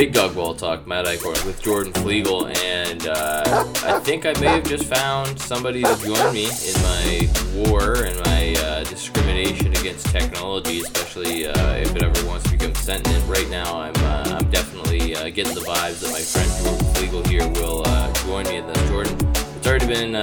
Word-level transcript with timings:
Big 0.00 0.14
Dog 0.14 0.34
Ball 0.34 0.54
Talk, 0.54 0.86
Matt 0.86 1.04
Eichhorn 1.04 1.44
with 1.44 1.60
Jordan 1.62 1.92
Flegel, 1.92 2.46
and 2.46 3.06
uh, 3.06 3.70
I 3.84 4.00
think 4.00 4.24
I 4.24 4.32
may 4.40 4.46
have 4.46 4.64
just 4.64 4.86
found 4.86 5.38
somebody 5.38 5.82
to 5.82 5.94
join 6.02 6.32
me 6.32 6.46
in 6.46 6.74
my 6.80 7.28
war 7.54 8.04
and 8.04 8.18
my 8.24 8.54
uh, 8.64 8.84
discrimination 8.84 9.66
against 9.76 10.06
technology, 10.06 10.80
especially 10.80 11.48
uh, 11.48 11.74
if 11.74 11.94
it 11.94 12.02
ever 12.02 12.26
wants 12.26 12.46
to 12.46 12.56
become 12.56 12.74
sentient. 12.76 13.22
Right 13.28 13.50
now, 13.50 13.78
I'm 13.78 13.92
uh, 13.96 14.38
I'm 14.38 14.50
definitely 14.50 15.16
uh, 15.16 15.28
getting 15.28 15.54
the 15.54 15.60
vibes 15.60 16.00
that 16.00 16.12
my 16.12 16.20
friend 16.20 16.50
Jordan 16.64 16.94
Flegel 16.94 17.24
here 17.24 17.46
will 17.60 17.82
uh, 17.84 18.10
join 18.24 18.44
me 18.46 18.56
in 18.56 18.66
this. 18.68 18.88
Jordan, 18.88 19.18
it's 19.34 19.66
already 19.66 19.86
been 19.86 20.14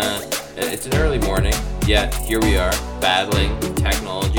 it's 0.56 0.88
an 0.88 0.96
early 0.96 1.20
morning, 1.20 1.54
yet 1.86 2.16
here 2.16 2.40
we 2.40 2.58
are 2.58 2.72
battling 3.00 3.56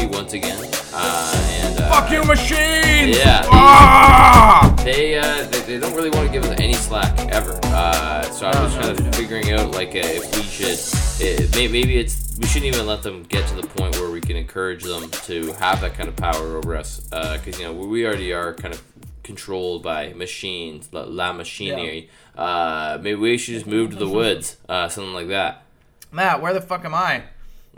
once 0.07 0.33
again. 0.33 0.59
and 0.95 1.77
fuck 1.77 2.11
you, 2.11 2.23
machines! 2.25 3.17
Yeah. 3.17 3.43
Ah! 3.51 4.75
They, 4.85 5.19
uh, 5.19 5.45
they, 5.47 5.61
they 5.61 5.79
don't 5.79 5.95
really 5.95 6.11
want 6.11 6.27
to 6.27 6.33
give 6.33 6.45
us 6.45 6.59
any 6.61 6.75
slack 6.75 7.19
ever. 7.33 7.59
Uh, 7.65 8.23
so 8.23 8.47
I 8.47 8.63
was 8.63 8.75
kind 8.75 8.99
of 8.99 9.15
figuring 9.15 9.53
out 9.53 9.73
like 9.73 9.91
uh, 9.91 9.99
if 10.03 10.35
we 10.37 10.43
should, 10.43 10.79
it, 11.21 11.55
maybe 11.55 11.99
it's 11.99 12.39
we 12.39 12.47
shouldn't 12.47 12.75
even 12.75 12.87
let 12.87 13.03
them 13.03 13.25
get 13.25 13.47
to 13.49 13.55
the 13.57 13.67
point 13.67 13.97
where 13.99 14.11
we 14.11 14.21
can 14.21 14.37
encourage 14.37 14.85
them 14.85 15.11
to 15.11 15.53
have 15.55 15.81
that 15.81 15.95
kind 15.95 16.09
of 16.09 16.17
power 16.17 16.57
over 16.57 16.77
us. 16.77 17.01
Because 17.01 17.59
you 17.59 17.65
know 17.67 17.73
we 17.73 18.07
already 18.07 18.33
are 18.33 18.55
kind 18.55 18.73
of 18.73 18.83
controlled 19.25 19.83
by 19.83 20.13
machines, 20.15 20.89
la, 20.93 21.03
la 21.03 21.33
machinery. 21.33 22.09
Uh, 22.37 22.99
maybe 23.03 23.17
we 23.17 23.37
should 23.37 23.55
just 23.55 23.67
move 23.67 23.91
to 23.91 23.97
the 23.97 24.09
woods, 24.09 24.57
uh, 24.69 24.89
something 24.89 25.13
like 25.13 25.29
that. 25.29 25.65
Matt, 26.11 26.41
where 26.41 26.55
the 26.55 26.61
fuck 26.63 26.85
am 26.85 26.95
I? 26.95 27.25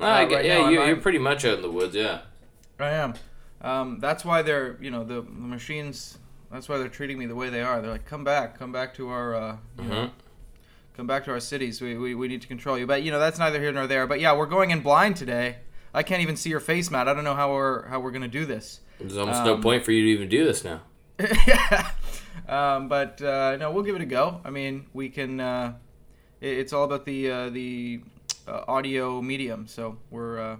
Uh, 0.00 0.06
I 0.06 0.24
get, 0.24 0.36
right 0.36 0.44
yeah, 0.44 0.70
you, 0.70 0.80
are 0.80 0.96
pretty 0.96 1.18
much 1.18 1.44
out 1.44 1.56
in 1.56 1.62
the 1.62 1.70
woods, 1.70 1.94
yeah. 1.94 2.22
I 2.78 2.90
am. 2.90 3.14
Um, 3.60 3.98
that's 4.00 4.24
why 4.24 4.42
they're, 4.42 4.78
you 4.80 4.90
know, 4.90 5.04
the, 5.04 5.16
the 5.16 5.30
machines. 5.30 6.18
That's 6.50 6.68
why 6.68 6.78
they're 6.78 6.88
treating 6.88 7.18
me 7.18 7.26
the 7.26 7.34
way 7.34 7.50
they 7.50 7.62
are. 7.62 7.80
They're 7.82 7.90
like, 7.90 8.06
come 8.06 8.24
back, 8.24 8.58
come 8.58 8.72
back 8.72 8.94
to 8.94 9.10
our, 9.10 9.34
uh, 9.34 9.56
you 9.76 9.84
mm-hmm. 9.84 9.90
know, 9.90 10.10
come 10.96 11.06
back 11.06 11.24
to 11.26 11.30
our 11.30 11.40
cities. 11.40 11.80
We, 11.80 11.96
we, 11.96 12.14
we 12.14 12.28
need 12.28 12.42
to 12.42 12.48
control 12.48 12.78
you. 12.78 12.86
But 12.86 13.02
you 13.02 13.10
know, 13.10 13.20
that's 13.20 13.38
neither 13.38 13.60
here 13.60 13.72
nor 13.72 13.86
there. 13.86 14.06
But 14.06 14.20
yeah, 14.20 14.34
we're 14.34 14.46
going 14.46 14.70
in 14.70 14.80
blind 14.80 15.16
today. 15.16 15.56
I 15.92 16.02
can't 16.02 16.22
even 16.22 16.36
see 16.36 16.50
your 16.50 16.60
face, 16.60 16.90
Matt. 16.90 17.08
I 17.08 17.14
don't 17.14 17.24
know 17.24 17.34
how 17.34 17.52
we're 17.52 17.86
how 17.88 18.00
we're 18.00 18.12
gonna 18.12 18.28
do 18.28 18.46
this. 18.46 18.80
There's 18.98 19.16
almost 19.16 19.40
um, 19.40 19.46
no 19.46 19.58
point 19.58 19.84
for 19.84 19.92
you 19.92 20.04
to 20.04 20.08
even 20.10 20.28
do 20.28 20.44
this 20.44 20.64
now. 20.64 20.82
yeah. 21.46 21.90
Um, 22.48 22.88
but 22.88 23.20
uh, 23.22 23.56
no, 23.56 23.70
we'll 23.72 23.82
give 23.82 23.96
it 23.96 24.02
a 24.02 24.06
go. 24.06 24.40
I 24.44 24.50
mean, 24.50 24.86
we 24.92 25.08
can. 25.08 25.40
Uh, 25.40 25.74
it, 26.40 26.58
it's 26.58 26.72
all 26.72 26.84
about 26.84 27.04
the 27.04 27.30
uh, 27.30 27.50
the 27.50 28.02
uh, 28.46 28.64
audio 28.68 29.20
medium. 29.20 29.66
So 29.66 29.98
we're 30.10 30.38
uh, 30.38 30.56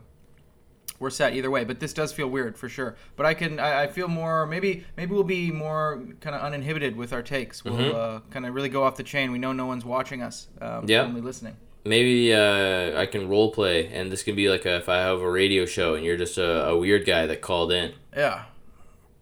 we're 0.98 1.10
set 1.10 1.34
either 1.34 1.50
way. 1.50 1.64
But 1.64 1.80
this 1.80 1.92
does 1.92 2.12
feel 2.12 2.28
weird 2.28 2.56
for 2.56 2.68
sure. 2.68 2.96
But 3.16 3.26
I 3.26 3.34
can 3.34 3.58
I, 3.58 3.82
I 3.82 3.86
feel 3.88 4.08
more 4.08 4.46
maybe 4.46 4.84
maybe 4.96 5.12
we'll 5.12 5.24
be 5.24 5.50
more 5.50 6.02
kind 6.20 6.36
of 6.36 6.42
uninhibited 6.42 6.96
with 6.96 7.12
our 7.12 7.22
takes. 7.22 7.64
We'll 7.64 7.74
mm-hmm. 7.74 7.96
uh, 7.96 8.20
kind 8.30 8.46
of 8.46 8.54
really 8.54 8.68
go 8.68 8.84
off 8.84 8.96
the 8.96 9.02
chain. 9.02 9.32
We 9.32 9.38
know 9.38 9.52
no 9.52 9.66
one's 9.66 9.84
watching 9.84 10.22
us. 10.22 10.48
Um, 10.60 10.84
yeah. 10.86 11.02
Only 11.02 11.20
listening. 11.20 11.56
Maybe 11.84 12.34
uh, 12.34 13.00
I 13.00 13.06
can 13.06 13.26
role 13.26 13.50
play, 13.52 13.86
and 13.88 14.12
this 14.12 14.22
can 14.22 14.36
be 14.36 14.50
like 14.50 14.66
a, 14.66 14.76
if 14.76 14.88
I 14.90 14.98
have 14.98 15.20
a 15.20 15.30
radio 15.30 15.64
show 15.64 15.94
and 15.94 16.04
you're 16.04 16.18
just 16.18 16.36
a, 16.36 16.66
a 16.68 16.78
weird 16.78 17.06
guy 17.06 17.26
that 17.26 17.40
called 17.40 17.72
in. 17.72 17.94
Yeah. 18.14 18.44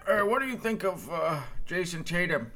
Hey, 0.05 0.22
what 0.22 0.41
do 0.43 0.48
you 0.48 0.56
think 0.56 0.84
of 0.84 1.09
uh, 1.09 1.43
Jayson 1.67 2.03
Tatum? 2.03 2.50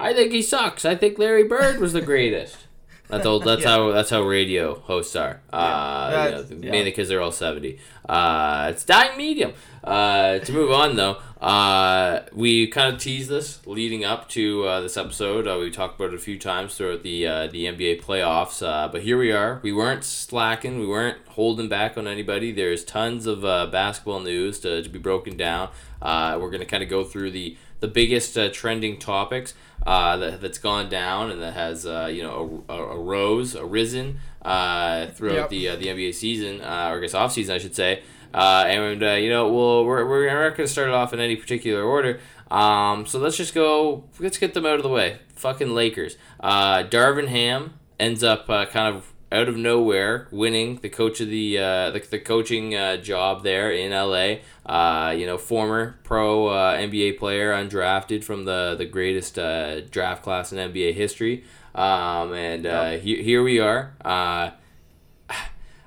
I 0.00 0.14
think 0.14 0.32
he 0.32 0.42
sucks. 0.42 0.84
I 0.84 0.94
think 0.94 1.18
Larry 1.18 1.42
Bird 1.42 1.78
was 1.78 1.92
the 1.92 2.00
greatest. 2.00 2.67
That's 3.08 3.26
all. 3.26 3.40
That's 3.40 3.62
yeah. 3.62 3.68
how. 3.68 3.92
That's 3.92 4.10
how 4.10 4.22
radio 4.22 4.80
hosts 4.80 5.16
are. 5.16 5.40
Uh, 5.52 6.08
yeah. 6.12 6.26
you 6.26 6.56
know, 6.56 6.70
mainly 6.70 6.90
because 6.90 7.08
they're 7.08 7.22
all 7.22 7.32
seventy. 7.32 7.78
Uh, 8.08 8.68
it's 8.70 8.84
dying 8.84 9.16
medium. 9.16 9.52
Uh, 9.82 10.38
to 10.40 10.52
move 10.52 10.70
on 10.70 10.96
though, 10.96 11.16
uh, 11.40 12.20
we 12.32 12.66
kind 12.66 12.94
of 12.94 13.00
teased 13.00 13.30
this 13.30 13.64
leading 13.66 14.04
up 14.04 14.28
to 14.28 14.64
uh, 14.66 14.80
this 14.80 14.96
episode. 14.96 15.46
Uh, 15.46 15.56
we 15.60 15.70
talked 15.70 15.98
about 15.98 16.12
it 16.12 16.16
a 16.16 16.18
few 16.18 16.38
times 16.38 16.74
throughout 16.74 17.02
the 17.02 17.26
uh, 17.26 17.46
the 17.46 17.64
NBA 17.64 18.02
playoffs. 18.02 18.66
Uh, 18.66 18.88
but 18.88 19.02
here 19.02 19.16
we 19.16 19.32
are. 19.32 19.60
We 19.62 19.72
weren't 19.72 20.04
slacking. 20.04 20.78
We 20.78 20.86
weren't 20.86 21.18
holding 21.28 21.68
back 21.68 21.96
on 21.96 22.06
anybody. 22.06 22.52
There's 22.52 22.84
tons 22.84 23.26
of 23.26 23.44
uh, 23.44 23.66
basketball 23.66 24.20
news 24.20 24.58
to, 24.60 24.82
to 24.82 24.88
be 24.88 24.98
broken 24.98 25.36
down. 25.36 25.70
Uh, 26.02 26.38
we're 26.40 26.50
gonna 26.50 26.66
kind 26.66 26.82
of 26.82 26.88
go 26.88 27.04
through 27.04 27.30
the 27.30 27.56
the 27.80 27.88
biggest 27.88 28.36
uh, 28.36 28.48
trending 28.50 28.98
topics 28.98 29.54
uh, 29.86 30.16
that, 30.16 30.40
that's 30.40 30.58
gone 30.58 30.88
down 30.88 31.30
and 31.30 31.40
that 31.40 31.54
has 31.54 31.86
uh, 31.86 32.08
you 32.12 32.22
know 32.22 32.64
arose 32.68 33.56
arisen 33.56 34.18
uh, 34.42 35.06
throughout 35.08 35.34
yep. 35.34 35.48
the 35.50 35.68
uh, 35.68 35.76
the 35.76 35.86
NBA 35.86 36.14
season 36.14 36.60
uh, 36.60 36.90
or 36.90 36.98
I 36.98 37.00
guess 37.00 37.14
off 37.14 37.32
season 37.32 37.54
I 37.54 37.58
should 37.58 37.74
say. 37.74 38.02
Uh, 38.32 38.64
and 38.66 39.02
uh, 39.02 39.12
you 39.12 39.30
know 39.30 39.50
we'll 39.50 39.84
we're, 39.84 40.06
we're 40.06 40.26
not 40.26 40.56
going 40.56 40.66
to 40.66 40.72
start 40.72 40.88
it 40.88 40.94
off 40.94 41.12
in 41.12 41.20
any 41.20 41.36
particular 41.36 41.82
order. 41.82 42.20
Um, 42.50 43.06
so 43.06 43.18
let's 43.18 43.36
just 43.36 43.54
go 43.54 44.04
let's 44.18 44.38
get 44.38 44.54
them 44.54 44.66
out 44.66 44.76
of 44.76 44.82
the 44.82 44.88
way. 44.88 45.18
Fucking 45.34 45.70
Lakers. 45.70 46.16
Uh, 46.40 46.82
Darvin 46.82 47.28
Ham 47.28 47.74
ends 47.98 48.22
up 48.22 48.48
uh, 48.50 48.66
kind 48.66 48.94
of 48.94 49.12
out 49.30 49.48
of 49.48 49.56
nowhere 49.56 50.26
winning 50.30 50.78
the 50.80 50.88
coach 50.88 51.20
of 51.20 51.28
the 51.28 51.58
uh, 51.58 51.90
the, 51.90 52.00
the 52.10 52.18
coaching 52.18 52.74
uh, 52.74 52.96
job 52.96 53.42
there 53.42 53.70
in 53.70 53.92
LA. 53.92 54.36
Uh, 54.64 55.10
you 55.10 55.26
know, 55.26 55.38
former 55.38 55.98
pro 56.04 56.48
uh, 56.48 56.76
NBA 56.76 57.18
player, 57.18 57.52
undrafted 57.52 58.24
from 58.24 58.44
the 58.44 58.74
the 58.76 58.86
greatest 58.86 59.38
uh, 59.38 59.80
draft 59.80 60.22
class 60.22 60.52
in 60.52 60.58
NBA 60.72 60.94
history. 60.94 61.44
Um, 61.74 62.32
and 62.32 62.66
uh, 62.66 62.90
yep. 62.92 63.00
he, 63.02 63.22
here 63.22 63.42
we 63.42 63.60
are. 63.60 63.92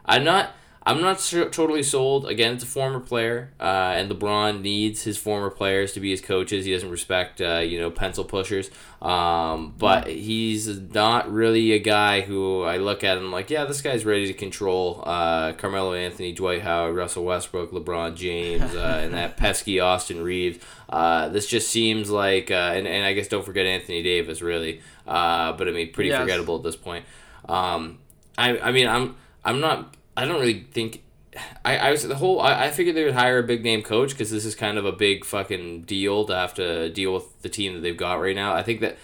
I'm 0.06 0.23
not. 0.23 0.56
I'm 0.84 1.00
not 1.00 1.19
totally 1.52 1.84
sold. 1.84 2.25
Again, 2.25 2.56
it's 2.56 2.64
a 2.64 2.68
former 2.68 3.00
player, 3.00 3.53
uh, 3.59 3.94
and 3.96 4.09
LeBron 4.09 4.62
needs 4.62 5.03
his 5.03 5.16
former 5.16 5.52
players 5.52 5.94
to 5.94 6.00
be 6.00 6.09
his 6.09 6.22
coaches. 6.22 6.66
He 6.66 6.74
doesn't 6.74 6.90
respect, 6.90 7.40
uh, 7.40 7.59
you 7.59 7.80
know, 7.80 7.92
pencil 7.92 8.24
pushers. 8.24 8.72
Um, 9.00 9.75
but 9.78 10.08
he's 10.08 10.68
not 10.68 11.31
really 11.31 11.74
a 11.74 11.80
guy 11.80 12.22
who 12.22 12.64
I 12.64 12.78
look 12.78 13.03
at 13.03 13.18
and 13.18 13.28
I'm 13.28 13.31
like, 13.31 13.52
yeah, 13.52 13.66
this 13.66 13.81
guy's 13.81 14.06
ready 14.06 14.25
to 14.25 14.34
control 14.34 15.03
uh, 15.06 15.53
Carmelo 15.53 15.94
Anthony, 15.94 16.34
Dwight 16.34 16.64
Howard, 16.64 16.96
Russell 16.96 17.25
Westbrook, 17.25 17.72
LeBron 17.72 18.16
James, 18.16 18.74
uh, 18.74 19.02
and 19.03 19.14
that 19.14 19.38
pesky 19.38 19.80
Austin 19.80 20.24
Reaves. 20.24 20.64
Uh, 20.90 21.30
this 21.30 21.46
just 21.46 21.70
seems 21.70 22.09
like, 22.09 22.50
uh, 22.50 22.74
and, 22.74 22.88
and 22.88 23.06
I 23.06 23.14
guess 23.14 23.28
don't 23.28 23.46
forget 23.46 23.68
Anthony 23.68 24.02
Davis, 24.02 24.41
really. 24.41 24.81
but 25.06 25.62
I 25.68 25.72
mean, 25.72 25.91
pretty 25.91 26.09
yes. 26.09 26.20
forgettable 26.20 26.56
at 26.56 26.64
this 26.64 26.75
point. 26.75 27.06
Um, 27.47 28.00
I, 28.36 28.58
I 28.58 28.72
mean, 28.72 28.88
I'm 28.88 29.16
I'm 29.44 29.59
not 29.59 29.96
I 30.16 30.26
don't 30.26 30.40
really 30.40 30.68
think. 30.72 31.04
I, 31.64 31.78
I 31.78 31.92
was 31.92 32.06
the 32.06 32.16
whole 32.16 32.42
I, 32.42 32.66
I 32.66 32.72
figured 32.72 32.96
they 32.96 33.06
would 33.06 33.14
hire 33.14 33.40
a 33.40 33.44
big 33.44 33.64
name 33.64 33.82
coach 33.84 34.10
because 34.12 34.32
this 34.32 34.44
is 34.44 34.54
kind 34.54 34.78
of 34.78 34.86
a 34.86 34.92
big 34.92 35.24
fucking 35.24 35.84
deal 35.84 36.26
to 36.26 36.36
have 36.36 36.54
to 36.56 36.90
deal 36.90 37.14
with 37.14 37.42
the 37.42 37.50
team 37.50 37.74
that 37.74 37.80
they've 37.80 37.96
got 37.96 38.16
right 38.16 38.36
now. 38.36 38.54
I 38.54 38.64
think 38.64 38.82
that 38.82 38.98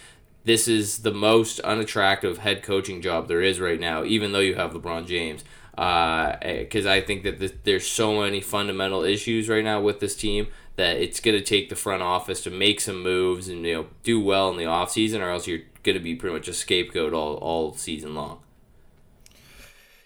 this 0.43 0.67
is 0.67 0.99
the 0.99 1.13
most 1.13 1.59
unattractive 1.61 2.39
head 2.39 2.63
coaching 2.63 3.01
job 3.01 3.27
there 3.27 3.41
is 3.41 3.59
right 3.59 3.79
now, 3.79 4.03
even 4.03 4.31
though 4.31 4.39
you 4.39 4.55
have 4.55 4.71
LeBron 4.71 5.05
James. 5.05 5.43
Because 5.71 6.85
uh, 6.85 6.91
I 6.91 7.01
think 7.01 7.23
that 7.23 7.63
there's 7.65 7.85
so 7.85 8.21
many 8.21 8.41
fundamental 8.41 9.03
issues 9.03 9.47
right 9.47 9.63
now 9.63 9.79
with 9.79 9.99
this 9.99 10.15
team 10.15 10.47
that 10.75 10.97
it's 10.97 11.19
going 11.19 11.37
to 11.37 11.43
take 11.43 11.69
the 11.69 11.75
front 11.75 12.01
office 12.01 12.41
to 12.43 12.49
make 12.49 12.79
some 12.79 13.03
moves 13.03 13.47
and 13.47 13.65
you 13.65 13.73
know 13.73 13.87
do 14.03 14.19
well 14.19 14.49
in 14.49 14.57
the 14.57 14.63
offseason 14.63 15.19
or 15.19 15.29
else 15.29 15.47
you're 15.47 15.61
going 15.83 15.97
to 15.97 16.03
be 16.03 16.15
pretty 16.15 16.33
much 16.35 16.47
a 16.47 16.53
scapegoat 16.53 17.13
all, 17.13 17.35
all 17.35 17.73
season 17.73 18.15
long. 18.15 18.39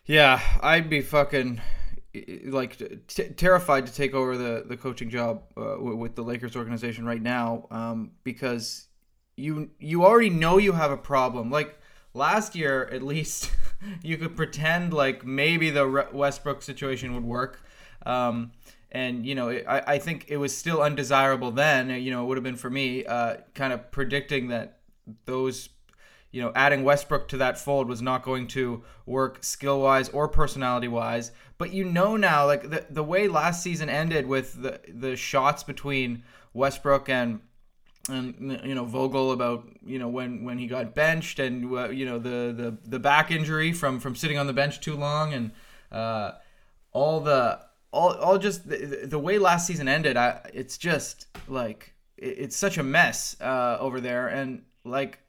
Yeah, 0.06 0.42
I'd 0.62 0.90
be 0.90 1.02
fucking 1.02 1.62
like 2.46 2.78
t- 3.08 3.30
terrified 3.30 3.86
to 3.88 3.94
take 3.94 4.14
over 4.14 4.36
the 4.38 4.64
the 4.68 4.76
coaching 4.76 5.10
job 5.10 5.44
uh, 5.56 5.76
with 5.80 6.16
the 6.16 6.24
Lakers 6.24 6.56
organization 6.56 7.06
right 7.06 7.22
now 7.22 7.68
um, 7.72 8.12
because 8.24 8.88
you 9.38 9.70
you 9.80 10.04
already 10.04 10.30
know 10.30 10.58
you 10.58 10.74
have 10.74 10.92
a 10.92 10.98
problem. 10.98 11.50
Like 11.52 11.78
last 12.14 12.56
year, 12.56 12.90
at 12.92 13.04
least 13.04 13.52
you 14.04 14.18
could 14.18 14.36
pretend 14.36 14.94
like 14.94 15.26
maybe 15.26 15.70
the 15.70 16.08
Westbrook 16.12 16.62
situation 16.62 17.14
would 17.14 17.24
work. 17.24 17.62
Um, 18.06 18.52
and 18.92 19.26
you 19.26 19.36
know, 19.36 19.50
I, 19.50 19.94
I 19.94 19.98
think 20.00 20.26
it 20.28 20.38
was 20.38 20.56
still 20.58 20.82
undesirable 20.82 21.52
then. 21.52 21.90
You 21.90 22.12
know, 22.12 22.24
it 22.24 22.28
would 22.28 22.38
have 22.38 22.44
been 22.44 22.58
for 22.58 22.70
me, 22.70 23.06
uh, 23.06 23.38
kind 23.54 23.72
of 23.72 23.92
predicting 23.92 24.50
that 24.50 24.80
those 25.26 25.70
you 26.32 26.42
know, 26.42 26.52
adding 26.56 26.84
Westbrook 26.84 27.28
to 27.30 27.38
that 27.38 27.58
fold 27.58 27.88
was 27.88 28.02
not 28.02 28.24
going 28.24 28.48
to 28.48 28.84
work 29.06 29.44
skill 29.44 29.82
wise 29.82 30.10
or 30.10 30.28
personality 30.28 30.88
wise. 30.88 31.32
But 31.58 31.74
you 31.74 31.86
know 31.86 32.16
now, 32.16 32.46
like 32.46 32.70
the 32.70 32.86
the 32.90 33.04
way 33.04 33.28
last 33.28 33.62
season 33.62 33.90
ended 33.90 34.26
with 34.26 34.62
the 34.62 34.80
the 34.88 35.16
shots 35.16 35.64
between 35.64 36.24
Westbrook 36.54 37.10
and 37.10 37.42
and 38.10 38.60
you 38.64 38.74
know 38.74 38.86
Vogel 38.86 39.32
about 39.32 39.68
you 39.86 40.00
know 40.00 40.08
when 40.08 40.44
when 40.44 40.58
he 40.58 40.68
got 40.68 40.96
benched 40.96 41.40
and 41.40 41.72
uh, 41.72 41.90
you 41.90 42.06
know 42.06 42.18
the 42.18 42.54
the 42.54 42.78
the 42.90 43.00
back 43.00 43.30
injury 43.30 43.74
from 43.74 44.00
from 44.00 44.16
sitting 44.16 44.38
on 44.38 44.48
the 44.48 44.54
bench 44.54 44.80
too 44.80 44.96
long 44.96 45.34
and 45.34 45.52
uh, 45.92 46.32
all 46.94 47.20
the 47.20 47.60
all 47.92 48.14
all 48.16 48.38
just 48.38 48.68
the, 48.68 49.02
the 49.04 49.20
way 49.20 49.38
last 49.38 49.68
season 49.68 49.88
ended. 49.88 50.18
I 50.18 50.50
it's 50.54 50.78
just 50.78 51.28
like 51.48 51.94
it's 52.18 52.56
such 52.56 52.78
a 52.78 52.84
mess 52.84 53.36
uh, 53.42 53.78
over 53.80 54.00
there 54.00 54.28
and 54.28 54.64
like 54.84 55.20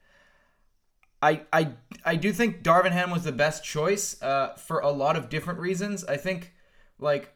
I, 1.23 1.41
I, 1.53 1.69
I 2.03 2.15
do 2.17 2.33
think 2.33 2.63
Darvin 2.63 2.91
Ham 2.91 3.09
was 3.09 3.23
the 3.23 3.31
best 3.31 3.63
choice 3.63 4.21
uh, 4.21 4.55
for 4.55 4.79
a 4.79 4.89
lot 4.89 5.15
of 5.15 5.29
different 5.29 5.57
reasons. 5.59 6.03
I 6.03 6.17
think, 6.17 6.51
like, 6.99 7.33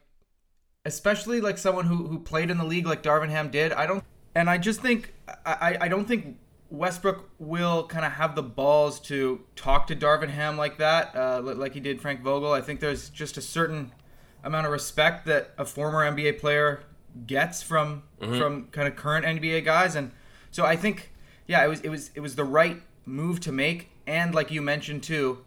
especially 0.84 1.40
like 1.40 1.56
someone 1.56 1.86
who, 1.86 2.06
who 2.06 2.18
played 2.18 2.50
in 2.50 2.58
the 2.58 2.64
league 2.64 2.86
like 2.86 3.02
Darvin 3.02 3.30
Ham 3.30 3.48
did. 3.50 3.72
I 3.72 3.86
don't, 3.86 4.04
and 4.34 4.50
I 4.50 4.58
just 4.58 4.82
think 4.82 5.14
I, 5.46 5.78
I 5.80 5.88
don't 5.88 6.06
think 6.06 6.36
Westbrook 6.68 7.30
will 7.38 7.86
kind 7.86 8.04
of 8.04 8.12
have 8.12 8.34
the 8.34 8.42
balls 8.42 9.00
to 9.00 9.40
talk 9.56 9.86
to 9.86 9.96
Darvin 9.96 10.28
Ham 10.28 10.58
like 10.58 10.76
that, 10.76 11.16
uh, 11.16 11.40
like 11.42 11.72
he 11.72 11.80
did 11.80 12.02
Frank 12.02 12.20
Vogel. 12.20 12.52
I 12.52 12.60
think 12.60 12.80
there's 12.80 13.08
just 13.08 13.38
a 13.38 13.42
certain 13.42 13.92
amount 14.44 14.66
of 14.66 14.72
respect 14.72 15.24
that 15.26 15.54
a 15.56 15.64
former 15.64 16.00
NBA 16.04 16.40
player 16.40 16.82
gets 17.26 17.62
from 17.62 18.02
mm-hmm. 18.20 18.38
from 18.38 18.66
kind 18.66 18.86
of 18.86 18.96
current 18.96 19.24
NBA 19.24 19.64
guys, 19.64 19.96
and 19.96 20.12
so 20.50 20.66
I 20.66 20.76
think 20.76 21.14
yeah, 21.46 21.64
it 21.64 21.68
was 21.68 21.80
it 21.80 21.88
was 21.88 22.10
it 22.14 22.20
was 22.20 22.36
the 22.36 22.44
right 22.44 22.82
move 23.08 23.40
to 23.40 23.52
make, 23.52 23.90
and 24.06 24.34
like 24.34 24.50
you 24.50 24.62
mentioned 24.62 25.02
too, 25.02 25.44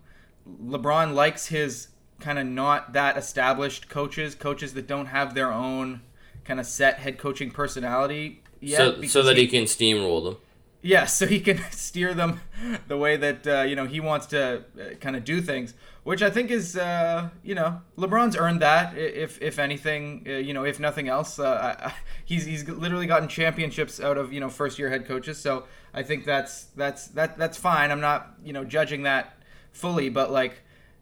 LeBron 0.63 1.13
likes 1.13 1.47
his 1.47 1.89
kind 2.19 2.37
of 2.39 2.45
not 2.45 2.93
that 2.93 3.17
established 3.17 3.89
coaches, 3.89 4.35
coaches 4.35 4.73
that 4.73 4.87
don't 4.87 5.07
have 5.07 5.33
their 5.33 5.51
own 5.51 6.01
kind 6.45 6.59
of 6.59 6.65
set 6.65 6.99
head 6.99 7.17
coaching 7.17 7.51
personality 7.51 8.41
yet, 8.59 8.77
so 8.77 9.01
so 9.03 9.23
that 9.23 9.37
he, 9.37 9.43
he 9.43 9.47
can 9.47 9.65
steamroll 9.65 10.23
them. 10.23 10.37
Yeah, 10.81 11.05
so 11.17 11.27
he 11.27 11.39
can 11.39 11.59
steer 11.71 12.13
them 12.13 12.41
the 12.87 12.97
way 12.97 13.17
that 13.17 13.47
uh, 13.47 13.61
you 13.61 13.75
know 13.75 13.85
he 13.85 13.99
wants 13.99 14.25
to 14.27 14.63
uh, 14.79 14.95
kind 14.99 15.15
of 15.15 15.23
do 15.23 15.41
things, 15.41 15.73
which 16.03 16.21
I 16.21 16.29
think 16.29 16.51
is 16.51 16.77
uh, 16.77 17.29
you 17.43 17.55
know 17.55 17.81
LeBron's 17.97 18.35
earned 18.35 18.61
that. 18.61 18.97
If 18.97 19.41
if 19.41 19.59
anything, 19.59 20.25
uh, 20.27 20.31
you 20.33 20.53
know, 20.53 20.65
if 20.65 20.79
nothing 20.79 21.07
else, 21.07 21.39
uh, 21.39 21.75
I, 21.79 21.93
he's 22.25 22.45
he's 22.45 22.67
literally 22.67 23.07
gotten 23.07 23.27
championships 23.27 23.99
out 23.99 24.17
of 24.17 24.33
you 24.33 24.39
know 24.39 24.49
first 24.49 24.79
year 24.79 24.89
head 24.89 25.05
coaches. 25.05 25.37
So 25.37 25.65
I 25.93 26.03
think 26.03 26.25
that's 26.25 26.65
that's 26.75 27.07
that 27.07 27.37
that's 27.37 27.57
fine. 27.57 27.91
I'm 27.91 28.01
not 28.01 28.33
you 28.43 28.53
know 28.53 28.63
judging 28.63 29.03
that 29.03 29.37
fully, 29.71 30.09
but 30.09 30.31
like 30.31 30.61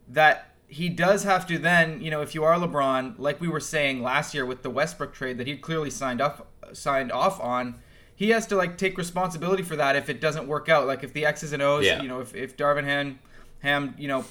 that 0.09 0.53
he 0.67 0.89
does 0.89 1.23
have 1.23 1.47
to 1.47 1.57
then 1.57 2.01
you 2.01 2.11
know 2.11 2.21
if 2.21 2.33
you 2.33 2.43
are 2.43 2.55
LeBron, 2.55 3.15
like 3.17 3.39
we 3.41 3.47
were 3.47 3.59
saying 3.59 4.01
last 4.01 4.33
year 4.33 4.45
with 4.45 4.63
the 4.63 4.69
Westbrook 4.69 5.13
trade 5.13 5.37
that 5.37 5.47
he 5.47 5.57
clearly 5.57 5.89
signed 5.89 6.21
up 6.21 6.47
signed 6.73 7.11
off 7.11 7.39
on 7.39 7.75
he 8.19 8.31
has 8.31 8.45
to 8.47 8.57
like 8.57 8.77
take 8.77 8.97
responsibility 8.97 9.63
for 9.63 9.77
that 9.77 9.95
if 9.95 10.09
it 10.09 10.19
doesn't 10.19 10.45
work 10.45 10.67
out. 10.67 10.85
Like 10.85 11.05
if 11.05 11.13
the 11.13 11.25
X's 11.25 11.53
and 11.53 11.63
O's, 11.63 11.85
yeah. 11.85 12.01
you 12.01 12.09
know, 12.09 12.19
if, 12.19 12.35
if 12.35 12.57
Darvin 12.57 12.83
Ham, 12.83 13.17
Ham, 13.59 13.95
you 13.97 14.09
know, 14.09 14.25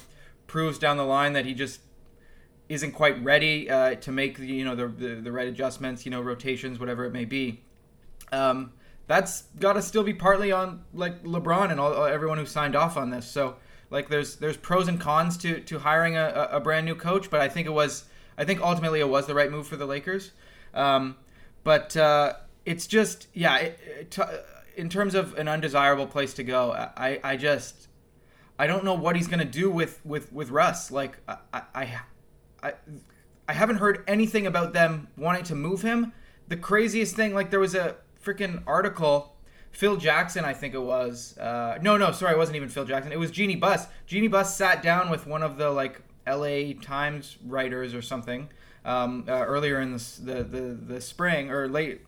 proves 0.45 0.77
down 0.77 0.97
the 0.97 1.05
line 1.05 1.33
that 1.33 1.47
he 1.47 1.55
just 1.55 1.79
isn't 2.69 2.91
quite 2.91 3.21
ready 3.23 3.67
uh, 3.67 3.95
to 3.95 4.11
make 4.11 4.37
the 4.37 4.45
you 4.45 4.63
know 4.63 4.75
the, 4.75 4.87
the, 4.89 5.15
the 5.15 5.31
right 5.31 5.47
adjustments, 5.47 6.05
you 6.05 6.11
know, 6.11 6.21
rotations, 6.21 6.79
whatever 6.79 7.03
it 7.03 7.11
may 7.11 7.25
be. 7.25 7.61
Um, 8.31 8.73
that's 9.09 9.45
got 9.59 9.73
to 9.73 9.81
still 9.81 10.03
be 10.03 10.13
partly 10.13 10.51
on 10.51 10.83
like 10.93 11.23
LeBron 11.23 11.71
and 11.71 11.79
all 11.79 12.05
everyone 12.05 12.37
who 12.37 12.45
signed 12.45 12.75
off 12.75 12.95
on 12.95 13.09
this. 13.09 13.25
So 13.25 13.55
like 13.89 14.07
there's 14.07 14.35
there's 14.35 14.55
pros 14.55 14.87
and 14.87 15.01
cons 15.01 15.35
to 15.37 15.61
to 15.61 15.79
hiring 15.79 16.15
a, 16.15 16.47
a 16.51 16.59
brand 16.59 16.85
new 16.85 16.93
coach, 16.93 17.31
but 17.31 17.41
I 17.41 17.49
think 17.49 17.65
it 17.65 17.71
was 17.71 18.03
I 18.37 18.45
think 18.45 18.61
ultimately 18.61 18.99
it 18.99 19.09
was 19.09 19.25
the 19.25 19.33
right 19.33 19.49
move 19.49 19.65
for 19.67 19.77
the 19.77 19.87
Lakers. 19.87 20.31
Um, 20.75 21.17
but 21.63 21.97
uh, 21.97 22.33
it's 22.65 22.85
just 22.85 23.25
yeah. 23.33 23.57
It, 23.57 23.79
it, 23.99 24.19
in 24.77 24.89
terms 24.89 25.15
of 25.15 25.33
an 25.39 25.47
undesirable 25.47 26.05
place 26.05 26.35
to 26.35 26.43
go, 26.43 26.71
I 26.71 27.19
I 27.23 27.35
just 27.35 27.87
I 28.59 28.67
don't 28.67 28.85
know 28.85 28.93
what 28.93 29.15
he's 29.15 29.27
gonna 29.27 29.43
do 29.43 29.71
with 29.71 29.99
with 30.05 30.31
with 30.31 30.51
Russ. 30.51 30.91
Like 30.91 31.17
I 31.27 31.63
I 31.73 31.99
I, 32.61 32.73
I 33.47 33.53
haven't 33.53 33.77
heard 33.77 34.03
anything 34.07 34.45
about 34.45 34.73
them 34.73 35.07
wanting 35.17 35.45
to 35.45 35.55
move 35.55 35.81
him. 35.81 36.13
The 36.47 36.57
craziest 36.57 37.15
thing, 37.15 37.33
like 37.33 37.49
there 37.49 37.59
was 37.59 37.73
a 37.73 37.95
freaking 38.29 38.61
article. 38.67 39.35
Phil 39.71 39.97
Jackson, 39.97 40.45
I 40.45 40.53
think 40.53 40.73
it 40.73 40.81
was. 40.81 41.37
Uh, 41.37 41.77
no, 41.81 41.97
no, 41.97 42.11
sorry, 42.11 42.33
it 42.33 42.37
wasn't 42.37 42.55
even 42.55 42.69
Phil 42.69 42.85
Jackson. 42.85 43.11
It 43.11 43.19
was 43.19 43.31
Jeannie 43.31 43.55
Buss. 43.55 43.85
Jeannie 44.07 44.27
Buss 44.27 44.55
sat 44.55 44.81
down 44.81 45.09
with 45.09 45.27
one 45.27 45.43
of 45.43 45.57
the 45.57 45.69
like 45.69 46.01
L.A. 46.25 46.73
Times 46.73 47.37
writers 47.45 47.93
or 47.93 48.01
something 48.01 48.49
um, 48.83 49.25
uh, 49.27 49.31
earlier 49.31 49.79
in 49.79 49.93
the, 49.93 50.03
the, 50.21 50.43
the 50.43 50.59
the 50.93 51.01
spring 51.01 51.51
or 51.51 51.67
late 51.67 52.01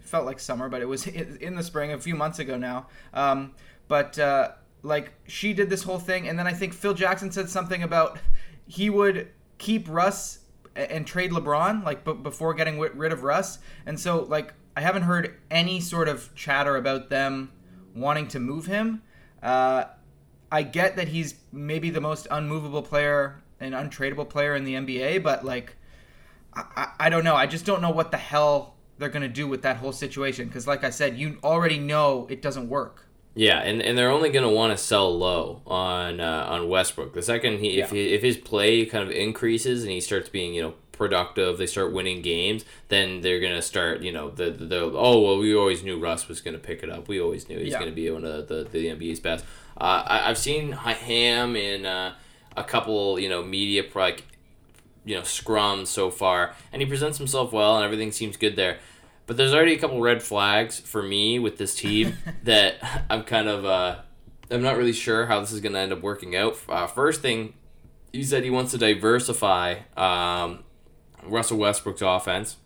felt 0.00 0.26
like 0.26 0.40
summer, 0.40 0.68
but 0.68 0.82
it 0.82 0.86
was 0.86 1.06
in 1.40 1.54
the 1.54 1.62
spring 1.62 1.92
a 1.92 1.98
few 1.98 2.14
months 2.14 2.38
ago 2.38 2.56
now. 2.56 2.88
Um, 3.12 3.52
but 3.86 4.18
uh, 4.18 4.52
like 4.82 5.12
she 5.26 5.52
did 5.52 5.70
this 5.70 5.84
whole 5.84 5.98
thing, 6.00 6.28
and 6.28 6.38
then 6.38 6.46
I 6.46 6.52
think 6.52 6.72
Phil 6.72 6.94
Jackson 6.94 7.30
said 7.30 7.48
something 7.48 7.82
about 7.82 8.18
he 8.66 8.90
would 8.90 9.28
keep 9.58 9.88
Russ 9.88 10.40
and 10.74 11.06
trade 11.06 11.30
LeBron 11.30 11.84
like 11.84 12.04
b- 12.04 12.14
before 12.14 12.54
getting 12.54 12.80
rid 12.80 13.12
of 13.12 13.22
Russ, 13.22 13.60
and 13.86 13.98
so 13.98 14.24
like 14.24 14.52
I 14.76 14.80
haven't 14.80 15.02
heard 15.02 15.36
any 15.50 15.80
sort 15.80 16.08
of 16.08 16.34
chatter 16.34 16.76
about 16.76 17.08
them 17.08 17.52
wanting 17.94 18.28
to 18.28 18.40
move 18.40 18.66
him. 18.66 19.02
Uh, 19.42 19.84
I 20.50 20.62
get 20.62 20.96
that 20.96 21.08
he's 21.08 21.34
maybe 21.52 21.90
the 21.90 22.00
most 22.00 22.26
unmovable 22.30 22.82
player 22.82 23.42
and 23.60 23.74
untradeable 23.74 24.28
player 24.28 24.54
in 24.54 24.64
the 24.64 24.74
NBA, 24.74 25.22
but 25.22 25.44
like 25.44 25.76
I, 26.54 26.88
I, 27.00 27.08
don't 27.08 27.24
know. 27.24 27.34
I 27.34 27.46
just 27.46 27.64
don't 27.64 27.82
know 27.82 27.90
what 27.90 28.10
the 28.10 28.16
hell 28.16 28.74
they're 28.98 29.08
going 29.08 29.22
to 29.22 29.28
do 29.28 29.46
with 29.48 29.62
that 29.62 29.76
whole 29.76 29.92
situation 29.92 30.46
because 30.46 30.66
like 30.66 30.84
i 30.84 30.90
said 30.90 31.18
you 31.18 31.38
already 31.42 31.78
know 31.78 32.26
it 32.30 32.40
doesn't 32.42 32.68
work 32.68 33.06
yeah 33.34 33.58
and, 33.60 33.82
and 33.82 33.98
they're 33.98 34.10
only 34.10 34.30
going 34.30 34.46
to 34.46 34.54
want 34.54 34.76
to 34.76 34.82
sell 34.82 35.16
low 35.16 35.62
on 35.66 36.20
uh, 36.20 36.46
on 36.48 36.68
westbrook 36.68 37.12
the 37.14 37.22
second 37.22 37.58
he 37.58 37.80
if, 37.80 37.90
he, 37.90 38.14
if 38.14 38.22
his 38.22 38.36
play 38.36 38.86
kind 38.86 39.04
of 39.04 39.10
increases 39.10 39.82
and 39.82 39.92
he 39.92 40.00
starts 40.00 40.28
being 40.28 40.54
you 40.54 40.62
know 40.62 40.74
productive 40.96 41.58
they 41.58 41.66
start 41.66 41.92
winning 41.92 42.22
games 42.22 42.64
then 42.88 43.20
they're 43.20 43.40
going 43.40 43.54
to 43.54 43.62
start 43.62 44.02
you 44.02 44.12
know 44.12 44.30
the, 44.30 44.50
the, 44.50 44.64
the 44.64 44.80
oh 44.80 45.20
well 45.20 45.38
we 45.38 45.54
always 45.54 45.82
knew 45.82 45.98
russ 45.98 46.28
was 46.28 46.40
going 46.40 46.54
to 46.54 46.60
pick 46.60 46.82
it 46.82 46.90
up 46.90 47.08
we 47.08 47.20
always 47.20 47.48
knew 47.48 47.58
he's 47.58 47.72
yeah. 47.72 47.78
going 47.78 47.90
to 47.90 47.94
be 47.94 48.10
one 48.10 48.24
of 48.24 48.48
the, 48.48 48.64
the, 48.64 48.68
the 48.70 48.86
nba's 48.86 49.20
best 49.20 49.44
uh, 49.78 50.02
I, 50.06 50.30
i've 50.30 50.38
seen 50.38 50.72
ham 50.72 51.56
in 51.56 51.84
uh, 51.84 52.14
a 52.56 52.64
couple 52.64 53.18
you 53.18 53.28
know 53.28 53.42
media 53.42 53.84
like 53.94 54.24
you 55.04 55.16
know 55.16 55.22
scrum 55.22 55.86
so 55.86 56.10
far, 56.10 56.54
and 56.72 56.82
he 56.82 56.86
presents 56.86 57.18
himself 57.18 57.52
well, 57.52 57.76
and 57.76 57.84
everything 57.84 58.10
seems 58.10 58.36
good 58.36 58.56
there. 58.56 58.78
But 59.26 59.36
there's 59.36 59.54
already 59.54 59.74
a 59.74 59.78
couple 59.78 60.00
red 60.00 60.22
flags 60.22 60.78
for 60.78 61.02
me 61.02 61.38
with 61.38 61.56
this 61.56 61.74
team 61.74 62.18
that 62.42 62.76
I'm 63.08 63.24
kind 63.24 63.48
of 63.48 63.64
uh, 63.64 64.00
I'm 64.50 64.62
not 64.62 64.76
really 64.76 64.92
sure 64.92 65.26
how 65.26 65.40
this 65.40 65.52
is 65.52 65.60
going 65.60 65.72
to 65.72 65.78
end 65.78 65.92
up 65.92 66.02
working 66.02 66.34
out. 66.34 66.56
Uh, 66.68 66.86
first 66.86 67.22
thing, 67.22 67.54
he 68.12 68.24
said 68.24 68.44
he 68.44 68.50
wants 68.50 68.72
to 68.72 68.78
diversify 68.78 69.76
um, 69.96 70.63
Russell 71.26 71.58
Westbrook's 71.58 72.02
offense. 72.02 72.56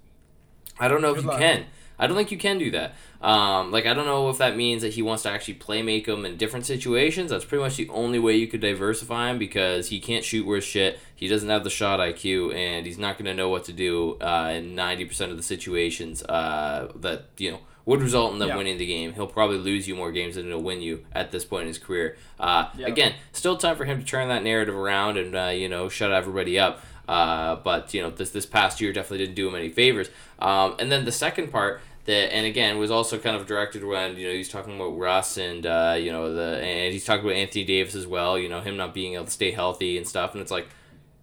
I 0.78 0.88
don't 0.88 1.02
know 1.02 1.12
good 1.12 1.18
if 1.18 1.24
you 1.24 1.30
luck. 1.30 1.40
can. 1.40 1.66
I 1.98 2.06
don't 2.06 2.16
think 2.16 2.30
you 2.30 2.38
can 2.38 2.58
do 2.58 2.70
that. 2.70 2.94
Um, 3.20 3.72
like 3.72 3.86
I 3.86 3.94
don't 3.94 4.06
know 4.06 4.28
if 4.28 4.38
that 4.38 4.56
means 4.56 4.82
that 4.82 4.94
he 4.94 5.02
wants 5.02 5.24
to 5.24 5.30
actually 5.30 5.54
play 5.54 5.82
make 5.82 6.06
him 6.06 6.24
in 6.24 6.36
different 6.36 6.66
situations. 6.66 7.30
That's 7.30 7.44
pretty 7.44 7.64
much 7.64 7.76
the 7.76 7.88
only 7.88 8.20
way 8.20 8.36
you 8.36 8.46
could 8.46 8.60
diversify 8.60 9.30
him 9.30 9.38
because 9.38 9.88
he 9.88 9.98
can't 9.98 10.24
shoot 10.24 10.46
worth 10.46 10.62
shit. 10.62 11.00
He 11.14 11.26
doesn't 11.26 11.48
have 11.48 11.64
the 11.64 11.70
shot 11.70 11.98
IQ, 11.98 12.54
and 12.54 12.86
he's 12.86 12.98
not 12.98 13.18
going 13.18 13.24
to 13.24 13.34
know 13.34 13.48
what 13.48 13.64
to 13.64 13.72
do 13.72 14.16
uh, 14.20 14.52
in 14.54 14.76
ninety 14.76 15.04
percent 15.04 15.32
of 15.32 15.36
the 15.36 15.42
situations 15.42 16.22
uh, 16.22 16.92
that 16.94 17.26
you 17.36 17.50
know 17.50 17.60
would 17.84 18.02
result 18.02 18.34
in 18.34 18.38
them 18.38 18.48
yeah. 18.48 18.56
winning 18.56 18.78
the 18.78 18.86
game. 18.86 19.14
He'll 19.14 19.26
probably 19.26 19.58
lose 19.58 19.88
you 19.88 19.96
more 19.96 20.12
games 20.12 20.36
than 20.36 20.46
he'll 20.46 20.62
win 20.62 20.80
you 20.80 21.04
at 21.12 21.32
this 21.32 21.44
point 21.44 21.62
in 21.62 21.68
his 21.68 21.78
career. 21.78 22.16
Uh, 22.38 22.68
yeah. 22.76 22.86
Again, 22.86 23.14
still 23.32 23.56
time 23.56 23.76
for 23.76 23.86
him 23.86 23.98
to 23.98 24.04
turn 24.04 24.28
that 24.28 24.44
narrative 24.44 24.76
around 24.76 25.16
and 25.16 25.34
uh, 25.34 25.46
you 25.46 25.68
know 25.68 25.88
shut 25.88 26.12
everybody 26.12 26.58
up. 26.58 26.84
Uh, 27.08 27.56
but 27.56 27.94
you 27.94 28.02
know 28.02 28.10
this 28.10 28.30
this 28.30 28.44
past 28.44 28.80
year 28.80 28.92
definitely 28.92 29.18
didn't 29.18 29.34
do 29.34 29.48
him 29.48 29.54
any 29.54 29.70
favors. 29.70 30.10
Um, 30.38 30.76
and 30.78 30.92
then 30.92 31.06
the 31.06 31.12
second 31.12 31.50
part 31.50 31.80
that 32.04 32.34
and 32.34 32.46
again 32.46 32.78
was 32.78 32.90
also 32.90 33.18
kind 33.18 33.34
of 33.34 33.46
directed 33.46 33.82
when 33.82 34.16
you 34.16 34.28
know 34.28 34.34
he's 34.34 34.50
talking 34.50 34.76
about 34.76 34.98
Russ 34.98 35.38
and 35.38 35.64
uh, 35.64 35.96
you 35.98 36.12
know 36.12 36.34
the 36.34 36.58
and 36.58 36.92
he's 36.92 37.06
talking 37.06 37.24
about 37.24 37.36
Anthony 37.36 37.64
Davis 37.64 37.94
as 37.94 38.06
well. 38.06 38.38
You 38.38 38.50
know 38.50 38.60
him 38.60 38.76
not 38.76 38.92
being 38.92 39.14
able 39.14 39.24
to 39.24 39.30
stay 39.30 39.50
healthy 39.50 39.96
and 39.96 40.06
stuff, 40.06 40.32
and 40.32 40.42
it's 40.42 40.50
like. 40.50 40.68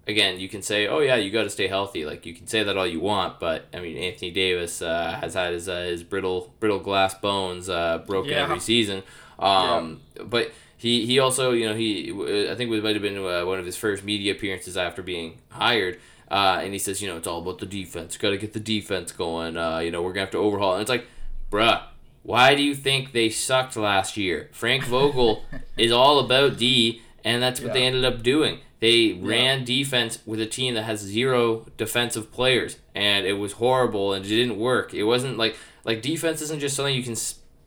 Again, 0.07 0.39
you 0.39 0.47
can 0.47 0.61
say, 0.61 0.85
"Oh 0.85 0.99
yeah, 0.99 1.15
you 1.15 1.31
got 1.31 1.45
to 1.45 1.49
stay 1.49 1.67
healthy." 1.67 2.05
Like 2.05 2.27
you 2.27 2.35
can 2.35 2.45
say 2.45 2.61
that 2.61 2.77
all 2.77 2.85
you 2.85 2.99
want, 2.99 3.39
but 3.39 3.65
I 3.73 3.79
mean, 3.79 3.97
Anthony 3.97 4.29
Davis 4.29 4.83
uh, 4.83 5.17
has 5.19 5.33
had 5.33 5.53
his 5.53 5.67
uh, 5.67 5.81
his 5.81 6.03
brittle 6.03 6.53
brittle 6.59 6.77
glass 6.77 7.15
bones 7.15 7.69
uh, 7.69 8.03
broken 8.05 8.29
yeah. 8.29 8.43
every 8.43 8.59
season. 8.59 9.01
Um, 9.39 10.01
yeah. 10.15 10.23
But 10.25 10.51
he, 10.85 11.05
he 11.05 11.19
also 11.19 11.51
you 11.51 11.67
know 11.67 11.75
he 11.75 12.11
I 12.49 12.55
think 12.55 12.71
it 12.71 12.83
might 12.83 12.95
have 12.95 13.01
been 13.01 13.17
uh, 13.17 13.45
one 13.45 13.59
of 13.59 13.65
his 13.65 13.77
first 13.77 14.03
media 14.03 14.33
appearances 14.33 14.77
after 14.77 15.01
being 15.01 15.39
hired 15.49 15.99
uh, 16.29 16.59
and 16.61 16.73
he 16.73 16.79
says, 16.79 17.01
you 17.01 17.07
know, 17.07 17.17
it's 17.17 17.27
all 17.27 17.41
about 17.41 17.59
the 17.59 17.65
defense. 17.65 18.17
Got 18.17 18.31
to 18.31 18.37
get 18.37 18.53
the 18.53 18.59
defense 18.59 19.11
going. 19.11 19.57
Uh, 19.57 19.79
you 19.79 19.91
know, 19.91 20.01
we're 20.01 20.11
gonna 20.11 20.21
have 20.21 20.31
to 20.31 20.37
overhaul. 20.37 20.73
And 20.73 20.81
it's 20.81 20.89
like, 20.89 21.07
bruh, 21.51 21.83
why 22.23 22.55
do 22.55 22.63
you 22.63 22.73
think 22.75 23.11
they 23.11 23.29
sucked 23.29 23.77
last 23.77 24.17
year? 24.17 24.49
Frank 24.51 24.85
Vogel 24.85 25.43
is 25.77 25.91
all 25.91 26.19
about 26.19 26.57
D, 26.57 27.01
and 27.23 27.41
that's 27.41 27.59
what 27.59 27.67
yeah. 27.67 27.73
they 27.73 27.83
ended 27.83 28.05
up 28.05 28.23
doing. 28.23 28.59
They 28.79 29.13
ran 29.13 29.59
yeah. 29.59 29.65
defense 29.65 30.19
with 30.25 30.41
a 30.41 30.45
team 30.45 30.73
that 30.73 30.83
has 30.83 30.99
zero 30.99 31.67
defensive 31.77 32.31
players, 32.31 32.77
and 32.93 33.25
it 33.25 33.33
was 33.33 33.53
horrible, 33.53 34.13
and 34.13 34.25
it 34.25 34.29
didn't 34.29 34.57
work. 34.57 34.93
It 34.93 35.03
wasn't 35.03 35.37
like 35.37 35.55
like 35.83 36.01
defense 36.01 36.41
isn't 36.41 36.59
just 36.59 36.75
something 36.75 36.95
you 36.95 37.03
can 37.03 37.15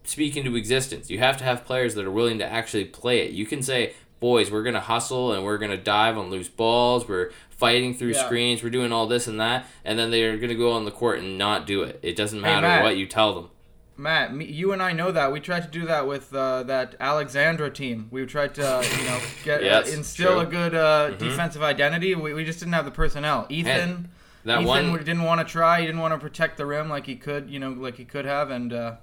speak 0.09 0.37
into 0.37 0.57
existence. 0.57 1.11
You 1.11 1.19
have 1.19 1.37
to 1.39 1.45
have 1.45 1.65
players 1.65 1.95
that 1.95 2.05
are 2.05 2.11
willing 2.11 2.39
to 2.39 2.47
actually 2.47 2.85
play 2.87 3.21
it. 3.27 3.33
You 3.33 3.47
can 3.47 3.63
say, 3.63 3.95
boys, 4.21 4.51
we're 4.51 4.63
gonna 4.63 4.81
hustle 4.81 5.33
and 5.33 5.45
we're 5.45 5.59
gonna 5.59 5.77
dive 5.77 6.17
on 6.17 6.31
loose 6.31 6.49
balls. 6.49 7.07
We're 7.07 7.31
fighting 7.51 7.95
through 7.95 8.13
yeah. 8.13 8.25
screens. 8.25 8.63
We're 8.63 8.71
doing 8.71 8.93
all 8.93 9.07
this 9.07 9.27
and 9.27 9.39
that, 9.41 9.67
and 9.85 9.99
then 9.99 10.11
they're 10.11 10.39
gonna 10.39 10.55
go 10.55 10.73
on 10.73 10.85
the 10.85 10.91
court 10.91 11.19
and 11.19 11.39
not 11.39 11.67
do 11.67 11.83
it. 11.83 12.01
It 12.03 12.17
doesn't 12.17 12.41
matter 12.41 12.67
hey, 12.67 12.77
Matt, 12.77 12.85
what 12.85 12.97
you 12.97 13.07
tell 13.07 13.35
them. 13.35 13.51
Matt, 13.99 14.33
me, 14.33 14.45
you 14.45 14.73
and 14.73 14.81
I 14.81 14.93
know 14.93 15.11
that 15.11 15.33
we 15.33 15.41
tried 15.41 15.65
to 15.65 15.69
do 15.69 15.85
that 15.87 16.07
with 16.07 16.33
uh, 16.33 16.63
that 16.65 16.95
Alexandra 17.01 17.69
team. 17.69 18.07
We 18.13 18.25
tried 18.27 18.55
to, 18.55 18.67
uh, 18.67 18.83
you 18.83 19.05
know, 19.05 19.21
get 19.45 19.63
yes, 19.63 19.93
uh, 19.93 19.97
instill 19.97 20.33
true. 20.35 20.41
a 20.41 20.47
good 20.47 20.75
uh, 20.75 21.11
mm-hmm. 21.11 21.19
defensive 21.19 21.63
identity. 21.63 22.15
We, 22.15 22.33
we 22.33 22.45
just 22.45 22.61
didn't 22.61 22.75
have 22.75 22.85
the 22.85 22.93
personnel. 22.93 23.47
Ethan. 23.49 24.09
that 24.45 24.63
Ethan 24.63 24.67
one... 24.67 24.99
didn't 24.99 25.25
want 25.25 25.41
to 25.41 25.53
try. 25.53 25.81
He 25.81 25.87
didn't 25.87 26.01
want 26.01 26.15
to 26.15 26.19
protect 26.19 26.59
the 26.59 26.65
rim 26.67 26.89
like 26.89 27.07
he 27.07 27.17
could, 27.17 27.51
you 27.51 27.59
know, 27.59 27.73
like 27.73 27.97
he 27.97 28.05
could 28.05 28.25
have, 28.25 28.51
and 28.51 28.73
uh, 28.73 28.97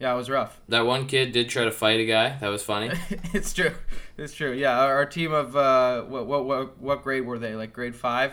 Yeah, 0.00 0.14
it 0.14 0.16
was 0.16 0.30
rough. 0.30 0.58
That 0.68 0.86
one 0.86 1.06
kid 1.06 1.32
did 1.32 1.50
try 1.50 1.64
to 1.64 1.70
fight 1.70 2.00
a 2.00 2.06
guy. 2.06 2.38
That 2.38 2.48
was 2.48 2.62
funny. 2.62 2.90
it's 3.34 3.52
true. 3.52 3.72
It's 4.16 4.32
true. 4.32 4.52
Yeah, 4.52 4.80
our, 4.80 4.94
our 4.94 5.06
team 5.06 5.32
of 5.32 5.54
uh, 5.54 6.02
what, 6.02 6.26
what 6.26 6.46
what 6.46 6.80
what 6.80 7.02
grade 7.04 7.26
were 7.26 7.38
they? 7.38 7.54
Like 7.54 7.74
grade 7.74 7.94
five. 7.94 8.32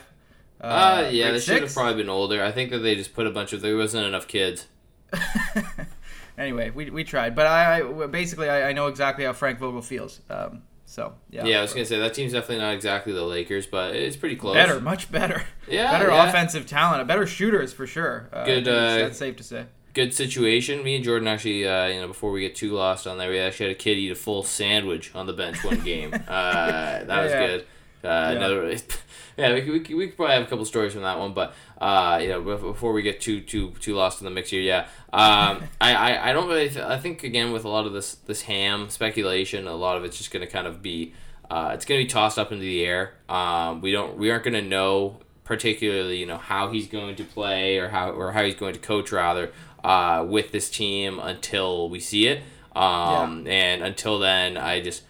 Uh, 0.62 0.64
uh 0.64 1.10
yeah, 1.12 1.32
they 1.32 1.40
should 1.40 1.62
have 1.62 1.74
probably 1.74 1.96
been 2.02 2.10
older. 2.10 2.42
I 2.42 2.54
think 2.54 2.72
that 2.72 2.80
they 2.80 2.96
just 2.96 3.14
put 3.14 3.28
a 3.28 3.32
bunch 3.32 3.52
of 3.52 3.62
there 3.62 3.76
wasn't 3.76 4.08
enough 4.08 4.30
kids. 4.30 4.68
anyway, 6.38 6.70
we, 6.70 6.90
we 6.90 7.04
tried, 7.04 7.36
but 7.36 7.48
I, 7.48 7.82
I 7.82 8.08
basically 8.08 8.50
I, 8.50 8.70
I, 8.70 8.74
know 8.74 8.88
exactly 8.88 9.26
how 9.26 9.34
Frank 9.34 9.60
Vogel 9.60 9.82
feels. 9.82 10.22
Um, 10.30 10.64
so 10.86 11.16
yeah. 11.30 11.46
Yeah, 11.46 11.60
I 11.60 11.62
was 11.62 11.74
gonna 11.74 11.86
say 11.86 12.00
that 12.00 12.14
team's 12.14 12.32
definitely 12.32 12.60
not 12.60 12.76
exactly 12.76 13.12
the 13.12 13.24
Lakers, 13.24 13.68
but 13.68 13.94
it's 13.94 14.16
pretty 14.16 14.38
close. 14.38 14.56
Better, 14.56 14.80
much 14.80 15.12
better. 15.12 15.44
Yeah, 15.70 15.92
better 15.92 16.10
yeah. 16.10 16.30
offensive 16.30 16.66
talent, 16.66 17.02
a 17.02 17.06
better 17.06 17.28
shooters 17.28 17.74
for 17.74 17.86
sure. 17.86 18.30
Uh, 18.32 18.46
good. 18.46 18.68
Uh, 18.68 18.96
that's 19.00 19.18
safe 19.18 19.36
to 19.36 19.44
say. 19.44 19.66
Good 19.98 20.14
situation. 20.14 20.84
Me 20.84 20.94
and 20.94 21.04
Jordan 21.04 21.28
actually, 21.28 21.68
uh, 21.68 21.88
you 21.88 22.00
know, 22.00 22.08
before 22.08 22.30
we 22.30 22.42
get 22.42 22.54
too 22.54 22.74
lost 22.74 23.08
on 23.08 23.18
that, 23.18 23.30
we 23.30 23.40
actually 23.40 23.70
had 23.70 23.76
a 23.78 23.80
kid 23.80 23.98
eat 23.98 24.12
a 24.12 24.16
full 24.16 24.44
sandwich 24.44 25.10
on 25.16 25.26
the 25.26 25.34
bench 25.34 25.64
one 25.64 25.80
game. 25.80 26.14
uh, 26.28 27.04
that 27.04 27.24
was 27.24 27.32
yeah. 27.32 27.48
good. 27.48 27.62
Uh, 27.62 27.64
yeah. 28.04 28.30
Another, 28.30 28.76
yeah, 29.38 29.54
we, 29.56 29.62
we, 29.62 29.96
we 29.96 30.08
could 30.08 30.16
probably 30.16 30.36
have 30.36 30.44
a 30.44 30.46
couple 30.46 30.66
stories 30.66 30.94
from 30.94 31.02
that 31.02 31.18
one, 31.18 31.34
but 31.34 31.56
uh, 31.82 32.20
you 32.22 32.28
know, 32.28 32.42
before 32.42 32.94
we 32.94 33.02
get 33.02 33.20
too 33.20 33.42
too 33.42 33.72
too 33.80 33.96
lost 33.96 34.22
in 34.22 34.26
the 34.26 34.30
mix 34.30 34.52
here, 34.52 34.62
yeah, 34.62 34.82
um, 35.14 35.64
I, 35.82 35.96
I 35.96 36.30
I 36.30 36.34
don't 36.34 36.48
really. 36.48 36.70
Th- 36.70 36.86
I 36.86 37.00
think 37.00 37.24
again 37.24 37.52
with 37.52 37.66
a 37.66 37.70
lot 37.70 37.88
of 37.88 37.94
this 37.94 38.14
this 38.28 38.44
ham 38.44 38.92
speculation, 38.92 39.66
a 39.66 39.74
lot 39.74 39.98
of 39.98 40.04
it's 40.04 40.20
just 40.20 40.30
going 40.30 40.46
to 40.46 40.52
kind 40.52 40.68
of 40.68 40.84
be, 40.84 41.16
uh, 41.50 41.72
it's 41.74 41.86
going 41.86 42.00
to 42.00 42.06
be 42.06 42.08
tossed 42.08 42.38
up 42.38 42.52
into 42.52 42.62
the 42.62 42.86
air. 42.86 43.16
Um, 43.28 43.82
we 43.82 43.92
don't 43.92 44.16
we 44.16 44.30
aren't 44.30 44.44
going 44.44 44.54
to 44.54 44.62
know 44.62 45.22
particularly 45.44 46.18
you 46.18 46.26
know 46.26 46.38
how 46.38 46.70
he's 46.70 46.88
going 46.88 47.16
to 47.16 47.24
play 47.24 47.78
or 47.78 47.88
how 47.88 48.12
or 48.12 48.34
how 48.34 48.44
he's 48.44 48.54
going 48.54 48.74
to 48.74 48.80
coach 48.80 49.12
rather 49.14 49.52
uh, 49.88 50.22
with 50.28 50.52
this 50.52 50.70
team 50.70 51.18
until 51.18 51.90
we 51.90 51.98
see 51.98 52.28
it. 52.28 52.44
Um, 52.76 53.46
yeah. 53.46 53.54
And 53.54 53.84
until 53.84 54.20
then, 54.20 54.58
I 54.58 54.82
just, 54.82 55.04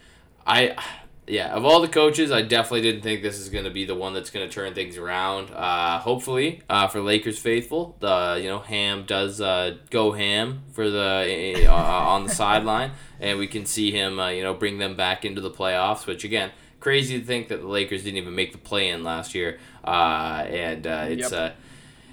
I, 0.45 0.75
yeah, 1.25 1.47
of 1.47 1.65
all 1.65 1.81
the 1.81 1.87
coaches, 1.87 2.31
I 2.31 2.43
definitely 2.43 2.81
didn't 2.81 3.01
think 3.01 3.23
this 3.23 3.39
is 3.39 3.49
going 3.49 3.63
to 3.63 3.71
be 3.71 3.85
the 3.85 3.95
one 3.95 4.13
that's 4.13 4.29
going 4.29 4.47
to 4.47 4.53
turn 4.53 4.75
things 4.75 4.95
around. 4.95 5.49
Uh, 5.49 5.97
hopefully, 5.97 6.61
uh, 6.69 6.87
for 6.87 7.01
Lakers 7.01 7.39
faithful, 7.39 7.97
the 8.01 8.39
you 8.39 8.47
know 8.47 8.59
Ham 8.59 9.03
does 9.07 9.41
uh, 9.41 9.77
go 9.89 10.11
ham 10.11 10.61
for 10.73 10.91
the 10.91 11.65
uh, 11.67 11.73
on 11.73 12.25
the 12.25 12.29
sideline, 12.29 12.91
and 13.19 13.39
we 13.39 13.47
can 13.47 13.65
see 13.65 13.91
him 13.91 14.19
uh, 14.19 14.29
you 14.29 14.43
know 14.43 14.53
bring 14.53 14.77
them 14.77 14.95
back 14.95 15.25
into 15.25 15.41
the 15.41 15.51
playoffs. 15.51 16.05
Which 16.05 16.23
again, 16.23 16.51
crazy 16.79 17.19
to 17.19 17.25
think 17.25 17.47
that 17.47 17.61
the 17.61 17.67
Lakers 17.67 18.03
didn't 18.03 18.17
even 18.17 18.35
make 18.35 18.51
the 18.51 18.59
play 18.59 18.89
in 18.89 19.03
last 19.03 19.33
year, 19.33 19.57
uh, 19.83 20.45
and 20.47 20.85
it's. 20.85 21.31
Yep 21.31 21.57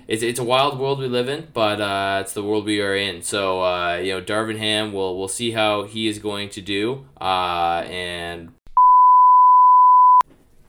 it's, 0.07 0.23
it's 0.23 0.39
a 0.39 0.45
wild 0.45 0.79
world 0.79 0.99
we 0.99 1.07
live 1.09 1.29
in, 1.29 1.49
but 1.53 1.81
uh, 1.81 2.19
it's 2.21 2.33
the 2.33 2.43
world 2.43 2.65
we 2.65 2.81
are 2.81 2.95
in. 2.95 3.23
So 3.23 3.63
uh, 3.63 3.97
you 3.97 4.13
know, 4.13 4.23
Darvin 4.23 4.59
Ham, 4.59 4.93
we'll 4.93 5.17
we'll 5.19 5.29
see 5.29 5.53
how 5.53 5.85
he 5.85 6.07
is 6.09 6.19
going 6.19 6.51
to 6.51 6.61
do, 6.61 7.07
uh, 7.21 7.85
and 7.87 8.53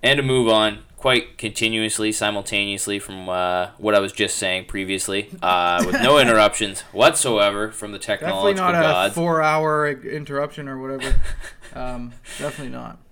and 0.01 0.17
to 0.17 0.23
move 0.23 0.47
on 0.47 0.79
quite 0.97 1.37
continuously, 1.37 2.11
simultaneously 2.11 2.97
from 2.97 3.29
uh, 3.29 3.67
what 3.77 3.93
I 3.93 3.99
was 3.99 4.11
just 4.11 4.37
saying 4.37 4.65
previously, 4.65 5.29
uh, 5.43 5.83
with 5.85 6.01
no 6.01 6.17
interruptions 6.19 6.81
whatsoever 6.91 7.71
from 7.71 7.91
the 7.91 7.99
technological 7.99 8.53
Definitely 8.53 8.81
not 8.87 8.93
gods. 8.93 9.11
a 9.11 9.15
four-hour 9.15 9.89
interruption 9.89 10.67
or 10.67 10.81
whatever. 10.81 11.21
um, 11.75 12.11
definitely 12.39 12.73
not. 12.73 13.04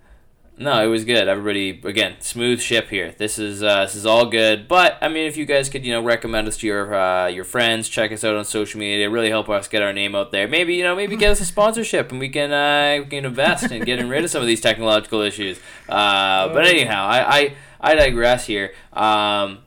No, 0.56 0.84
it 0.84 0.86
was 0.86 1.04
good. 1.04 1.26
Everybody, 1.26 1.80
again, 1.82 2.14
smooth 2.20 2.60
ship 2.60 2.88
here. 2.88 3.12
This 3.18 3.40
is 3.40 3.60
uh, 3.60 3.82
this 3.84 3.96
is 3.96 4.06
all 4.06 4.26
good. 4.26 4.68
But 4.68 4.96
I 5.00 5.08
mean, 5.08 5.26
if 5.26 5.36
you 5.36 5.46
guys 5.46 5.68
could, 5.68 5.84
you 5.84 5.92
know, 5.92 6.00
recommend 6.00 6.46
us 6.46 6.56
to 6.58 6.66
your 6.66 6.94
uh, 6.94 7.26
your 7.26 7.42
friends, 7.42 7.88
check 7.88 8.12
us 8.12 8.22
out 8.22 8.36
on 8.36 8.44
social 8.44 8.78
media, 8.78 9.10
really 9.10 9.30
help 9.30 9.48
us 9.48 9.66
get 9.66 9.82
our 9.82 9.92
name 9.92 10.14
out 10.14 10.30
there. 10.30 10.46
Maybe 10.46 10.74
you 10.76 10.84
know, 10.84 10.94
maybe 10.94 11.16
get 11.16 11.32
us 11.32 11.40
a 11.40 11.44
sponsorship, 11.44 12.12
and 12.12 12.20
we 12.20 12.28
can 12.28 12.52
uh, 12.52 13.02
we 13.02 13.10
can 13.10 13.24
invest 13.24 13.72
in 13.72 13.82
getting 13.84 14.08
rid 14.08 14.22
of 14.22 14.30
some 14.30 14.42
of 14.42 14.46
these 14.46 14.60
technological 14.60 15.22
issues. 15.22 15.58
Uh, 15.88 16.46
but 16.52 16.64
anyhow, 16.66 17.04
I, 17.04 17.36
I 17.38 17.54
I 17.80 17.94
digress 17.96 18.46
here. 18.46 18.74
Um, 18.92 19.58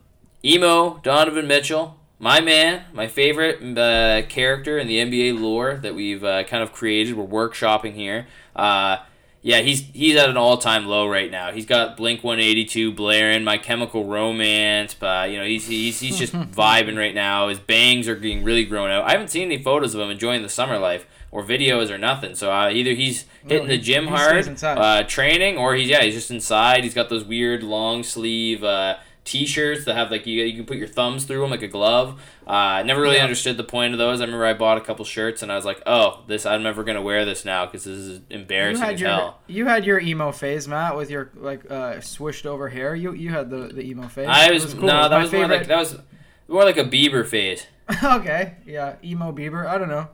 emo 0.45 0.99
Donovan 1.03 1.47
Mitchell, 1.47 1.99
my 2.17 2.39
man, 2.39 2.85
my 2.93 3.07
favorite 3.07 3.77
uh, 3.77 4.25
character 4.27 4.79
in 4.79 4.87
the 4.87 4.99
NBA 4.99 5.37
lore 5.37 5.75
that 5.75 5.95
we've 5.95 6.23
uh, 6.23 6.45
kind 6.45 6.63
of 6.63 6.71
created. 6.71 7.17
We're 7.17 7.49
workshopping 7.49 7.93
here. 7.93 8.27
Uh, 8.55 8.99
yeah, 9.41 9.61
he's 9.61 9.81
he's 9.93 10.15
at 10.17 10.29
an 10.29 10.37
all 10.37 10.57
time 10.57 10.85
low 10.87 11.07
right 11.07 11.29
now. 11.31 11.51
He's 11.51 11.65
got 11.65 11.95
Blink 11.95 12.23
One 12.23 12.39
Eighty 12.39 12.65
Two 12.65 12.91
blaring, 12.91 13.43
My 13.43 13.57
Chemical 13.57 14.05
Romance, 14.05 14.93
but 14.93 15.29
you 15.29 15.37
know 15.37 15.45
he's 15.45 15.67
he's, 15.67 15.99
he's 15.99 16.17
just 16.17 16.33
vibing 16.51 16.97
right 16.97 17.15
now. 17.15 17.47
His 17.47 17.59
bangs 17.59 18.07
are 18.07 18.15
getting 18.15 18.43
really 18.43 18.65
grown 18.65 18.89
out. 18.89 19.05
I 19.05 19.11
haven't 19.11 19.29
seen 19.29 19.43
any 19.43 19.61
photos 19.61 19.95
of 19.95 20.01
him 20.01 20.09
enjoying 20.09 20.41
the 20.41 20.49
summer 20.49 20.77
life 20.77 21.05
or 21.31 21.43
videos 21.43 21.89
or 21.91 21.97
nothing. 21.97 22.35
So 22.35 22.51
uh, 22.51 22.69
either 22.69 22.91
he's 22.91 23.25
hitting 23.45 23.67
the 23.67 23.77
gym 23.77 24.07
hard, 24.07 24.63
uh, 24.63 25.03
training, 25.03 25.57
or 25.57 25.75
he's 25.75 25.89
yeah 25.89 26.01
he's 26.01 26.15
just 26.15 26.31
inside. 26.31 26.83
He's 26.83 26.93
got 26.93 27.09
those 27.09 27.23
weird 27.23 27.63
long 27.63 28.03
sleeve. 28.03 28.63
Uh, 28.63 28.97
t-shirts 29.27 29.83
that 29.83 29.95
have 29.95 30.09
like 30.09 30.25
you, 30.25 30.41
you 30.43 30.55
can 30.55 30.65
put 30.65 30.77
your 30.77 30.87
thumbs 30.87 31.25
through 31.25 31.41
them 31.41 31.51
like 31.51 31.61
a 31.61 31.67
glove. 31.67 32.19
Uh, 32.47 32.51
I 32.51 32.83
never 32.83 33.01
really 33.01 33.17
yeah. 33.17 33.23
understood 33.23 33.57
the 33.57 33.63
point 33.63 33.93
of 33.93 33.99
those. 33.99 34.21
I 34.21 34.23
remember 34.23 34.45
I 34.45 34.53
bought 34.53 34.77
a 34.77 34.81
couple 34.81 35.03
shirts 35.03 35.43
and 35.43 35.51
I 35.51 35.55
was 35.55 35.65
like, 35.65 35.83
oh, 35.85 36.23
this 36.27 36.45
I'm 36.45 36.63
never 36.63 36.85
gonna 36.85 37.01
wear 37.01 37.25
this 37.25 37.43
now 37.43 37.65
because 37.65 37.83
this 37.83 37.97
is 37.97 38.21
embarrassing 38.29 38.81
you 38.81 38.87
had 38.87 38.99
your, 38.99 39.09
hell. 39.09 39.39
You 39.47 39.65
had 39.65 39.85
your 39.85 39.99
emo 39.99 40.31
phase, 40.31 40.65
Matt, 40.67 40.95
with 40.95 41.09
your 41.09 41.31
like 41.35 41.69
uh, 41.69 41.99
swished 41.99 42.45
over 42.45 42.69
hair. 42.69 42.95
You 42.95 43.13
you 43.13 43.29
had 43.29 43.49
the, 43.49 43.67
the 43.67 43.81
emo 43.81 44.07
phase. 44.07 44.27
I 44.29 44.49
was, 44.51 44.63
was 44.63 44.73
cool. 44.73 44.87
no, 44.87 45.09
that 45.09 45.17
was 45.17 45.29
favorite. 45.29 45.47
more 45.49 45.57
like 45.57 45.67
that 45.67 45.77
was 45.77 45.99
more 46.47 46.63
like 46.63 46.77
a 46.77 46.85
Bieber 46.85 47.27
phase. 47.27 47.67
okay, 48.03 48.55
yeah, 48.65 48.95
emo 49.03 49.33
Bieber. 49.33 49.67
I 49.67 49.77
don't 49.77 49.89
know. 49.89 50.07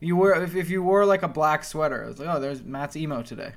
You 0.00 0.16
wore 0.16 0.34
if, 0.42 0.56
if 0.56 0.70
you 0.70 0.82
wore 0.82 1.06
like 1.06 1.22
a 1.22 1.28
black 1.28 1.62
sweater, 1.62 2.02
it 2.02 2.08
was 2.08 2.18
like, 2.18 2.28
oh, 2.28 2.40
there's 2.40 2.64
Matt's 2.64 2.96
emo 2.96 3.22
today. 3.22 3.52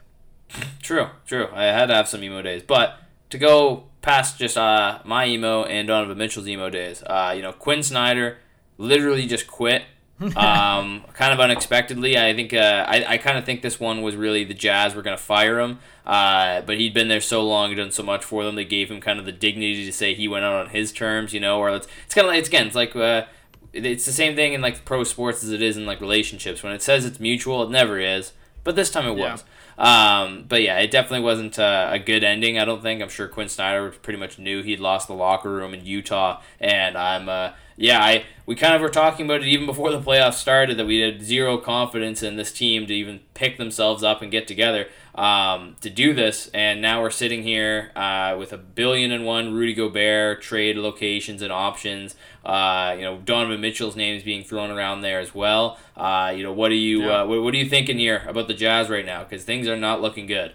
True, 0.84 1.08
true. 1.26 1.48
I 1.52 1.64
had 1.66 1.88
to 1.88 1.96
have 1.96 2.08
some 2.08 2.24
emo 2.24 2.42
days, 2.42 2.62
but 2.64 3.00
to 3.30 3.38
go 3.38 3.86
past 4.02 4.38
just 4.38 4.58
uh, 4.58 5.00
my 5.06 5.28
emo 5.28 5.64
and 5.64 5.88
Donovan 5.88 6.18
Mitchell's 6.18 6.48
emo 6.48 6.70
days. 6.70 7.04
Uh, 7.04 7.34
you 7.36 7.42
know, 7.42 7.52
Quin 7.52 7.84
Snyder 7.84 8.38
literally 8.78 9.26
just 9.26 9.48
quit. 9.48 9.84
um, 10.36 11.06
kind 11.14 11.32
of 11.32 11.40
unexpectedly. 11.40 12.18
I 12.18 12.34
think 12.34 12.54
uh, 12.54 12.86
I, 12.86 13.14
I 13.14 13.18
kind 13.18 13.38
of 13.38 13.46
think 13.46 13.62
this 13.62 13.80
one 13.80 14.02
was 14.02 14.18
really 14.18 14.44
the 14.44 14.54
Jazz 14.54 14.94
were 14.94 15.02
going 15.02 15.16
to 15.16 15.24
fire 15.24 15.62
him, 15.62 15.80
uh, 16.06 16.60
but 16.60 16.78
he'd 16.78 16.94
been 16.94 17.08
there 17.08 17.22
so 17.22 17.42
long, 17.42 17.74
done 17.74 17.92
so 17.92 18.04
much 18.04 18.26
for 18.26 18.44
them. 18.44 18.56
They 18.56 18.66
gave 18.66 18.92
him 18.92 19.00
kind 19.00 19.18
of 19.18 19.26
the 19.26 19.32
dignity 19.32 19.86
to 19.86 19.94
say 19.94 20.14
he 20.14 20.28
went 20.28 20.44
out 20.44 20.56
on 20.56 20.72
his 20.72 20.92
terms, 20.92 21.34
you 21.34 21.40
know. 21.40 21.58
Or 21.58 21.70
it's 21.70 21.88
it's 22.04 22.14
kind 22.14 22.28
of 22.28 22.32
like, 22.34 22.40
it's 22.40 22.50
again, 22.50 22.68
it's 22.68 22.76
like 22.76 22.98
uh, 22.98 23.28
it's 23.72 24.06
the 24.06 24.12
same 24.12 24.36
thing 24.36 24.52
in 24.52 24.60
like 24.60 24.84
pro 24.84 25.06
sports 25.06 25.42
as 25.42 25.52
it 25.52 25.62
is 25.62 25.78
in 25.78 25.86
like 25.86 26.02
relationships. 26.02 26.64
When 26.64 26.74
it 26.74 26.82
says 26.82 27.06
it's 27.06 27.22
mutual, 27.22 27.64
it 27.64 27.70
never 27.70 27.98
is. 27.98 28.34
But 28.66 28.76
this 28.76 28.92
time 28.92 29.08
it 29.08 29.16
was. 29.16 29.42
Yeah. 29.42 29.48
Um, 29.80 30.44
but 30.46 30.62
yeah, 30.62 30.78
it 30.80 30.92
definitely 30.92 31.24
wasn't 31.24 31.58
a, 31.58 31.94
a, 31.94 32.00
good 32.00 32.22
ending. 32.22 32.60
I 32.60 32.66
don't 32.66 32.82
think. 32.82 33.02
I'm 33.02 33.08
sure 33.08 33.30
Quin 33.30 33.48
Snyder 33.48 33.92
pretty 33.92 34.20
much 34.20 34.38
knew 34.38 34.62
he'd 34.62 34.82
lost 34.82 35.08
the 35.08 35.14
locker 35.14 35.50
room 35.50 35.74
in 35.74 35.86
Utah, 35.86 36.42
and 36.60 36.98
I'm 36.98 37.30
uh, 37.30 37.52
yeah, 37.78 38.04
I 38.04 38.26
we 38.46 38.56
kind 38.56 38.76
of 38.76 38.82
were 38.82 38.90
talking 38.90 39.26
about 39.26 39.42
it 39.42 39.48
even 39.48 39.66
before 39.66 39.92
the 39.92 40.02
playoffs 40.02 40.34
started 40.34 40.76
that 40.78 40.86
we 40.86 41.00
had 41.00 41.24
zero 41.24 41.58
confidence 41.58 42.22
in 42.22 42.36
this 42.36 42.52
team 42.52 42.88
to 42.88 42.94
even 42.94 43.22
pick 43.34 43.58
themselves 43.58 44.04
up 44.04 44.22
and 44.22 44.30
get 44.30 44.50
together 44.50 44.90
um, 45.20 45.76
to 45.82 45.90
do 45.90 46.14
this, 46.14 46.50
and 46.54 46.82
now 46.82 47.02
we're 47.02 47.10
sitting 47.10 47.44
here 47.44 47.92
uh, 47.94 48.38
with 48.40 48.54
a 48.54 48.58
billion 48.58 49.12
and 49.12 49.26
one 49.26 49.54
Rudy 49.54 49.74
Gobert 49.74 50.42
trade 50.42 50.78
locations 50.78 51.42
and 51.42 51.52
options. 51.52 52.16
Uh, 52.46 52.96
you 52.96 53.04
know, 53.04 53.18
Donovan 53.18 53.60
Mitchell's 53.60 53.98
name 53.98 54.16
is 54.16 54.24
being 54.24 54.46
thrown 54.46 54.72
around 54.72 55.02
there 55.02 55.20
as 55.20 55.36
well. 55.36 55.78
Uh, 55.98 56.34
you 56.34 56.42
know, 56.42 56.54
what 56.54 56.72
are 56.72 56.76
you 56.76 57.02
yeah. 57.02 57.24
Uh, 57.24 57.26
what, 57.26 57.44
what 57.44 57.54
are 57.54 57.58
you 57.58 57.68
thinking 57.68 57.98
here 58.00 58.24
about 58.30 58.48
the 58.48 58.54
Jazz 58.54 58.90
right 58.90 59.06
now? 59.06 59.26
Because 59.26 59.44
things 59.44 59.68
are 59.68 59.76
not 59.76 60.02
looking 60.02 60.26
good. 60.26 60.54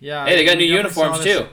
Yeah. 0.00 0.24
Hey, 0.24 0.36
they 0.36 0.46
got 0.46 0.56
new 0.56 0.64
uniforms 0.64 1.22
too. 1.22 1.46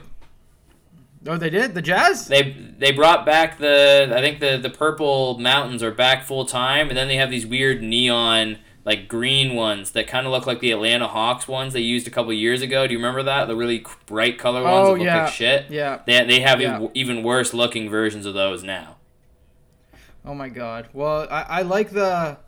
Oh, 1.26 1.36
they 1.36 1.50
did 1.50 1.74
the 1.74 1.82
Jazz. 1.82 2.28
They 2.28 2.56
they 2.78 2.92
brought 2.92 3.26
back 3.26 3.58
the 3.58 4.10
I 4.10 4.22
think 4.22 4.40
the 4.40 4.56
the 4.56 4.70
purple 4.70 5.38
mountains 5.38 5.82
are 5.82 5.90
back 5.90 6.24
full 6.24 6.46
time, 6.46 6.88
and 6.88 6.96
then 6.96 7.08
they 7.08 7.16
have 7.16 7.30
these 7.30 7.44
weird 7.44 7.82
neon 7.82 8.56
like 8.86 9.08
green 9.08 9.54
ones 9.56 9.90
that 9.90 10.06
kind 10.06 10.26
of 10.26 10.32
look 10.32 10.46
like 10.46 10.60
the 10.60 10.70
Atlanta 10.70 11.08
Hawks 11.08 11.48
ones 11.48 11.72
they 11.72 11.80
used 11.80 12.06
a 12.06 12.10
couple 12.10 12.32
years 12.32 12.62
ago. 12.62 12.86
Do 12.86 12.92
you 12.92 12.98
remember 12.98 13.24
that? 13.24 13.48
The 13.48 13.56
really 13.56 13.84
bright 14.06 14.38
color 14.38 14.62
ones 14.62 14.74
oh, 14.74 14.84
that 14.84 14.98
look 14.98 15.04
yeah. 15.04 15.24
like 15.24 15.32
shit. 15.32 15.68
Yeah. 15.68 16.02
They 16.06 16.24
they 16.24 16.40
have 16.40 16.60
yeah. 16.60 16.86
even 16.94 17.24
worse 17.24 17.52
looking 17.52 17.90
versions 17.90 18.24
of 18.24 18.34
those 18.34 18.62
now. 18.62 18.96
Oh 20.24 20.34
my 20.34 20.48
god. 20.48 20.88
Well, 20.92 21.26
I, 21.28 21.42
I 21.42 21.62
like 21.62 21.90
the 21.90 22.38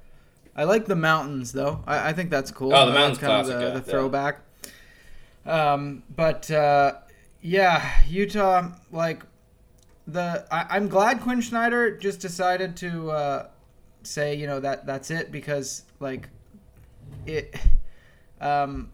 I 0.54 0.64
like 0.64 0.86
the 0.86 0.96
mountains 0.96 1.50
though. 1.50 1.82
I, 1.88 2.10
I 2.10 2.12
think 2.12 2.30
that's 2.30 2.52
cool. 2.52 2.72
Oh, 2.72 2.86
the 2.86 2.92
mountains 2.92 3.18
kind 3.18 3.30
classic, 3.30 3.54
of 3.54 3.60
the, 3.60 3.66
yeah, 3.66 3.74
the 3.74 3.80
throwback. 3.80 4.40
Um, 5.44 6.04
but 6.14 6.48
uh, 6.52 6.98
yeah, 7.42 7.84
Utah 8.06 8.68
like 8.92 9.24
the 10.06 10.46
I, 10.52 10.76
am 10.76 10.86
glad 10.86 11.20
Quin 11.20 11.42
Snyder 11.42 11.96
just 11.96 12.20
decided 12.20 12.76
to 12.76 13.10
uh, 13.10 13.48
say 14.04 14.36
you 14.36 14.46
know 14.46 14.60
that 14.60 14.86
that's 14.86 15.10
it 15.10 15.32
because 15.32 15.82
like 16.00 16.28
it 17.26 17.54
um 18.40 18.90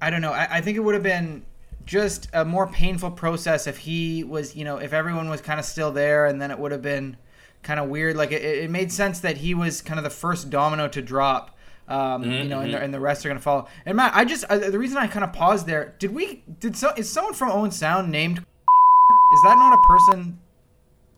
i 0.00 0.10
don't 0.10 0.20
know 0.20 0.32
i, 0.32 0.56
I 0.56 0.60
think 0.60 0.76
it 0.76 0.80
would 0.80 0.94
have 0.94 1.02
been 1.02 1.44
just 1.84 2.28
a 2.32 2.44
more 2.44 2.66
painful 2.66 3.10
process 3.10 3.66
if 3.66 3.78
he 3.78 4.24
was 4.24 4.56
you 4.56 4.64
know 4.64 4.78
if 4.78 4.92
everyone 4.92 5.28
was 5.28 5.40
kind 5.40 5.60
of 5.60 5.66
still 5.66 5.92
there 5.92 6.26
and 6.26 6.40
then 6.40 6.50
it 6.50 6.58
would 6.58 6.72
have 6.72 6.82
been 6.82 7.16
kind 7.64 7.80
of 7.80 7.88
weird. 7.88 8.16
Like 8.16 8.30
it, 8.30 8.42
it 8.42 8.70
made 8.70 8.92
sense 8.92 9.20
that 9.20 9.38
he 9.38 9.54
was 9.54 9.82
kind 9.82 9.98
of 9.98 10.04
the 10.04 10.10
first 10.10 10.50
domino 10.50 10.86
to 10.88 11.02
drop. 11.02 11.50
Um, 11.86 12.22
Mm-hmm, 12.22 12.30
you 12.30 12.44
know, 12.44 12.60
and 12.60 12.72
the, 12.72 12.78
and 12.78 12.94
the 12.94 13.00
rest 13.00 13.26
are 13.26 13.28
gonna 13.28 13.40
follow. 13.40 13.66
And 13.84 13.96
Matt, 13.96 14.14
I 14.14 14.24
just 14.24 14.44
I, 14.48 14.56
the 14.56 14.78
reason 14.78 14.96
I 14.96 15.06
kind 15.06 15.24
of 15.24 15.32
paused 15.32 15.66
there. 15.66 15.94
Did 15.98 16.14
we? 16.14 16.42
Did 16.60 16.76
so? 16.76 16.92
Is 16.96 17.10
someone 17.10 17.34
from 17.34 17.50
Owen 17.50 17.72
Sound 17.72 18.10
named? 18.10 18.38
Is 18.38 19.42
that 19.42 19.58
not 19.58 19.72
a 19.72 19.82
person? 19.82 20.38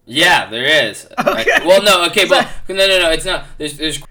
Yeah, 0.06 0.48
there 0.48 0.88
is. 0.88 1.06
Okay. 1.18 1.66
Well, 1.66 1.82
no, 1.82 2.06
okay, 2.06 2.26
but 2.26 2.48
no, 2.68 2.74
no, 2.74 2.98
no, 2.98 3.10
it's 3.10 3.24
not. 3.24 3.44
There's, 3.58 3.76
there's, 3.76 4.02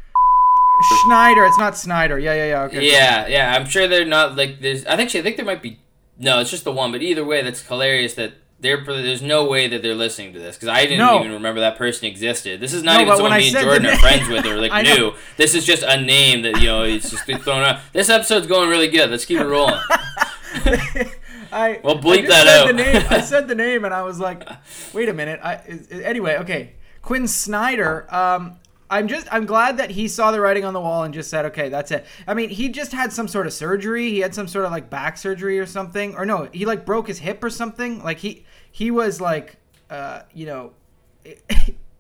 Schneider. 1.05 1.46
It's 1.46 1.58
not 1.58 1.77
Snyder. 1.77 2.20
Yeah, 2.20 2.34
yeah, 2.34 2.46
yeah. 2.48 2.62
Okay. 2.63 2.91
yeah, 2.91 3.27
yeah. 3.27 3.53
I'm 3.55 3.65
sure 3.65 3.88
they're 3.88 4.05
not 4.05 4.36
like. 4.36 4.60
There's. 4.62 4.86
I 4.86 4.96
think. 4.96 5.13
I 5.15 5.22
think 5.22 5.38
there 5.38 5.46
might 5.46 5.62
be. 5.62 5.79
No, 6.17 6.39
it's 6.39 6.50
just 6.51 6.63
the 6.63 6.72
one. 6.72 6.91
But 6.91 7.01
either 7.01 7.24
way, 7.25 7.41
that's 7.41 7.62
hilarious. 7.65 8.13
That 8.15 8.34
they're. 8.60 8.84
There's 8.84 9.22
no 9.22 9.46
way 9.46 9.67
that 9.67 9.82
they're 9.82 9.96
listening 9.96 10.34
to 10.34 10.39
this 10.39 10.55
because 10.55 10.70
I 10.70 10.84
didn't 10.84 11.00
No. 11.00 11.20
even 11.20 11.32
remember 11.32 11.62
that 11.62 11.77
person 11.77 12.05
existed. 12.08 12.60
This 12.60 12.74
is 12.74 12.84
not 12.84 12.96
No, 12.96 13.01
even 13.03 13.13
someone 13.15 13.32
I 13.34 13.38
me 13.39 13.48
and 13.50 13.58
Jordan 13.58 13.86
are 13.88 13.98
friends 14.00 14.27
with 14.29 14.46
or 14.46 14.60
like 14.60 14.72
I 14.72 14.82
new. 14.82 15.13
This 15.38 15.55
is 15.55 15.65
just 15.65 15.84
a 15.84 16.00
name 16.01 16.41
that 16.44 16.60
you 16.62 16.67
know. 16.67 16.84
It's 16.84 17.10
just 17.10 17.24
thrown 17.25 17.63
out. 17.63 17.79
This 17.94 18.10
episode's 18.10 18.48
going 18.48 18.70
really 18.70 18.88
good. 18.89 19.10
Let's 19.10 19.25
keep 19.25 19.39
it 19.39 19.46
rolling. 19.46 19.79
I 21.51 21.79
Well, 21.84 21.98
I 21.98 22.01
bleep 22.01 22.25
just 22.25 22.29
that 22.29 22.48
out. 22.48 22.67
The 22.67 22.74
name, 22.74 23.03
I 23.10 23.22
said 23.22 23.48
the 23.48 23.55
name, 23.55 23.86
and 23.86 23.94
I 23.94 24.03
was 24.03 24.20
like, 24.20 24.44
"Wait 24.94 25.08
a 25.10 25.13
minute." 25.13 25.39
I 25.44 25.55
is, 25.65 25.89
anyway, 25.91 26.38
okay. 26.39 26.74
Quin 27.01 27.27
Snyder. 27.27 28.13
Um, 28.13 28.58
I'm 28.89 29.08
just 29.08 29.27
I'm 29.32 29.46
glad 29.46 29.77
that 29.77 29.89
he 29.92 30.08
saw 30.08 30.32
the 30.32 30.39
writing 30.39 30.63
on 30.63 30.74
the 30.74 30.80
wall 30.82 31.04
and 31.04 31.13
just 31.13 31.30
said, 31.30 31.46
"Okay, 31.46 31.70
that's 31.70 31.92
it." 31.92 32.06
I 32.27 32.34
mean, 32.34 32.50
he 32.50 32.70
just 32.70 32.92
had 32.92 33.12
some 33.12 33.27
sort 33.27 33.48
of 33.48 33.54
surgery. 33.54 34.10
He 34.10 34.20
had 34.20 34.36
some 34.36 34.48
sort 34.48 34.65
of 34.65 34.72
like 34.72 34.89
back 34.89 35.18
surgery 35.18 35.58
or 35.60 35.65
something, 35.65 36.15
or 36.15 36.25
no, 36.25 36.50
he 36.54 36.65
like 36.65 36.86
broke 36.86 37.08
his 37.08 37.20
hip 37.20 37.44
or 37.44 37.50
something. 37.50 38.04
Like 38.04 38.20
he 38.20 38.46
he 38.72 38.92
was 38.92 39.20
like, 39.22 39.58
uh, 39.89 40.22
you 40.34 40.46
know. 40.46 40.72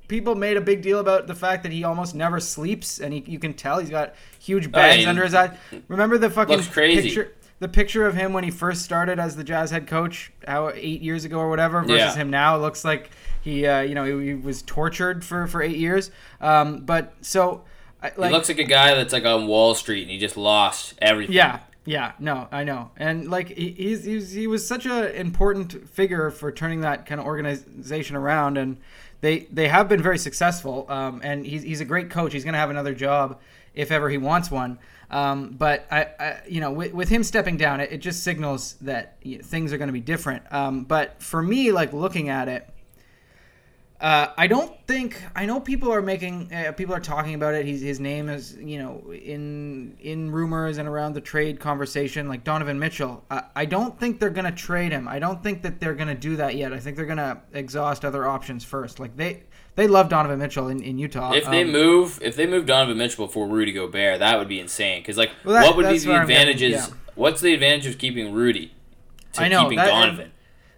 People 0.07 0.35
made 0.35 0.55
a 0.55 0.61
big 0.61 0.83
deal 0.83 0.99
about 0.99 1.25
the 1.25 1.33
fact 1.33 1.63
that 1.63 1.71
he 1.71 1.83
almost 1.83 2.13
never 2.13 2.39
sleeps, 2.39 2.99
and 2.99 3.11
he, 3.11 3.23
you 3.25 3.39
can 3.39 3.55
tell 3.55 3.79
he's 3.79 3.89
got 3.89 4.13
huge 4.37 4.71
bags 4.71 5.03
under 5.07 5.23
his 5.23 5.33
eyes. 5.33 5.57
Remember 5.87 6.19
the 6.19 6.29
fucking 6.29 6.61
picture? 6.61 7.33
the 7.57 7.67
picture 7.67 8.05
of 8.05 8.13
him 8.13 8.31
when 8.31 8.43
he 8.43 8.51
first 8.51 8.83
started 8.83 9.17
as 9.17 9.35
the 9.35 9.43
Jazz 9.43 9.71
head 9.71 9.87
coach, 9.87 10.31
how 10.47 10.69
eight 10.75 11.01
years 11.01 11.25
ago 11.25 11.39
or 11.39 11.49
whatever, 11.49 11.81
versus 11.81 11.97
Yeah. 11.97 12.13
him 12.13 12.29
now, 12.29 12.55
looks 12.55 12.85
like 12.85 13.09
he, 13.45 13.67
uh, 13.67 13.81
you 13.81 13.93
know, 13.93 14.03
he, 14.03 14.29
he 14.29 14.33
was 14.33 14.63
tortured 14.63 15.23
for 15.23 15.45
for 15.45 15.61
eight 15.61 15.77
years. 15.77 16.09
Um, 16.41 16.79
but 16.79 17.13
so, 17.21 17.63
like, 18.01 18.15
he 18.17 18.29
looks 18.29 18.49
like 18.49 18.57
a 18.57 18.63
guy 18.63 18.95
that's 18.95 19.13
like 19.13 19.23
on 19.23 19.45
Wall 19.45 19.75
Street 19.75 20.01
and 20.01 20.09
he 20.09 20.17
just 20.17 20.35
lost 20.35 20.95
everything. 20.99 21.35
yeah, 21.35 21.59
yeah, 21.85 22.13
no, 22.17 22.47
I 22.51 22.63
know, 22.63 22.89
and 22.97 23.29
like 23.29 23.49
he, 23.49 23.69
he's, 23.69 24.03
he's 24.03 24.31
he 24.31 24.47
was 24.47 24.67
such 24.67 24.87
an 24.87 25.05
important 25.11 25.87
figure 25.87 26.31
for 26.31 26.51
turning 26.51 26.81
that 26.81 27.05
kind 27.05 27.21
of 27.21 27.27
organization 27.27 28.15
around, 28.15 28.57
and 28.57 28.77
they 29.21 29.41
they 29.51 29.67
have 29.67 29.87
been 29.87 30.01
very 30.01 30.17
successful. 30.17 30.87
Um, 30.89 31.21
and 31.23 31.45
he's 31.45 31.61
he's 31.61 31.81
a 31.81 31.85
great 31.85 32.09
coach. 32.09 32.33
He's 32.33 32.43
gonna 32.43 32.57
have 32.57 32.71
another 32.71 32.95
job 32.95 33.39
if 33.75 33.91
ever 33.91 34.09
he 34.09 34.17
wants 34.17 34.49
one. 34.49 34.79
Um, 35.11 35.51
but 35.51 35.85
I, 35.91 36.07
I, 36.19 36.41
you 36.47 36.59
know, 36.61 36.71
with, 36.71 36.91
with 36.93 37.09
him 37.09 37.23
stepping 37.23 37.57
down, 37.57 37.79
it, 37.79 37.91
it 37.91 37.97
just 37.99 38.23
signals 38.23 38.73
that 38.81 39.17
you 39.21 39.37
know, 39.37 39.43
things 39.43 39.71
are 39.71 39.77
going 39.77 39.87
to 39.89 39.93
be 39.93 39.99
different. 39.99 40.51
Um, 40.51 40.83
but 40.83 41.21
for 41.21 41.43
me, 41.43 41.71
like 41.71 41.93
looking 41.93 42.29
at 42.29 42.47
it, 42.47 42.67
uh, 44.05 44.27
I 44.37 44.45
don't 44.45 44.71
think 44.85 45.19
I 45.35 45.47
know 45.47 45.59
people 45.59 45.91
are 45.91 46.01
making 46.01 46.53
uh, 46.53 46.71
people 46.73 46.93
are 46.93 46.99
talking 46.99 47.33
about 47.33 47.55
it. 47.55 47.65
He's, 47.65 47.81
his 47.81 47.99
name 47.99 48.29
is 48.29 48.55
you 48.61 48.77
know 48.77 49.01
in 49.11 49.97
in 49.99 50.29
rumors 50.31 50.77
and 50.77 50.87
around 50.87 51.13
the 51.13 51.21
trade 51.21 51.59
conversation 51.59 52.27
like 52.27 52.43
Donovan 52.43 52.77
Mitchell. 52.77 53.23
Uh, 53.31 53.41
I 53.55 53.65
don't 53.65 53.99
think 53.99 54.19
they're 54.19 54.29
gonna 54.29 54.51
trade 54.51 54.91
him. 54.91 55.07
I 55.07 55.17
don't 55.17 55.41
think 55.41 55.63
that 55.63 55.79
they're 55.79 55.95
gonna 55.95 56.13
do 56.13 56.35
that 56.35 56.55
yet. 56.55 56.71
I 56.71 56.79
think 56.79 56.95
they're 56.97 57.07
gonna 57.07 57.41
exhaust 57.53 58.05
other 58.05 58.27
options 58.27 58.63
first. 58.63 58.99
Like 58.99 59.17
they 59.17 59.41
they 59.73 59.87
love 59.87 60.07
Donovan 60.09 60.37
Mitchell 60.37 60.67
in, 60.69 60.83
in 60.83 60.99
Utah. 60.99 61.33
If 61.33 61.45
they 61.49 61.63
Um, 61.63 61.71
move, 61.71 62.19
if 62.21 62.35
they 62.35 62.45
move 62.45 62.67
Donovan 62.67 62.97
Mitchell 62.99 63.25
before 63.25 63.47
Rudy 63.47 63.71
Gobert, 63.71 64.19
that 64.19 64.37
would 64.37 64.47
be 64.47 64.59
insane. 64.59 65.01
Because 65.01 65.17
like, 65.17 65.31
Well, 65.43 65.55
that- 65.55 65.65
what 65.65 65.77
would 65.77 65.89
be 65.89 65.97
the 65.97 66.13
I'm 66.13 66.27
getting- 66.27 66.47
advantages? 66.53 66.87
yeah. 66.89 66.95
What's 67.15 67.41
the 67.41 67.53
advantage 67.55 67.87
of 67.87 67.97
keeping 67.97 68.33
Rudy? 68.33 68.73
To 69.33 69.41
I 69.41 69.47
know, 69.49 69.63
keeping 69.63 69.77
that- 69.79 69.87
Donovan. 69.87 70.31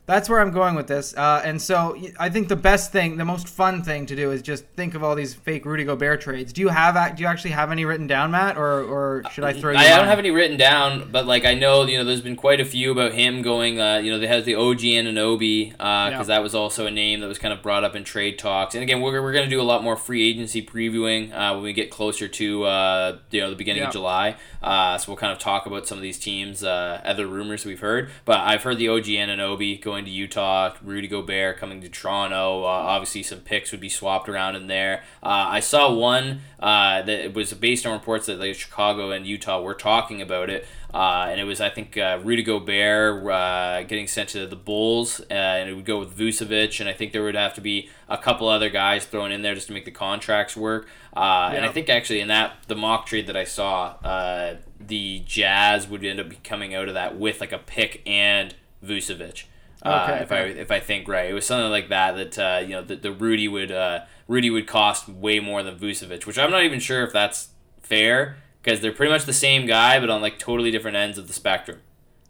That's 0.08 0.30
where 0.30 0.40
I'm 0.40 0.52
going 0.52 0.76
with 0.76 0.88
this. 0.88 1.14
Uh, 1.18 1.42
and 1.44 1.62
so 1.62 1.98
I 2.18 2.30
think 2.30 2.48
the 2.48 2.56
best 2.56 2.94
thing, 2.94 3.18
the 3.18 3.26
most 3.26 3.50
fun 3.50 3.84
thing 3.84 4.06
to 4.06 4.16
do 4.16 4.32
is 4.32 4.42
just 4.42 4.66
think 4.78 4.96
of 4.96 5.04
all 5.04 5.16
these 5.16 5.34
fake 5.34 5.66
Rudy 5.66 5.84
Gobert 5.84 6.22
trades. 6.22 6.54
Do 6.54 6.62
you 6.62 6.70
have 6.70 6.96
do 7.18 7.22
you 7.24 7.28
actually 7.28 7.52
have 7.52 7.72
any 7.74 7.84
written 7.84 8.08
down, 8.08 8.32
Matt, 8.32 8.58
or 8.58 8.82
or 8.84 9.24
should 9.34 9.44
I 9.44 9.52
throw 9.52 9.74
you? 9.74 9.78
I 9.78 9.90
don't 9.98 10.08
have 10.08 10.18
any 10.18 10.32
written 10.32 10.56
down, 10.56 11.10
but 11.12 11.26
like 11.28 11.44
I 11.44 11.56
know, 11.56 11.84
you 11.86 11.98
know, 11.98 12.06
there's 12.06 12.22
been 12.22 12.38
quite 12.38 12.62
a 12.62 12.66
few 12.66 12.90
about 12.92 13.12
him 13.14 13.42
going. 13.42 13.82
Uh, 13.82 13.98
you 13.98 14.10
know, 14.10 14.18
they 14.18 14.28
has 14.28 14.46
the 14.46 14.56
OG 14.56 14.80
Anunoby 14.80 15.72
because 15.72 16.12
Yeah. 16.12 16.24
that 16.24 16.42
was 16.42 16.56
also 16.56 16.86
a 16.86 16.92
name 16.92 17.20
that 17.20 17.28
was 17.28 17.38
kind 17.38 17.54
of 17.54 17.62
brought 17.62 17.84
up 17.84 17.94
in 17.94 18.06
trade 18.06 18.40
talks. 18.40 18.76
And 18.76 18.84
again, 18.84 19.02
we're, 19.02 19.22
we're 19.22 19.34
going 19.34 19.44
to 19.44 19.50
do 19.50 19.60
a 19.62 19.64
lot 19.64 19.84
more 19.84 19.98
free 19.98 20.26
agency 20.28 20.62
previewing 20.66 21.34
uh, 21.34 21.54
when 21.54 21.64
we 21.64 21.74
get 21.74 21.92
closer 21.92 22.30
to 22.30 22.64
uh, 22.64 23.18
you 23.32 23.42
know 23.42 23.50
the 23.50 23.58
beginning 23.58 23.82
Yeah. 23.82 23.88
of 23.90 23.94
July. 23.94 24.38
Uh, 24.68 24.98
so 24.98 25.10
we'll 25.10 25.18
kind 25.18 25.32
of 25.32 25.40
talk 25.40 25.66
about 25.66 25.88
some 25.88 25.98
of 25.98 26.02
these 26.02 26.20
teams, 26.20 26.62
uh, 26.62 27.00
other 27.06 27.26
rumors 27.26 27.64
we've 27.64 27.80
heard. 27.80 28.10
But 28.26 28.42
I've 28.42 28.64
heard 28.64 28.78
the 28.78 28.90
OG 28.90 29.06
Anunoby 29.06 29.82
going 29.82 30.04
to 30.04 30.12
Utah, 30.12 30.74
Rudy 30.84 31.08
Gobert 31.08 31.58
coming 31.58 31.80
to 31.80 31.88
Toronto. 31.88 32.64
Uh, 32.64 32.68
obviously, 32.68 33.24
some 33.24 33.40
picks 33.40 33.72
would 33.72 33.80
be 33.80 33.88
swapped 33.88 34.28
around 34.28 34.58
in 34.58 34.68
there. 34.68 35.04
Uh, 35.24 35.48
I 35.48 35.62
saw 35.62 35.94
one 35.94 36.42
uh, 36.60 37.02
that 37.04 37.34
was 37.34 37.54
based 37.54 37.86
on 37.86 37.94
reports 37.94 38.26
that 38.26 38.40
like 38.40 38.56
Chicago 38.56 39.12
and 39.12 39.26
Utah 39.26 39.62
were 39.62 39.74
talking 39.74 40.22
about 40.22 40.50
it. 40.50 40.68
Uh, 40.94 41.28
and 41.30 41.40
it 41.40 41.44
was, 41.44 41.60
I 41.60 41.70
think, 41.70 41.98
uh, 41.98 42.20
Rudy 42.24 42.44
Gobert 42.44 43.26
uh, 43.30 43.84
getting 43.84 44.08
sent 44.08 44.30
to 44.30 44.48
the 44.48 44.56
Bulls, 44.56 45.20
uh, 45.30 45.34
and 45.34 45.70
it 45.70 45.74
would 45.76 45.86
go 45.86 46.00
with 46.00 46.18
Vucevic, 46.18 46.80
and 46.80 46.88
I 46.88 46.94
think 46.94 47.12
there 47.12 47.24
would 47.24 47.36
have 47.36 47.54
to 47.56 47.62
be 47.62 47.90
a 48.08 48.18
couple 48.18 48.48
other 48.48 48.70
guys 48.70 49.06
thrown 49.06 49.32
in 49.32 49.42
there 49.42 49.54
just 49.54 49.68
to 49.68 49.74
make 49.74 49.86
the 49.86 49.92
contracts 49.92 50.56
work. 50.56 50.88
Uh, 51.16 51.52
And 51.54 51.66
I 51.66 51.70
think 51.70 51.90
actually 51.90 52.22
in 52.22 52.30
that 52.30 52.54
the 52.68 52.76
mock 52.76 53.06
trade 53.06 53.28
that 53.28 53.36
I 53.36 53.44
saw, 53.44 53.96
uh, 54.04 54.56
the 54.80 55.20
Jazz 55.26 55.88
would 55.88 56.06
end 56.06 56.20
up 56.20 56.32
coming 56.44 56.74
out 56.74 56.88
of 56.88 56.94
that 56.94 57.18
with 57.18 57.42
like 57.42 57.52
a 57.52 57.58
pick 57.60 58.02
and 58.06 58.56
Vucevic. 58.84 59.44
Uh, 59.84 60.08
Okay, 60.10 60.24
if 60.24 60.32
I 60.32 60.40
if 60.40 60.72
I 60.72 60.80
think 60.80 61.08
right, 61.08 61.30
it 61.30 61.34
was 61.34 61.46
something 61.46 61.70
like 61.70 61.90
that. 61.90 62.16
That 62.16 62.40
uh, 62.40 62.60
you 62.62 62.70
know 62.70 62.82
the, 62.82 62.96
the 62.96 63.12
Rudy 63.12 63.48
would 63.48 63.72
uh, 63.72 64.02
Rudy 64.28 64.50
would 64.50 64.68
cost 64.68 65.08
way 65.08 65.40
more 65.40 65.62
than 65.64 65.78
Vucevic, 65.78 66.26
which 66.26 66.40
I'm 66.40 66.50
not 66.52 66.64
even 66.64 66.80
sure 66.80 67.04
if 67.04 67.14
that's 67.14 67.50
fair 67.82 68.38
because 68.68 68.82
they're 68.82 68.92
pretty 68.92 69.14
much 69.14 69.24
the 69.24 69.32
same 69.32 69.66
guy, 69.66 69.98
but 69.98 70.10
on 70.10 70.22
like 70.22 70.38
totally 70.38 70.72
different 70.72 70.98
ends 70.98 71.18
of 71.18 71.28
the 71.28 71.34
spectrum. 71.34 71.80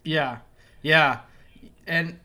Yeah, 0.03 0.37
yeah, 0.83 1.21
and 1.87 2.19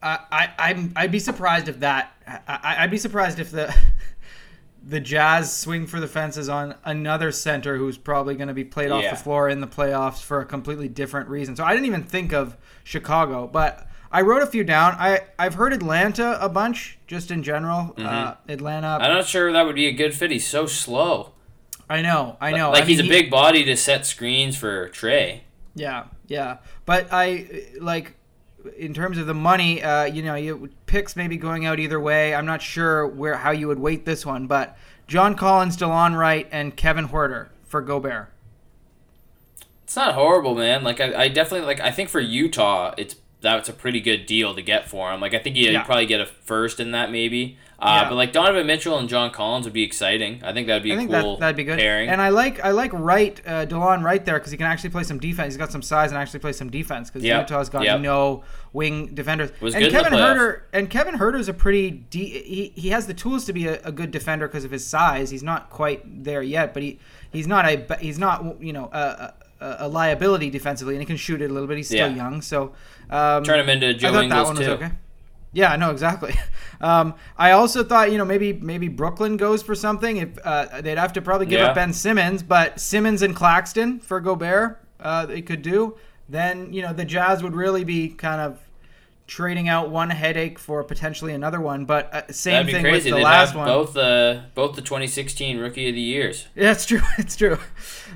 I, 0.00 0.18
I, 0.30 0.52
I'm, 0.70 0.92
I'd 0.94 1.10
be 1.10 1.18
surprised 1.18 1.66
if 1.68 1.80
that. 1.80 2.12
I, 2.46 2.76
I'd 2.84 2.92
be 2.92 2.96
surprised 2.98 3.40
if 3.40 3.50
the, 3.50 3.74
the 4.86 5.00
Jazz 5.00 5.54
swing 5.54 5.88
for 5.88 5.98
the 5.98 6.06
fences 6.06 6.48
on 6.48 6.76
another 6.84 7.32
center 7.32 7.76
who's 7.76 7.98
probably 7.98 8.36
going 8.36 8.46
to 8.46 8.54
be 8.54 8.62
played 8.64 8.92
off 8.92 9.02
Yeah. 9.02 9.10
the 9.10 9.16
floor 9.16 9.48
in 9.48 9.60
the 9.60 9.66
playoffs 9.66 10.22
for 10.22 10.40
a 10.40 10.44
completely 10.46 10.88
different 10.88 11.28
reason. 11.28 11.56
So 11.56 11.64
I 11.64 11.72
didn't 11.72 11.86
even 11.86 12.04
think 12.04 12.32
of 12.32 12.56
Chicago, 12.84 13.48
but 13.48 13.88
I 14.12 14.20
wrote 14.20 14.42
a 14.42 14.46
few 14.46 14.62
down. 14.62 14.94
I, 14.96 15.22
I've 15.40 15.54
heard 15.54 15.72
Atlanta 15.72 16.38
a 16.40 16.48
bunch, 16.48 16.98
just 17.08 17.32
in 17.32 17.42
general. 17.42 17.94
Uh, 17.98 18.34
Atlanta. 18.48 18.98
I'm 19.00 19.12
not 19.12 19.26
sure 19.26 19.52
that 19.52 19.66
would 19.66 19.74
be 19.74 19.88
a 19.88 19.92
good 19.92 20.14
fit. 20.14 20.30
He's 20.30 20.46
so 20.46 20.66
slow. 20.66 21.32
I 21.88 22.02
know, 22.02 22.36
I 22.40 22.50
know. 22.52 22.70
Like 22.70 22.82
I 22.82 22.86
he's 22.86 22.98
mean, 23.00 23.10
a 23.10 23.14
he- 23.14 23.22
big 23.22 23.30
body 23.30 23.64
to 23.64 23.76
set 23.76 24.06
screens 24.06 24.56
for 24.56 24.88
Trey. 24.88 25.44
Yeah, 25.74 26.04
yeah. 26.26 26.58
But 26.84 27.08
I 27.12 27.66
like 27.80 28.14
in 28.76 28.92
terms 28.94 29.18
of 29.18 29.26
the 29.26 29.34
money, 29.34 29.82
uh, 29.82 30.04
you 30.04 30.22
know, 30.22 30.34
you 30.34 30.70
picks 30.86 31.14
maybe 31.14 31.36
going 31.36 31.66
out 31.66 31.78
either 31.78 32.00
way. 32.00 32.34
I'm 32.34 32.46
not 32.46 32.60
sure 32.62 33.06
where 33.06 33.36
how 33.36 33.50
you 33.52 33.68
would 33.68 33.78
weight 33.78 34.04
this 34.04 34.26
one, 34.26 34.46
but 34.48 34.76
John 35.06 35.36
Collins, 35.36 35.76
DeLon 35.76 36.16
Wright, 36.16 36.48
and 36.50 36.76
Kevin 36.76 37.08
Huerter 37.08 37.48
for 37.66 37.80
Gobert. 37.80 38.30
It's 39.84 39.94
not 39.94 40.14
horrible, 40.14 40.54
man. 40.56 40.82
Like 40.82 41.00
I, 41.00 41.24
I 41.24 41.28
definitely 41.28 41.66
like. 41.66 41.80
I 41.80 41.92
think 41.92 42.08
for 42.08 42.18
Utah, 42.20 42.92
it's 42.98 43.16
that's 43.40 43.68
a 43.68 43.72
pretty 43.72 44.00
good 44.00 44.26
deal 44.26 44.54
to 44.54 44.62
get 44.62 44.88
for 44.88 45.12
him. 45.12 45.20
Like 45.20 45.34
I 45.34 45.38
think 45.38 45.54
you 45.56 45.70
Yeah. 45.70 45.84
probably 45.84 46.06
get 46.06 46.20
a 46.20 46.26
first 46.26 46.80
in 46.80 46.90
that 46.90 47.12
maybe. 47.12 47.56
Uh, 47.78 48.00
Yeah. 48.02 48.08
But 48.08 48.14
like 48.14 48.32
Donovan 48.32 48.66
Mitchell 48.66 48.98
and 48.98 49.08
John 49.08 49.30
Collins 49.30 49.66
would 49.66 49.72
be 49.74 49.82
exciting. 49.82 50.40
I 50.42 50.52
think 50.54 50.66
that'd 50.66 50.82
be 50.82 50.92
I 50.92 50.94
a 50.94 50.98
think 50.98 51.10
cool 51.10 51.34
that 51.34 51.40
that'd 51.40 51.56
be 51.56 51.64
good. 51.64 51.78
pairing. 51.78 52.08
And 52.08 52.22
I 52.22 52.30
like 52.30 52.64
I 52.64 52.70
like 52.70 52.90
Wright, 52.94 53.38
uh, 53.46 53.66
DeLon 53.66 54.02
Wright 54.02 54.24
there 54.24 54.36
because 54.38 54.50
he 54.50 54.56
can 54.56 54.66
actually 54.66 54.90
play 54.90 55.02
some 55.02 55.18
defense. 55.18 55.52
He's 55.52 55.58
got 55.58 55.70
some 55.72 55.82
size 55.82 56.10
and 56.10 56.18
actually 56.18 56.40
play 56.40 56.52
some 56.52 56.70
defense 56.70 57.10
because 57.10 57.22
Yep, 57.24 57.50
Utah's 57.50 57.68
got 57.68 57.84
yep. 57.84 58.00
no 58.00 58.44
wing 58.72 59.14
defenders. 59.14 59.50
Was 59.60 59.74
and 59.74 59.84
good 59.84 59.92
Kevin. 59.92 60.12
Huerter 60.14 60.62
and 60.72 60.88
Kevin 60.88 61.16
Huerter's 61.16 61.48
a 61.48 61.54
pretty 61.54 61.90
de- 61.90 62.42
he 62.42 62.72
he 62.74 62.88
has 62.88 63.06
the 63.06 63.14
tools 63.14 63.44
to 63.44 63.52
be 63.52 63.66
a, 63.66 63.80
a 63.82 63.92
good 63.92 64.10
defender 64.10 64.48
because 64.48 64.64
of 64.64 64.70
his 64.70 64.86
size. 64.86 65.28
He's 65.30 65.42
not 65.42 65.68
quite 65.68 66.24
there 66.24 66.42
yet, 66.42 66.72
but 66.72 66.82
he 66.82 66.98
he's 67.30 67.46
not 67.46 67.66
a 67.66 67.98
he's 68.00 68.18
not 68.18 68.62
you 68.62 68.72
know 68.72 68.88
a, 68.92 69.34
a, 69.60 69.76
a 69.80 69.88
liability 69.88 70.48
defensively, 70.48 70.94
and 70.94 71.02
he 71.02 71.06
can 71.06 71.16
shoot 71.18 71.42
it 71.42 71.50
a 71.50 71.52
little 71.52 71.68
bit. 71.68 71.76
He's 71.76 71.88
still 71.88 72.08
Yeah. 72.08 72.14
young, 72.16 72.40
so 72.40 72.72
um, 73.10 73.44
Turn 73.44 73.60
him 73.60 73.68
into 73.68 73.92
Joe 73.92 74.08
I 74.08 74.12
thought 74.12 74.24
Ingles 74.24 74.38
that 74.40 74.46
one 74.46 74.56
was 74.56 74.66
too. 74.66 74.72
okay. 74.72 74.90
Yeah, 75.56 75.74
no, 75.76 75.90
exactly. 75.90 76.34
Um, 76.78 77.14
I 77.38 77.52
also 77.52 77.82
thought, 77.82 78.12
you 78.12 78.18
know, 78.18 78.24
maybe 78.26 78.52
maybe 78.52 78.88
Brooklyn 78.88 79.38
goes 79.38 79.62
for 79.62 79.74
something. 79.74 80.18
If 80.18 80.28
uh, 80.44 80.82
they'd 80.82 80.98
have 80.98 81.14
to 81.14 81.22
probably 81.22 81.46
give 81.46 81.60
Yeah. 81.60 81.68
up 81.68 81.74
Ben 81.74 81.94
Simmons, 81.94 82.42
but 82.42 82.78
Simmons 82.78 83.22
and 83.22 83.34
Claxton 83.34 83.98
for 83.98 84.20
Gobert, 84.20 84.84
uh, 85.00 85.24
they 85.24 85.40
could 85.40 85.62
do. 85.62 85.96
Then 86.28 86.74
you 86.74 86.82
know 86.82 86.92
the 86.92 87.06
Jazz 87.06 87.42
would 87.42 87.54
really 87.56 87.82
be 87.82 88.10
kind 88.10 88.42
of 88.42 88.58
trading 89.26 89.70
out 89.70 89.88
one 89.88 90.10
headache 90.10 90.58
for 90.58 90.84
potentially 90.84 91.32
another 91.32 91.62
one. 91.62 91.86
But 91.86 92.14
uh, 92.14 92.30
same 92.30 92.66
thing 92.66 92.82
crazy. 92.82 92.90
with 92.90 93.04
the 93.04 93.10
They'd 93.12 93.22
last 93.24 93.54
one. 93.54 93.66
Both 93.66 93.94
the 93.94 94.42
both 94.54 94.76
the 94.76 94.82
2016 94.82 95.56
Rookie 95.56 95.88
of 95.88 95.94
the 95.94 96.00
Years. 96.02 96.46
Yeah, 96.54 96.72
it's 96.72 96.84
true. 96.84 97.00
It's 97.16 97.36
true. 97.36 97.56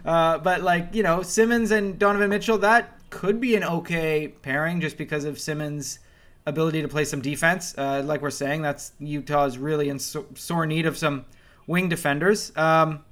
Uh, 0.05 0.37
but 0.37 0.61
like 0.61 0.95
you 0.95 1.03
know, 1.03 1.23
Simmons 1.23 1.71
and 1.71 1.99
Donovan 1.99 2.29
Mitchell, 2.29 2.59
that 2.59 2.93
could 3.09 3.41
be 3.41 3.57
an 3.57 3.65
okay 3.65 4.29
pairing 4.29 4.83
just 4.83 4.99
because 4.99 5.25
of 5.25 5.39
Simmons' 5.39 5.99
ability 6.51 6.83
to 6.83 6.89
play 6.89 7.05
some 7.07 7.23
defense. 7.23 7.75
Uh, 7.79 8.03
like 8.05 8.21
we're 8.21 8.31
saying, 8.31 8.61
that's 8.63 8.93
Utah 8.99 9.47
is 9.47 9.57
really 9.57 9.89
in 9.89 9.99
so- 9.99 10.27
sore 10.35 10.67
need 10.67 10.85
of 10.87 10.99
some 10.99 11.25
wing 11.67 11.89
defenders. 11.89 12.53
Um, 12.57 13.05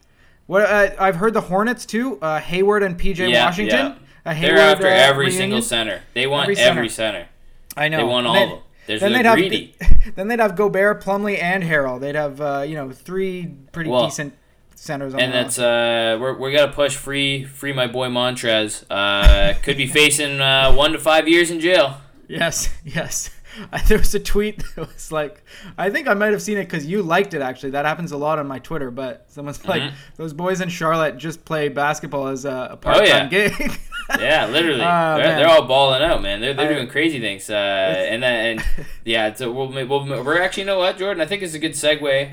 what 0.47 0.63
uh, 0.63 0.91
I've 0.99 1.17
heard 1.17 1.33
the 1.35 1.41
Hornets 1.43 1.87
too, 1.87 2.19
uh, 2.21 2.41
Hayward 2.41 2.83
and 2.83 2.99
PJ 2.99 3.31
Yeah, 3.31 3.47
Washington. 3.47 3.97
yeah. 4.25 4.33
A 4.33 4.39
They're 4.39 4.59
after 4.59 4.87
uh, 4.87 4.91
every 4.91 5.27
reunion. 5.27 5.39
single 5.41 5.63
center. 5.63 6.03
They 6.13 6.27
want 6.27 6.51
Every 6.51 6.57
every 6.63 6.89
center. 6.91 7.21
center. 7.21 7.29
I 7.77 7.89
know. 7.89 7.99
They 7.99 8.05
want 8.05 8.27
all 8.27 8.35
Then- 8.35 8.43
of 8.43 8.49
them. 8.51 8.59
They're, 8.87 8.99
then 8.99 9.13
they'd 9.13 9.31
greedy. 9.35 9.75
have 9.83 10.15
then 10.17 10.29
they'd 10.29 10.41
have 10.41 10.57
Gobert, 10.57 11.03
Plumlee, 11.05 11.39
and 11.43 11.63
Harrell. 11.63 12.01
They'd 12.01 12.15
have 12.15 12.41
uh, 12.41 12.65
you 12.67 12.75
know 12.75 12.91
three 12.91 13.55
pretty 13.73 13.91
Well, 13.91 14.07
decent 14.07 14.33
centers 14.77 15.13
on 15.13 15.21
and 15.21 15.31
that's 15.35 15.59
uh, 15.59 16.17
we're 16.19 16.33
we 16.39 16.53
gotta 16.53 16.73
push 16.73 16.97
free 16.97 17.45
free 17.45 17.75
my 17.75 17.87
boy 17.87 18.09
Montrez. 18.09 18.85
Uh, 18.89 19.53
could 19.63 19.77
be 19.77 19.87
facing 19.87 20.41
uh, 20.41 20.73
one 20.73 20.93
to 20.93 20.99
five 20.99 21.29
years 21.29 21.51
in 21.51 21.61
jail. 21.61 21.99
Yes, 22.29 22.69
yes. 22.85 23.31
There 23.89 23.99
was 23.99 24.15
a 24.15 24.21
tweet 24.21 24.63
that 24.77 24.89
was 24.93 25.11
like, 25.13 25.43
I 25.77 25.91
think 25.91 26.09
I 26.09 26.15
might 26.15 26.33
have 26.33 26.43
seen 26.43 26.59
it 26.59 26.65
because 26.65 26.87
you 26.87 27.03
liked 27.03 27.35
it 27.35 27.43
actually. 27.43 27.71
That 27.71 27.85
happens 27.85 28.13
a 28.13 28.17
lot 28.17 28.39
on 28.39 28.47
my 28.47 28.59
Twitter. 28.59 28.91
But 28.91 29.25
someone's 29.29 29.65
like, 29.67 29.83
Mhm. 29.83 29.93
those 30.17 30.33
boys 30.33 30.61
in 30.61 30.69
Charlotte 30.69 31.17
just 31.17 31.45
play 31.45 31.69
basketball 31.69 32.29
as 32.29 32.45
a, 32.45 32.69
a 32.73 32.77
part-time 32.77 33.05
Oh, 33.05 33.07
yeah. 33.07 33.29
gig. 33.29 33.81
Yeah, 34.19 34.47
literally. 34.47 34.81
Oh, 34.81 35.17
they're, 35.19 35.37
they're 35.37 35.47
all 35.49 35.67
balling 35.67 36.01
out, 36.03 36.23
man. 36.23 36.41
They're, 36.41 36.55
they're 36.55 36.71
I- 36.71 36.73
doing 36.73 36.89
crazy 36.89 37.21
things. 37.21 37.51
Uh, 37.51 37.55
and 37.55 38.23
then, 38.23 38.59
and 38.59 38.89
yeah, 39.05 39.35
so 39.35 39.53
we'll, 39.53 39.69
we'll, 39.69 40.25
we're 40.25 40.41
actually, 40.41 40.63
you 40.63 40.67
know 40.67 40.79
what, 40.79 40.97
Jordan? 40.97 41.21
I 41.21 41.27
think 41.27 41.43
it's 41.43 41.53
a 41.53 41.59
good 41.59 41.73
segue. 41.73 42.31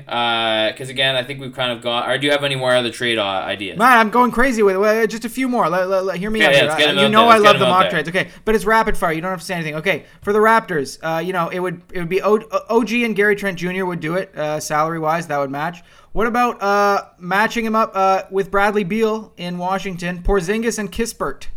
Because 0.72 0.88
again, 0.88 1.16
I 1.16 1.22
think 1.22 1.38
we've 1.38 1.52
kind 1.54 1.72
of 1.72 1.82
got. 1.82 2.08
Or 2.08 2.16
do 2.16 2.24
you 2.26 2.32
have 2.32 2.44
any 2.44 2.54
more 2.54 2.74
other 2.74 2.90
trade 2.90 3.18
uh, 3.18 3.24
ideas? 3.26 3.76
Man, 3.78 3.98
I'm 3.98 4.08
going 4.08 4.30
crazy 4.30 4.62
with 4.62 4.76
it. 4.82 5.10
Just 5.10 5.26
a 5.26 5.28
few 5.28 5.50
more. 5.50 5.68
Let, 5.68 5.86
let- 5.90 6.04
let- 6.06 6.16
hear 6.16 6.30
me 6.30 6.40
Okay, 6.40 6.46
out 6.46 6.52
yeah, 6.52 6.58
here. 6.60 6.68
let's 6.70 6.80
get 6.82 6.96
I- 6.98 7.02
you 7.02 7.08
know. 7.10 7.28
I 7.28 7.36
love 7.36 7.58
the 7.58 7.66
mock 7.66 7.82
there. 7.82 7.90
trades. 7.90 8.08
Okay, 8.08 8.28
but 8.46 8.54
it's 8.54 8.64
rapid 8.64 8.96
fire. 8.96 9.12
You 9.12 9.20
don't 9.20 9.30
have 9.30 9.40
to 9.40 9.44
say 9.46 9.54
anything. 9.54 9.74
Okay, 9.74 10.06
for 10.22 10.32
the 10.32 10.38
Raptors, 10.38 10.98
uh, 11.16 11.20
you 11.20 11.32
know 11.32 11.48
it 11.48 11.58
would 11.58 11.82
it 11.92 11.98
would 11.98 12.08
be 12.08 12.22
o- 12.22 12.48
OG 12.68 12.92
and 12.92 13.16
Gary 13.16 13.36
Trent 13.36 13.58
Jr. 13.58 13.84
would 13.84 14.00
do 14.00 14.14
it 14.14 14.36
uh, 14.36 14.60
salary 14.60 14.98
wise. 14.98 15.26
That 15.26 15.38
would 15.38 15.50
match. 15.50 15.82
What 16.12 16.26
about 16.26 16.62
uh, 16.62 17.04
matching 17.18 17.64
him 17.64 17.74
up 17.74 17.92
uh, 17.94 18.22
with 18.30 18.50
Bradley 18.50 18.84
Beal 18.84 19.32
in 19.36 19.58
Washington? 19.58 20.22
Porzingis 20.22 20.78
and 20.78 20.90
Kispert 20.90 21.48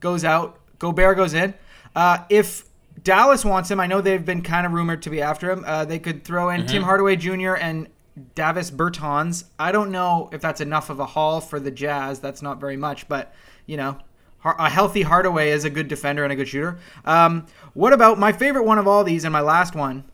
goes 0.00 0.24
out. 0.24 0.58
Gobert 0.78 1.16
goes 1.16 1.34
in. 1.34 1.54
Uh, 1.94 2.18
if 2.30 2.64
Dallas 3.02 3.44
wants 3.44 3.70
him, 3.70 3.80
I 3.80 3.86
know 3.86 4.00
they've 4.00 4.24
been 4.24 4.42
kind 4.42 4.66
of 4.66 4.72
rumored 4.72 5.02
to 5.02 5.10
be 5.10 5.20
after 5.20 5.50
him. 5.50 5.64
Uh, 5.66 5.84
they 5.84 5.98
could 5.98 6.24
throw 6.24 6.50
in 6.50 6.66
Tim 6.66 6.82
Hardaway 6.82 7.16
Jr. 7.16 7.54
and 7.54 7.88
Davis 8.34 8.70
Bertans. 8.70 9.44
I 9.58 9.72
don't 9.72 9.90
know 9.90 10.28
if 10.32 10.40
that's 10.40 10.60
enough 10.60 10.90
of 10.90 11.00
a 11.00 11.06
haul 11.06 11.40
for 11.40 11.58
the 11.58 11.70
Jazz. 11.70 12.20
That's 12.20 12.42
not 12.42 12.60
very 12.60 12.76
much, 12.76 13.08
but 13.08 13.34
you 13.66 13.76
know, 13.76 13.98
a 14.44 14.68
healthy 14.68 15.02
Hardaway 15.02 15.50
is 15.50 15.64
a 15.64 15.70
good 15.70 15.88
defender 15.88 16.24
and 16.24 16.32
a 16.32 16.36
good 16.36 16.48
shooter. 16.48 16.78
Um, 17.04 17.46
what 17.74 17.92
about 17.92 18.18
my 18.18 18.32
favorite 18.32 18.64
one 18.64 18.78
of 18.78 18.88
all 18.88 19.04
these 19.04 19.24
and 19.24 19.32
my 19.32 19.40
last 19.40 19.74
one? 19.74 20.04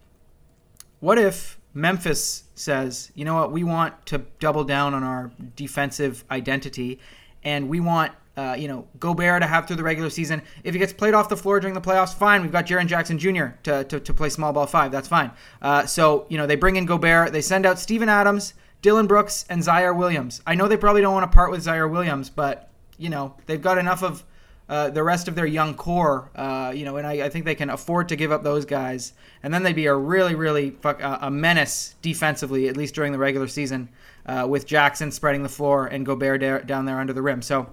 What 1.01 1.19
if 1.19 1.59
Memphis 1.75 2.45
says, 2.55 3.12
you 3.14 3.25
know 3.25 3.35
what, 3.35 3.53
we 3.53 3.62
want 3.64 4.07
to 4.07 4.19
double 4.41 4.64
down 4.64 4.95
on 4.95 5.03
our 5.03 5.31
defensive 5.55 6.25
identity, 6.31 6.99
and 7.45 7.69
we 7.69 7.79
want, 7.79 8.12
uh, 8.37 8.57
you 8.59 8.67
know, 8.69 8.87
Gobert 8.99 9.43
to 9.43 9.47
have 9.47 9.67
through 9.67 9.77
the 9.77 9.83
regular 9.83 10.11
season. 10.11 10.43
If 10.64 10.75
he 10.75 10.79
gets 10.79 10.93
played 10.93 11.14
off 11.14 11.29
the 11.29 11.37
floor 11.37 11.61
during 11.61 11.75
the 11.75 11.81
playoffs, 11.81 12.14
fine. 12.14 12.43
We've 12.43 12.53
got 12.53 12.67
Jaren 12.67 12.87
Jackson 12.87 13.19
Jr. 13.19 13.47
to, 13.62 13.85
to, 13.85 14.01
to 14.01 14.14
play 14.14 14.29
small 14.29 14.53
ball 14.53 14.67
five. 14.67 14.91
That's 14.91 15.09
fine. 15.09 15.31
Uh, 15.62 15.87
so, 15.87 16.27
you 16.29 16.37
know, 16.37 16.47
they 16.47 16.57
bring 16.57 16.77
in 16.77 16.85
Gobert. 16.87 17.33
They 17.33 17.41
send 17.41 17.64
out 17.64 17.79
Steven 17.79 18.09
Adams, 18.09 18.55
Dillon 18.83 19.07
Brooks, 19.07 19.45
and 19.49 19.62
Ziaire 19.62 19.97
Williams. 19.97 20.43
I 20.47 20.55
know 20.55 20.67
they 20.69 20.77
probably 20.77 21.03
don't 21.03 21.14
want 21.14 21.31
to 21.31 21.35
part 21.35 21.51
with 21.51 21.64
Ziaire 21.64 21.91
Williams, 21.91 22.29
but, 22.29 22.67
you 22.99 23.09
know, 23.09 23.35
they've 23.47 23.63
got 23.63 23.79
enough 23.79 24.03
of 24.03 24.25
uh, 24.69 24.91
the 24.91 25.03
rest 25.03 25.29
of 25.29 25.35
their 25.35 25.47
young 25.47 25.75
core, 25.75 26.31
uh, 26.37 26.73
you 26.75 26.85
know, 26.85 26.99
and 26.99 27.07
I, 27.07 27.25
I 27.25 27.29
think 27.31 27.47
they 27.47 27.55
can 27.55 27.71
afford 27.71 28.11
to 28.11 28.17
give 28.17 28.31
up 28.31 28.43
those 28.43 28.67
guys, 28.67 29.15
and 29.43 29.55
then 29.55 29.63
they'd 29.63 29.73
be 29.73 29.87
a 29.87 29.95
really, 29.95 30.35
really 30.35 30.71
fuck, 30.73 31.03
uh, 31.03 31.19
a 31.23 31.31
menace 31.31 31.95
defensively, 32.03 32.69
at 32.69 32.77
least 32.77 32.95
during 32.95 33.13
the 33.13 33.19
regular 33.19 33.49
season, 33.49 33.89
uh, 34.27 34.47
with 34.47 34.67
Jackson 34.67 35.11
spreading 35.11 35.43
the 35.43 35.49
floor 35.49 35.87
and 35.87 36.05
Gobert 36.05 36.41
da- 36.43 36.59
down 36.59 36.85
there 36.85 37.01
under 37.01 37.15
the 37.15 37.23
rim. 37.23 37.41
So, 37.41 37.67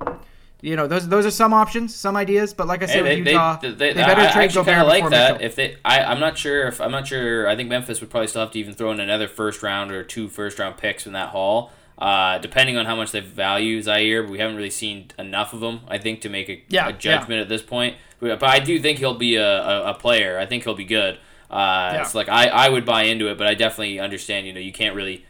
you 0.62 0.78
know, 0.78 0.88
those 0.88 1.08
those 1.10 1.26
are 1.26 1.32
some 1.32 1.54
options, 1.54 1.94
some 1.94 2.16
ideas, 2.16 2.54
but 2.54 2.66
like 2.66 2.82
I 2.82 2.86
said, 2.86 3.06
Hey, 3.06 3.20
with 3.20 3.28
Utah, 3.28 3.58
they, 3.58 3.72
they, 3.72 3.94
they, 3.94 3.94
better 3.94 4.22
I, 4.22 4.30
I 4.30 4.32
trade 4.32 4.46
actually 4.46 4.66
Gobert 4.66 4.88
like 4.88 4.98
before 5.00 5.10
that. 5.10 5.34
Mitchell. 5.34 5.46
If 5.46 5.56
they, 5.58 5.76
I, 5.84 6.00
I'm 6.06 6.20
not 6.22 6.38
sure 6.38 6.68
if 6.68 6.80
I'm 6.80 6.92
not 6.92 7.08
sure. 7.08 7.48
I 7.48 7.58
think 7.58 7.68
Memphis 7.68 8.00
would 8.00 8.10
probably 8.10 8.28
still 8.28 8.42
have 8.42 8.52
to 8.52 8.60
even 8.60 8.74
throw 8.74 8.92
in 8.92 9.02
another 9.02 9.28
first 9.28 9.62
round 9.62 9.92
or 9.92 10.02
two 10.02 10.30
first 10.30 10.58
round 10.58 10.78
picks 10.78 11.06
in 11.06 11.12
that 11.12 11.30
haul, 11.30 11.72
uh, 11.98 12.38
depending 12.40 12.78
on 12.78 12.86
how 12.86 12.96
much 12.96 13.12
they 13.12 13.20
value 13.22 13.82
Ziaire. 13.82 14.24
But 14.24 14.32
we 14.32 14.40
haven't 14.40 14.56
really 14.56 14.70
seen 14.70 15.12
enough 15.18 15.54
of 15.54 15.60
them. 15.60 15.82
I 15.88 15.98
think 15.98 16.22
to 16.22 16.30
make 16.30 16.50
a, 16.50 16.62
Yeah, 16.70 16.90
a 16.90 16.94
judgment 16.94 17.42
at 17.42 17.50
this 17.50 17.62
point. 17.62 17.96
But 18.20 18.40
but 18.40 18.50
I 18.50 18.60
do 18.60 18.80
think 18.80 19.00
he'll 19.00 19.14
be 19.18 19.36
a, 19.36 19.62
a, 19.64 19.92
a 19.92 19.94
player. 19.94 20.40
I 20.40 20.46
think 20.46 20.64
he'll 20.64 20.76
be 20.76 20.86
good. 20.86 21.16
Uh, 21.50 21.92
Yeah. 21.94 22.02
It's 22.02 22.16
like 22.16 22.30
I, 22.30 22.48
I 22.48 22.70
would 22.70 22.86
buy 22.86 23.04
into 23.04 23.30
it, 23.30 23.38
but 23.38 23.48
I 23.48 23.54
definitely 23.54 24.00
understand. 24.00 24.48
You 24.48 24.54
know, 24.54 24.60
you 24.60 24.74
can't 24.74 24.96
really. 24.96 25.26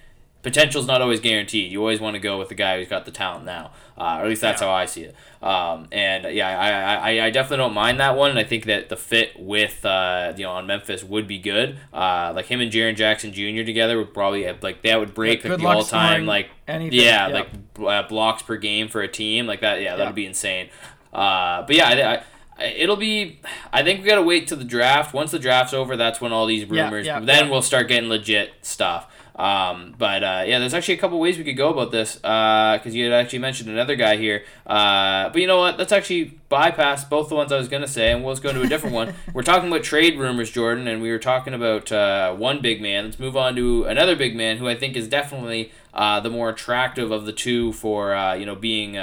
Potential's 0.45 0.85
not 0.87 1.01
always 1.01 1.19
guaranteed. 1.19 1.71
You 1.71 1.79
always 1.79 1.99
want 1.99 2.13
to 2.13 2.19
go 2.19 2.37
with 2.39 2.49
the 2.49 2.55
guy 2.55 2.77
who's 2.77 2.87
got 2.87 3.03
the 3.05 3.11
talent 3.11 3.45
now, 3.45 3.71
uh, 3.97 4.17
or 4.19 4.23
at 4.23 4.27
least 4.29 4.41
that's 4.41 4.61
Yeah. 4.61 4.67
how 4.67 4.73
I 4.73 4.85
see 4.85 5.01
it. 5.03 5.15
Um, 5.41 5.87
and 5.91 6.33
yeah, 6.33 6.47
I, 6.57 7.11
I, 7.19 7.25
I 7.25 7.29
definitely 7.31 7.57
don't 7.57 7.73
mind 7.73 7.99
that 7.99 8.15
one. 8.15 8.37
I 8.37 8.43
think 8.43 8.65
that 8.65 8.89
the 8.89 8.95
fit 8.95 9.31
with 9.39 9.83
uh, 9.85 10.33
you 10.37 10.43
know 10.43 10.51
on 10.51 10.67
Memphis 10.67 11.03
would 11.03 11.27
be 11.27 11.39
good. 11.39 11.77
Uh, 11.93 12.31
like 12.35 12.45
him 12.45 12.61
and 12.61 12.71
Jaren 12.71 12.95
Jackson 12.95 13.33
Jr. 13.33 13.63
together 13.65 13.97
would 13.97 14.13
probably 14.13 14.43
have, 14.43 14.61
like 14.63 14.81
that 14.83 14.99
would 14.99 15.13
break 15.13 15.43
Yeah, 15.43 15.51
like 15.51 15.59
the 15.59 15.65
all 15.67 15.83
time 15.83 16.25
like 16.27 16.49
anything. 16.67 16.99
yeah, 16.99 17.27
Yeah. 17.27 17.33
like 17.33 17.49
uh, 17.83 18.07
blocks 18.07 18.41
per 18.43 18.55
game 18.57 18.87
for 18.87 19.01
a 19.01 19.07
team 19.07 19.47
like 19.47 19.61
that. 19.61 19.81
Yeah, 19.81 19.95
that 19.95 19.99
Yeah. 20.03 20.05
would 20.05 20.15
be 20.15 20.25
insane. 20.27 20.69
Uh, 21.13 21.63
but 21.65 21.75
yeah, 21.75 22.23
I, 22.57 22.63
I, 22.63 22.65
it'll 22.67 22.95
be. 22.97 23.39
I 23.73 23.83
think 23.83 24.01
we 24.01 24.05
gotta 24.07 24.21
wait 24.21 24.47
till 24.47 24.57
the 24.57 24.63
draft. 24.63 25.13
Once 25.13 25.31
the 25.31 25.39
draft's 25.39 25.73
over, 25.73 25.95
that's 25.97 26.21
when 26.21 26.31
all 26.31 26.45
these 26.45 26.63
Yeah, 26.69 26.83
rumors. 26.85 27.05
yeah, 27.05 27.19
then 27.19 27.45
yeah. 27.45 27.51
we'll 27.51 27.61
start 27.61 27.87
getting 27.87 28.09
legit 28.09 28.53
stuff. 28.61 29.11
Um, 29.35 29.95
but 29.97 30.23
uh, 30.23 30.43
yeah, 30.47 30.59
there's 30.59 30.73
actually 30.73 30.93
a 30.93 30.97
couple 30.97 31.19
ways 31.19 31.37
we 31.37 31.43
could 31.43 31.57
go 31.57 31.69
about 31.69 31.91
this 31.91 32.15
because 32.15 32.95
you 32.95 33.03
had 33.03 33.13
actually 33.13 33.39
mentioned 33.39 33.69
another 33.69 33.95
guy 33.95 34.15
here. 34.15 34.45
Uh, 34.65 35.29
but 35.29 35.41
you 35.41 35.47
know 35.47 35.57
what? 35.57 35.77
Let's 35.77 35.91
actually 35.91 36.39
bypass 36.47 37.03
both 37.03 37.27
the 37.29 37.35
ones 37.35 37.51
I 37.51 37.57
was 37.57 37.67
gonna 37.67 37.87
say, 37.87 38.11
and 38.11 38.23
we'll 38.23 38.33
just 38.33 38.43
go 38.43 38.53
to 38.53 38.61
a 38.61 38.67
different 38.67 38.95
one. 38.95 39.13
We're 39.33 39.43
talking 39.43 39.67
about 39.67 39.83
trade 39.83 40.17
rumors, 40.17 40.51
Jordan, 40.51 40.87
and 40.87 41.01
we 41.01 41.11
were 41.11 41.19
talking 41.19 41.53
about 41.53 41.91
uh, 41.91 42.33
one 42.33 42.61
big 42.61 42.81
man. 42.81 43.05
Let's 43.05 43.19
move 43.19 43.35
on 43.35 43.55
to 43.57 43.83
another 43.83 44.15
big 44.15 44.35
man 44.35 44.57
who 44.57 44.69
I 44.69 44.75
think 44.75 44.95
is 44.95 45.07
definitely 45.07 45.71
uh, 45.93 46.21
the 46.21 46.29
more 46.29 46.49
attractive 46.49 47.11
of 47.11 47.25
the 47.25 47.33
two 47.33 47.73
for 47.73 48.15
uh, 48.15 48.35
you 48.35 48.45
know 48.45 48.55
being. 48.55 48.97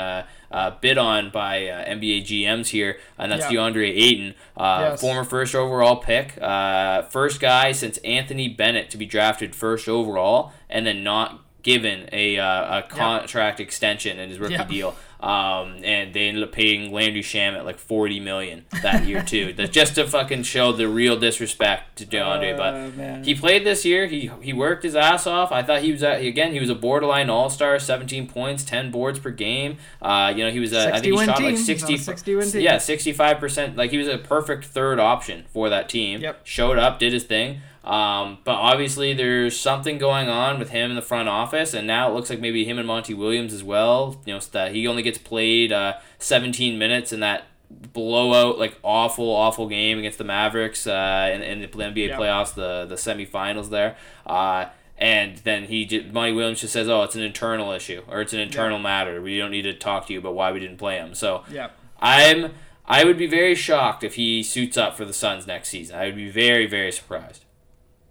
Uh, 0.53 0.71
bid 0.83 0.99
on 0.99 1.31
by 1.31 1.67
uh, 1.67 1.85
NBA 1.89 2.21
GMs 2.25 2.69
here, 2.69 2.99
and 3.19 3.33
that's 3.33 3.51
Yeah. 3.51 3.59
DeAndre 3.59 3.89
Ayton, 3.91 4.35
uh, 4.57 4.89
Yes. 4.91 5.01
former 5.01 5.25
first 5.25 5.55
overall 5.55 5.97
pick, 5.97 6.37
uh, 6.43 7.03
first 7.03 7.41
guy 7.41 7.73
since 7.73 7.97
Anthony 7.99 8.49
Bennett 8.49 8.91
to 8.91 8.99
be 8.99 9.07
drafted 9.07 9.55
first 9.55 9.89
overall, 9.89 10.53
and 10.69 10.87
then 10.87 11.03
not 11.03 11.41
given 11.63 12.09
a, 12.13 12.39
uh, 12.39 12.79
a 12.79 12.83
contract 12.83 13.61
extension 13.61 14.19
in 14.19 14.29
his 14.29 14.39
rookie 14.39 14.55
Yeah. 14.55 14.65
deal. 14.65 14.95
Um, 15.23 15.77
and 15.85 16.13
they 16.13 16.27
ended 16.27 16.43
up 16.43 16.51
paying 16.51 16.93
Landry 16.93 17.23
Shamet 17.23 17.65
like 17.65 17.79
forty 17.79 18.19
million 18.19 18.65
that 18.83 19.07
year 19.07 19.23
too. 19.27 19.53
That's 19.53 19.71
just 19.71 19.95
to 19.95 20.07
fucking 20.09 20.43
show 20.43 20.73
the 20.73 20.89
real 20.89 21.17
disrespect 21.17 21.99
to 21.99 22.07
DeAndre. 22.07 22.55
Uh, 22.55 22.57
but 22.57 22.97
man. 22.97 23.23
he 23.23 23.37
played 23.37 23.65
this 23.65 23.85
year. 23.85 24.07
He 24.07 24.33
he 24.41 24.53
worked 24.53 24.83
his 24.83 24.97
ass 24.97 25.29
off. 25.29 25.53
I 25.53 25.63
thought 25.63 25.83
he 25.83 25.93
was 25.93 26.03
at, 26.03 26.23
again. 26.23 26.53
He 26.53 26.59
was 26.59 26.71
a 26.71 26.75
borderline 26.75 27.31
All 27.31 27.51
Star, 27.51 27.79
seventeen 27.79 28.27
points, 28.27 28.65
ten 28.65 28.91
boards 28.91 29.21
per 29.21 29.31
game. 29.31 29.77
Uh, 30.01 30.33
you 30.35 30.45
know 30.45 30.51
he 30.51 30.59
was. 30.59 30.73
A, 30.73 30.89
I 30.89 31.01
think 31.01 31.19
he 31.19 31.25
shot 31.25 31.37
team. 31.37 31.47
like 31.47 31.55
He's 31.55 31.67
sixty. 31.67 31.97
60. 31.97 32.61
Yeah, 32.61 32.79
sixty 32.79 33.13
five 33.13 33.39
percent. 33.39 33.77
Like 33.77 33.93
he 33.93 33.99
was 33.99 34.09
a 34.09 34.19
perfect 34.19 34.65
third 34.65 34.99
option 34.99 35.45
for 35.53 35.69
that 35.69 35.89
team. 35.89 36.21
Yep. 36.21 36.41
Showed 36.43 36.79
up, 36.79 36.99
did 36.99 37.13
his 37.13 37.23
thing. 37.23 37.61
Um, 37.85 38.39
but 38.45 38.55
obviously 38.55 39.13
there's 39.13 39.59
something 39.59 39.99
going 39.99 40.29
on 40.29 40.59
with 40.59 40.71
him 40.71 40.91
in 40.91 40.97
the 40.97 41.03
front 41.03 41.29
office, 41.29 41.75
and 41.75 41.87
now 41.87 42.11
it 42.11 42.15
looks 42.15 42.31
like 42.31 42.41
maybe 42.41 42.65
him 42.65 42.79
and 42.79 42.87
Monty 42.87 43.15
Williams 43.15 43.53
as 43.53 43.65
well. 43.65 44.21
You 44.25 44.35
know, 44.35 44.41
that 44.53 44.73
he 44.75 44.87
only 44.87 45.03
gets 45.03 45.19
played 45.19 45.73
uh, 45.73 45.95
17 46.19 46.79
minutes 46.79 47.13
in 47.13 47.21
that 47.21 47.45
blowout, 47.93 48.59
like 48.59 48.79
awful, 48.83 49.31
awful 49.31 49.69
game 49.69 49.99
against 49.99 50.19
the 50.19 50.25
Mavericks 50.25 50.87
uh, 50.87 51.31
in, 51.35 51.43
in 51.43 51.61
the 51.61 51.67
NBA 51.67 52.17
playoffs, 52.17 52.55
the 52.55 52.87
the 52.87 52.95
semifinals 52.95 53.71
there. 53.71 53.97
Uh, 54.27 54.67
and 54.99 55.39
then 55.39 55.65
he, 55.65 56.09
Monty 56.13 56.33
Williams 56.33 56.61
just 56.61 56.73
says, 56.73 56.89
"Oh, 56.89 57.03
it's 57.03 57.17
an 57.17 57.23
internal 57.23 57.73
issue 57.73 58.03
or 58.09 58.21
it's 58.21 58.33
an 58.33 58.41
internal 58.41 58.79
matter. 58.79 59.21
We 59.21 59.39
don't 59.39 59.51
need 59.51 59.63
to 59.63 59.75
talk 59.75 60.07
to 60.07 60.13
you 60.13 60.21
about 60.21 60.35
why 60.35 60.53
we 60.53 60.61
didn't 60.61 60.77
play 60.77 60.99
him." 60.99 61.15
So 61.15 61.43
Yeah. 61.51 61.71
I'm 62.01 62.53
I 62.87 63.05
would 63.05 63.19
be 63.19 63.27
very 63.27 63.55
shocked 63.55 64.05
if 64.05 64.15
he 64.15 64.43
suits 64.43 64.77
up 64.77 64.97
for 64.97 65.05
the 65.05 65.13
Suns 65.13 65.47
next 65.47 65.71
season. 65.71 65.97
I 65.97 66.07
would 66.07 66.17
be 66.17 66.31
very 66.31 66.67
very 66.67 66.93
surprised. 66.93 67.45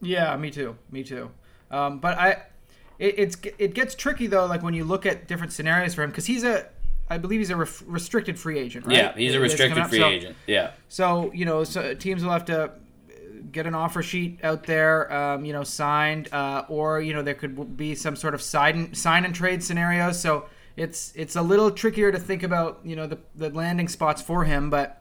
Yeah, 0.01 0.35
me 0.37 0.51
too. 0.51 0.75
Me 0.91 1.03
too. 1.03 1.29
Um, 1.69 1.99
but 1.99 2.17
I, 2.17 2.29
it, 2.99 3.15
it's 3.17 3.37
it 3.57 3.73
gets 3.73 3.95
tricky 3.95 4.27
though. 4.27 4.45
Like 4.45 4.63
when 4.63 4.73
you 4.73 4.83
look 4.83 5.05
at 5.05 5.27
different 5.27 5.53
scenarios 5.53 5.93
for 5.93 6.03
him, 6.03 6.09
because 6.09 6.25
he's 6.25 6.43
a, 6.43 6.67
I 7.09 7.17
believe 7.17 7.39
he's 7.39 7.49
a 7.49 7.55
ref- 7.55 7.83
restricted 7.85 8.37
free 8.39 8.59
agent, 8.59 8.85
right? 8.85 8.95
Yeah, 8.95 9.13
he's 9.15 9.35
a 9.35 9.39
restricted 9.39 9.87
free 9.87 9.99
So- 9.99 10.07
agent. 10.07 10.35
Yeah. 10.47 10.71
So 10.89 11.31
you 11.33 11.45
know, 11.45 11.63
so 11.63 11.93
teams 11.93 12.23
will 12.23 12.31
have 12.31 12.45
to 12.45 12.71
get 13.51 13.65
an 13.67 13.75
offer 13.75 14.01
sheet 14.01 14.39
out 14.43 14.63
there, 14.65 15.11
um, 15.11 15.43
you 15.45 15.51
know, 15.51 15.63
signed, 15.63 16.29
uh, 16.33 16.63
or 16.69 17.01
you 17.01 17.13
know 17.13 17.21
there 17.21 17.33
could 17.33 17.75
be 17.77 17.95
some 17.95 18.15
sort 18.15 18.33
of 18.33 18.41
sign 18.41 18.93
sign 18.93 19.25
and 19.25 19.33
trade 19.35 19.63
scenario. 19.63 20.11
So 20.11 20.45
it's 20.75 21.13
it's 21.15 21.35
a 21.35 21.41
little 21.41 21.69
trickier 21.71 22.11
to 22.11 22.19
think 22.19 22.43
about, 22.43 22.79
you 22.83 22.95
know, 22.95 23.07
the 23.07 23.17
the 23.35 23.49
landing 23.49 23.87
spots 23.87 24.21
for 24.21 24.43
him, 24.45 24.69
but. 24.69 24.97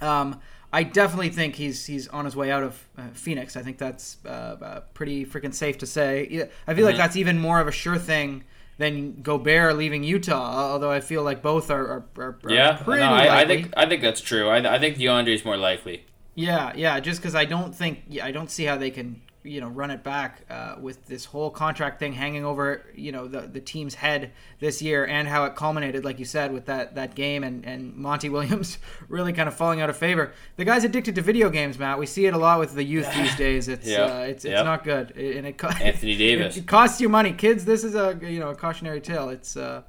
Um, 0.00 0.40
I 0.72 0.82
definitely 0.82 1.30
think 1.30 1.54
he's 1.54 1.86
he's 1.86 2.08
on 2.08 2.24
his 2.24 2.36
way 2.36 2.50
out 2.50 2.62
of 2.62 2.88
uh, 2.98 3.08
Phoenix. 3.12 3.56
I 3.56 3.62
think 3.62 3.78
that's 3.78 4.18
uh, 4.26 4.28
uh, 4.28 4.80
pretty 4.94 5.24
freaking 5.24 5.54
safe 5.54 5.78
to 5.78 5.86
say. 5.86 6.22
I 6.22 6.26
feel 6.26 6.48
mm-hmm. 6.76 6.84
like 6.84 6.96
that's 6.96 7.16
even 7.16 7.38
more 7.38 7.60
of 7.60 7.68
a 7.68 7.72
sure 7.72 7.98
thing 7.98 8.44
than 8.78 9.22
Gobert 9.22 9.76
leaving 9.76 10.02
Utah. 10.02 10.72
Although 10.72 10.90
I 10.90 11.00
feel 11.00 11.22
like 11.22 11.42
both 11.42 11.70
are, 11.70 11.86
are, 11.86 12.04
are, 12.18 12.38
are 12.44 12.50
yeah. 12.50 12.82
no, 12.86 12.92
I, 12.94 13.42
I, 13.42 13.46
think 13.46 13.72
I 13.76 13.86
think 13.86 14.02
that's 14.02 14.20
true. 14.20 14.48
I, 14.48 14.74
I 14.74 14.78
think 14.78 14.96
DeAndre 14.96 15.34
is 15.34 15.44
more 15.44 15.56
likely. 15.56 16.04
Yeah, 16.34 16.72
yeah. 16.76 17.00
Just 17.00 17.20
because 17.20 17.34
I 17.34 17.44
don't 17.44 17.74
think 17.74 18.02
I 18.22 18.30
don't 18.30 18.50
see 18.50 18.64
how 18.64 18.76
they 18.76 18.90
can 18.90 19.22
you 19.46 19.60
know 19.60 19.68
run 19.68 19.90
it 19.90 20.02
back 20.02 20.42
uh, 20.50 20.76
with 20.80 21.06
this 21.06 21.24
whole 21.24 21.50
contract 21.50 21.98
thing 21.98 22.12
hanging 22.12 22.44
over 22.44 22.84
you 22.94 23.12
know 23.12 23.26
the 23.26 23.42
the 23.42 23.60
team's 23.60 23.94
head 23.94 24.32
this 24.58 24.82
year 24.82 25.06
and 25.06 25.28
how 25.28 25.44
it 25.44 25.54
culminated 25.54 26.04
like 26.04 26.18
you 26.18 26.24
said 26.24 26.52
with 26.52 26.66
that 26.66 26.94
that 26.94 27.14
game 27.14 27.44
and 27.44 27.64
and 27.64 27.96
Monty 27.96 28.28
Williams 28.36 28.78
really 29.08 29.32
kind 29.32 29.48
of 29.48 29.54
falling 29.54 29.80
out 29.80 29.90
of 29.90 29.96
favor. 29.96 30.32
The 30.56 30.64
guy's 30.64 30.84
addicted 30.84 31.14
to 31.14 31.22
video 31.22 31.50
games, 31.50 31.78
Matt. 31.78 31.98
We 31.98 32.06
see 32.06 32.26
it 32.26 32.34
a 32.34 32.38
lot 32.38 32.58
with 32.58 32.74
the 32.74 32.84
youth 32.84 33.12
these 33.14 33.34
days. 33.46 33.68
It's 33.68 33.86
yep. 33.86 34.10
uh, 34.10 34.14
it's 34.22 34.44
it's 34.44 34.52
yep. 34.52 34.64
not 34.64 34.84
good, 34.84 35.16
and 35.16 35.46
it 35.46 35.62
Anthony 35.80 36.16
Davis. 36.16 36.56
It, 36.56 36.60
it, 36.60 36.66
costs 36.66 37.00
you 37.00 37.08
money, 37.08 37.32
kids. 37.32 37.64
This 37.64 37.84
is 37.84 37.94
a 37.94 38.18
you 38.22 38.40
know 38.40 38.50
a 38.50 38.54
cautionary 38.54 39.00
tale. 39.00 39.28
It's 39.28 39.56
uh, 39.56 39.82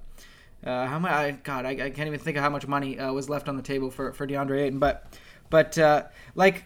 uh, 0.64 0.88
how 0.88 1.00
much? 1.00 1.12
I, 1.12 1.32
God, 1.32 1.66
I, 1.66 1.72
I, 1.72 1.90
can't 1.90 2.08
even 2.08 2.20
think 2.20 2.38
of 2.38 2.44
how 2.44 2.50
much 2.50 2.68
money 2.68 3.00
uh, 3.00 3.12
was 3.14 3.30
left 3.30 3.48
on 3.48 3.56
the 3.56 3.64
table 3.64 3.92
for 3.92 4.14
for 4.14 4.28
DeAndre 4.28 4.64
Ayton, 4.64 4.80
but 4.80 5.14
but 5.50 5.78
uh, 5.78 6.04
like 6.36 6.66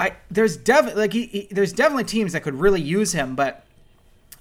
I 0.00 0.16
there's 0.30 0.56
definitely 0.56 1.02
like 1.02 1.12
he, 1.12 1.26
he, 1.26 1.48
there's 1.50 1.74
definitely 1.74 2.04
teams 2.04 2.32
that 2.32 2.40
could 2.40 2.54
really 2.54 2.80
use 2.80 3.12
him, 3.12 3.36
but 3.36 3.66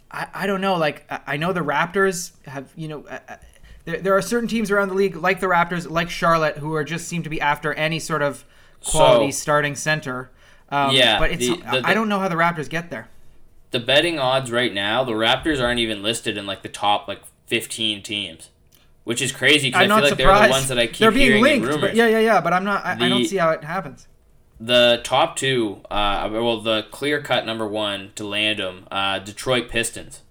I, 0.10 0.28
I 0.34 0.48
don't 0.48 0.62
know. 0.62 0.78
Like 0.78 1.06
I, 1.12 1.20
I 1.28 1.38
know 1.38 1.52
the 1.52 1.60
Raptors 1.60 2.32
have 2.46 2.72
you 2.78 2.88
know. 2.88 3.06
Uh, 3.06 3.20
uh, 3.28 3.36
there, 3.84 3.98
there 4.00 4.16
are 4.16 4.22
certain 4.22 4.48
teams 4.48 4.72
around 4.72 4.88
the 4.88 4.94
league, 4.94 5.18
like 5.18 5.42
the 5.42 5.48
Raptors, 5.48 5.90
like 5.90 6.10
Charlotte, 6.10 6.58
who 6.58 6.76
are 6.76 6.84
just 6.86 7.08
seem 7.08 7.24
to 7.24 7.30
be 7.30 7.42
after 7.42 7.74
any 7.74 8.00
sort 8.00 8.22
of 8.22 8.46
quality 8.86 9.32
so, 9.32 9.40
starting 9.42 9.76
center. 9.76 10.30
Um, 10.70 10.96
yeah, 10.96 11.20
but 11.20 11.32
it's 11.32 11.48
the, 11.48 11.58
the, 11.58 11.82
I 11.84 11.94
don't 11.94 12.08
know 12.08 12.20
how 12.20 12.30
the 12.30 12.36
Raptors 12.36 12.70
get 12.70 12.90
there. 12.90 13.10
The 13.72 13.80
betting 13.82 14.18
odds 14.18 14.52
right 14.52 14.74
now, 14.74 15.04
the 15.04 15.12
Raptors 15.12 15.62
aren't 15.62 15.80
even 15.80 16.02
listed 16.02 16.38
in 16.38 16.46
like 16.46 16.62
the 16.62 16.70
top 16.70 17.08
like 17.08 17.22
15 17.48 18.02
teams, 18.02 18.50
which 19.04 19.22
is 19.22 19.34
crazy 19.34 19.70
because 19.70 19.82
I 19.82 19.88
feel 19.88 19.96
like 19.96 20.10
surprised. 20.10 20.20
they're 20.20 20.48
the 20.48 20.52
ones 20.52 20.68
that 20.70 20.80
I 20.80 20.88
keep 20.88 21.00
they're 21.00 21.12
being 21.12 21.42
linked. 21.42 21.82
But 21.82 21.96
yeah, 21.96 22.08
yeah, 22.08 22.20
yeah. 22.20 22.40
But 22.40 22.54
I'm 22.54 22.64
not. 22.64 22.86
I, 22.86 22.96
the, 22.96 23.04
I 23.04 23.10
don't 23.10 23.26
see 23.26 23.38
how 23.38 23.50
it 23.50 23.64
happens 23.66 24.08
the 24.60 25.02
top 25.04 25.36
two, 25.36 25.82
uh, 25.90 26.30
well, 26.32 26.62
the 26.62 26.84
clear 26.92 27.22
cut 27.22 27.46
number 27.46 27.68
one 27.68 28.12
to 28.16 28.26
land 28.26 28.60
them, 28.60 28.88
uh, 28.92 29.20
Detroit 29.20 29.70
Pistons, 29.70 30.22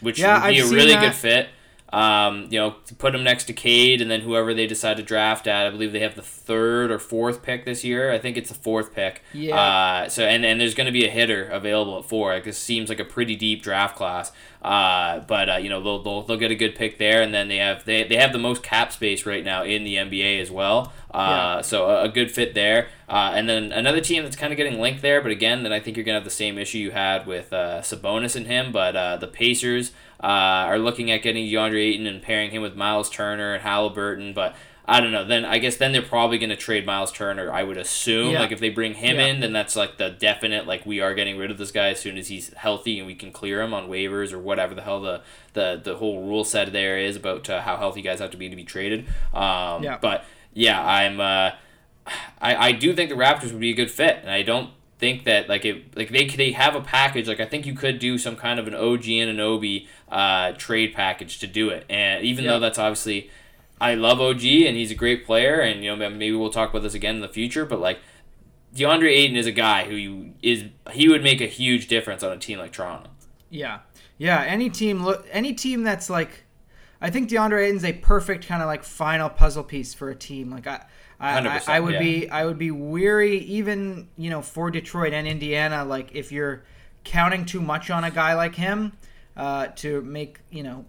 which 0.00 0.18
yeah, 0.18 0.44
would 0.44 0.50
be 0.50 0.60
I've 0.60 0.70
a 0.70 0.74
really 0.74 0.92
that. 0.92 1.00
good 1.00 1.14
fit. 1.14 1.48
Um, 1.92 2.48
you 2.50 2.58
know, 2.58 2.76
put 2.96 3.12
them 3.12 3.22
next 3.22 3.44
to 3.44 3.52
Cade, 3.52 4.00
and 4.00 4.10
then 4.10 4.22
whoever 4.22 4.54
they 4.54 4.66
decide 4.66 4.96
to 4.96 5.02
draft 5.02 5.46
at. 5.46 5.66
I 5.66 5.70
believe 5.70 5.92
they 5.92 6.00
have 6.00 6.14
the 6.14 6.22
third 6.22 6.90
or 6.90 6.98
fourth 6.98 7.42
pick 7.42 7.66
this 7.66 7.84
year. 7.84 8.10
I 8.10 8.18
think 8.18 8.38
it's 8.38 8.48
the 8.48 8.54
fourth 8.54 8.94
pick. 8.94 9.22
Yeah. 9.34 9.60
Uh, 9.60 10.08
so 10.08 10.24
and, 10.24 10.44
and 10.44 10.58
there's 10.58 10.74
going 10.74 10.86
to 10.86 10.92
be 10.92 11.04
a 11.06 11.10
hitter 11.10 11.44
available 11.44 11.98
at 11.98 12.06
four. 12.06 12.32
Like 12.32 12.44
this 12.44 12.58
seems 12.58 12.88
like 12.88 12.98
a 12.98 13.04
pretty 13.04 13.36
deep 13.36 13.62
draft 13.62 13.96
class. 13.96 14.32
Uh, 14.62 15.18
but 15.26 15.50
uh, 15.50 15.56
you 15.56 15.68
know 15.68 15.82
they'll, 15.82 16.02
they'll, 16.02 16.22
they'll 16.22 16.38
get 16.38 16.52
a 16.52 16.54
good 16.54 16.76
pick 16.76 16.96
there, 16.98 17.20
and 17.20 17.34
then 17.34 17.48
they 17.48 17.56
have 17.56 17.84
they, 17.84 18.04
they 18.04 18.16
have 18.16 18.32
the 18.32 18.38
most 18.38 18.62
cap 18.62 18.92
space 18.92 19.26
right 19.26 19.44
now 19.44 19.64
in 19.64 19.82
the 19.82 19.96
NBA 19.96 20.40
as 20.40 20.50
well. 20.50 20.92
Uh, 21.10 21.56
yeah. 21.56 21.60
So 21.62 21.86
a, 21.90 22.04
a, 22.04 22.08
good 22.08 22.30
fit 22.30 22.54
there. 22.54 22.88
Uh, 23.08 23.32
and 23.34 23.48
then 23.48 23.72
another 23.72 24.00
team 24.00 24.22
that's 24.22 24.36
kind 24.36 24.52
of 24.52 24.56
getting 24.56 24.80
linked 24.80 25.02
there, 25.02 25.20
but 25.20 25.30
again, 25.30 25.64
then 25.64 25.72
I 25.72 25.80
think 25.80 25.96
you're 25.96 26.04
gonna 26.04 26.18
have 26.18 26.24
the 26.24 26.30
same 26.30 26.56
issue 26.58 26.78
you 26.78 26.92
had 26.92 27.26
with 27.26 27.52
uh, 27.52 27.80
Sabonis 27.80 28.36
and 28.36 28.46
him. 28.46 28.70
But 28.72 28.94
uh, 28.96 29.16
the 29.16 29.26
Pacers 29.26 29.92
uh, 30.22 30.26
are 30.68 30.78
looking 30.78 31.10
at 31.10 31.22
getting 31.22 31.46
DeAndre 31.46 31.92
Ayton 31.92 32.06
and 32.06 32.22
pairing 32.22 32.50
him 32.50 32.62
with 32.62 32.76
Miles 32.76 33.10
Turner 33.10 33.54
and 33.54 33.62
Halliburton, 33.62 34.32
but 34.32 34.54
I 34.84 35.00
don't 35.00 35.12
know. 35.12 35.24
Then 35.24 35.44
I 35.44 35.58
guess 35.58 35.76
then 35.76 35.92
they're 35.92 36.02
probably 36.02 36.38
going 36.38 36.50
to 36.50 36.56
trade 36.56 36.84
Miles 36.84 37.12
Turner. 37.12 37.52
I 37.52 37.62
would 37.62 37.76
assume. 37.76 38.32
Yeah. 38.32 38.40
Like 38.40 38.52
if 38.52 38.60
they 38.60 38.68
bring 38.68 38.94
him 38.94 39.16
yeah. 39.16 39.26
in, 39.26 39.40
then 39.40 39.52
that's 39.52 39.76
like 39.76 39.96
the 39.96 40.10
definite. 40.10 40.66
Like 40.66 40.84
we 40.84 41.00
are 41.00 41.14
getting 41.14 41.38
rid 41.38 41.50
of 41.50 41.58
this 41.58 41.70
guy 41.70 41.88
as 41.88 42.00
soon 42.00 42.18
as 42.18 42.28
he's 42.28 42.52
healthy 42.54 42.98
and 42.98 43.06
we 43.06 43.14
can 43.14 43.32
clear 43.32 43.62
him 43.62 43.72
on 43.72 43.88
waivers 43.88 44.32
or 44.32 44.38
whatever 44.38 44.74
the 44.74 44.82
hell 44.82 45.00
the 45.00 45.22
the, 45.52 45.80
the 45.82 45.96
whole 45.96 46.26
rule 46.26 46.44
set 46.44 46.72
there 46.72 46.98
is 46.98 47.16
about 47.16 47.48
uh, 47.48 47.60
how 47.62 47.76
healthy 47.76 48.02
guys 48.02 48.18
have 48.18 48.30
to 48.32 48.36
be 48.36 48.48
to 48.48 48.56
be 48.56 48.64
traded. 48.64 49.06
Um, 49.32 49.82
yeah. 49.82 49.98
But 50.00 50.24
yeah, 50.52 50.84
I'm. 50.84 51.20
Uh, 51.20 51.50
I 52.40 52.56
I 52.56 52.72
do 52.72 52.92
think 52.92 53.10
the 53.10 53.16
Raptors 53.16 53.52
would 53.52 53.60
be 53.60 53.70
a 53.70 53.74
good 53.74 53.90
fit, 53.90 54.18
and 54.22 54.30
I 54.30 54.42
don't 54.42 54.70
think 54.98 55.24
that 55.24 55.48
like 55.48 55.64
it 55.64 55.96
like 55.96 56.10
they 56.10 56.26
they 56.26 56.52
have 56.52 56.76
a 56.76 56.80
package 56.80 57.26
like 57.26 57.40
I 57.40 57.44
think 57.44 57.66
you 57.66 57.74
could 57.74 57.98
do 57.98 58.18
some 58.18 58.36
kind 58.36 58.60
of 58.60 58.68
an 58.68 58.74
OG 58.74 59.02
Anunoby 59.02 59.88
uh, 60.12 60.52
trade 60.52 60.94
package 60.94 61.38
to 61.38 61.46
do 61.46 61.70
it 61.70 61.84
and 61.88 62.24
even 62.24 62.44
yeah. 62.44 62.52
though 62.52 62.60
that's 62.60 62.78
obviously 62.78 63.30
I 63.80 63.94
love 63.94 64.20
OG 64.20 64.44
and 64.44 64.76
he's 64.76 64.90
a 64.90 64.94
great 64.94 65.26
player 65.26 65.60
and 65.60 65.82
you 65.82 65.96
know 65.96 66.10
maybe 66.10 66.32
we'll 66.32 66.50
talk 66.50 66.70
about 66.70 66.82
this 66.82 66.94
again 66.94 67.16
in 67.16 67.20
the 67.20 67.28
future 67.28 67.64
but 67.64 67.80
like 67.80 67.98
DeAndre 68.74 69.10
Ayton 69.10 69.36
is 69.36 69.46
a 69.46 69.52
guy 69.52 69.84
who 69.84 69.94
you, 69.94 70.34
is 70.42 70.64
he 70.92 71.08
would 71.08 71.22
make 71.22 71.40
a 71.40 71.46
huge 71.46 71.88
difference 71.88 72.22
on 72.22 72.32
a 72.32 72.38
team 72.38 72.58
like 72.58 72.72
Toronto. 72.72 73.10
Yeah, 73.50 73.80
yeah. 74.16 74.42
Any 74.42 74.70
team 74.70 75.04
look 75.04 75.26
any 75.30 75.52
team 75.52 75.82
that's 75.82 76.08
like, 76.08 76.44
I 77.00 77.10
think 77.10 77.28
DeAndre 77.28 77.66
Ayton's 77.66 77.84
a 77.84 77.92
perfect 77.92 78.46
kind 78.46 78.62
of 78.62 78.68
like 78.68 78.82
final 78.82 79.28
puzzle 79.28 79.64
piece 79.64 79.92
for 79.92 80.08
a 80.08 80.14
team. 80.14 80.50
Like 80.50 80.66
I, 80.66 80.84
I, 81.20 81.38
I, 81.38 81.62
I 81.68 81.80
would 81.80 81.94
yeah. 81.94 82.00
be 82.00 82.30
I 82.30 82.46
would 82.46 82.58
be 82.58 82.70
weary 82.70 83.38
even 83.38 84.08
you 84.16 84.30
know 84.30 84.40
for 84.40 84.70
Detroit 84.70 85.12
and 85.12 85.26
Indiana. 85.26 85.84
Like 85.84 86.14
if 86.14 86.32
you're 86.32 86.62
counting 87.04 87.44
too 87.44 87.60
much 87.60 87.90
on 87.90 88.04
a 88.04 88.10
guy 88.10 88.34
like 88.34 88.54
him 88.54 88.92
uh, 89.36 89.68
to 89.68 90.02
make 90.02 90.40
you 90.50 90.62
know 90.62 90.84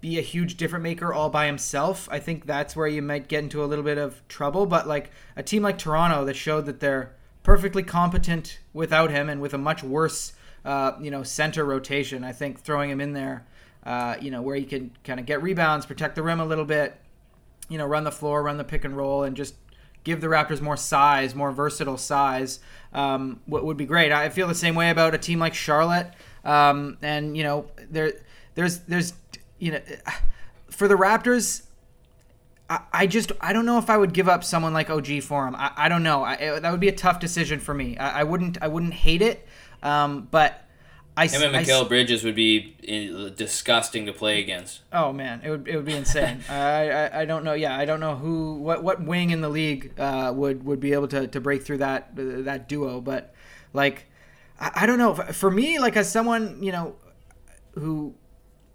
be 0.00 0.18
a 0.18 0.22
huge 0.22 0.56
different 0.56 0.82
maker 0.82 1.12
all 1.12 1.30
by 1.30 1.46
himself, 1.46 2.08
I 2.10 2.18
think 2.18 2.46
that's 2.46 2.76
where 2.76 2.86
you 2.86 3.02
might 3.02 3.28
get 3.28 3.42
into 3.42 3.64
a 3.64 3.66
little 3.66 3.84
bit 3.84 3.98
of 3.98 4.26
trouble. 4.28 4.66
But 4.66 4.86
like 4.86 5.10
a 5.36 5.42
team 5.42 5.62
like 5.62 5.78
Toronto 5.78 6.24
that 6.26 6.36
showed 6.36 6.66
that 6.66 6.80
they're 6.80 7.14
perfectly 7.42 7.82
competent 7.82 8.60
without 8.72 9.10
him 9.10 9.28
and 9.28 9.40
with 9.40 9.54
a 9.54 9.58
much 9.58 9.82
worse, 9.82 10.32
uh, 10.64 10.92
you 11.00 11.10
know, 11.10 11.22
center 11.22 11.64
rotation, 11.64 12.22
I 12.22 12.32
think 12.32 12.60
throwing 12.60 12.90
him 12.90 13.00
in 13.00 13.12
there, 13.12 13.46
uh, 13.84 14.16
you 14.20 14.30
know, 14.30 14.42
where 14.42 14.56
he 14.56 14.64
can 14.64 14.92
kind 15.04 15.18
of 15.18 15.26
get 15.26 15.42
rebounds, 15.42 15.86
protect 15.86 16.14
the 16.14 16.22
rim 16.22 16.40
a 16.40 16.44
little 16.44 16.66
bit, 16.66 17.00
you 17.68 17.78
know, 17.78 17.86
run 17.86 18.04
the 18.04 18.12
floor, 18.12 18.42
run 18.42 18.58
the 18.58 18.64
pick 18.64 18.84
and 18.84 18.96
roll, 18.96 19.22
and 19.24 19.36
just 19.36 19.54
give 20.04 20.20
the 20.20 20.26
Raptors 20.26 20.60
more 20.60 20.76
size, 20.76 21.34
more 21.34 21.52
versatile 21.52 21.96
size, 21.96 22.60
um, 22.92 23.40
what 23.46 23.64
would 23.64 23.76
be 23.76 23.86
great. 23.86 24.12
I 24.12 24.28
feel 24.28 24.48
the 24.48 24.54
same 24.54 24.74
way 24.74 24.90
about 24.90 25.14
a 25.14 25.18
team 25.18 25.38
like 25.38 25.54
Charlotte. 25.54 26.12
Um, 26.44 26.98
and 27.02 27.36
you 27.36 27.42
know, 27.42 27.66
there, 27.90 28.12
there's, 28.54 28.78
there's 28.80 29.14
you 29.58 29.72
know, 29.72 29.80
for 30.70 30.88
the 30.88 30.94
Raptors, 30.94 31.62
I, 32.70 32.80
I 32.92 33.06
just 33.06 33.32
I 33.40 33.52
don't 33.52 33.66
know 33.66 33.78
if 33.78 33.90
I 33.90 33.96
would 33.96 34.12
give 34.14 34.28
up 34.28 34.44
someone 34.44 34.72
like 34.72 34.88
OG 34.88 35.22
for 35.22 35.46
him. 35.46 35.54
I, 35.56 35.72
I 35.76 35.88
don't 35.88 36.02
know. 36.02 36.22
I, 36.24 36.60
that 36.60 36.70
would 36.70 36.80
be 36.80 36.88
a 36.88 36.92
tough 36.92 37.20
decision 37.20 37.60
for 37.60 37.74
me. 37.74 37.98
I, 37.98 38.20
I 38.20 38.24
wouldn't 38.24 38.62
I 38.62 38.68
wouldn't 38.68 38.94
hate 38.94 39.22
it, 39.22 39.46
um, 39.82 40.28
but 40.30 40.64
I 41.20 41.26
him 41.26 41.54
and 41.54 41.66
Mikal 41.66 41.86
Bridges 41.86 42.24
would 42.24 42.34
be 42.34 42.76
eh, 42.86 43.30
disgusting 43.36 44.06
to 44.06 44.12
play 44.12 44.40
against. 44.40 44.80
Oh 44.92 45.12
man, 45.12 45.42
it 45.44 45.50
would 45.50 45.68
it 45.68 45.76
would 45.76 45.84
be 45.84 45.94
insane. 45.94 46.40
I, 46.48 46.90
I, 46.90 47.20
I 47.20 47.24
don't 47.24 47.44
know. 47.44 47.52
Yeah, 47.52 47.76
I 47.76 47.84
don't 47.84 48.00
know 48.00 48.16
who 48.16 48.54
what 48.54 48.82
what 48.82 49.02
wing 49.02 49.30
in 49.30 49.40
the 49.40 49.48
league 49.48 49.92
uh, 49.98 50.32
would 50.34 50.64
would 50.64 50.80
be 50.80 50.92
able 50.92 51.08
to, 51.08 51.26
to 51.28 51.40
break 51.40 51.62
through 51.62 51.78
that 51.78 52.10
uh, 52.18 52.42
that 52.42 52.68
duo. 52.68 53.00
But 53.00 53.34
like 53.72 54.06
I, 54.58 54.70
I 54.76 54.86
don't 54.86 54.98
know. 54.98 55.14
For 55.14 55.50
me, 55.50 55.78
like 55.78 55.96
as 55.96 56.10
someone 56.10 56.62
you 56.62 56.72
know 56.72 56.96
who 57.74 58.14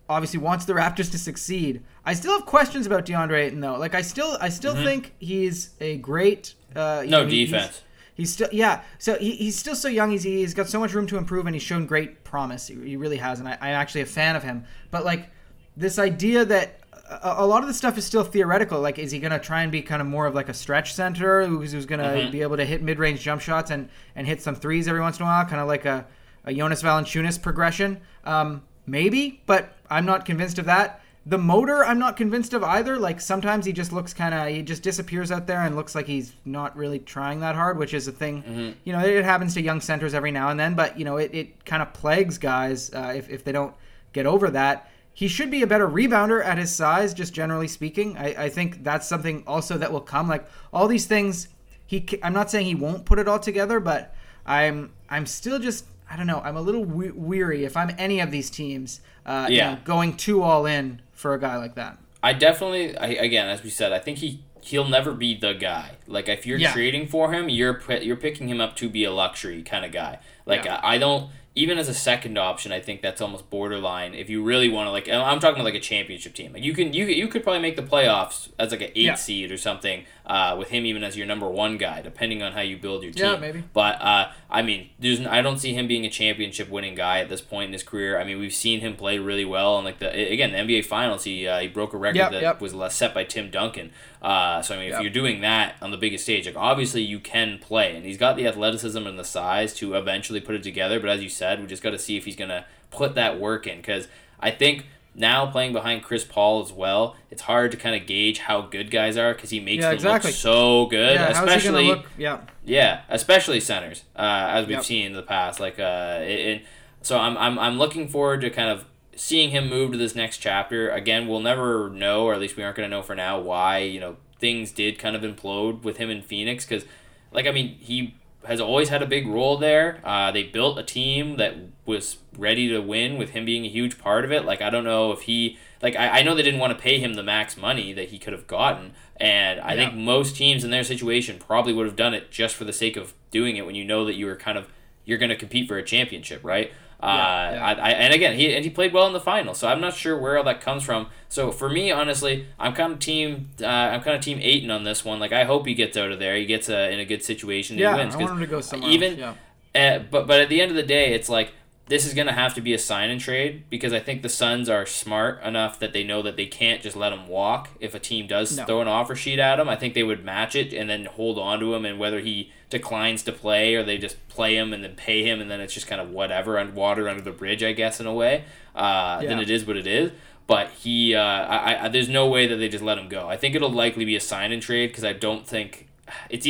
obviously 0.08 0.40
wants 0.40 0.66
the 0.66 0.74
Raptors 0.74 1.12
to 1.12 1.18
succeed. 1.18 1.84
I 2.06 2.14
still 2.14 2.34
have 2.34 2.46
questions 2.46 2.86
about 2.86 3.06
DeAndre 3.06 3.46
Ayton 3.46 3.60
though. 3.60 3.78
Like 3.78 3.96
I 3.96 4.02
still 4.02 4.38
I 4.40 4.50
still 4.50 4.76
mm-hmm. 4.76 4.84
think 4.84 5.14
he's 5.20 5.72
a 5.80 5.98
great 5.98 6.54
uh, 6.76 7.04
no 7.08 7.24
know, 7.24 7.30
defense. 7.30 7.82
He's, 8.15 8.32
still 8.32 8.49
yeah. 8.51 8.82
So 8.97 9.17
he, 9.17 9.32
he's 9.32 9.58
still 9.58 9.75
so 9.75 9.89
young. 9.89 10.10
He's 10.12 10.23
he's 10.23 10.54
got 10.54 10.69
so 10.69 10.80
much 10.80 10.93
room 10.93 11.06
to 11.08 11.17
improve, 11.17 11.45
and 11.45 11.56
he's 11.56 11.63
shown 11.63 11.86
great 11.86 12.23
promise. 12.23 12.67
He, 12.67 12.75
he 12.75 12.95
really 12.95 13.17
has, 13.17 13.39
and 13.39 13.47
I, 13.47 13.58
I'm 13.60 13.75
actually 13.75 14.01
a 14.01 14.06
fan 14.06 14.36
of 14.36 14.43
him. 14.43 14.63
But 14.89 15.04
like 15.04 15.30
this 15.75 15.99
idea 15.99 16.45
that 16.45 16.80
a, 17.10 17.36
a 17.39 17.45
lot 17.45 17.62
of 17.62 17.67
the 17.67 17.73
stuff 17.73 17.97
is 17.97 18.06
still 18.06 18.23
theoretical. 18.23 18.80
Like, 18.80 18.97
is 18.97 19.12
he 19.12 19.19
going 19.19 19.32
to 19.32 19.39
try 19.39 19.63
and 19.63 19.71
be 19.71 19.82
kind 19.82 20.01
of 20.01 20.08
more 20.08 20.25
of 20.25 20.34
like 20.34 20.49
a 20.49 20.54
stretch 20.54 20.93
center 20.93 21.45
who's, 21.45 21.71
who's 21.71 21.86
going 21.86 21.99
to 21.99 22.06
mm-hmm. 22.06 22.32
be 22.32 22.41
able 22.41 22.58
to 22.58 22.65
hit 22.65 22.82
mid 22.82 22.99
range 22.99 23.21
jump 23.21 23.41
shots 23.41 23.71
and 23.71 23.89
and 24.15 24.25
hit 24.25 24.41
some 24.41 24.56
threes 24.56 24.88
every 24.88 25.01
once 25.01 25.19
in 25.19 25.23
a 25.23 25.25
while, 25.25 25.45
kind 25.45 25.62
of 25.62 25.67
like 25.67 25.86
a 25.86 26.06
a 26.45 26.54
Jonas 26.54 26.82
Valanciunas 26.82 27.41
progression? 27.41 27.99
Um, 28.23 28.63
maybe, 28.86 29.41
but 29.45 29.75
I'm 29.89 30.06
not 30.06 30.25
convinced 30.25 30.58
of 30.60 30.65
that. 30.65 31.01
The 31.28 31.40
motor, 31.40 31.84
I'm 31.84 31.98
not 31.98 32.18
convinced 32.18 32.54
of 32.54 32.64
either. 32.64 32.98
Like 33.00 33.20
sometimes 33.20 33.66
he 33.66 33.74
just 33.74 33.92
looks 33.92 34.14
kind 34.14 34.36
of, 34.36 34.48
he 34.48 34.62
just 34.62 34.84
disappears 34.84 35.32
out 35.32 35.48
there 35.48 35.62
and 35.62 35.76
looks 35.76 35.96
like 35.96 36.06
he's 36.06 36.34
not 36.46 36.78
really 36.78 37.00
trying 37.00 37.40
that 37.40 37.56
hard, 37.56 37.80
which 37.80 37.96
is 37.96 38.08
a 38.08 38.12
thing. 38.12 38.44
Mm-hmm. 38.44 38.72
You 38.84 38.94
know, 38.94 39.00
it 39.00 39.26
happens 39.26 39.56
to 39.56 39.62
young 39.62 39.82
centers 39.82 40.14
every 40.14 40.32
now 40.32 40.50
and 40.50 40.60
then, 40.60 40.76
but 40.76 41.00
you 41.00 41.06
know, 41.06 41.18
it, 41.18 41.34
it 41.34 41.66
kind 41.66 41.82
of 41.82 41.94
plagues 41.94 42.38
guys 42.38 42.94
uh, 42.94 43.14
if 43.16 43.30
if 43.30 43.44
they 43.44 43.52
don't 43.52 43.74
get 44.14 44.26
over 44.28 44.52
that. 44.52 44.90
He 45.14 45.28
should 45.28 45.50
be 45.50 45.62
a 45.62 45.68
better 45.68 45.88
rebounder 45.88 46.46
at 46.46 46.58
his 46.58 46.76
size, 46.76 47.14
just 47.14 47.34
generally 47.34 47.70
speaking. 47.70 48.18
I, 48.18 48.46
I 48.46 48.50
think 48.50 48.84
that's 48.84 49.08
something 49.08 49.44
also 49.48 49.78
that 49.78 49.92
will 49.92 50.02
come. 50.02 50.28
Like 50.28 50.46
all 50.72 50.88
these 50.88 51.08
things 51.08 51.48
he. 51.88 52.06
I'm 52.22 52.34
not 52.34 52.52
saying 52.52 52.66
he 52.68 52.76
won't 52.76 53.06
put 53.06 53.18
it 53.18 53.28
all 53.28 53.40
together, 53.40 53.80
but 53.80 54.14
I'm 54.46 54.92
I'm 55.10 55.26
still 55.26 55.58
just 55.58 55.86
I 56.10 56.18
don't 56.18 56.28
know. 56.28 56.42
I'm 56.44 56.56
a 56.56 56.62
little 56.62 56.86
we- 56.86 57.12
weary 57.12 57.66
if 57.66 57.76
I'm 57.76 57.96
any 57.98 58.20
of 58.20 58.30
these 58.30 58.52
teams. 58.52 59.02
Uh, 59.26 59.48
yeah. 59.50 59.72
You 59.72 59.76
know, 59.76 59.82
going 59.84 60.18
too 60.18 60.44
all 60.44 60.68
in 60.68 61.02
for 61.26 61.34
a 61.34 61.40
guy 61.40 61.58
like 61.58 61.74
that. 61.74 61.98
I 62.22 62.34
definitely, 62.34 62.96
I, 62.96 63.08
again, 63.08 63.48
as 63.48 63.64
we 63.64 63.72
said, 63.72 63.92
I 63.92 63.98
think 63.98 64.20
he 64.20 64.44
he'll 64.62 64.88
never 64.88 65.12
be 65.12 65.36
the 65.36 65.54
guy. 65.54 65.94
Like 66.06 66.30
if 66.30 66.46
you're 66.46 66.60
yeah. 66.60 66.72
trading 66.72 67.08
for 67.08 67.34
him, 67.34 67.50
you're 67.50 67.82
you're 68.00 68.16
picking 68.16 68.48
him 68.48 68.62
up 68.62 68.76
to 68.76 68.88
be 68.90 69.06
a 69.06 69.12
luxury 69.12 69.64
kind 69.64 69.84
of 69.84 69.92
guy. 69.92 70.20
Like 70.46 70.66
yeah. 70.66 70.76
I, 70.84 70.96
I 70.96 70.98
don't 71.00 71.32
even 71.58 71.78
as 71.78 71.88
a 71.88 71.94
second 71.94 72.38
option, 72.38 72.74
I 72.74 72.82
think 72.82 73.02
that's 73.02 73.22
almost 73.22 73.50
borderline. 73.50 74.13
If 74.13 74.30
you 74.30 74.44
really 74.44 74.68
want 74.68 74.88
to, 74.88 74.91
like, 74.91 75.08
I'm 75.08 75.39
talking 75.39 75.56
about 75.56 75.63
like 75.63 75.76
a 75.76 75.80
championship 75.80 76.34
team. 76.34 76.52
Like 76.52 76.63
you 76.63 76.74
can, 76.74 76.91
you 76.91 77.06
you 77.06 77.30
could 77.30 77.44
probably 77.44 77.62
make 77.62 77.78
the 77.78 77.82
playoffs 77.82 78.50
as 78.60 78.72
like 78.72 78.82
an 78.82 78.89
eight 78.89 78.98
yeah. 78.98 79.15
seed 79.15 79.52
or 79.52 79.58
something, 79.58 80.04
uh, 80.26 80.56
with 80.60 80.70
him 80.70 80.86
even 80.86 81.02
as 81.02 81.15
your 81.15 81.26
number 81.26 81.48
one 81.48 81.78
guy, 81.78 82.02
depending 82.02 82.44
on 82.44 82.52
how 82.52 82.60
you 82.60 82.78
build 82.78 83.04
your 83.04 83.13
team. 83.13 83.26
Yeah, 83.26 83.38
maybe. 83.38 83.63
But 83.72 84.02
uh, 84.02 84.32
I 84.50 84.63
mean, 84.63 84.89
there's 85.00 85.26
I 85.26 85.41
don't 85.41 85.58
see 85.58 85.74
him 85.74 85.88
being 85.88 86.06
a 86.06 86.10
championship 86.10 86.70
winning 86.70 86.94
guy 86.94 87.20
at 87.20 87.30
this 87.30 87.39
point 87.39 87.68
in 87.68 87.74
his 87.74 87.84
career. 87.84 88.20
I 88.20 88.26
mean, 88.26 88.38
we've 88.39 88.54
seen 88.54 88.82
him 88.82 88.98
play 88.98 89.18
really 89.18 89.46
well, 89.46 89.78
and 89.78 89.86
like 89.86 90.00
the 90.00 90.10
again 90.10 90.52
the 90.52 90.58
NBA 90.58 90.84
Finals, 90.86 91.24
he 91.24 91.48
uh, 91.48 91.60
he 91.60 91.70
broke 91.70 91.94
a 91.94 91.98
record 91.98 92.18
yep, 92.18 92.32
that 92.32 92.41
yep. 92.41 92.62
was 92.62 92.76
set 92.94 93.13
by 93.13 93.24
Tim 93.24 93.50
Duncan. 93.50 93.91
Uh, 94.22 94.62
so 94.62 94.76
I 94.76 94.80
mean, 94.80 94.88
if 94.88 94.94
yep. 94.94 95.04
you're 95.04 95.12
doing 95.12 95.41
that 95.41 95.76
on 95.82 95.91
the 95.91 95.98
biggest 95.98 96.26
stage, 96.26 96.48
like 96.48 96.58
obviously 96.58 97.02
you 97.02 97.20
can 97.22 97.60
play, 97.60 97.96
and 97.96 98.06
he's 98.06 98.18
got 98.18 98.36
the 98.36 98.46
athleticism 98.46 99.08
and 99.08 99.18
the 99.18 99.24
size 99.24 99.74
to 99.76 99.94
eventually 99.94 100.41
put 100.41 100.56
it 100.56 100.63
together. 100.63 101.00
But 101.00 101.10
as 101.10 101.24
you 101.24 101.30
said, 101.30 101.45
we 101.60 101.68
just 101.68 101.84
got 101.84 101.92
to 101.92 102.00
see 102.00 102.18
if 102.18 102.26
he's 102.26 102.36
gonna 102.36 102.66
put 102.92 103.16
that 103.16 103.40
work 103.40 103.68
in 103.68 103.78
because 103.78 104.08
I 104.40 104.52
think 104.52 104.86
now 105.16 105.46
playing 105.46 105.74
behind 105.74 106.04
Chris 106.04 106.24
Paul 106.24 106.62
as 106.62 106.72
well, 106.72 107.16
it's 107.32 107.44
hard 107.44 107.72
to 107.72 107.78
kind 107.78 108.00
of 108.00 108.08
gauge 108.08 108.40
how 108.40 108.62
good 108.62 108.92
guys 108.92 109.18
are 109.18 109.34
because 109.34 109.50
he 109.50 109.60
makes 109.60 109.82
yeah, 109.82 109.90
them 109.90 109.96
exactly. 109.96 110.32
look 110.32 110.36
so 110.36 110.86
good. 110.88 111.16
Yeah, 111.16 111.30
especially, 111.30 112.04
yeah, 112.18 112.42
yeah, 112.66 113.02
especially 113.10 113.60
centers, 113.60 114.04
uh, 114.16 114.48
as 114.50 114.68
we've 114.68 114.78
yep. 114.78 114.84
seen 114.84 115.06
in 115.06 115.14
the 115.14 115.24
past. 115.24 115.60
Like, 115.60 115.80
uh, 115.80 116.20
it, 116.22 116.40
it, 116.40 116.66
so 117.02 117.18
I'm, 117.18 117.38
I'm 117.38 117.58
I'm 117.58 117.78
looking 117.78 118.08
forward 118.10 118.42
to 118.42 118.50
kind 118.50 118.70
of 118.70 118.86
seeing 119.16 119.52
him 119.52 119.70
move 119.70 119.94
to 119.94 119.98
this 119.98 120.16
next 120.16 120.40
chapter. 120.40 120.90
Again, 120.90 121.28
we'll 121.28 121.40
never 121.40 121.90
know, 121.90 122.26
or 122.26 122.34
at 122.34 122.40
least 122.40 122.58
we 122.58 122.64
aren't 122.64 122.76
going 122.76 122.90
to 122.90 122.96
know 122.96 123.02
for 123.02 123.16
now, 123.16 123.40
why 123.40 123.80
you 123.80 124.00
know 124.00 124.18
things 124.40 124.72
did 124.72 125.00
kind 125.00 125.16
of 125.16 125.22
implode 125.22 125.84
with 125.84 125.98
him 125.98 126.10
in 126.10 126.22
Phoenix. 126.22 126.66
Because, 126.66 126.86
like, 127.32 127.48
I 127.48 127.52
mean, 127.52 127.78
he 127.80 128.16
has 128.46 128.62
always 128.62 128.90
had 128.90 129.02
a 129.02 129.06
big 129.06 129.28
role 129.28 129.58
there. 129.58 130.00
Uh, 130.04 130.32
they 130.32 130.44
built 130.44 130.78
a 130.78 130.84
team 130.84 131.38
that 131.38 131.56
was 131.86 132.18
ready 132.38 132.68
to 132.70 132.80
win 132.80 133.18
with 133.18 133.32
him 133.32 133.46
being 133.46 133.66
a 133.66 133.70
huge 133.70 133.98
part 133.98 134.26
of 134.26 134.32
it. 134.32 134.46
Like, 134.46 134.62
I 134.62 134.70
don't 134.70 134.84
know 134.84 135.12
if 135.12 135.22
he 135.22 135.58
like 135.82 135.96
I, 135.96 136.20
I 136.20 136.24
know 136.24 136.36
they 136.36 136.42
didn't 136.42 136.60
want 136.60 136.76
to 136.76 136.82
pay 136.82 137.00
him 137.00 137.14
the 137.14 137.24
max 137.24 137.58
money 137.58 137.94
that 137.94 138.10
he 138.10 138.18
could 138.18 138.34
have 138.34 138.48
gotten. 138.48 138.94
And 139.18 139.60
I 139.60 139.74
yeah. 139.74 139.90
think 139.90 139.96
most 139.96 140.36
teams 140.36 140.64
in 140.64 140.72
their 140.72 140.84
situation 140.84 141.40
probably 141.40 141.74
would 141.74 141.86
have 141.86 141.96
done 141.96 142.14
it 142.14 142.32
just 142.32 142.56
for 142.56 142.64
the 142.64 142.74
sake 142.74 142.98
of 142.98 143.14
doing 143.32 143.56
it 143.56 143.66
when 143.66 143.76
you 143.76 143.86
know 143.86 144.06
that 144.06 144.16
you 144.16 144.26
were 144.26 144.36
kind 144.36 144.58
of 144.58 144.68
you're 145.06 145.20
going 145.20 145.30
to 145.30 145.36
compete 145.36 145.68
for 145.68 145.78
a 145.78 145.84
championship, 145.84 146.44
right? 146.44 146.72
Uh, 147.02 147.08
yeah. 147.08 147.66
I, 147.66 147.72
I, 147.74 147.90
and 147.92 148.14
again, 148.14 148.36
he 148.36 148.56
and 148.56 148.64
he 148.64 148.72
played 148.72 148.94
well 148.94 149.06
in 149.08 149.14
the 149.14 149.20
final, 149.20 149.54
so 149.54 149.68
I'm 149.68 149.82
not 149.82 149.94
sure 149.96 150.18
where 150.18 150.38
all 150.38 150.44
that 150.46 150.62
comes 150.62 150.84
from. 150.84 151.08
So 151.30 151.52
for 151.52 151.70
me, 151.70 151.92
honestly, 151.92 152.48
I'm 152.60 152.74
kind 152.74 152.94
of 152.94 153.00
team. 153.00 153.50
Uh, 153.62 153.66
I'm 153.66 154.02
kind 154.02 154.16
of 154.16 154.24
team 154.24 154.40
Ayton 154.42 154.72
on 154.72 154.84
this 154.84 155.04
one. 155.04 155.20
Like 155.20 155.34
I 155.34 155.44
hope 155.44 155.68
he 155.68 155.74
gets 155.74 155.98
out 155.98 156.12
of 156.12 156.20
there. 156.20 156.36
He 156.36 156.46
gets 156.46 156.70
uh, 156.70 156.90
in 156.92 157.00
a 157.00 157.06
good 157.06 157.24
situation. 157.24 157.78
Yeah, 157.78 157.96
he 157.96 158.04
wins, 158.04 158.16
I 158.16 158.18
want 158.20 158.32
him 158.32 158.40
to 158.40 158.48
go 158.48 158.62
somewhere. 158.62 158.90
Even, 158.90 159.20
else. 159.20 159.38
yeah. 159.76 159.96
Uh, 159.96 160.00
but 160.00 160.26
but 160.26 160.40
at 160.40 160.50
the 160.50 160.62
end 160.62 160.72
of 160.72 160.78
the 160.78 160.84
day, 160.84 161.14
it's 161.14 161.30
like 161.30 161.54
this 161.88 162.06
is 162.06 162.15
going 162.15 162.26
to 162.26 162.34
have 162.34 162.56
to 162.56 162.62
be 162.62 162.74
a 162.74 162.80
sign 162.80 163.12
and 163.12 163.21
trade 163.21 163.63
because 163.69 163.93
I 163.93 164.00
think 164.00 164.24
the 164.24 164.30
Suns 164.30 164.69
are 164.69 164.88
smart 164.88 165.41
enough 165.43 165.80
that 165.80 165.93
they 165.93 166.04
know 166.04 166.24
that 166.24 166.36
they 166.36 166.48
can't 166.48 166.82
just 166.82 166.95
let 166.95 167.13
him 167.13 167.28
walk 167.28 167.69
if 167.80 167.93
a 167.93 168.00
team 168.00 168.26
does 168.26 168.58
no. 168.58 168.65
throw 168.65 168.82
an 168.82 168.88
offer 168.88 169.15
sheet 169.15 169.38
at 169.38 169.60
him. 169.60 169.69
I 169.69 169.76
think 169.76 169.93
they 169.93 170.02
would 170.02 170.26
match 170.26 170.56
it 170.56 170.74
and 170.74 170.89
then 170.89 171.06
hold 171.06 171.38
on 171.38 171.60
to 171.60 171.76
him, 171.76 171.86
and 171.86 172.00
whether 172.00 172.21
he 172.21 172.52
declines 172.71 173.21
to 173.24 173.32
play 173.32 173.76
or 173.76 173.84
they 173.84 174.00
just 174.00 174.28
play 174.30 174.58
him 174.58 174.74
and 174.74 174.84
then 174.84 174.95
pay 174.95 175.24
him, 175.24 175.39
and 175.39 175.52
then 175.52 175.62
it's 175.62 175.74
just 175.74 175.86
kind 175.86 176.02
of 176.02 176.10
whatever 176.10 176.58
and 176.58 176.74
water 176.74 177.08
under 177.08 177.21
the 177.21 177.32
bridge, 177.32 177.63
I 177.63 177.74
guess, 177.74 178.00
in 178.00 178.08
a 178.08 178.13
way. 178.13 178.45
Uh, 178.74 179.19
yeah. 179.21 179.30
Then 179.30 179.39
it 179.39 179.52
is 179.52 179.65
what 179.65 179.78
it 179.78 179.86
is. 179.86 180.12
But 180.48 180.71
he, 180.71 181.15
uh, 181.15 181.21
I, 181.21 181.86
I, 181.86 181.88
there's 181.89 182.10
no 182.10 182.28
way 182.28 182.45
that 182.48 182.58
they 182.58 182.69
just 182.69 182.84
let 182.84 182.98
him 182.98 183.10
go. 183.10 183.28
I 183.28 183.38
think 183.38 183.56
it'll 183.56 183.71
likely 183.71 184.06
be 184.06 184.15
a 184.15 184.19
sign 184.19 184.52
and 184.52 184.62
trade 184.62 184.88
because 184.88 185.04
I 185.04 185.13
don't 185.13 185.48
think 185.48 185.88
it's 186.30 186.45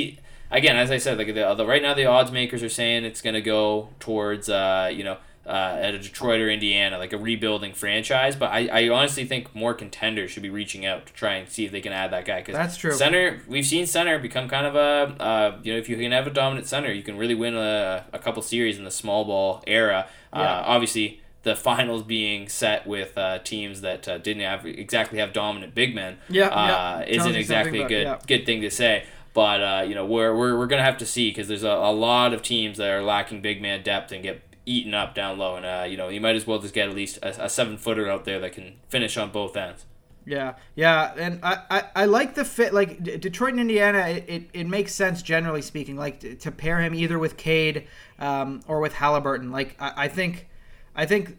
again, 0.52 0.76
as 0.78 0.92
I 0.92 0.98
said, 0.98 1.18
like 1.18 1.28
the, 1.28 1.54
the 1.56 1.66
right 1.66 1.82
now 1.82 1.94
the 1.94 2.06
odds 2.06 2.32
makers 2.32 2.64
are 2.64 2.70
saying 2.70 3.06
it's 3.06 3.22
going 3.22 3.34
to 3.34 3.42
go 3.42 3.90
towards 4.00 4.50
uh, 4.50 4.90
you 4.94 5.04
know 5.04 5.18
uh, 5.46 5.78
at 5.80 5.94
a 5.94 6.00
Detroit 6.00 6.42
or 6.42 6.50
Indiana, 6.50 6.98
like 6.98 7.14
a 7.14 7.18
rebuilding 7.18 7.74
franchise. 7.74 8.36
But 8.36 8.52
I, 8.52 8.68
I 8.68 8.90
honestly 8.90 9.26
think 9.26 9.54
more 9.54 9.74
contenders 9.74 10.32
should 10.32 10.44
be 10.44 10.50
reaching 10.50 10.86
out 10.86 11.06
to 11.06 11.14
try 11.14 11.36
and 11.36 11.48
see 11.48 11.66
if 11.66 11.72
they 11.72 11.82
can 11.82 11.94
add 11.94 12.12
that 12.12 12.26
guy. 12.26 12.42
Cause 12.42 12.54
That's 12.54 12.78
true. 12.78 12.94
Center, 12.94 13.42
we've 13.48 13.66
seen 13.66 13.86
center 13.86 14.18
become 14.18 14.50
kind 14.50 14.66
of 14.66 14.76
a, 14.76 15.22
uh, 15.22 15.60
you 15.64 15.74
know, 15.74 15.80
if 15.80 15.88
you 15.88 15.98
can 15.98 16.12
have 16.12 16.26
a 16.26 16.32
dominant 16.32 16.68
center, 16.68 16.92
you 16.92 17.04
can 17.04 17.18
really 17.18 17.36
win 17.36 17.56
a, 17.56 18.06
a 18.12 18.20
couple 18.20 18.42
series 18.42 18.78
in 18.78 18.86
the 18.86 18.92
small 18.92 19.24
ball 19.24 19.64
era. 19.68 20.08
Uh, 20.34 20.40
yeah. 20.40 20.64
obviously, 20.66 21.22
the 21.44 21.56
finals 21.56 22.02
being 22.02 22.50
set 22.50 22.88
with 22.88 23.16
uh, 23.20 23.38
teams 23.40 23.82
that 23.82 24.08
uh, 24.08 24.18
didn't 24.18 24.42
have 24.42 24.66
exactly 24.66 25.20
have 25.20 25.32
dominant 25.32 25.76
big 25.76 25.94
men. 25.94 26.18
Yeah, 26.28 26.48
uh, 26.48 27.06
yeah. 27.08 27.16
isn't 27.18 27.36
exactly 27.36 27.82
a 27.82 27.88
good 27.88 28.04
yeah. 28.04 28.20
good 28.26 28.48
thing 28.48 28.62
to 28.62 28.72
say. 28.72 29.06
But 29.36 29.62
uh, 29.62 29.86
you 29.86 29.94
know 29.94 30.06
we're, 30.06 30.34
we're, 30.34 30.58
we're 30.58 30.66
gonna 30.66 30.82
have 30.82 30.98
to 31.00 31.06
see 31.06 31.30
because 31.30 31.50
there's 31.50 31.64
a, 31.64 31.68
a 31.68 31.92
lot 31.92 32.34
of 32.34 32.42
teams 32.42 32.78
that 32.78 32.90
are 32.90 33.04
lacking 33.04 33.42
big 33.42 33.62
man 33.62 33.84
depth 33.84 34.14
and 34.14 34.24
get 34.24 34.42
eaten 34.66 34.94
up 34.94 35.14
down 35.14 35.38
low, 35.38 35.58
and 35.58 35.66
uh, 35.66 35.86
you 35.88 35.98
know 35.98 36.08
you 36.08 36.22
might 36.22 36.38
as 36.38 36.48
well 36.48 36.58
just 36.58 36.74
get 36.74 36.88
at 36.88 36.96
least 36.96 37.18
a, 37.18 37.44
a 37.44 37.50
seven 37.50 37.78
footer 37.78 38.10
out 38.10 38.24
there 38.24 38.40
that 38.40 38.54
can 38.54 38.78
finish 38.88 39.18
on 39.18 39.32
both 39.32 39.58
ends. 39.58 39.86
Yeah, 40.26 40.56
yeah, 40.74 41.14
and 41.18 41.40
I, 41.44 41.60
I, 41.70 41.84
I 41.96 42.06
like 42.06 42.34
the 42.36 42.46
fit. 42.46 42.74
Like 42.74 43.04
Detroit 43.04 43.52
and 43.52 43.60
Indiana, 43.60 44.08
it, 44.08 44.26
it, 44.28 44.50
it 44.54 44.68
makes 44.68 44.94
sense 44.94 45.22
generally 45.22 45.62
speaking. 45.62 45.98
Like 45.98 46.22
to, 46.22 46.36
to 46.36 46.52
pair 46.52 46.80
him 46.80 46.96
either 46.96 47.20
with 47.20 47.36
Cade 47.36 47.88
um, 48.18 48.62
or 48.68 48.80
with 48.80 48.94
Halliburton. 48.94 49.52
Like 49.52 49.76
I, 49.80 50.06
I 50.06 50.08
think, 50.08 50.48
I 50.96 51.06
think 51.06 51.38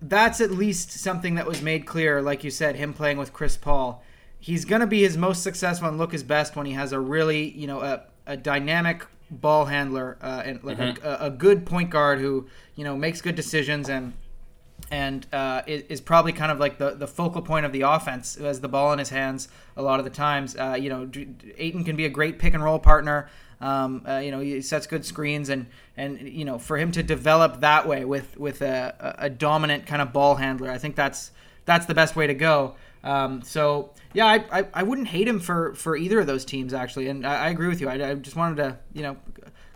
that's 0.00 0.40
at 0.40 0.52
least 0.52 0.92
something 0.92 1.34
that 1.34 1.46
was 1.46 1.60
made 1.60 1.86
clear. 1.86 2.22
Like 2.22 2.44
you 2.44 2.50
said, 2.50 2.76
him 2.76 2.94
playing 2.94 3.18
with 3.18 3.32
Chris 3.32 3.56
Paul, 3.56 4.02
he's 4.38 4.64
gonna 4.64 4.86
be 4.86 5.02
his 5.02 5.16
most 5.16 5.42
successful 5.42 5.88
and 5.88 5.98
look 5.98 6.12
his 6.12 6.22
best 6.22 6.56
when 6.56 6.66
he 6.66 6.72
has 6.72 6.92
a 6.92 7.00
really 7.00 7.50
you 7.50 7.66
know 7.66 7.80
a, 7.80 8.02
a 8.26 8.36
dynamic 8.36 9.06
ball 9.30 9.64
handler 9.64 10.18
uh, 10.22 10.42
and 10.44 10.62
like 10.62 10.78
mm-hmm. 10.78 11.04
a, 11.04 11.26
a, 11.26 11.30
good 11.30 11.66
point 11.66 11.90
guard 11.90 12.20
who 12.20 12.46
you 12.76 12.84
know 12.84 12.96
makes 12.96 13.20
good 13.20 13.34
decisions 13.34 13.88
and 13.88 14.12
and 14.90 15.26
uh, 15.32 15.62
is, 15.66 16.00
probably 16.00 16.32
kind 16.32 16.52
of 16.52 16.60
like 16.60 16.78
the, 16.78 16.90
the 16.90 17.06
focal 17.06 17.42
point 17.42 17.66
of 17.66 17.72
the 17.72 17.80
offense 17.80 18.36
who 18.36 18.44
has 18.44 18.60
the 18.60 18.68
ball 18.68 18.92
in 18.92 18.98
his 18.98 19.08
hands 19.08 19.48
a 19.76 19.82
lot 19.82 19.98
of 19.98 20.04
the 20.04 20.10
times. 20.10 20.54
Uh, 20.56 20.76
you 20.78 20.88
know, 20.88 21.10
Ayton 21.56 21.82
can 21.82 21.96
be 21.96 22.04
a 22.04 22.08
great 22.08 22.38
pick 22.38 22.54
and 22.54 22.62
roll 22.62 22.78
partner. 22.78 23.28
Um, 23.60 24.02
uh, 24.06 24.18
you 24.18 24.30
know, 24.30 24.40
he 24.40 24.60
sets 24.60 24.86
good 24.86 25.04
screens 25.04 25.48
and 25.48 25.66
and 25.96 26.20
you 26.20 26.44
know 26.44 26.58
for 26.58 26.76
him 26.76 26.92
to 26.92 27.02
develop 27.02 27.60
that 27.60 27.88
way 27.88 28.04
with 28.04 28.36
with 28.36 28.60
a, 28.62 29.16
a 29.18 29.30
dominant 29.30 29.86
kind 29.86 30.02
of 30.02 30.12
ball 30.12 30.36
handler, 30.36 30.70
I 30.70 30.78
think 30.78 30.94
that's 30.94 31.32
that's 31.64 31.86
the 31.86 31.94
best 31.94 32.14
way 32.14 32.26
to 32.26 32.34
go. 32.34 32.76
Um, 33.04 33.42
so 33.42 33.92
yeah, 34.14 34.26
I, 34.26 34.44
I, 34.50 34.66
I, 34.74 34.82
wouldn't 34.82 35.08
hate 35.08 35.28
him 35.28 35.38
for, 35.38 35.74
for 35.74 35.96
either 35.96 36.20
of 36.20 36.26
those 36.26 36.44
teams 36.44 36.74
actually, 36.74 37.08
and 37.08 37.24
I, 37.24 37.44
I 37.44 37.48
agree 37.50 37.68
with 37.68 37.80
you. 37.80 37.88
I, 37.88 38.10
I, 38.10 38.14
just 38.14 38.36
wanted 38.36 38.56
to 38.56 38.78
you 38.94 39.02
know 39.02 39.16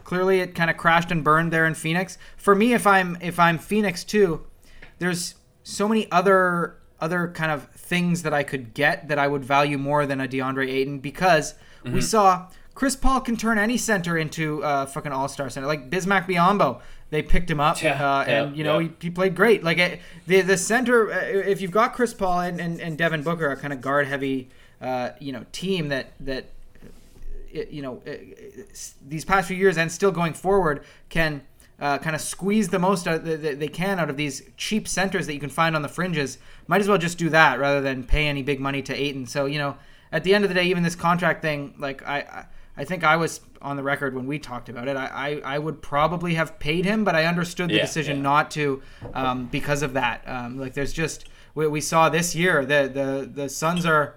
clearly 0.02 0.40
it 0.40 0.54
kind 0.56 0.70
of 0.70 0.76
crashed 0.76 1.12
and 1.12 1.22
burned 1.22 1.52
there 1.52 1.66
in 1.66 1.74
Phoenix. 1.74 2.18
For 2.37 2.54
me, 2.54 2.72
if 2.72 2.87
I'm 2.87 3.16
if 3.20 3.38
I'm 3.38 3.59
Phoenix 3.59 4.02
too, 4.02 4.44
there's 4.98 5.37
so 5.62 5.88
many 5.88 6.11
other 6.11 6.76
other 7.00 7.28
kind 7.28 7.52
of 7.52 7.68
things 7.70 8.22
that 8.22 8.35
I 8.35 8.42
could 8.42 8.74
get 8.74 9.09
that 9.09 9.18
I 9.18 9.28
would 9.28 9.44
value 9.44 9.78
more 9.78 10.06
than 10.06 10.20
a 10.20 10.28
DeAndre 10.28 10.68
Ayton 10.68 10.98
because 10.98 11.54
mm-hmm. 11.85 11.94
we 11.94 12.00
saw 12.00 12.48
Chris 12.74 12.96
Paul 12.96 13.20
can 13.20 13.37
turn 13.37 13.59
any 13.59 13.76
center 13.76 14.16
into 14.16 14.62
a 14.62 14.87
fucking 14.87 15.12
all 15.12 15.28
star 15.28 15.50
center 15.50 15.66
like 15.66 15.90
Bismack 15.90 16.26
Biyombo 16.26 16.80
they 17.11 17.23
picked 17.23 17.51
him 17.51 17.61
up, 17.61 17.83
yeah, 17.83 18.03
uh, 18.03 18.23
and 18.23 18.57
you 18.57 18.64
know 18.64 18.79
yeah. 18.79 18.88
he, 19.01 19.07
he, 19.07 19.11
played 19.11 19.35
great. 19.35 19.64
Like 19.64 20.01
the 20.27 20.40
the 20.42 20.57
center, 20.57 21.12
uh, 21.12 21.18
if 21.18 21.61
you've 21.61 21.73
got 21.73 21.92
Chris 21.92 22.14
Paul 22.14 22.40
and, 22.40 22.61
and, 22.61 22.81
and 22.81 22.96
Devin 22.96 23.23
Booker, 23.23 23.51
a 23.51 23.57
kind 23.57 23.73
of 23.73 23.81
guard 23.81 24.07
heavy, 24.07 24.49
uh, 24.81 25.11
you 25.18 25.33
know, 25.33 25.44
team 25.53 25.88
that 25.88 26.12
that 26.20 26.46
you 27.53 27.83
know 27.83 28.01
these 29.07 29.25
past 29.25 29.49
few 29.49 29.57
years 29.57 29.77
and 29.77 29.90
still 29.90 30.12
going 30.12 30.33
forward 30.33 30.85
can 31.09 31.42
uh, 31.81 31.98
kind 31.98 32.15
of 32.15 32.23
squeeze 32.23 32.69
the 32.69 32.79
most 32.79 33.08
out 33.08 33.25
that 33.25 33.58
they 33.58 33.69
can 33.69 33.98
out 33.98 34.08
of 34.11 34.17
these 34.17 34.42
cheap 34.56 34.87
centers 34.87 35.27
that 35.27 35.35
you 35.35 35.40
can 35.40 35.50
find 35.50 35.75
on 35.75 35.83
the 35.83 35.88
fringes. 35.88 36.38
Might 36.69 36.81
as 36.81 36.88
well 36.88 36.98
just 36.98 37.19
do 37.19 37.29
that 37.31 37.58
rather 37.58 37.81
than 37.81 38.04
pay 38.04 38.29
any 38.29 38.42
big 38.42 38.61
money 38.61 38.83
to 38.83 38.94
Ayton. 38.94 39.27
So 39.27 39.46
you 39.46 39.58
know, 39.58 39.77
at 40.13 40.23
the 40.23 40.35
end 40.35 40.44
of 40.44 40.50
the 40.50 40.54
day, 40.54 40.65
even 40.65 40.85
this 40.85 40.94
contract 40.94 41.42
thing, 41.42 41.75
like 41.79 42.06
I, 42.06 42.46
I 42.81 42.85
think 42.85 43.04
I 43.04 43.16
was 43.16 43.40
on 43.60 43.76
the 43.76 43.83
record 43.83 44.14
when 44.14 44.26
we 44.26 44.38
talked 44.38 44.70
about 44.70 44.88
it. 44.88 44.96
I, 44.96 45.06
I, 45.44 45.56
I 45.56 45.58
would 45.58 45.83
probably 45.83 46.33
have 46.33 46.58
paid 46.58 46.87
him, 46.87 47.04
but 47.04 47.14
I 47.14 47.26
understood 47.26 47.68
the 47.68 47.74
yeah, 47.74 47.83
decision 47.83 48.16
yeah. 48.16 48.22
not 48.22 48.50
to 48.52 48.83
um, 49.12 49.48
because 49.48 49.83
of 49.83 49.92
that. 49.92 50.26
Um, 50.26 50.58
like 50.58 50.72
there's 50.72 50.94
just 50.94 51.28
we, 51.54 51.68
we 51.68 51.83
saw 51.83 52.08
this 52.08 52.35
year 52.35 52.64
that 52.64 52.94
the 52.94 53.31
the 53.31 53.50
Suns 53.50 53.85
are 53.85 54.14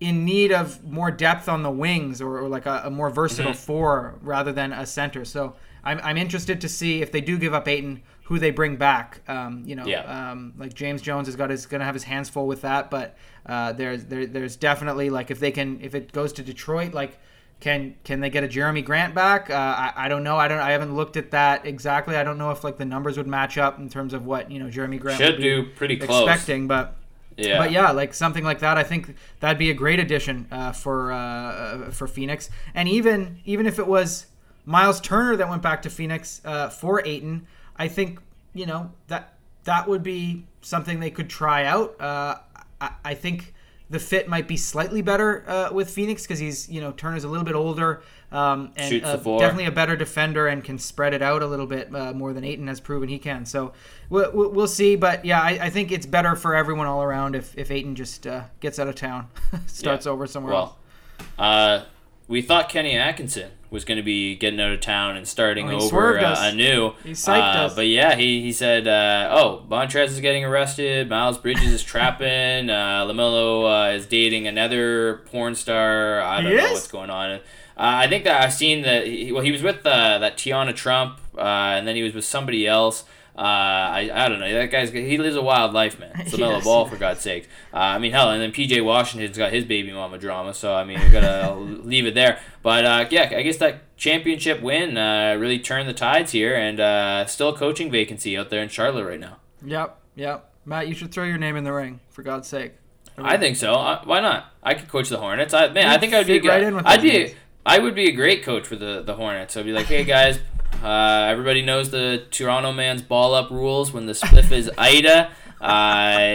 in 0.00 0.26
need 0.26 0.52
of 0.52 0.84
more 0.84 1.10
depth 1.10 1.48
on 1.48 1.62
the 1.62 1.70
wings 1.70 2.20
or, 2.20 2.40
or 2.40 2.46
like 2.46 2.66
a, 2.66 2.82
a, 2.84 2.90
more 2.90 3.08
versatile 3.08 3.52
mm-hmm. 3.52 3.58
four 3.58 4.18
rather 4.20 4.52
than 4.52 4.70
a 4.74 4.84
center. 4.84 5.24
So 5.24 5.56
I'm, 5.82 5.98
I'm 6.02 6.18
interested 6.18 6.60
to 6.60 6.68
see 6.68 7.00
if 7.00 7.10
they 7.10 7.22
do 7.22 7.38
give 7.38 7.54
up 7.54 7.66
Ayton, 7.66 8.02
who 8.24 8.38
they 8.38 8.50
bring 8.50 8.76
back. 8.76 9.22
Um, 9.28 9.62
you 9.64 9.76
know, 9.76 9.86
yeah. 9.86 10.32
um, 10.32 10.52
like 10.58 10.74
James 10.74 11.00
Jones 11.00 11.26
has 11.26 11.36
got 11.36 11.48
his 11.48 11.64
going 11.64 11.78
to 11.78 11.86
have 11.86 11.94
his 11.94 12.04
hands 12.04 12.28
full 12.28 12.46
with 12.46 12.60
that, 12.62 12.90
but 12.90 13.16
uh, 13.46 13.72
there's 13.72 14.04
there, 14.04 14.26
there's 14.26 14.56
definitely 14.56 15.08
like 15.08 15.30
if 15.30 15.40
they 15.40 15.50
can 15.50 15.80
if 15.80 15.94
it 15.94 16.12
goes 16.12 16.34
to 16.34 16.42
Detroit, 16.42 16.92
like 16.92 17.18
can 17.64 17.94
can 18.04 18.20
they 18.20 18.28
get 18.28 18.44
a 18.44 18.46
Jerami 18.46 18.84
Grant 18.84 19.14
back? 19.14 19.48
Uh, 19.48 19.54
I, 19.54 19.92
I 19.96 20.08
don't 20.08 20.22
know. 20.22 20.36
I 20.36 20.48
don't. 20.48 20.58
I 20.58 20.72
haven't 20.72 20.94
looked 20.94 21.16
at 21.16 21.30
that 21.30 21.64
exactly. 21.64 22.14
I 22.14 22.22
don't 22.22 22.36
know 22.36 22.50
if 22.50 22.62
like 22.62 22.76
the 22.76 22.84
numbers 22.84 23.16
would 23.16 23.26
match 23.26 23.56
up 23.56 23.78
in 23.78 23.88
terms 23.88 24.12
of 24.12 24.26
what 24.26 24.50
you 24.50 24.58
know 24.58 24.66
Jerami 24.66 25.00
Grant 25.00 25.18
should 25.18 25.40
do 25.40 25.70
pretty 25.74 25.96
close. 25.96 26.28
Expecting, 26.28 26.68
but 26.68 26.94
yeah. 27.38 27.56
But 27.56 27.72
yeah, 27.72 27.90
like 27.90 28.12
something 28.12 28.44
like 28.44 28.58
that, 28.58 28.76
I 28.76 28.82
think 28.82 29.14
that'd 29.40 29.58
be 29.58 29.70
a 29.70 29.74
great 29.74 29.98
addition 29.98 30.46
uh, 30.52 30.72
for 30.72 31.10
uh, 31.10 31.90
for 31.90 32.06
Phoenix. 32.06 32.50
And 32.74 32.86
even 32.86 33.38
even 33.46 33.66
if 33.66 33.78
it 33.78 33.86
was 33.86 34.26
Miles 34.66 35.00
Turner 35.00 35.34
that 35.36 35.48
went 35.48 35.62
back 35.62 35.80
to 35.82 35.90
Phoenix 35.90 36.42
uh, 36.44 36.68
for 36.68 37.00
Ayton, 37.06 37.46
I 37.78 37.88
think 37.88 38.20
you 38.52 38.66
know 38.66 38.92
that 39.08 39.38
that 39.64 39.88
would 39.88 40.02
be 40.02 40.44
something 40.60 41.00
they 41.00 41.10
could 41.10 41.30
try 41.30 41.64
out. 41.64 41.98
Uh, 41.98 42.36
I, 42.78 42.90
I, 43.02 43.14
think 43.14 43.53
the 43.94 44.00
fit 44.00 44.28
might 44.28 44.48
be 44.48 44.56
slightly 44.56 45.02
better 45.02 45.48
uh, 45.48 45.72
with 45.72 45.88
Phoenix 45.88 46.22
because 46.22 46.40
he's 46.40 46.68
you 46.68 46.80
know 46.80 46.90
Turner's 46.90 47.22
a 47.22 47.28
little 47.28 47.44
bit 47.44 47.54
older 47.54 48.02
um, 48.32 48.72
and 48.76 49.04
uh, 49.04 49.14
definitely 49.14 49.66
a 49.66 49.70
better 49.70 49.94
defender 49.94 50.48
and 50.48 50.64
can 50.64 50.80
spread 50.80 51.14
it 51.14 51.22
out 51.22 51.44
a 51.44 51.46
little 51.46 51.68
bit 51.68 51.94
uh, 51.94 52.12
more 52.12 52.32
than 52.32 52.42
Ayton 52.42 52.66
has 52.66 52.80
proven 52.80 53.08
he 53.08 53.20
can. 53.20 53.46
So 53.46 53.72
we'll, 54.10 54.50
we'll 54.50 54.66
see, 54.66 54.96
but 54.96 55.24
yeah, 55.24 55.40
I, 55.40 55.50
I, 55.62 55.70
think 55.70 55.92
it's 55.92 56.06
better 56.06 56.34
for 56.34 56.56
everyone 56.56 56.88
all 56.88 57.04
around 57.04 57.36
if 57.36 57.56
if 57.56 57.70
Ayton 57.70 57.94
just 57.94 58.26
uh, 58.26 58.42
gets 58.58 58.80
out 58.80 58.88
of 58.88 58.96
town, 58.96 59.28
starts 59.66 60.06
yeah. 60.06 60.12
over 60.12 60.26
somewhere 60.26 60.54
well, 60.54 60.76
else. 61.20 61.28
Uh, 61.38 61.84
we 62.26 62.42
thought 62.42 62.68
Kenny 62.68 62.96
Atkinson 62.96 63.52
was 63.74 63.84
going 63.84 63.96
to 63.96 64.04
be 64.04 64.36
getting 64.36 64.60
out 64.60 64.70
of 64.70 64.80
town 64.80 65.16
and 65.16 65.26
starting 65.26 65.68
oh, 65.68 65.80
over 65.80 66.18
uh, 66.18 66.48
anew. 66.48 66.92
He 67.02 67.10
psyched 67.10 67.56
uh, 67.56 67.64
us. 67.64 67.74
But 67.74 67.88
yeah, 67.88 68.14
he, 68.14 68.40
he 68.40 68.52
said, 68.52 68.86
uh, 68.86 69.28
oh, 69.32 69.64
Montrez 69.68 70.06
is 70.06 70.20
getting 70.20 70.44
arrested. 70.44 71.10
Miles 71.10 71.36
Bridges 71.36 71.72
is 71.72 71.82
trapping. 71.82 72.70
Uh, 72.70 73.04
LaMelo 73.04 73.90
uh, 73.90 73.92
is 73.92 74.06
dating 74.06 74.46
another 74.46 75.22
porn 75.26 75.56
star. 75.56 76.22
I 76.22 76.40
don't 76.40 76.52
he 76.52 76.56
know 76.56 76.66
is? 76.66 76.72
what's 76.72 76.88
going 76.88 77.10
on. 77.10 77.32
Uh, 77.32 77.38
I 77.76 78.06
think 78.06 78.22
that 78.24 78.40
I've 78.40 78.54
seen 78.54 78.82
that. 78.82 79.08
He, 79.08 79.32
well, 79.32 79.42
he 79.42 79.50
was 79.50 79.62
with 79.62 79.84
uh, 79.84 80.18
that 80.18 80.38
Tiana 80.38 80.74
Trump, 80.74 81.18
and 81.36 81.86
then 81.86 81.96
he 81.96 82.04
was 82.04 82.14
with 82.14 82.24
somebody 82.24 82.68
else. 82.68 83.02
Uh, 83.36 83.40
I, 83.40 84.10
I 84.12 84.28
don't 84.28 84.38
know. 84.38 84.52
That 84.52 84.70
guy's 84.70 84.90
he 84.90 85.18
lives 85.18 85.34
a 85.34 85.42
wild 85.42 85.72
life, 85.72 85.98
man. 85.98 86.12
It's 86.20 86.38
yes. 86.38 86.64
ball 86.64 86.86
for 86.86 86.96
God's 86.96 87.20
sake. 87.20 87.48
Uh, 87.72 87.78
I 87.78 87.98
mean, 87.98 88.12
hell, 88.12 88.30
and 88.30 88.40
then 88.40 88.52
PJ 88.52 88.84
Washington's 88.84 89.36
got 89.36 89.52
his 89.52 89.64
baby 89.64 89.92
mama 89.92 90.18
drama. 90.18 90.54
So 90.54 90.72
I 90.72 90.84
mean, 90.84 91.00
we're 91.00 91.10
gonna 91.10 91.54
leave 91.84 92.06
it 92.06 92.14
there. 92.14 92.38
But 92.62 92.84
uh, 92.84 93.06
yeah, 93.10 93.32
I 93.36 93.42
guess 93.42 93.56
that 93.56 93.96
championship 93.96 94.62
win 94.62 94.96
uh, 94.96 95.36
really 95.38 95.58
turned 95.58 95.88
the 95.88 95.94
tides 95.94 96.30
here, 96.30 96.54
and 96.54 96.78
uh, 96.78 97.26
still 97.26 97.48
a 97.48 97.56
coaching 97.56 97.90
vacancy 97.90 98.38
out 98.38 98.50
there 98.50 98.62
in 98.62 98.68
Charlotte 98.68 99.04
right 99.04 99.20
now. 99.20 99.38
Yep, 99.64 99.98
yep. 100.14 100.50
Matt, 100.64 100.88
you 100.88 100.94
should 100.94 101.10
throw 101.10 101.24
your 101.24 101.38
name 101.38 101.56
in 101.56 101.64
the 101.64 101.72
ring 101.72 102.00
for 102.10 102.22
God's 102.22 102.48
sake. 102.48 102.74
I 103.18 103.36
think 103.36 103.56
so. 103.56 103.74
Uh, 103.74 104.02
why 104.04 104.20
not? 104.20 104.52
I 104.62 104.74
could 104.74 104.88
coach 104.88 105.08
the 105.08 105.18
Hornets. 105.18 105.54
I 105.54 105.68
man, 105.68 105.88
I 105.88 105.98
think 105.98 106.14
I'd 106.14 106.26
be 106.26 106.38
good. 106.38 106.48
Right 106.48 106.86
I'd 106.86 107.02
be. 107.02 107.34
I 107.66 107.78
would 107.78 107.94
be 107.94 108.08
a 108.08 108.12
great 108.12 108.42
coach 108.42 108.66
for 108.66 108.76
the 108.76 109.02
the 109.02 109.14
Hornets. 109.14 109.56
I'd 109.56 109.64
be 109.64 109.72
like, 109.72 109.86
hey 109.86 110.04
guys, 110.16 110.40
uh, 110.82 111.26
everybody 111.28 111.62
knows 111.62 111.90
the 111.90 112.24
Toronto 112.30 112.72
man's 112.72 113.02
ball 113.02 113.34
up 113.34 113.50
rules 113.50 113.92
when 113.92 114.06
the 114.06 114.12
spliff 114.12 114.50
is 114.50 114.70
Ida. 114.78 115.30
Uh, 115.60 115.64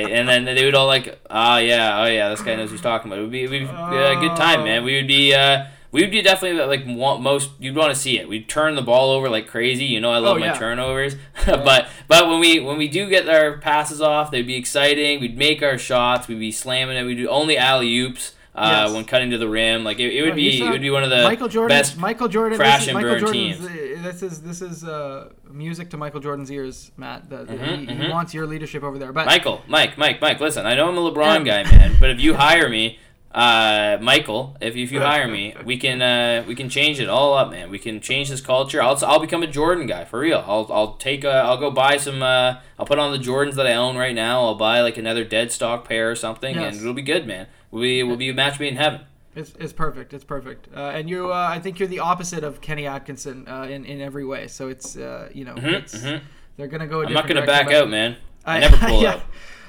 and 0.09 0.27
then 0.27 0.45
they 0.45 0.65
would 0.65 0.73
all 0.73 0.87
like, 0.87 1.19
oh 1.29 1.57
yeah, 1.57 2.01
oh 2.01 2.05
yeah, 2.05 2.29
this 2.29 2.41
guy 2.41 2.55
knows 2.55 2.69
what 2.69 2.71
he's 2.71 2.81
talking 2.81 3.11
about. 3.11 3.19
It 3.19 3.23
would 3.23 3.31
be, 3.31 3.43
it 3.43 3.49
would 3.49 3.59
be 3.59 3.65
a 3.65 4.15
good 4.19 4.35
time, 4.35 4.63
man. 4.63 4.83
We 4.83 4.95
would 4.95 5.07
be, 5.07 5.33
uh, 5.35 5.65
we 5.91 6.01
would 6.01 6.11
be 6.11 6.21
definitely 6.21 6.63
like 6.65 6.85
most. 6.85 7.51
You'd 7.59 7.75
want 7.75 7.93
to 7.93 7.99
see 7.99 8.19
it. 8.19 8.27
We'd 8.29 8.47
turn 8.47 8.75
the 8.75 8.81
ball 8.81 9.11
over 9.11 9.29
like 9.29 9.47
crazy. 9.47 9.85
You 9.85 9.99
know, 9.99 10.11
I 10.11 10.19
love 10.19 10.37
oh, 10.37 10.39
yeah. 10.39 10.51
my 10.51 10.57
turnovers. 10.57 11.15
but 11.45 11.89
but 12.07 12.27
when 12.27 12.39
we 12.39 12.59
when 12.59 12.77
we 12.77 12.87
do 12.87 13.09
get 13.09 13.27
our 13.27 13.57
passes 13.57 13.99
off, 13.99 14.29
they'd 14.29 14.45
be 14.45 14.55
exciting. 14.55 15.19
We'd 15.19 15.37
make 15.37 15.63
our 15.63 15.79
shots. 15.79 16.27
We'd 16.27 16.39
be 16.39 16.51
slamming 16.51 16.95
it. 16.95 17.03
We'd 17.03 17.15
do 17.15 17.27
only 17.27 17.57
alley 17.57 17.97
oops 17.99 18.33
uh, 18.59 18.85
yes. 18.85 18.93
when 18.93 19.05
cutting 19.05 19.31
to 19.31 19.37
the 19.37 19.47
rim. 19.47 19.85
Like 19.85 19.99
it, 19.99 20.13
it 20.13 20.23
would 20.23 20.35
be 20.35 20.61
it 20.61 20.69
would 20.69 20.81
be 20.81 20.89
one 20.89 21.03
of 21.03 21.09
the 21.09 21.23
Michael 21.23 21.47
Jordan, 21.47 21.77
best 21.77 21.97
Michael 21.97 22.27
Jordan 22.27 22.57
crash 22.57 22.87
and 22.87 22.93
Michael 22.93 23.11
burn 23.11 23.19
Jordan's, 23.21 23.59
teams. 23.59 24.03
This 24.03 24.21
is 24.21 24.41
this 24.41 24.61
is 24.61 24.83
uh, 24.83 25.29
music 25.49 25.89
to 25.91 25.97
Michael 25.97 26.19
Jordan's 26.19 26.51
ears, 26.51 26.91
Matt. 26.97 27.29
The, 27.29 27.37
mm-hmm, 27.37 27.53
he, 27.53 27.87
mm-hmm. 27.87 28.01
he, 28.01 28.09
wants 28.09 28.33
your 28.33 28.45
leadership 28.45 28.83
over 28.83 28.99
there. 28.99 29.13
But 29.13 29.27
Michael, 29.27 29.61
Mike, 29.67 29.97
Mike, 29.97 30.19
Mike. 30.19 30.41
Listen, 30.41 30.65
I 30.65 30.75
know 30.75 30.89
I'm 30.89 30.97
a 30.97 31.11
LeBron 31.11 31.45
guy, 31.45 31.63
man, 31.63 31.95
but 31.99 32.09
if 32.09 32.19
you 32.19 32.35
hire 32.35 32.69
me. 32.69 32.99
Uh, 33.31 33.99
Michael, 34.01 34.57
if, 34.59 34.75
if 34.75 34.91
you 34.91 35.01
hire 35.01 35.27
me, 35.27 35.53
we 35.63 35.77
can 35.77 36.01
uh, 36.01 36.43
we 36.47 36.55
can 36.55 36.67
change 36.67 36.99
it 36.99 37.07
all 37.07 37.35
up, 37.35 37.51
man. 37.51 37.69
We 37.69 37.77
can 37.77 38.01
change 38.01 38.29
this 38.29 38.41
culture. 38.41 38.81
I'll, 38.81 38.97
I'll 39.05 39.19
become 39.19 39.43
a 39.43 39.47
Jordan 39.47 39.85
guy 39.85 40.03
for 40.03 40.21
real. 40.21 40.43
I'll, 40.47 40.67
I'll 40.71 40.95
take 40.95 41.23
a, 41.23 41.31
I'll 41.31 41.59
go 41.59 41.69
buy 41.69 41.97
some. 41.97 42.23
Uh, 42.23 42.55
I'll 42.79 42.87
put 42.87 42.97
on 42.97 43.11
the 43.11 43.19
Jordans 43.19 43.53
that 43.53 43.67
I 43.67 43.75
own 43.75 43.97
right 43.97 44.15
now. 44.15 44.41
I'll 44.41 44.55
buy 44.55 44.81
like 44.81 44.97
another 44.97 45.23
dead 45.23 45.51
stock 45.51 45.87
pair 45.87 46.09
or 46.09 46.15
something, 46.15 46.55
yes. 46.55 46.73
and 46.73 46.81
it'll 46.81 46.95
be 46.95 47.03
good, 47.03 47.27
man. 47.27 47.45
We 47.71 48.03
will 48.03 48.17
be 48.17 48.29
a 48.29 48.33
match 48.33 48.59
made 48.59 48.69
in 48.69 48.77
heaven. 48.77 49.01
It's, 49.35 49.53
it's 49.59 49.73
perfect. 49.73 50.13
It's 50.13 50.23
perfect. 50.23 50.67
Uh, 50.75 50.91
and 50.93 51.09
you, 51.09 51.31
uh, 51.31 51.47
I 51.49 51.59
think 51.59 51.79
you're 51.79 51.87
the 51.87 51.99
opposite 51.99 52.43
of 52.43 52.61
Kenny 52.61 52.87
Atkinson 52.87 53.47
uh, 53.47 53.63
in 53.63 53.85
in 53.85 54.01
every 54.01 54.25
way. 54.25 54.47
So 54.47 54.69
it's 54.69 54.97
uh, 54.97 55.29
you 55.33 55.45
know, 55.45 55.53
mm-hmm, 55.53 55.67
it's, 55.67 55.95
mm-hmm. 55.95 56.25
they're 56.57 56.67
gonna 56.67 56.87
go. 56.87 57.01
i 57.01 57.05
am 57.05 57.13
not 57.13 57.27
gonna 57.27 57.45
back 57.45 57.71
out, 57.71 57.89
man. 57.89 58.17
I, 58.45 58.57
I 58.57 58.59
never 58.59 58.77
pull 58.87 59.01
yeah, 59.01 59.13
out. 59.13 59.21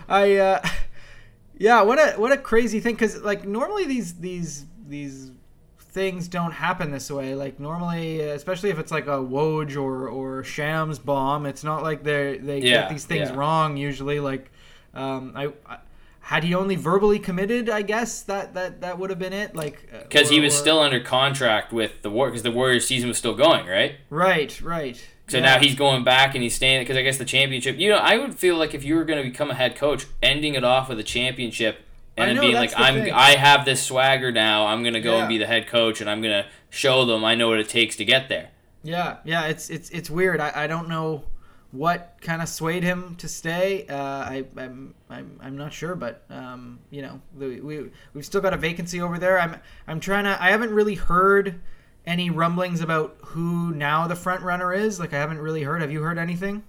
I 0.08 0.36
uh, 0.36 0.68
yeah. 1.58 1.82
What 1.82 1.98
a 1.98 2.18
what 2.18 2.32
a 2.32 2.38
crazy 2.38 2.80
thing. 2.80 2.94
Because 2.94 3.20
like 3.20 3.46
normally 3.46 3.84
these 3.84 4.14
these 4.14 4.64
these 4.88 5.30
things 5.78 6.26
don't 6.26 6.52
happen 6.52 6.90
this 6.90 7.10
way. 7.10 7.34
Like 7.34 7.60
normally, 7.60 8.20
especially 8.20 8.70
if 8.70 8.78
it's 8.78 8.90
like 8.90 9.06
a 9.06 9.18
Woj 9.18 9.76
or 9.76 10.08
or 10.08 10.42
Shams 10.42 10.98
bomb, 10.98 11.44
it's 11.44 11.64
not 11.64 11.82
like 11.82 12.02
they 12.02 12.38
they 12.38 12.60
yeah, 12.60 12.82
get 12.82 12.90
these 12.90 13.04
things 13.04 13.28
yeah. 13.28 13.36
wrong. 13.36 13.76
Usually, 13.76 14.20
like 14.20 14.50
um, 14.94 15.32
I, 15.36 15.52
I 15.66 15.78
had 16.20 16.44
he 16.44 16.54
only 16.54 16.76
verbally 16.76 17.18
committed, 17.18 17.68
I 17.68 17.82
guess 17.82 18.22
that 18.22 18.54
that 18.54 18.82
that 18.82 18.98
would 18.98 19.10
have 19.10 19.18
been 19.18 19.32
it. 19.32 19.56
Like 19.56 19.90
because 19.90 20.28
uh, 20.28 20.34
he 20.34 20.40
was 20.40 20.54
or, 20.54 20.58
still 20.58 20.78
under 20.80 21.00
contract 21.00 21.72
with 21.72 22.02
the 22.02 22.10
war 22.10 22.28
because 22.28 22.42
the 22.42 22.50
Warriors 22.50 22.86
season 22.86 23.08
was 23.08 23.18
still 23.18 23.34
going, 23.34 23.66
right? 23.66 23.96
Right, 24.10 24.60
right. 24.60 25.02
So 25.28 25.38
yeah. 25.38 25.44
now 25.44 25.58
he's 25.58 25.74
going 25.74 26.04
back 26.04 26.34
and 26.34 26.42
he's 26.42 26.54
staying 26.54 26.82
because 26.82 26.96
I 26.96 27.02
guess 27.02 27.18
the 27.18 27.24
championship. 27.24 27.78
You 27.78 27.90
know, 27.90 27.98
I 27.98 28.16
would 28.18 28.34
feel 28.34 28.56
like 28.56 28.74
if 28.74 28.84
you 28.84 28.96
were 28.96 29.04
going 29.04 29.22
to 29.22 29.28
become 29.28 29.50
a 29.50 29.54
head 29.54 29.76
coach, 29.76 30.06
ending 30.22 30.54
it 30.54 30.64
off 30.64 30.88
with 30.88 30.98
a 30.98 31.04
championship 31.04 31.78
and 32.16 32.36
know, 32.36 32.42
being 32.42 32.54
like, 32.54 32.72
"I'm 32.76 32.94
thing. 32.94 33.12
I 33.12 33.36
have 33.36 33.64
this 33.64 33.82
swagger 33.82 34.32
now. 34.32 34.66
I'm 34.66 34.82
going 34.82 34.94
to 34.94 35.00
go 35.00 35.14
yeah. 35.14 35.20
and 35.20 35.28
be 35.28 35.38
the 35.38 35.46
head 35.46 35.68
coach, 35.68 36.00
and 36.00 36.10
I'm 36.10 36.20
going 36.20 36.42
to 36.42 36.48
show 36.68 37.04
them 37.04 37.24
I 37.24 37.34
know 37.34 37.48
what 37.48 37.60
it 37.60 37.68
takes 37.68 37.96
to 37.96 38.04
get 38.04 38.28
there." 38.28 38.50
Yeah, 38.82 39.18
yeah. 39.24 39.46
It's 39.46 39.70
it's 39.70 39.90
it's 39.90 40.10
weird. 40.10 40.40
I, 40.40 40.52
I 40.54 40.66
don't 40.66 40.88
know 40.88 41.24
what 41.72 42.16
kind 42.20 42.42
of 42.42 42.48
swayed 42.48 42.82
him 42.82 43.14
to 43.16 43.28
stay, 43.28 43.86
uh, 43.88 43.94
I, 43.94 44.44
I'm, 44.56 44.94
I'm, 45.08 45.38
I'm 45.40 45.56
not 45.56 45.72
sure, 45.72 45.94
but 45.94 46.24
um, 46.28 46.80
you 46.90 47.02
know, 47.02 47.20
we, 47.36 47.60
we 47.60 47.90
we've 48.12 48.24
still 48.24 48.40
got 48.40 48.52
a 48.52 48.56
vacancy 48.56 49.00
over 49.00 49.18
there. 49.18 49.38
I'm 49.38 49.56
I'm 49.86 50.00
trying 50.00 50.24
to. 50.24 50.42
I 50.42 50.50
haven't 50.50 50.72
really 50.72 50.96
heard 50.96 51.60
any 52.06 52.30
rumblings 52.30 52.80
about 52.80 53.16
who 53.20 53.72
now 53.72 54.06
the 54.08 54.16
front 54.16 54.42
runner 54.42 54.72
is. 54.72 54.98
Like 54.98 55.12
I 55.12 55.18
haven't 55.18 55.38
really 55.38 55.62
heard. 55.62 55.80
Have 55.80 55.92
you 55.92 56.02
heard 56.02 56.18
anything? 56.18 56.64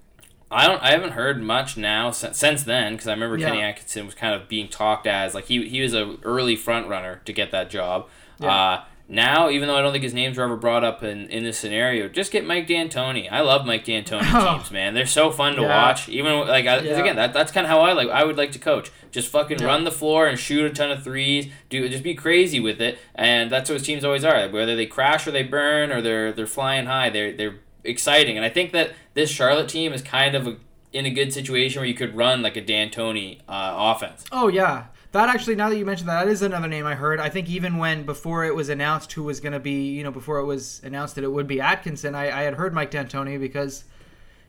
I 0.51 0.67
don't. 0.67 0.81
I 0.83 0.91
haven't 0.91 1.13
heard 1.13 1.41
much 1.41 1.77
now 1.77 2.11
since, 2.11 2.37
since 2.37 2.63
then 2.63 2.93
because 2.93 3.07
I 3.07 3.13
remember 3.13 3.37
yeah. 3.37 3.49
Kenny 3.49 3.61
Atkinson 3.61 4.05
was 4.05 4.15
kind 4.15 4.35
of 4.35 4.47
being 4.47 4.67
talked 4.67 5.07
as 5.07 5.33
like 5.33 5.45
he 5.45 5.67
he 5.67 5.81
was 5.81 5.93
a 5.93 6.17
early 6.23 6.55
front 6.55 6.87
runner 6.87 7.21
to 7.25 7.33
get 7.33 7.51
that 7.51 7.69
job. 7.69 8.07
Yeah. 8.39 8.53
Uh, 8.53 8.83
now, 9.11 9.49
even 9.49 9.67
though 9.67 9.75
I 9.75 9.81
don't 9.81 9.91
think 9.91 10.05
his 10.05 10.13
names 10.13 10.37
were 10.37 10.45
ever 10.45 10.55
brought 10.55 10.85
up 10.85 11.03
in, 11.03 11.27
in 11.27 11.43
this 11.43 11.59
scenario, 11.59 12.07
just 12.07 12.31
get 12.31 12.45
Mike 12.45 12.65
D'Antoni. 12.65 13.27
I 13.29 13.41
love 13.41 13.65
Mike 13.65 13.83
D'Antoni 13.83 14.21
oh. 14.23 14.55
teams, 14.57 14.71
man. 14.71 14.93
They're 14.93 15.05
so 15.05 15.31
fun 15.31 15.55
to 15.55 15.63
yeah. 15.63 15.67
watch. 15.67 16.07
Even 16.07 16.47
like 16.47 16.65
I, 16.65 16.79
yeah. 16.79 16.97
again, 16.97 17.17
that, 17.17 17.33
that's 17.33 17.51
kind 17.51 17.65
of 17.65 17.69
how 17.69 17.81
I 17.81 17.91
like. 17.91 18.07
I 18.07 18.23
would 18.23 18.37
like 18.37 18.53
to 18.53 18.59
coach. 18.59 18.89
Just 19.11 19.27
fucking 19.27 19.59
yeah. 19.59 19.65
run 19.65 19.83
the 19.83 19.91
floor 19.91 20.27
and 20.27 20.39
shoot 20.39 20.65
a 20.65 20.73
ton 20.73 20.91
of 20.91 21.03
threes. 21.03 21.51
Do 21.69 21.89
just 21.89 22.03
be 22.03 22.15
crazy 22.15 22.61
with 22.61 22.79
it, 22.79 22.99
and 23.13 23.51
that's 23.51 23.69
what 23.69 23.79
his 23.79 23.83
teams 23.85 24.05
always 24.05 24.23
are. 24.23 24.47
Whether 24.47 24.77
they 24.77 24.85
crash 24.85 25.27
or 25.27 25.31
they 25.31 25.43
burn 25.43 25.91
or 25.91 26.01
they're 26.01 26.31
they're 26.31 26.47
flying 26.47 26.85
high, 26.85 27.09
they're 27.09 27.33
they're 27.35 27.59
exciting. 27.83 28.37
And 28.37 28.45
I 28.45 28.49
think 28.49 28.71
that 28.71 28.93
this 29.13 29.29
Charlotte 29.29 29.67
team 29.67 29.91
is 29.91 30.01
kind 30.01 30.35
of 30.35 30.47
a, 30.47 30.55
in 30.93 31.05
a 31.05 31.09
good 31.09 31.33
situation 31.33 31.81
where 31.81 31.87
you 31.87 31.95
could 31.95 32.15
run 32.15 32.41
like 32.41 32.55
a 32.55 32.61
D'Antoni 32.61 33.39
uh, 33.49 33.73
offense. 33.75 34.23
Oh 34.31 34.47
yeah, 34.47 34.85
that 35.11 35.29
actually, 35.29 35.55
now 35.55 35.69
that 35.69 35.77
you 35.77 35.85
mentioned 35.85 36.09
that, 36.09 36.25
that 36.25 36.31
is 36.31 36.41
another 36.41 36.67
name 36.67 36.85
I 36.85 36.95
heard. 36.95 37.19
I 37.19 37.29
think 37.29 37.49
even 37.49 37.77
when 37.77 38.03
before 38.03 38.45
it 38.45 38.55
was 38.55 38.69
announced 38.69 39.11
who 39.13 39.23
was 39.23 39.39
going 39.39 39.53
to 39.53 39.59
be, 39.59 39.91
you 39.91 40.03
know, 40.03 40.11
before 40.11 40.39
it 40.39 40.45
was 40.45 40.81
announced 40.83 41.15
that 41.15 41.23
it 41.23 41.31
would 41.31 41.47
be 41.47 41.59
Atkinson, 41.59 42.15
I, 42.15 42.25
I 42.25 42.43
had 42.43 42.55
heard 42.55 42.73
Mike 42.73 42.91
D'Antoni 42.91 43.39
because, 43.39 43.83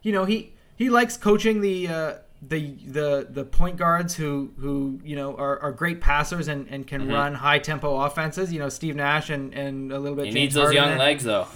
you 0.03 0.13
know, 0.13 0.25
he 0.25 0.53
he 0.77 0.91
likes 0.91 1.17
coaching 1.17 1.61
the. 1.61 1.89
Uh, 1.89 2.15
the 2.45 2.75
the 2.89 3.29
the 3.31 3.45
point 3.45 3.77
guards 3.77 4.17
who 4.17 4.51
who 4.59 5.01
you 5.05 5.15
know 5.15 5.37
are, 5.37 5.61
are 5.61 5.71
great 5.71 6.01
passers 6.01 6.49
and, 6.49 6.67
and 6.69 6.89
can 6.89 7.03
mm-hmm. 7.03 7.13
run 7.13 7.35
high 7.35 7.61
tempo 7.61 8.01
offenses. 8.01 8.53
You 8.53 8.59
know 8.59 8.69
Steve 8.69 8.97
Nash 8.97 9.31
and, 9.31 9.55
and 9.55 9.93
a 9.93 9.99
little 10.01 10.17
bit. 10.17 10.25
He 10.25 10.33
James 10.33 10.35
needs 10.35 10.55
those 10.55 10.75
Harden 10.75 10.89
young 10.89 10.99
legs 10.99 11.23
though. 11.23 11.47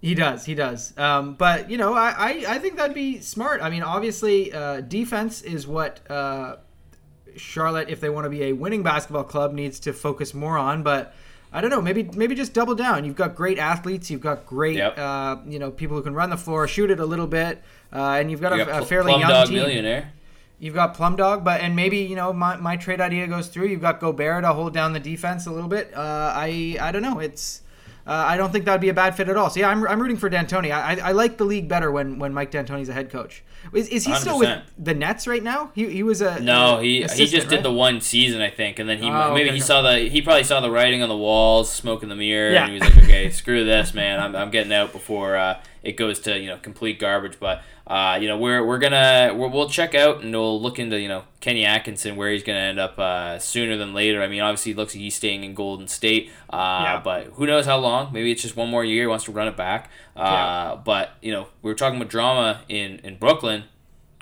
He 0.00 0.14
does, 0.14 0.46
he 0.46 0.54
does. 0.54 0.96
Um, 0.96 1.34
but 1.34 1.70
you 1.70 1.76
know, 1.76 1.92
I, 1.92 2.14
I, 2.16 2.44
I 2.48 2.58
think 2.58 2.76
that'd 2.76 2.94
be 2.94 3.20
smart. 3.20 3.60
I 3.60 3.68
mean, 3.68 3.82
obviously, 3.82 4.50
uh, 4.50 4.80
defense 4.80 5.42
is 5.42 5.66
what 5.66 6.00
uh, 6.10 6.56
Charlotte, 7.36 7.88
if 7.88 8.00
they 8.00 8.08
want 8.08 8.24
to 8.24 8.30
be 8.30 8.44
a 8.44 8.52
winning 8.52 8.82
basketball 8.82 9.24
club, 9.24 9.52
needs 9.52 9.80
to 9.80 9.92
focus 9.92 10.34
more 10.34 10.56
on. 10.56 10.82
But 10.82 11.14
I 11.52 11.60
don't 11.60 11.70
know, 11.70 11.82
maybe 11.82 12.04
maybe 12.14 12.34
just 12.34 12.52
double 12.52 12.74
down. 12.74 13.04
You've 13.04 13.16
got 13.16 13.34
great 13.34 13.58
athletes, 13.58 14.10
you've 14.10 14.20
got 14.20 14.46
great, 14.46 14.76
yep. 14.76 14.98
uh, 14.98 15.36
you 15.46 15.58
know, 15.58 15.70
people 15.70 15.96
who 15.96 16.02
can 16.02 16.14
run 16.14 16.30
the 16.30 16.36
floor, 16.36 16.68
shoot 16.68 16.90
it 16.90 17.00
a 17.00 17.06
little 17.06 17.26
bit, 17.26 17.62
uh, 17.92 18.18
and 18.20 18.30
you've 18.30 18.40
got, 18.40 18.54
you 18.54 18.62
a, 18.62 18.66
got 18.66 18.82
a, 18.82 18.86
fairly 18.86 19.12
young 19.12 19.28
dog 19.28 19.48
team. 19.48 19.56
Millionaire. 19.56 20.12
You've 20.60 20.74
got 20.74 20.92
Plum 20.92 21.16
Dog, 21.16 21.42
but 21.42 21.62
and 21.62 21.74
maybe 21.74 21.98
you 21.98 22.14
know 22.14 22.34
my, 22.34 22.56
my 22.56 22.76
trade 22.76 23.00
idea 23.00 23.26
goes 23.26 23.48
through. 23.48 23.68
You've 23.68 23.80
got 23.80 23.98
Gobert 23.98 24.42
to 24.42 24.52
hold 24.52 24.74
down 24.74 24.92
the 24.92 25.00
defense 25.00 25.46
a 25.46 25.50
little 25.50 25.70
bit. 25.70 25.90
Uh, 25.94 26.32
I 26.36 26.76
I 26.78 26.92
don't 26.92 27.02
know. 27.02 27.18
It's 27.18 27.62
uh, 28.06 28.10
I 28.12 28.36
don't 28.36 28.50
think 28.50 28.64
that 28.64 28.72
would 28.72 28.80
be 28.80 28.88
a 28.88 28.94
bad 28.94 29.16
fit 29.16 29.28
at 29.28 29.36
all. 29.36 29.50
So 29.50 29.60
yeah, 29.60 29.68
I'm, 29.68 29.86
I'm 29.86 30.00
rooting 30.00 30.16
for 30.16 30.28
D'Antoni. 30.28 30.72
I, 30.72 30.94
I, 30.94 31.08
I 31.08 31.12
like 31.12 31.36
the 31.38 31.44
league 31.44 31.68
better 31.68 31.90
when 31.90 32.18
when 32.18 32.32
Mike 32.34 32.50
D'Antoni's 32.50 32.88
a 32.88 32.92
head 32.92 33.10
coach. 33.10 33.42
Is, 33.74 33.88
is 33.88 34.06
he 34.06 34.14
still 34.14 34.36
100%. 34.36 34.40
with 34.40 34.62
the 34.78 34.94
Nets 34.94 35.26
right 35.26 35.42
now? 35.42 35.70
He, 35.74 35.86
he 35.90 36.02
was 36.02 36.22
a 36.22 36.40
No, 36.40 36.78
he 36.78 37.02
he 37.04 37.26
just 37.26 37.48
did 37.48 37.62
the 37.62 37.70
one 37.72 38.00
season, 38.00 38.40
I 38.40 38.48
think, 38.50 38.78
and 38.78 38.88
then 38.88 38.98
he 38.98 39.08
Oh, 39.08 39.34
maybe 39.34 39.50
okay, 39.50 39.56
he 39.56 39.60
okay. 39.60 39.60
saw 39.60 39.82
the 39.82 39.98
he 40.08 40.22
probably 40.22 40.44
saw 40.44 40.60
the 40.60 40.70
writing 40.70 41.02
on 41.02 41.08
the 41.10 41.16
walls, 41.16 41.70
smoke 41.72 42.02
in 42.02 42.08
the 42.08 42.16
mirror, 42.16 42.50
Yeah. 42.52 42.64
and 42.64 42.72
he 42.72 42.78
was 42.80 42.88
like, 42.94 43.04
okay, 43.04 43.30
screw 43.30 43.64
this, 43.64 43.92
man, 43.92 44.18
I'm, 44.18 44.34
I'm 44.34 44.50
getting 44.50 44.72
out 44.72 44.92
before 44.92 45.36
uh, 45.36 45.60
it 45.82 45.92
goes 45.96 46.20
to 46.20 46.38
you 46.38 46.46
know 46.48 46.56
complete 46.56 46.98
garbage. 46.98 47.38
But 47.38 47.62
uh, 47.90 48.16
you 48.22 48.28
know 48.28 48.38
we're 48.38 48.64
we're 48.64 48.78
gonna 48.78 49.34
we're, 49.36 49.48
we'll 49.48 49.68
check 49.68 49.94
out 49.96 50.22
and 50.22 50.32
we'll 50.32 50.62
look 50.62 50.78
into 50.78 50.98
you 51.00 51.08
know 51.08 51.24
Kenny 51.40 51.64
Atkinson 51.64 52.14
where 52.14 52.30
he's 52.30 52.44
gonna 52.44 52.58
end 52.60 52.78
up 52.78 52.98
uh, 52.98 53.38
sooner 53.40 53.76
than 53.76 53.92
later. 53.92 54.22
I 54.22 54.28
mean, 54.28 54.40
obviously, 54.40 54.72
it 54.72 54.78
looks 54.78 54.94
like 54.94 55.00
he's 55.02 55.16
staying 55.16 55.42
in 55.42 55.54
Golden 55.54 55.88
State, 55.88 56.30
uh, 56.50 56.56
Yeah. 56.84 57.00
but 57.02 57.24
who 57.34 57.46
knows 57.46 57.66
how 57.66 57.78
long? 57.78 58.12
Maybe 58.12 58.30
it's 58.30 58.42
just 58.42 58.56
one 58.56 58.70
more 58.70 58.84
year. 58.84 59.02
He 59.02 59.06
wants 59.08 59.24
to 59.24 59.32
run 59.32 59.48
it 59.48 59.56
back. 59.56 59.90
Uh, 60.16 60.20
Yeah. 60.22 60.80
But 60.84 61.10
you 61.20 61.32
know 61.32 61.48
we 61.62 61.70
were 61.70 61.74
talking 61.74 61.98
about 61.98 62.08
drama 62.10 62.60
in 62.68 63.00
in 63.04 63.16
Brooklyn. 63.16 63.64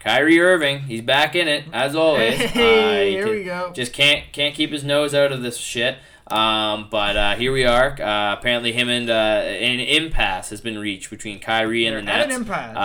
Kyrie 0.02 0.40
Irving, 0.40 0.80
he's 0.82 1.02
back 1.02 1.34
in 1.34 1.48
it 1.48 1.64
as 1.72 1.94
always. 1.96 2.36
Hey, 2.38 3.00
Uh, 3.02 3.04
he 3.04 3.10
here 3.16 3.30
we 3.38 3.44
go. 3.44 3.72
Just 3.74 3.92
can't 3.92 4.32
can't 4.32 4.54
keep 4.54 4.70
his 4.70 4.84
nose 4.84 5.12
out 5.12 5.32
of 5.32 5.42
this 5.42 5.56
shit. 5.58 5.98
Um, 6.30 6.88
but 6.90 7.16
uh, 7.16 7.34
here 7.36 7.50
we 7.52 7.64
are. 7.64 8.00
Uh, 8.00 8.34
apparently, 8.34 8.72
him 8.72 8.88
and 8.88 9.10
uh, 9.10 9.12
an 9.12 9.80
impasse 9.80 10.50
has 10.50 10.60
been 10.60 10.78
reached 10.78 11.10
between 11.10 11.40
Kyrie 11.40 11.86
and 11.86 11.96
the 11.96 12.02
They're 12.02 12.20
at 12.20 12.28
Nets. 12.28 12.36
an 12.36 12.42
impasse. 12.42 12.76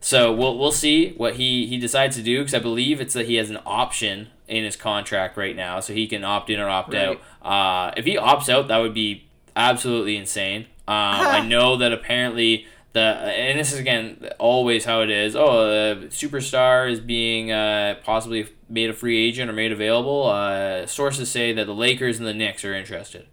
Uh, 0.00 0.04
so 0.04 0.32
we'll 0.32 0.56
we'll 0.58 0.72
see 0.72 1.12
what 1.16 1.34
he 1.34 1.66
he 1.66 1.78
decides 1.78 2.16
to 2.16 2.22
do 2.22 2.38
because 2.40 2.54
I 2.54 2.58
believe 2.60 3.00
it's 3.00 3.14
that 3.14 3.26
he 3.26 3.34
has 3.36 3.50
an 3.50 3.58
option 3.66 4.28
in 4.48 4.62
his 4.64 4.76
contract 4.76 5.36
right 5.36 5.56
now, 5.56 5.80
so 5.80 5.92
he 5.92 6.06
can 6.06 6.22
opt 6.24 6.50
in 6.50 6.60
or 6.60 6.68
opt 6.68 6.92
Right. 6.94 7.18
out. 7.42 7.90
Uh, 7.90 7.92
if 7.96 8.04
he 8.04 8.16
opts 8.16 8.48
out, 8.48 8.68
that 8.68 8.78
would 8.78 8.94
be 8.94 9.26
absolutely 9.56 10.16
insane. 10.16 10.62
Um, 10.86 10.94
I 10.96 11.40
know 11.48 11.76
that 11.76 11.92
apparently 11.92 12.66
the 12.92 13.00
and 13.00 13.58
this 13.58 13.72
is 13.72 13.78
again 13.80 14.28
always 14.38 14.84
how 14.84 15.00
it 15.02 15.10
is. 15.10 15.34
Oh, 15.34 15.66
the 15.68 16.06
superstar 16.06 16.88
is 16.90 17.00
being 17.00 17.50
uh, 17.50 17.96
possibly 18.04 18.46
made 18.68 18.88
a 18.90 18.92
free 18.94 19.18
agent 19.26 19.50
or 19.50 19.52
made 19.52 19.72
available. 19.72 20.28
Uh, 20.28 20.86
sources 20.86 21.28
say 21.30 21.52
that 21.52 21.66
the 21.66 21.74
Lakers 21.74 22.18
and 22.18 22.26
the 22.26 22.34
Knicks 22.34 22.64
are 22.64 22.74
interested. 22.74 23.26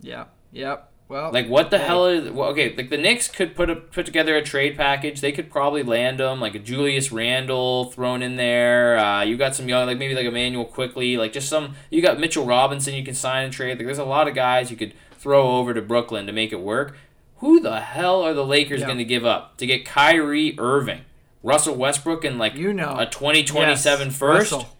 Yeah. 0.00 0.24
Yep. 0.52 0.90
Well, 1.08 1.30
Like 1.32 1.48
what 1.48 1.70
the 1.70 1.78
hey. 1.78 1.84
hell 1.86 2.06
is 2.06 2.30
well, 2.30 2.48
okay? 2.50 2.74
Like 2.76 2.90
the 2.90 2.96
Knicks 2.98 3.28
could 3.28 3.54
put 3.54 3.70
a, 3.70 3.76
put 3.76 4.06
together 4.06 4.36
a 4.36 4.42
trade 4.42 4.76
package. 4.76 5.20
They 5.20 5.30
could 5.30 5.50
probably 5.50 5.84
land 5.84 6.18
them 6.18 6.40
like 6.40 6.54
a 6.56 6.58
Julius 6.58 7.12
Randle 7.12 7.84
thrown 7.92 8.22
in 8.22 8.34
there. 8.36 8.98
Uh, 8.98 9.22
you 9.22 9.36
got 9.36 9.54
some 9.54 9.68
young 9.68 9.86
like 9.86 9.98
maybe 9.98 10.14
like 10.16 10.26
Emmanuel 10.26 10.64
quickly 10.64 11.16
like 11.16 11.32
just 11.32 11.48
some. 11.48 11.76
You 11.90 12.02
got 12.02 12.18
Mitchell 12.18 12.44
Robinson 12.44 12.94
you 12.94 13.04
can 13.04 13.14
sign 13.14 13.44
and 13.44 13.52
trade. 13.52 13.78
Like 13.78 13.86
there's 13.86 13.98
a 13.98 14.04
lot 14.04 14.26
of 14.26 14.34
guys 14.34 14.70
you 14.70 14.76
could 14.76 14.94
throw 15.18 15.56
over 15.58 15.72
to 15.74 15.80
Brooklyn 15.80 16.26
to 16.26 16.32
make 16.32 16.52
it 16.52 16.60
work. 16.60 16.96
Who 17.38 17.60
the 17.60 17.80
hell 17.80 18.22
are 18.22 18.34
the 18.34 18.44
Lakers 18.44 18.80
Yeah. 18.80 18.86
going 18.86 18.98
to 18.98 19.04
give 19.04 19.24
up 19.24 19.58
to 19.58 19.66
get 19.66 19.84
Kyrie 19.84 20.58
Irving, 20.58 21.02
Russell 21.42 21.76
Westbrook, 21.76 22.24
and 22.24 22.38
like 22.38 22.54
You 22.54 22.72
know. 22.72 22.96
a 22.98 23.06
twenty 23.06 23.44
twenty 23.44 23.76
seven 23.76 24.08
Yes, 24.08 24.18
first? 24.18 24.52
Russell. 24.52 24.75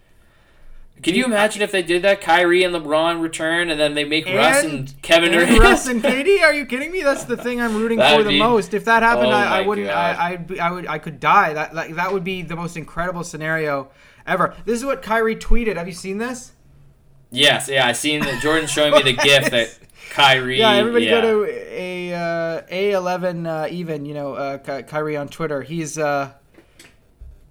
Can 1.03 1.13
you 1.15 1.25
imagine 1.25 1.61
if 1.61 1.71
they 1.71 1.83
did 1.83 2.01
that? 2.01 2.21
Kyrie 2.21 2.63
and 2.63 2.73
LeBron 2.75 3.21
return, 3.21 3.69
and 3.69 3.79
then 3.79 3.93
they 3.93 4.03
make 4.03 4.25
Russ 4.25 4.63
And- 4.63 4.73
and 4.73 5.01
Kevin 5.01 5.33
And 5.33 5.47
Durant. 5.47 5.59
Russ 5.61 5.87
and 5.87 6.01
KD, 6.03 6.41
are 6.41 6.53
you 6.53 6.65
kidding 6.65 6.91
me? 6.91 7.03
That's 7.03 7.23
the 7.23 7.37
thing 7.37 7.61
I'm 7.61 7.75
rooting 7.75 7.99
for 8.15 8.23
the 8.23 8.29
be- 8.29 8.39
most. 8.39 8.73
If 8.73 8.85
that 8.85 9.03
happened, 9.03 9.27
Oh 9.27 9.31
I, 9.31 9.59
I 9.59 9.61
wouldn't. 9.61 9.89
I, 9.89 10.31
I'd 10.31 10.47
be- 10.47 10.59
I 10.59 10.71
would. 10.71 10.87
I 10.87 10.97
could 10.97 11.19
die. 11.19 11.53
That 11.53 11.73
like, 11.75 11.95
that 11.95 12.11
would 12.11 12.23
be 12.23 12.41
the 12.41 12.55
most 12.55 12.75
incredible 12.77 13.23
scenario 13.23 13.89
ever. 14.25 14.55
This 14.65 14.79
is 14.79 14.85
what 14.85 15.01
Kyrie 15.01 15.35
tweeted. 15.35 15.77
Have 15.77 15.87
you 15.87 15.93
seen 15.93 16.17
this? 16.17 16.53
Yes, 17.29 17.67
yeah, 17.69 17.85
I 17.85 17.91
seen 17.91 18.21
that 18.21 18.41
Jordan 18.41 18.67
showing 18.67 18.93
me 18.93 19.03
the 19.03 19.13
gift 19.23 19.51
that 19.51 19.77
Kyrie. 20.11 20.59
Yeah, 20.59 20.71
everybody 20.71 21.05
yeah. 21.05 21.21
go 21.21 21.43
to 21.45 21.51
a 21.51 22.13
uh, 22.13 22.61
a11 22.71 23.45
uh, 23.45 23.67
even. 23.69 24.05
You 24.05 24.13
know, 24.13 24.33
uh, 24.33 24.57
Ky- 24.57 24.83
Kyrie 24.83 25.17
on 25.17 25.27
Twitter. 25.27 25.61
He's 25.61 25.97
uh, 25.99 26.31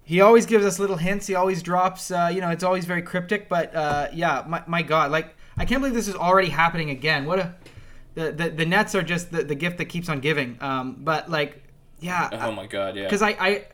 he 0.07 0.21
always 0.21 0.45
gives 0.45 0.65
us 0.65 0.79
little 0.79 0.95
hints. 0.95 1.27
He 1.27 1.35
always 1.35 1.61
drops. 1.61 2.11
Uh, 2.11 2.31
you 2.33 2.39
know, 2.39 2.49
it's 2.49 2.63
always 2.63 2.85
very 2.85 3.01
cryptic. 3.01 3.49
But 3.49 3.75
uh, 3.75 4.07
yeah, 4.13 4.45
my, 4.47 4.63
my 4.65 4.81
God, 4.81 5.11
like 5.11 5.35
I 5.57 5.65
can't 5.65 5.81
believe 5.81 5.93
this 5.93 6.07
is 6.07 6.15
already 6.15 6.47
happening 6.47 6.89
again. 6.91 7.25
What 7.25 7.39
a 7.39 7.55
the 8.15 8.31
the, 8.31 8.49
the 8.49 8.65
Nets 8.65 8.95
are 8.95 9.03
just 9.03 9.31
the, 9.33 9.43
the 9.43 9.53
gift 9.53 9.77
that 9.79 9.85
keeps 9.85 10.07
on 10.07 10.21
giving. 10.21 10.57
Um, 10.61 10.95
but 10.99 11.29
like, 11.29 11.61
yeah, 11.99 12.29
Oh 12.31 12.53
my 12.53 12.67
god, 12.67 12.95
yeah. 12.95 13.03
because 13.03 13.21
I, 13.21 13.31
I 13.31 13.65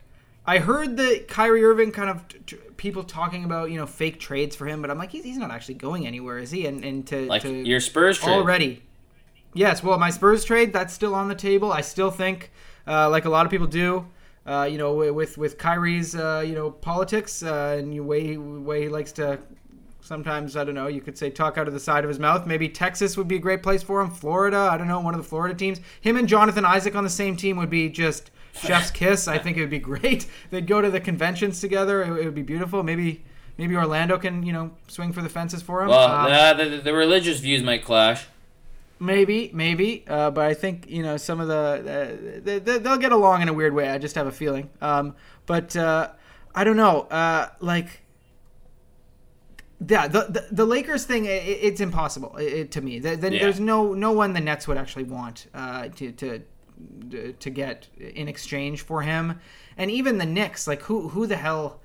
I 0.48 0.58
heard 0.58 0.98
that 0.98 1.28
Kyrie 1.28 1.64
Irving 1.64 1.92
kind 1.92 2.10
of 2.10 2.28
t- 2.28 2.40
t- 2.48 2.58
people 2.78 3.04
talking 3.04 3.44
about 3.44 3.70
you 3.70 3.78
know 3.78 3.86
fake 3.86 4.20
trades 4.20 4.56
for 4.56 4.66
him, 4.66 4.82
but 4.82 4.90
I'm 4.90 4.98
like 4.98 5.12
he's, 5.12 5.24
he's 5.24 5.38
not 5.38 5.52
actually 5.52 5.76
going 5.76 6.08
anywhere, 6.08 6.40
is 6.40 6.50
he? 6.50 6.66
And 6.66 6.84
and 6.84 7.06
to, 7.10 7.28
like 7.28 7.44
to 7.44 7.54
your 7.54 7.80
Spurs 7.80 8.18
trade. 8.18 8.34
already. 8.34 8.82
Yes, 9.54 9.84
well, 9.84 10.00
my 10.00 10.10
Spurs 10.10 10.44
trade 10.44 10.74
that's 10.74 10.96
still 10.96 11.14
on 11.14 11.28
the 11.28 11.36
table. 11.36 11.72
I 11.72 11.82
still 11.82 12.10
think, 12.10 12.50
uh, 12.88 13.08
like 13.12 13.26
a 13.26 13.30
lot 13.30 13.46
of 13.46 13.52
people 13.52 13.68
do, 13.68 14.08
uh, 14.46 14.68
you 14.70 14.78
know, 14.78 14.94
with 15.14 15.38
with 15.38 15.58
Kyrie's 15.58 16.16
uh, 16.16 16.44
you 16.46 16.54
know 16.54 16.72
politics 16.72 17.44
uh, 17.44 17.76
and 17.80 17.92
the 17.94 18.00
way 18.02 18.38
way 18.38 18.84
he 18.84 18.90
likes 18.90 19.12
to. 19.14 19.40
Sometimes 20.02 20.58
I 20.58 20.66
don't 20.66 20.76
know. 20.76 20.88
You 20.88 21.00
could 21.00 21.18
say 21.18 21.30
talk 21.30 21.58
out 21.58 21.66
of 21.66 21.74
the 21.74 21.80
side 21.80 22.04
of 22.04 22.10
his 22.10 22.20
mouth. 22.20 22.46
Maybe 22.46 22.68
Texas 22.68 23.16
would 23.16 23.30
be 23.30 23.38
a 23.38 23.40
great 23.40 23.64
place 23.64 23.82
for 23.82 24.02
him. 24.02 24.12
Florida, 24.12 24.58
I 24.70 24.76
don't 24.78 24.90
know, 24.90 25.00
one 25.00 25.14
of 25.14 25.22
the 25.22 25.28
Florida 25.28 25.56
teams. 25.56 25.80
Him 26.02 26.18
and 26.18 26.28
Jonathan 26.28 26.66
Isaac 26.66 26.94
on 26.94 27.06
the 27.06 27.10
same 27.10 27.38
team 27.38 27.56
would 27.56 27.70
be 27.70 27.88
just 27.88 28.30
chef's 28.54 28.92
kiss. 29.02 29.30
I 29.30 29.38
think 29.38 29.56
it 29.56 29.62
would 29.62 29.70
be 29.70 29.80
great. 29.80 30.28
They'd 30.50 30.68
go 30.68 30.82
to 30.82 30.92
the 30.92 31.00
conventions 31.00 31.62
together. 31.62 32.04
It, 32.04 32.10
it 32.20 32.26
would 32.26 32.36
be 32.36 32.42
beautiful. 32.42 32.84
Maybe 32.84 33.24
maybe 33.58 33.78
Orlando 33.78 34.18
can 34.18 34.44
you 34.44 34.52
know 34.52 34.72
swing 34.90 35.14
for 35.14 35.22
the 35.22 35.30
fences 35.30 35.62
for 35.62 35.82
him. 35.84 35.88
Well, 35.88 36.04
Um, 36.12 36.32
uh, 36.34 36.54
the, 36.54 36.82
the 36.82 36.94
religious 36.94 37.40
views 37.40 37.64
might 37.64 37.86
clash. 37.86 38.26
Maybe, 39.04 39.52
maybe, 39.54 40.06
uh, 40.08 40.32
but 40.32 40.46
I 40.46 40.54
think 40.54 40.90
you 40.90 41.04
know 41.04 41.18
some 41.18 41.42
of 41.42 41.50
the 41.50 41.54
uh, 41.54 42.42
they, 42.42 42.60
they'll 42.60 42.98
get 42.98 43.12
along 43.12 43.42
in 43.42 43.50
a 43.50 43.54
weird 43.54 43.74
way. 43.74 43.90
I 43.90 43.98
just 43.98 44.16
have 44.16 44.28
a 44.28 44.32
feeling. 44.32 44.70
Um, 44.80 45.18
but 45.46 45.76
uh, 45.76 46.12
I 46.56 46.64
don't 46.64 46.78
know. 46.78 47.02
Uh, 47.02 47.50
like, 47.60 48.04
yeah, 49.86 50.08
the, 50.08 50.22
the 50.30 50.48
the 50.52 50.66
Lakers 50.66 51.04
thing, 51.04 51.28
i 51.28 51.32
it's 51.32 51.82
impossible 51.82 52.38
it, 52.38 52.72
to 52.72 52.82
me. 52.82 53.00
The, 53.00 53.18
the, 53.18 53.34
Yeah. 53.34 53.44
There's 53.44 53.60
no 53.60 53.94
no 53.94 54.14
one 54.14 54.32
the 54.32 54.40
Nets 54.40 54.70
would 54.70 54.78
actually 54.78 55.04
want 55.04 55.48
uh, 55.54 55.90
to 55.90 56.12
to 56.14 56.42
to 57.40 57.50
get 57.50 57.88
in 58.00 58.30
exchange 58.30 58.84
for 58.84 59.02
him, 59.02 59.38
and 59.78 59.92
even 59.92 60.18
the 60.18 60.26
Knicks. 60.26 60.66
Like, 60.66 60.84
who 60.84 61.10
who 61.10 61.28
the 61.28 61.36
hell 61.36 61.82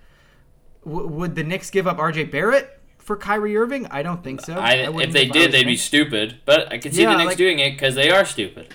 w- 0.84 1.08
would 1.08 1.34
the 1.34 1.42
Knicks 1.42 1.68
give 1.70 1.88
up 1.88 1.98
R.J. 1.98 2.24
Barrett 2.26 2.77
for 3.08 3.16
Kyrie 3.16 3.56
Irving? 3.56 3.86
I 3.90 4.02
don't 4.04 4.22
think 4.22 4.40
so. 4.42 4.54
I, 4.54 4.84
I 4.84 5.00
if 5.02 5.12
they 5.12 5.26
did, 5.26 5.50
they'd 5.50 5.64
be 5.64 5.76
stupid. 5.76 6.36
But 6.44 6.70
I 6.72 6.78
can 6.78 6.92
see 6.92 7.02
Yeah, 7.02 7.10
the 7.12 7.16
Knicks 7.18 7.28
like- 7.30 7.38
doing 7.38 7.58
it 7.58 7.72
because 7.72 7.96
they 7.96 8.10
are 8.10 8.24
stupid. 8.24 8.72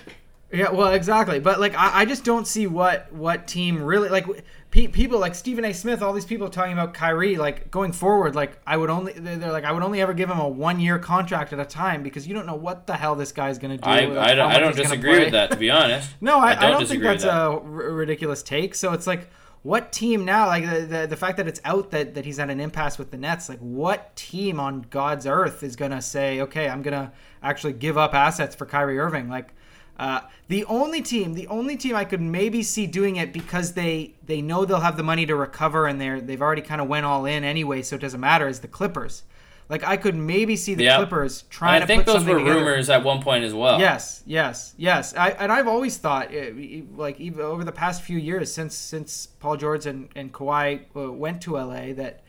Yeah, 0.52 0.70
well, 0.70 0.92
exactly. 0.92 1.40
But 1.40 1.58
like, 1.58 1.74
I, 1.74 2.00
I 2.02 2.04
just 2.04 2.22
don't 2.24 2.46
see 2.46 2.66
what 2.68 3.10
what 3.12 3.48
team 3.48 3.82
really 3.82 4.08
like. 4.08 4.26
Pe- 4.70 4.86
people 4.88 5.18
like 5.20 5.34
Stephen 5.36 5.64
A. 5.64 5.72
Smith, 5.72 6.00
all 6.02 6.12
these 6.12 6.24
people 6.24 6.48
talking 6.48 6.72
about 6.72 6.94
Kyrie, 6.94 7.36
like 7.36 7.70
going 7.72 7.90
forward. 7.92 8.34
Like, 8.36 8.58
I 8.66 8.76
would 8.76 8.90
only 8.90 9.12
they're 9.14 9.36
they're 9.36 9.52
like, 9.52 9.64
I 9.64 9.72
would 9.72 9.82
only 9.82 10.00
ever 10.00 10.14
give 10.14 10.28
him 10.30 10.38
a 10.38 10.48
one 10.48 10.78
year 10.80 10.98
contract 11.00 11.52
at 11.52 11.58
a 11.60 11.64
time 11.64 12.02
because 12.04 12.26
you 12.28 12.34
don't 12.34 12.46
know 12.46 12.54
what 12.54 12.86
the 12.86 12.94
hell 12.94 13.14
this 13.16 13.32
guy's 13.32 13.58
gonna 13.58 13.78
do. 13.78 13.84
I, 13.88 14.04
like, 14.04 14.18
I, 14.18 14.34
don't, 14.34 14.50
I 14.52 14.58
don't 14.60 14.76
disagree 14.76 15.20
with 15.20 15.32
that, 15.32 15.50
to 15.52 15.56
be 15.56 15.70
honest. 15.70 16.10
No, 16.20 16.38
I, 16.38 16.50
I 16.50 16.70
don't, 16.70 16.78
think 16.78 16.88
disagree 16.88 17.08
with 17.08 17.22
that's 17.22 17.24
that. 17.24 17.36
a 17.36 17.50
r- 17.50 17.60
ridiculous 17.60 18.42
take. 18.44 18.74
So 18.76 18.92
it's 18.92 19.06
like, 19.08 19.30
what 19.64 19.92
team 19.92 20.26
now? 20.26 20.46
Like 20.46 20.68
the, 20.68 20.80
the 20.82 21.06
the 21.08 21.16
fact 21.16 21.38
that 21.38 21.48
it's 21.48 21.60
out 21.64 21.90
that 21.90 22.14
that 22.14 22.26
he's 22.26 22.38
at 22.38 22.50
an 22.50 22.60
impasse 22.60 22.98
with 22.98 23.10
the 23.10 23.16
Nets. 23.16 23.48
Like, 23.48 23.58
what 23.58 24.14
team 24.14 24.60
on 24.60 24.86
God's 24.90 25.26
earth 25.26 25.62
is 25.62 25.74
gonna 25.74 26.02
say, 26.02 26.42
okay, 26.42 26.68
I'm 26.68 26.82
gonna 26.82 27.12
actually 27.42 27.72
give 27.72 27.96
up 27.96 28.12
assets 28.14 28.54
for 28.54 28.66
Kyrie 28.66 28.98
Irving? 28.98 29.30
Like, 29.30 29.54
uh, 29.98 30.20
the 30.48 30.66
only 30.66 31.00
team, 31.00 31.32
the 31.32 31.46
only 31.48 31.78
team 31.78 31.96
I 31.96 32.04
could 32.04 32.20
maybe 32.20 32.62
see 32.62 32.86
doing 32.86 33.16
it 33.16 33.32
because 33.32 33.72
they 33.72 34.12
they 34.22 34.42
know 34.42 34.66
they'll 34.66 34.80
have 34.80 34.98
the 34.98 35.02
money 35.02 35.24
to 35.24 35.34
recover 35.34 35.86
and 35.86 35.98
they're 35.98 36.20
they've 36.20 36.42
already 36.42 36.62
kind 36.62 36.82
of 36.82 36.86
went 36.86 37.06
all 37.06 37.24
in 37.24 37.42
anyway, 37.42 37.80
so 37.80 37.96
it 37.96 38.00
doesn't 38.02 38.20
matter. 38.20 38.46
Is 38.46 38.60
the 38.60 38.68
Clippers? 38.68 39.22
Like, 39.68 39.82
I 39.82 39.96
could 39.96 40.14
maybe 40.14 40.56
see 40.56 40.74
the 40.74 40.84
Yeah. 40.84 40.96
Clippers 40.98 41.42
trying 41.48 41.80
to. 41.80 41.84
I 41.84 41.86
think 41.86 42.04
put 42.04 42.12
those 42.12 42.24
were 42.24 42.38
together. 42.38 42.56
rumors 42.60 42.90
at 42.90 43.02
one 43.02 43.22
point 43.22 43.44
as 43.44 43.54
well. 43.54 43.80
Yes, 43.80 44.22
yes, 44.26 44.74
yes. 44.76 45.14
I, 45.16 45.30
and 45.30 45.50
I've 45.50 45.66
always 45.68 45.96
thought, 45.96 46.34
uh, 46.34 46.50
like 46.96 47.18
even 47.18 47.40
over 47.40 47.64
the 47.64 47.72
past 47.72 48.02
few 48.02 48.18
years, 48.18 48.52
since 48.52 48.74
since 48.76 49.26
Paul 49.26 49.56
George 49.56 49.86
and 49.86 50.08
and 50.14 50.32
Kawhi 50.32 50.82
uh, 50.94 51.10
went 51.12 51.40
to 51.42 51.52
LA, 51.56 51.92
that 51.94 52.22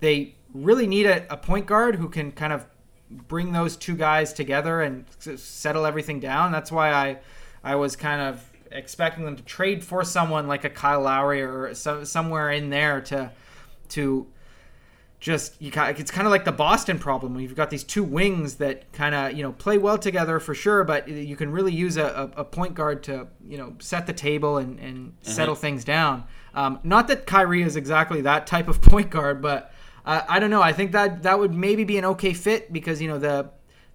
they 0.00 0.34
really 0.52 0.86
need 0.86 1.06
a, 1.06 1.32
a 1.32 1.36
point 1.36 1.66
guard 1.66 1.94
who 1.96 2.08
can 2.10 2.30
kind 2.32 2.52
of 2.52 2.66
bring 3.10 3.52
those 3.52 3.76
two 3.76 3.94
guys 3.94 4.32
together 4.32 4.82
and 4.82 5.04
settle 5.18 5.86
everything 5.86 6.20
down. 6.20 6.52
That's 6.52 6.70
why 6.70 6.92
I 6.92 7.18
I 7.64 7.74
was 7.76 7.96
kind 7.96 8.20
of 8.20 8.42
expecting 8.70 9.24
them 9.24 9.36
to 9.36 9.42
trade 9.42 9.84
for 9.84 10.02
someone 10.04 10.46
like 10.48 10.64
a 10.64 10.70
Kyle 10.70 11.02
Lowry 11.02 11.42
or 11.42 11.74
so, 11.74 12.04
somewhere 12.04 12.50
in 12.50 12.68
there 12.70 13.00
to 13.02 13.30
to 13.90 14.26
just 15.22 15.54
you 15.62 15.70
kind 15.70 15.96
it's 16.00 16.10
kind 16.10 16.26
of 16.26 16.32
like 16.32 16.44
the 16.44 16.50
Boston 16.50 16.98
problem 16.98 17.38
you've 17.38 17.54
got 17.54 17.70
these 17.70 17.84
two 17.84 18.02
wings 18.02 18.56
that 18.56 18.92
kind 18.92 19.14
of 19.14 19.32
you 19.32 19.42
know 19.44 19.52
play 19.52 19.78
well 19.78 19.96
together 19.96 20.40
for 20.40 20.52
sure, 20.52 20.82
but 20.82 21.06
you 21.06 21.36
can 21.36 21.52
really 21.52 21.72
use 21.72 21.96
a, 21.96 22.28
a, 22.36 22.44
point 22.44 22.74
guard 22.74 23.04
to 23.04 23.28
you 23.46 23.56
know 23.56 23.72
set 23.78 24.08
the 24.08 24.12
table 24.12 24.58
and, 24.58 24.80
and 24.80 25.14
settle 25.22 25.54
things 25.54 25.84
down. 25.84 26.24
Um, 26.54 26.80
not 26.82 27.06
that 27.06 27.24
Kyrie 27.24 27.62
is 27.62 27.76
exactly 27.76 28.20
that 28.22 28.48
type 28.48 28.66
of 28.66 28.82
point 28.90 29.10
guard, 29.10 29.40
but 29.40 29.72
uh, 30.04 30.22
I 30.28 30.40
don't 30.40 30.50
know. 30.50 30.60
I 30.60 30.72
think 30.72 30.90
that 30.90 31.22
that 31.22 31.38
would 31.38 31.54
maybe 31.54 31.84
be 31.84 31.98
an 31.98 32.04
okay 32.04 32.32
fit 32.32 32.72
because 32.72 33.00
you 33.00 33.06
know 33.06 33.18
the 33.20 33.48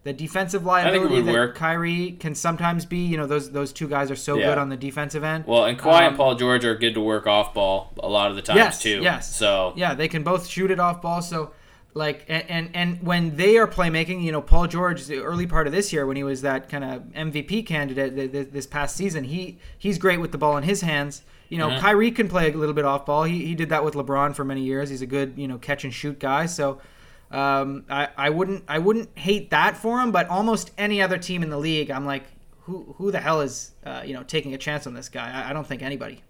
the 0.08 0.14
defensive 0.14 0.66
liability 0.66 1.22
that 1.22 1.34
work. 1.34 1.56
Kyrie 1.56 2.14
can 2.14 2.34
sometimes 2.34 2.86
be. 2.86 3.00
You 3.00 3.18
know, 3.18 3.28
those 3.28 3.52
those 3.52 3.74
two 3.74 3.90
guys 3.90 4.10
are 4.10 4.16
so 4.16 4.38
yeah. 4.38 4.48
good 4.48 4.58
on 4.58 4.70
the 4.70 4.78
defensive 4.78 5.24
end. 5.24 5.46
Well, 5.46 5.66
and 5.66 5.78
Kawhi 5.78 6.00
um, 6.00 6.04
and 6.04 6.18
Paul 6.18 6.36
George 6.36 6.64
are 6.64 6.76
good 6.76 6.94
to 6.94 7.02
work 7.02 7.28
off 7.28 7.54
ball 7.54 7.94
a 8.00 8.08
lot 8.08 8.30
of 8.30 8.38
the 8.38 8.42
times 8.42 8.58
yes, 8.58 8.82
too. 8.82 9.02
Yes. 9.02 9.36
So 9.36 9.74
yeah, 9.76 9.94
they 9.94 10.08
can 10.08 10.24
both 10.24 10.48
shoot 10.48 10.72
it 10.72 10.80
off 10.80 11.02
ball. 11.02 11.22
So 11.22 11.52
like 11.94 12.24
and, 12.30 12.50
and 12.50 12.70
and 12.74 13.04
when 13.04 13.36
they 13.36 13.58
are 13.58 13.68
playmaking, 13.68 14.24
you 14.24 14.32
know, 14.32 14.42
Paul 14.42 14.68
George, 14.68 15.06
the 15.06 15.18
early 15.18 15.46
part 15.46 15.68
of 15.68 15.74
this 15.74 15.92
year 15.92 16.06
when 16.06 16.16
he 16.16 16.24
was 16.24 16.42
that 16.42 16.70
kind 16.70 16.86
of 16.86 17.02
MVP 17.08 17.66
candidate 17.66 18.54
this 18.54 18.66
past 18.66 18.96
season, 18.96 19.26
he 19.26 19.58
he's 19.78 19.98
great 19.98 20.22
with 20.22 20.32
the 20.32 20.38
ball 20.38 20.56
in 20.56 20.64
his 20.64 20.82
hands. 20.82 21.24
You 21.50 21.58
know, 21.58 21.68
mm-hmm. 21.68 21.82
Kyrie 21.82 22.12
can 22.12 22.30
play 22.30 22.52
a 22.52 22.56
little 22.56 22.76
bit 22.76 22.86
off 22.86 23.06
ball. 23.06 23.24
He, 23.24 23.46
he 23.46 23.56
did 23.56 23.70
that 23.70 23.84
with 23.84 23.94
LeBron 23.94 24.36
for 24.36 24.46
many 24.46 24.64
years. 24.64 24.90
He's 24.90 25.02
a 25.02 25.06
good 25.06 25.34
you 25.36 25.50
know 25.50 25.58
catch 25.58 25.84
and 25.84 25.94
shoot 25.94 26.18
guy. 26.18 26.46
So 26.46 26.80
um, 27.32 27.86
I 27.90 28.10
I 28.18 28.30
wouldn't 28.30 28.64
I 28.68 28.80
wouldn't 28.80 29.18
hate 29.18 29.50
that 29.50 29.78
for 29.78 30.00
him. 30.00 30.12
But 30.12 30.30
almost 30.30 30.72
any 30.78 31.02
other 31.02 31.18
team 31.18 31.44
in 31.44 31.50
the 31.50 31.58
league, 31.58 31.92
I'm 31.92 32.06
like, 32.06 32.24
who 32.62 32.96
who 32.98 33.12
the 33.12 33.20
hell 33.20 33.42
is 33.42 33.72
uh, 33.86 34.04
you 34.06 34.14
know 34.14 34.24
taking 34.24 34.54
a 34.54 34.58
chance 34.58 34.88
on 34.88 34.94
this 34.94 35.10
guy? 35.10 35.32
I, 35.32 35.50
I 35.50 35.54
don't 35.54 35.68
think 35.68 35.82
anybody. 35.82 36.24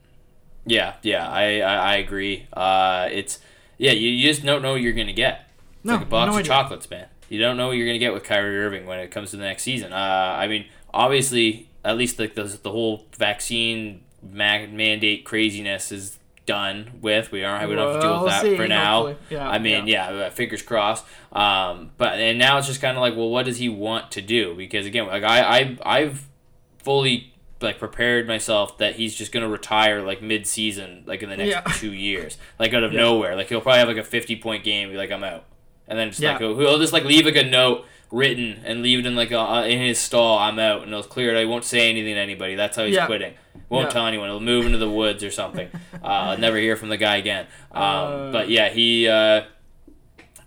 Yeah, 0.66 0.96
yeah, 1.02 1.30
I 1.30 1.62
I, 1.62 1.76
I 1.76 1.96
agree. 1.96 2.48
Uh, 2.54 3.08
it's 3.12 3.40
yeah, 3.78 3.92
you, 3.92 4.10
you 4.10 4.28
just 4.28 4.44
don't 4.44 4.62
know 4.62 4.74
what 4.74 4.82
you're 4.82 4.94
gonna 4.94 5.14
get 5.14 5.50
no, 5.84 5.94
like 5.94 6.04
a 6.04 6.06
box 6.06 6.28
no 6.28 6.34
of 6.34 6.40
idea. 6.40 6.48
chocolates, 6.50 6.90
man. 6.90 7.08
You 7.30 7.40
don't 7.40 7.58
know 7.58 7.68
what 7.68 7.78
you're 7.78 7.88
gonna 7.88 8.00
get 8.00 8.14
with 8.14 8.24
Kyrie 8.24 8.58
Irving 8.58 8.86
when 8.86 9.00
it 9.00 9.12
comes 9.12 9.32
to 9.32 9.38
the 9.38 9.44
next 9.44 9.64
season. 9.64 9.94
Uh, 9.94 10.36
I 10.38 10.48
mean, 10.48 10.66
obviously, 10.94 11.70
at 11.86 11.98
least 11.98 12.20
like 12.20 12.36
the 12.36 12.44
the 12.44 12.72
whole 12.72 13.06
vaccine 13.18 14.04
mandate 14.22 15.26
craziness 15.26 15.92
is 15.92 16.17
done 16.48 17.00
with. 17.02 17.32
We 17.32 17.44
aren't 17.44 17.70
we 17.70 17.76
don't 17.76 17.94
have 17.94 18.02
to 18.02 18.08
deal 18.08 18.24
with 18.24 18.32
that 18.32 18.42
see, 18.42 18.56
for 18.56 18.68
now. 18.68 19.16
Yeah, 19.30 19.48
I 19.48 19.60
mean, 19.60 19.86
yeah. 19.86 20.12
yeah, 20.12 20.30
fingers 20.32 20.64
crossed. 20.64 21.06
Um, 21.32 21.92
but 21.98 22.14
and 22.14 22.40
now 22.40 22.58
it's 22.58 22.66
just 22.66 22.82
kind 22.82 22.98
of 22.98 23.02
like, 23.02 23.16
well, 23.16 23.30
what 23.30 23.46
does 23.46 23.58
he 23.58 23.70
want 23.70 24.12
to 24.14 24.22
do? 24.22 24.56
Because 24.56 24.88
again, 24.88 25.06
like 25.06 25.24
I 25.24 25.60
I 25.60 25.78
I've 25.86 26.28
fully 26.80 27.36
like 27.62 27.78
prepared 27.78 28.28
myself 28.28 28.80
that 28.80 28.96
he's 28.96 29.14
just 29.14 29.32
gonna 29.32 29.50
retire 29.50 30.02
like 30.02 30.24
mid 30.24 30.48
season, 30.48 31.04
like 31.06 31.22
in 31.22 31.30
the 31.30 31.38
next 31.38 31.52
yeah. 31.52 31.62
two 31.62 31.94
years, 31.94 32.40
like 32.58 32.74
out 32.74 32.84
of 32.84 32.94
nowhere. 32.94 33.36
Like 33.36 33.50
he'll 33.50 33.62
probably 33.62 33.80
have 33.80 33.88
like 33.88 33.98
a 33.98 34.04
fifty 34.04 34.36
point 34.36 34.64
game, 34.64 34.90
be 34.90 34.98
like 34.98 35.12
I'm 35.12 35.24
out 35.24 35.46
and 35.88 35.98
then 35.98 36.10
just 36.10 36.22
like 36.22 36.40
he'll 36.40 36.80
just 36.80 36.94
like 36.94 37.04
leave 37.04 37.26
like 37.26 37.36
a 37.36 37.44
note 37.44 37.86
written 38.12 38.62
and 38.66 38.82
leave 38.82 39.00
it 39.00 39.06
in 39.06 39.16
like 39.16 39.32
a, 39.32 39.40
uh, 39.40 39.64
in 39.64 39.80
his 39.80 40.00
stall. 40.00 40.38
I'm 40.38 40.60
out, 40.60 40.84
and 40.84 40.92
he'll 40.92 41.04
clear 41.04 41.34
it. 41.34 41.40
I 41.40 41.46
won't 41.46 41.64
say 41.64 41.90
anything 41.90 42.16
to 42.16 42.20
anybody. 42.20 42.56
That's 42.56 42.76
how 42.76 42.86
he's 42.86 42.98
quitting. 43.00 43.34
Won't 43.70 43.86
yeah. 43.86 43.90
tell 43.90 44.08
anyone. 44.08 44.30
He'll 44.30 44.40
move 44.40 44.66
into 44.66 44.78
the 44.78 44.90
woods 44.90 45.24
or 45.24 45.32
something. 45.32 45.70
uh, 46.04 46.36
never 46.40 46.58
hear 46.58 46.76
from 46.76 46.90
the 46.90 46.98
guy 46.98 47.18
again. 47.18 47.48
Um, 47.72 47.84
uh, 47.84 48.32
but 48.32 48.50
yeah, 48.50 48.70
he. 48.70 49.08
Uh, 49.08 49.44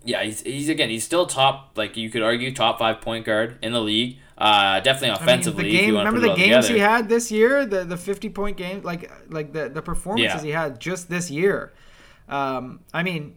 yeah, 0.02 0.22
he's, 0.22 0.40
he's 0.40 0.68
again. 0.68 0.88
He's 0.88 1.04
still 1.04 1.26
top. 1.26 1.72
Like 1.76 1.96
you 1.96 2.08
could 2.10 2.22
argue, 2.22 2.54
top 2.54 2.78
five 2.78 3.00
point 3.00 3.26
guard 3.26 3.58
in 3.62 3.72
the 3.72 3.82
league. 3.82 4.18
Uh, 4.38 4.80
definitely 4.80 5.10
offensively. 5.10 5.68
I 5.68 5.72
mean, 5.72 5.80
game, 5.80 5.96
remember 5.96 6.20
the 6.20 6.34
games 6.34 6.66
together. 6.66 6.74
he 6.74 6.78
had 6.78 7.08
this 7.10 7.30
year, 7.30 7.66
the 7.66 7.84
the 7.84 7.98
fifty 7.98 8.30
point 8.30 8.56
game, 8.56 8.80
like 8.82 9.12
like 9.28 9.52
the 9.52 9.68
the 9.68 9.82
performances 9.82 10.42
yeah. 10.42 10.46
he 10.46 10.50
had 10.50 10.80
just 10.80 11.10
this 11.10 11.30
year. 11.30 11.74
Um, 12.26 12.80
I 12.94 13.02
mean, 13.02 13.36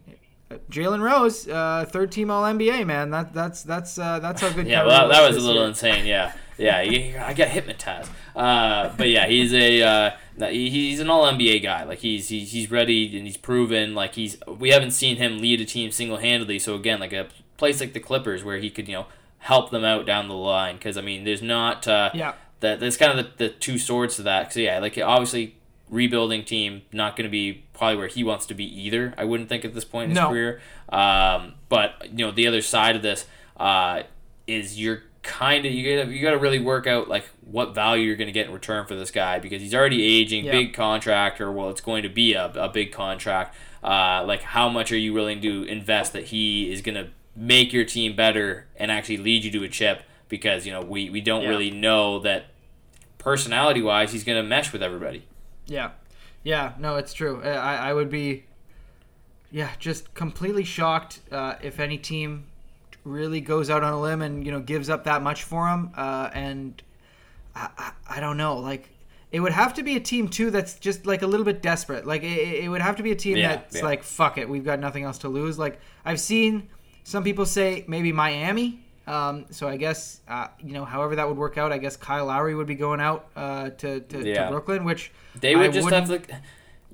Jalen 0.70 1.00
Rose, 1.00 1.48
uh, 1.48 1.84
third 1.88 2.12
team 2.12 2.30
All 2.30 2.42
NBA, 2.44 2.86
man. 2.86 3.10
That 3.10 3.34
that's 3.34 3.62
that's 3.62 3.98
uh, 3.98 4.18
that's 4.20 4.40
how 4.40 4.50
good. 4.50 4.66
yeah, 4.66 4.84
well, 4.84 5.08
that, 5.08 5.14
that 5.14 5.28
was 5.28 5.36
a 5.36 5.40
little 5.40 5.62
year. 5.62 5.68
insane. 5.68 6.06
Yeah, 6.06 6.32
yeah. 6.56 6.82
He, 6.82 7.16
I 7.16 7.34
got 7.34 7.48
hypnotized. 7.48 8.10
Uh, 8.34 8.92
but 8.96 9.08
yeah, 9.08 9.26
he's 9.26 9.52
a 9.52 9.82
uh, 9.82 10.10
he's 10.48 11.00
an 11.00 11.10
All 11.10 11.24
NBA 11.24 11.62
guy. 11.62 11.84
Like 11.84 12.00
he's, 12.00 12.28
he's 12.28 12.52
he's 12.52 12.70
ready 12.70 13.16
and 13.16 13.26
he's 13.26 13.36
proven. 13.36 13.94
Like 13.94 14.14
he's 14.14 14.36
we 14.46 14.70
haven't 14.70 14.92
seen 14.92 15.16
him 15.16 15.38
lead 15.38 15.60
a 15.60 15.64
team 15.64 15.90
single 15.90 16.18
handedly. 16.18 16.58
So 16.58 16.74
again, 16.74 17.00
like 17.00 17.12
a 17.12 17.28
place 17.56 17.80
like 17.80 17.92
the 17.92 18.00
Clippers 18.00 18.44
where 18.44 18.58
he 18.58 18.70
could 18.70 18.88
you 18.88 18.94
know 18.94 19.06
help 19.38 19.70
them 19.70 19.84
out 19.84 20.06
down 20.06 20.28
the 20.28 20.34
line. 20.34 20.76
Because 20.76 20.96
I 20.96 21.00
mean, 21.00 21.24
there's 21.24 21.42
not 21.42 21.86
uh, 21.86 22.10
yeah. 22.14 22.34
That 22.60 22.80
there's 22.80 22.96
kind 22.96 23.18
of 23.18 23.36
the, 23.36 23.46
the 23.46 23.52
two 23.52 23.78
swords 23.78 24.16
to 24.16 24.22
that. 24.22 24.44
Because 24.44 24.56
yeah, 24.56 24.78
like 24.78 24.98
obviously 24.98 25.56
rebuilding 25.90 26.44
team, 26.44 26.82
not 26.92 27.16
going 27.16 27.24
to 27.24 27.30
be 27.30 27.64
probably 27.72 27.96
where 27.96 28.08
he 28.08 28.24
wants 28.24 28.46
to 28.46 28.54
be 28.54 28.64
either. 28.64 29.14
I 29.16 29.24
wouldn't 29.24 29.48
think 29.48 29.64
at 29.64 29.74
this 29.74 29.84
point 29.84 30.04
in 30.04 30.10
his 30.10 30.16
no. 30.16 30.28
career. 30.28 30.60
Um, 30.88 31.54
but 31.68 32.08
you 32.10 32.26
know, 32.26 32.32
the 32.32 32.46
other 32.46 32.62
side 32.62 32.96
of 32.96 33.02
this 33.02 33.26
uh, 33.56 34.02
is 34.46 34.78
you're 34.80 35.02
kind 35.24 35.64
of 35.66 35.72
you 35.72 35.96
gotta 35.96 36.12
you 36.12 36.22
gotta 36.22 36.38
really 36.38 36.60
work 36.60 36.86
out 36.86 37.08
like 37.08 37.24
what 37.40 37.74
value 37.74 38.06
you're 38.06 38.16
going 38.16 38.28
to 38.28 38.32
get 38.32 38.46
in 38.46 38.52
return 38.52 38.86
for 38.86 38.94
this 38.94 39.10
guy 39.10 39.38
because 39.38 39.60
he's 39.60 39.74
already 39.74 40.02
aging, 40.02 40.44
yeah. 40.44 40.52
big 40.52 40.74
contract, 40.74 41.40
or 41.40 41.50
well, 41.50 41.70
it's 41.70 41.80
going 41.80 42.02
to 42.02 42.08
be 42.08 42.34
a, 42.34 42.46
a 42.54 42.68
big 42.68 42.92
contract. 42.92 43.56
Uh, 43.82 44.24
like 44.26 44.42
how 44.42 44.68
much 44.68 44.92
are 44.92 44.98
you 44.98 45.12
willing 45.12 45.40
to 45.40 45.64
invest 45.64 46.12
that 46.12 46.24
he 46.24 46.70
is 46.70 46.82
going 46.82 46.94
to 46.94 47.10
make 47.36 47.72
your 47.72 47.84
team 47.84 48.14
better 48.14 48.66
and 48.76 48.90
actually 48.90 49.16
lead 49.16 49.44
you 49.44 49.50
to 49.50 49.64
a 49.64 49.68
chip? 49.68 50.02
Because 50.28 50.66
you 50.66 50.72
know 50.72 50.82
we 50.82 51.10
we 51.10 51.20
don't 51.20 51.42
yeah. 51.42 51.48
really 51.48 51.70
know 51.70 52.18
that 52.20 52.46
personality 53.18 53.82
wise 53.82 54.12
he's 54.12 54.24
going 54.24 54.42
to 54.42 54.48
mesh 54.48 54.72
with 54.72 54.82
everybody. 54.82 55.26
Yeah, 55.66 55.92
yeah, 56.42 56.72
no, 56.78 56.96
it's 56.96 57.14
true. 57.14 57.42
I, 57.42 57.90
I 57.90 57.94
would 57.94 58.10
be, 58.10 58.44
yeah, 59.50 59.70
just 59.78 60.12
completely 60.14 60.64
shocked 60.64 61.20
uh, 61.32 61.54
if 61.62 61.80
any 61.80 61.98
team 61.98 62.46
really 63.04 63.40
goes 63.40 63.70
out 63.70 63.82
on 63.84 63.92
a 63.92 64.00
limb 64.00 64.22
and 64.22 64.44
you 64.44 64.52
know 64.52 64.60
gives 64.60 64.90
up 64.90 65.04
that 65.04 65.22
much 65.22 65.44
for 65.44 65.68
him. 65.68 65.90
Uh, 65.96 66.30
and 66.32 66.82
I, 67.54 67.68
I, 67.78 67.92
I, 68.16 68.20
don't 68.20 68.36
know, 68.36 68.56
like 68.56 68.90
it 69.30 69.40
would 69.40 69.52
have 69.52 69.74
to 69.74 69.82
be 69.82 69.96
a 69.96 70.00
team 70.00 70.28
too 70.28 70.50
that's 70.50 70.78
just 70.78 71.06
like 71.06 71.22
a 71.22 71.26
little 71.26 71.44
bit 71.44 71.62
desperate. 71.62 72.06
Like 72.06 72.22
it, 72.22 72.64
it 72.64 72.68
would 72.68 72.82
have 72.82 72.96
to 72.96 73.02
be 73.02 73.12
a 73.12 73.16
team 73.16 73.36
yeah, 73.36 73.56
that's 73.56 73.76
yeah. 73.76 73.84
like 73.84 74.02
fuck 74.02 74.38
it, 74.38 74.48
we've 74.48 74.64
got 74.64 74.80
nothing 74.80 75.04
else 75.04 75.18
to 75.18 75.28
lose. 75.28 75.58
Like 75.58 75.80
I've 76.04 76.20
seen 76.20 76.68
some 77.04 77.22
people 77.22 77.46
say 77.46 77.84
maybe 77.86 78.12
Miami 78.12 78.80
um, 79.06 79.46
so 79.50 79.68
I 79.68 79.76
guess 79.76 80.20
uh, 80.28 80.48
you 80.62 80.72
know, 80.72 80.84
however 80.84 81.16
that 81.16 81.28
would 81.28 81.36
work 81.36 81.58
out, 81.58 81.72
I 81.72 81.78
guess 81.78 81.96
Kyle 81.96 82.26
Lowry 82.26 82.54
would 82.54 82.66
be 82.66 82.74
going 82.74 83.00
out 83.00 83.26
uh, 83.36 83.70
to 83.70 84.00
to, 84.00 84.26
yeah. 84.26 84.44
to, 84.44 84.50
Brooklyn, 84.50 84.84
which 84.84 85.12
they 85.40 85.54
would 85.54 85.66
I 85.66 85.68
just 85.68 85.90
have 85.90 86.08
to. 86.08 86.22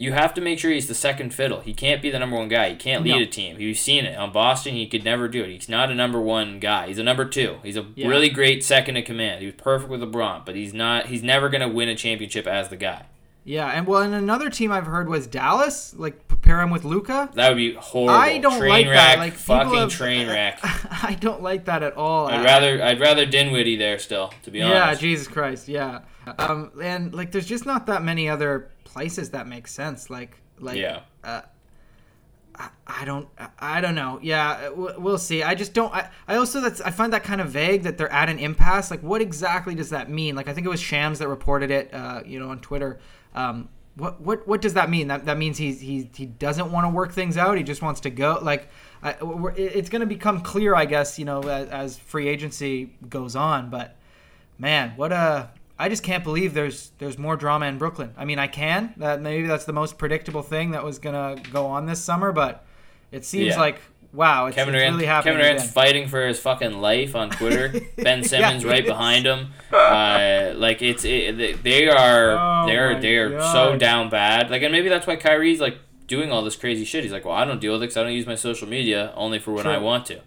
You 0.01 0.15
have 0.15 0.33
to 0.33 0.41
make 0.41 0.59
sure 0.59 0.71
he's 0.71 0.89
the 0.89 0.95
second 0.95 1.35
fiddle. 1.35 1.61
He 1.61 1.75
can't 1.75 2.01
be 2.01 2.09
the 2.09 2.19
number 2.19 2.35
one 2.35 2.49
guy. 2.49 2.71
He 2.71 2.77
can't 2.77 3.05
lead 3.05 3.17
no. 3.17 3.21
a 3.21 3.27
team. 3.27 3.61
You've 3.61 3.77
seen 3.77 4.07
it 4.07 4.17
on 4.17 4.33
Boston. 4.33 4.75
He 4.75 4.87
could 4.87 5.05
never 5.05 5.29
do 5.29 5.45
it. 5.45 5.51
He's 5.51 5.69
not 5.69 5.91
a 5.91 5.95
number 5.95 6.19
one 6.19 6.59
guy. 6.59 6.87
He's 6.87 6.99
a 6.99 7.03
number 7.03 7.27
two. 7.27 7.59
He's 7.63 7.77
a 7.77 7.85
yeah. 7.95 8.09
really 8.09 8.31
great 8.31 8.65
second 8.65 8.97
in 8.97 9.05
command. 9.05 9.41
He 9.41 9.47
was 9.47 9.57
perfect 9.57 9.91
with 9.91 10.01
LeBron, 10.01 10.47
but 10.47 10.57
he's 10.57 10.73
not. 10.73 11.09
He's 11.09 11.23
never 11.23 11.51
going 11.51 11.61
to 11.61 11.69
win 11.69 11.91
a 11.91 11.95
championship 11.95 12.47
as 12.47 12.71
the 12.71 12.79
guy. 12.79 13.05
Yeah, 13.45 13.67
and 13.67 13.87
well, 13.87 14.01
and 14.01 14.15
another 14.15 14.49
team 14.49 14.73
I've 14.73 14.87
heard 14.87 15.07
was 15.07 15.27
Dallas. 15.27 15.95
Like 15.95 16.29
pair 16.41 16.63
him 16.63 16.71
with 16.71 16.85
Luka. 16.85 17.29
That 17.35 17.51
would 17.51 17.59
be 17.59 17.75
horrible. 17.75 18.15
I 18.15 18.39
don't 18.39 18.59
train 18.59 18.71
like 18.71 18.87
wreck, 18.87 18.97
that. 18.97 19.19
Like 19.19 19.35
fucking 19.35 19.75
have, 19.75 19.91
train 19.91 20.29
wreck. 20.31 20.61
I 20.63 21.15
don't 21.21 21.43
like 21.43 21.67
that 21.67 21.83
at 21.83 21.99
all. 21.99 22.29
I'd 22.29 22.43
rather 22.43 22.83
I'd 22.83 23.01
rather 23.01 23.27
Dinwiddie 23.27 23.77
there 23.77 23.99
still. 23.99 24.33
To 24.45 24.51
be 24.51 24.63
honest. 24.63 25.03
Yeah, 25.03 25.09
Jesus 25.09 25.29
Christ. 25.29 25.69
Yeah. 25.69 26.01
Um, 26.39 26.71
and 26.83 27.15
like, 27.15 27.33
there's 27.33 27.47
just 27.47 27.67
not 27.67 27.87
that 27.87 28.03
many 28.03 28.29
other 28.29 28.71
places 28.93 29.31
that 29.31 29.47
make 29.47 29.67
sense. 29.67 30.11
Like, 30.11 30.41
like. 30.59 30.77
Yeah. 30.77 31.01
Uh, 31.23 31.43
I 32.87 33.07
don't 33.07 33.27
I 33.59 33.81
don't 33.81 33.95
know. 33.95 34.19
Yeah, 34.23 34.69
we'll 34.71 35.17
see. 35.17 35.43
I 35.43 35.55
just 35.55 35.73
don't 35.73 35.95
I, 35.95 36.11
I 36.29 36.37
also 36.37 36.61
that's 36.61 36.83
I 36.83 36.91
find 36.91 37.11
that 37.15 37.25
kind 37.25 37.41
of 37.41 37.49
vague 37.49 37.85
that 37.85 37.97
they're 37.97 38.13
at 38.13 38.29
an 38.29 38.39
impasse. 38.39 38.91
Like 38.91 39.03
what 39.03 39.23
exactly 39.23 39.75
does 39.75 39.91
that 39.91 40.11
mean? 40.11 40.35
Like 40.35 40.47
I 40.47 40.53
think 40.53 40.67
it 40.67 40.71
was 40.71 40.81
Shams 40.81 41.21
that 41.21 41.29
reported 41.29 41.71
it 41.71 41.95
uh, 41.95 42.21
you 42.27 42.39
know 42.39 42.51
on 42.51 42.61
Twitter. 42.61 42.99
Um, 43.35 43.71
what 43.95 44.21
what 44.21 44.47
what 44.47 44.63
does 44.63 44.75
that 44.75 44.89
mean? 44.89 45.09
That 45.09 45.27
that 45.27 45.39
means 45.39 45.59
he's 45.59 45.81
he 45.81 46.11
he 46.15 46.27
doesn't 46.27 46.71
want 46.71 46.85
to 46.87 46.91
work 46.91 47.13
things 47.13 47.37
out. 47.37 47.57
He 47.57 47.63
just 47.63 47.83
wants 47.83 48.01
to 48.01 48.11
go. 48.11 48.39
Like, 48.41 48.69
I, 49.03 49.17
it's 49.57 49.91
going 49.91 50.01
to 50.01 50.07
become 50.07 50.41
clear, 50.41 50.75
I 50.75 50.85
guess, 50.87 51.19
you 51.19 51.25
know, 51.25 51.43
as, 51.43 51.69
as, 51.69 51.99
free 51.99 52.29
agency 52.29 52.97
goes 53.09 53.35
on. 53.37 53.69
But 53.69 53.97
man, 54.59 54.93
what 54.97 55.13
a 55.13 55.51
I 55.81 55.89
just 55.89 56.03
can't 56.03 56.23
believe 56.23 56.53
there's 56.53 56.93
there's 56.99 57.17
more 57.17 57.37
drama 57.37 57.65
in 57.65 57.79
Brooklyn. 57.79 58.13
I 58.19 58.27
mean, 58.27 58.39
I 58.39 58.49
can 58.49 58.93
that 58.99 59.23
maybe 59.23 59.47
that's 59.47 59.65
the 59.65 59.73
most 59.73 59.97
predictable 59.97 60.43
thing 60.43 60.73
that 60.73 60.85
was 60.85 60.99
going 60.99 61.15
to 61.15 61.51
go 61.51 61.67
on 61.67 61.87
this 61.87 62.05
summer, 62.05 62.33
but 62.33 62.67
it 63.11 63.25
seems 63.25 63.55
yeah. 63.55 63.59
like 63.59 63.81
wow, 64.13 64.47
it's, 64.47 64.57
Kevin 64.57 64.75
Durant, 64.75 64.97
really 64.97 65.07
happening. 65.07 65.35
Kevin 65.35 65.47
Durant's 65.47 65.65
again. 65.65 65.73
fighting 65.73 66.09
for 66.09 66.27
his 66.27 66.39
fucking 66.39 66.81
life 66.83 67.17
on 67.17 67.31
Twitter. 67.31 67.73
ben 67.97 68.23
Simmons 68.25 68.63
yeah, 68.63 68.71
right 68.71 68.85
behind 68.85 69.25
him. 69.25 69.53
Uh, 69.73 70.53
like 70.55 70.83
it's 70.83 71.07
it, 71.07 71.63
they 71.63 71.89
are 71.89 72.33
oh 72.33 72.67
they 72.67 72.77
are 72.77 73.01
they 73.01 73.17
are 73.17 73.31
God. 73.31 73.53
so 73.53 73.79
down 73.79 74.11
bad. 74.11 74.51
Like 74.51 74.63
and 74.63 74.73
maybe 74.73 74.91
that's 74.91 75.07
why 75.07 75.17
Kyrie's 75.17 75.61
like 75.61 75.79
doing 76.07 76.31
all 76.31 76.43
this 76.43 76.57
crazy 76.57 76.85
shit. 76.85 77.05
He's 77.05 77.13
like, 77.13 77.25
well, 77.25 77.35
I 77.35 77.47
don't 77.47 77.61
deal 77.61 77.73
with 77.73 77.83
it 77.83 77.87
because 77.87 77.97
I 77.97 78.03
don't 78.03 78.13
use 78.13 78.27
my 78.27 78.35
social 78.35 78.69
media 78.69 79.15
only 79.17 79.39
for 79.39 79.53
when 79.53 79.65
True. 79.65 79.73
I 79.73 79.79
want 79.79 80.05
to. 80.07 80.21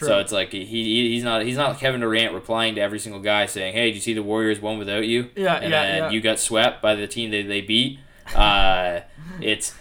True. 0.00 0.08
So 0.08 0.18
it's 0.18 0.32
like 0.32 0.50
he, 0.50 0.64
he's 0.64 1.22
not 1.22 1.42
he's 1.42 1.58
not 1.58 1.78
Kevin 1.78 2.00
Durant 2.00 2.32
replying 2.32 2.74
to 2.76 2.80
every 2.80 2.98
single 2.98 3.20
guy 3.20 3.44
saying, 3.44 3.74
"Hey, 3.74 3.88
did 3.88 3.96
you 3.96 4.00
see 4.00 4.14
the 4.14 4.22
Warriors 4.22 4.58
won 4.58 4.78
without 4.78 5.06
you?" 5.06 5.28
Yeah, 5.36 5.56
and 5.56 5.70
yeah, 5.70 5.82
then 5.82 5.96
yeah. 6.04 6.10
you 6.10 6.22
got 6.22 6.38
swept 6.38 6.80
by 6.80 6.94
the 6.94 7.06
team 7.06 7.32
that 7.32 7.46
they 7.48 7.60
beat. 7.60 7.98
Uh, 8.34 9.00
it's 9.42 9.74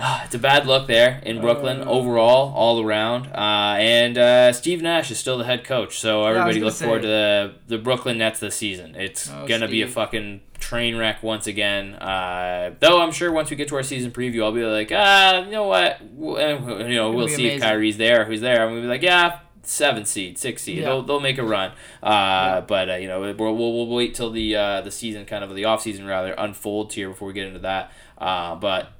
it's 0.24 0.34
a 0.34 0.38
bad 0.38 0.66
look 0.66 0.86
there 0.86 1.20
in 1.24 1.40
Brooklyn 1.40 1.82
uh, 1.82 1.90
overall, 1.90 2.54
all 2.54 2.82
around. 2.82 3.26
Uh, 3.26 3.76
and 3.78 4.16
uh, 4.16 4.52
Steve 4.52 4.80
Nash 4.82 5.10
is 5.10 5.18
still 5.18 5.36
the 5.36 5.44
head 5.44 5.64
coach, 5.64 5.98
so 5.98 6.24
everybody 6.24 6.60
look 6.60 6.74
forward 6.74 7.02
to 7.02 7.08
the, 7.08 7.54
the 7.66 7.78
Brooklyn 7.78 8.18
Nets 8.18 8.40
this 8.40 8.56
season. 8.56 8.94
It's 8.94 9.30
oh, 9.30 9.46
gonna 9.46 9.66
Steve. 9.66 9.70
be 9.70 9.82
a 9.82 9.88
fucking 9.88 10.40
train 10.58 10.96
wreck 10.96 11.22
once 11.22 11.46
again. 11.46 11.94
Uh, 11.94 12.74
though 12.80 13.00
I'm 13.00 13.12
sure 13.12 13.30
once 13.30 13.50
we 13.50 13.56
get 13.56 13.68
to 13.68 13.76
our 13.76 13.82
season 13.82 14.10
preview, 14.10 14.42
I'll 14.42 14.52
be 14.52 14.64
like, 14.64 14.90
ah, 14.94 15.44
you 15.44 15.50
know 15.50 15.66
what? 15.66 16.00
You 16.00 16.94
know, 16.94 17.10
we'll 17.12 17.28
see 17.28 17.46
amazing. 17.46 17.56
if 17.58 17.62
Kyrie's 17.62 17.96
there, 17.98 18.24
who's 18.24 18.40
there. 18.40 18.62
I'm 18.62 18.70
gonna 18.70 18.82
be 18.82 18.86
like, 18.86 19.02
yeah, 19.02 19.40
seven 19.62 20.06
seed, 20.06 20.38
six 20.38 20.62
seed. 20.62 20.78
Yeah. 20.78 20.84
They'll, 20.86 21.02
they'll 21.02 21.20
make 21.20 21.36
a 21.36 21.44
run. 21.44 21.72
Uh, 22.02 22.06
yeah. 22.10 22.60
But 22.66 22.90
uh, 22.90 22.94
you 22.94 23.08
know, 23.08 23.20
we'll, 23.20 23.34
we'll, 23.34 23.56
we'll 23.56 23.86
wait 23.88 24.14
till 24.14 24.30
the 24.30 24.56
uh, 24.56 24.80
the 24.80 24.90
season, 24.90 25.26
kind 25.26 25.44
of 25.44 25.54
the 25.54 25.66
off 25.66 25.82
season 25.82 26.06
rather, 26.06 26.32
unfolds 26.32 26.94
here 26.94 27.10
before 27.10 27.28
we 27.28 27.34
get 27.34 27.46
into 27.46 27.60
that. 27.60 27.92
Uh, 28.16 28.54
but 28.54 28.92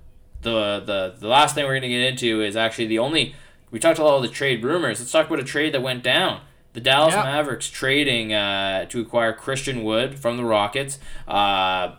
the 0.43 0.80
the 0.80 1.14
the 1.18 1.28
last 1.28 1.55
thing 1.55 1.64
we're 1.66 1.74
gonna 1.74 1.88
get 1.88 2.01
into 2.01 2.43
is 2.43 2.57
actually 2.57 2.86
the 2.86 2.99
only 2.99 3.34
we 3.70 3.78
talked 3.78 3.99
about 3.99 4.09
all 4.09 4.20
the 4.20 4.28
trade 4.28 4.64
rumors. 4.64 5.01
Let's 5.01 5.12
talk 5.12 5.26
about 5.26 5.41
a 5.41 5.45
trade 5.45 5.74
that 5.74 5.82
went 5.82 6.03
down. 6.03 6.43
The 6.72 6.80
Dallas 6.80 7.14
yep. 7.14 7.24
Mavericks 7.24 7.68
trading 7.68 8.32
uh, 8.32 8.84
to 8.86 9.01
acquire 9.01 9.32
Christian 9.32 9.82
Wood 9.82 10.18
from 10.18 10.36
the 10.36 10.45
Rockets. 10.45 10.99
Uh, 11.26 11.97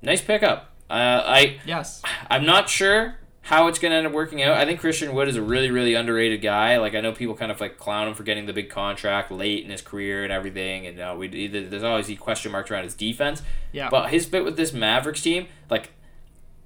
nice 0.00 0.20
pickup. 0.20 0.72
Uh, 0.88 1.22
I 1.24 1.60
yes. 1.66 2.02
I'm 2.30 2.44
not 2.44 2.68
sure 2.68 3.16
how 3.42 3.66
it's 3.66 3.80
going 3.80 3.90
to 3.90 3.96
end 3.96 4.06
up 4.06 4.12
working 4.12 4.40
out. 4.40 4.56
I 4.56 4.64
think 4.64 4.78
Christian 4.78 5.14
Wood 5.14 5.26
is 5.26 5.34
a 5.34 5.42
really, 5.42 5.70
really 5.70 5.94
underrated 5.94 6.40
guy. 6.40 6.76
Like 6.76 6.94
I 6.94 7.00
know 7.00 7.12
people 7.12 7.34
kind 7.34 7.50
of 7.50 7.60
like 7.60 7.76
clown 7.76 8.06
him 8.06 8.14
for 8.14 8.22
getting 8.22 8.46
the 8.46 8.52
big 8.52 8.70
contract 8.70 9.32
late 9.32 9.64
in 9.64 9.70
his 9.70 9.82
career 9.82 10.22
and 10.22 10.32
everything, 10.32 10.86
and 10.86 11.00
uh, 11.00 11.14
we 11.18 11.48
there's 11.48 11.82
always 11.82 12.10
question 12.18 12.52
marks 12.52 12.70
around 12.70 12.84
his 12.84 12.94
defense. 12.94 13.42
Yeah. 13.72 13.88
But 13.90 14.10
his 14.10 14.26
fit 14.26 14.44
with 14.44 14.56
this 14.56 14.72
Mavericks 14.72 15.22
team, 15.22 15.48
like 15.68 15.90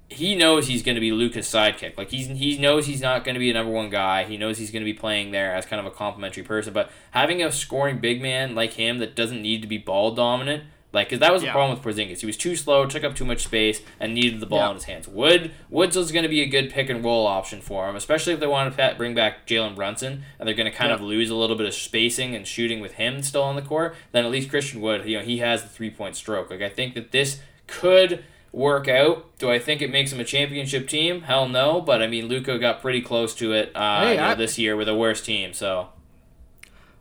he 0.09 0.35
knows 0.35 0.67
he's 0.67 0.83
going 0.83 0.95
to 0.95 1.01
be 1.01 1.11
Luka's 1.11 1.47
sidekick. 1.47 1.97
Like 1.97 2.11
he's 2.11 2.27
he 2.27 2.57
knows 2.57 2.85
he's 2.85 3.01
not 3.01 3.25
going 3.25 3.35
to 3.35 3.39
be 3.39 3.49
a 3.49 3.53
number 3.53 3.71
one 3.71 3.89
guy. 3.89 4.23
He 4.23 4.37
knows 4.37 4.57
he's 4.57 4.71
going 4.71 4.81
to 4.81 4.91
be 4.91 4.97
playing 4.97 5.31
there 5.31 5.53
as 5.53 5.65
kind 5.65 5.79
of 5.79 5.85
a 5.85 5.95
complimentary 5.95 6.43
person. 6.43 6.73
But 6.73 6.91
having 7.11 7.43
a 7.43 7.51
scoring 7.51 7.99
big 7.99 8.21
man 8.21 8.55
like 8.55 8.73
him 8.73 8.99
that 8.99 9.15
doesn't 9.15 9.41
need 9.41 9.61
to 9.61 9.67
be 9.67 9.77
ball 9.77 10.11
dominant, 10.11 10.63
like 10.93 11.09
because 11.09 11.19
that 11.19 11.33
was 11.33 11.41
the 11.41 11.49
problem 11.49 11.77
with 11.77 11.83
Porzingis. 11.83 12.21
He 12.21 12.25
was 12.25 12.37
too 12.37 12.55
slow, 12.55 12.85
took 12.85 13.03
up 13.03 13.15
too 13.15 13.25
much 13.25 13.43
space, 13.43 13.81
and 13.99 14.13
needed 14.13 14.39
the 14.39 14.45
ball 14.45 14.59
yeah. 14.59 14.69
in 14.69 14.75
his 14.75 14.85
hands. 14.85 15.09
Wood 15.09 15.51
Woods 15.69 15.97
is 15.97 16.13
going 16.13 16.23
to 16.23 16.29
be 16.29 16.41
a 16.41 16.47
good 16.47 16.71
pick 16.71 16.89
and 16.89 17.03
roll 17.03 17.27
option 17.27 17.59
for 17.59 17.89
him, 17.89 17.97
especially 17.97 18.31
if 18.31 18.39
they 18.39 18.47
want 18.47 18.75
to 18.75 18.95
bring 18.97 19.13
back 19.13 19.45
Jalen 19.45 19.75
Brunson 19.75 20.23
and 20.39 20.47
they're 20.47 20.55
going 20.55 20.71
to 20.71 20.77
kind 20.77 20.89
yeah. 20.89 20.95
of 20.95 21.01
lose 21.01 21.29
a 21.29 21.35
little 21.35 21.57
bit 21.57 21.65
of 21.65 21.73
spacing 21.73 22.33
and 22.33 22.47
shooting 22.47 22.79
with 22.79 22.93
him 22.93 23.21
still 23.21 23.43
on 23.43 23.57
the 23.57 23.61
court. 23.61 23.93
Then 24.13 24.23
at 24.23 24.31
least 24.31 24.49
Christian 24.49 24.79
Wood, 24.79 25.05
you 25.05 25.17
know, 25.17 25.23
he 25.25 25.39
has 25.39 25.63
the 25.63 25.69
three 25.69 25.91
point 25.91 26.15
stroke. 26.15 26.49
Like 26.49 26.61
I 26.61 26.69
think 26.69 26.93
that 26.93 27.11
this 27.11 27.41
could 27.67 28.23
work 28.57 28.87
out. 28.87 29.37
Do 29.37 29.49
I 29.49 29.59
think 29.59 29.81
it 29.81 29.91
makes 29.91 30.11
him 30.11 30.19
a 30.19 30.23
championship 30.23 30.87
team? 30.87 31.21
Hell 31.21 31.47
no. 31.47 31.79
But 31.79 32.01
I 32.01 32.07
mean, 32.07 32.27
Luka 32.27 32.57
got 32.57 32.81
pretty 32.81 33.01
close 33.01 33.35
to 33.35 33.53
it 33.53 33.71
uh, 33.75 34.01
hey, 34.01 34.15
you 34.15 34.21
know, 34.21 34.35
this 34.35 34.57
year 34.57 34.75
with 34.75 34.89
a 34.89 34.95
worse 34.95 35.21
team. 35.21 35.53
So 35.53 35.89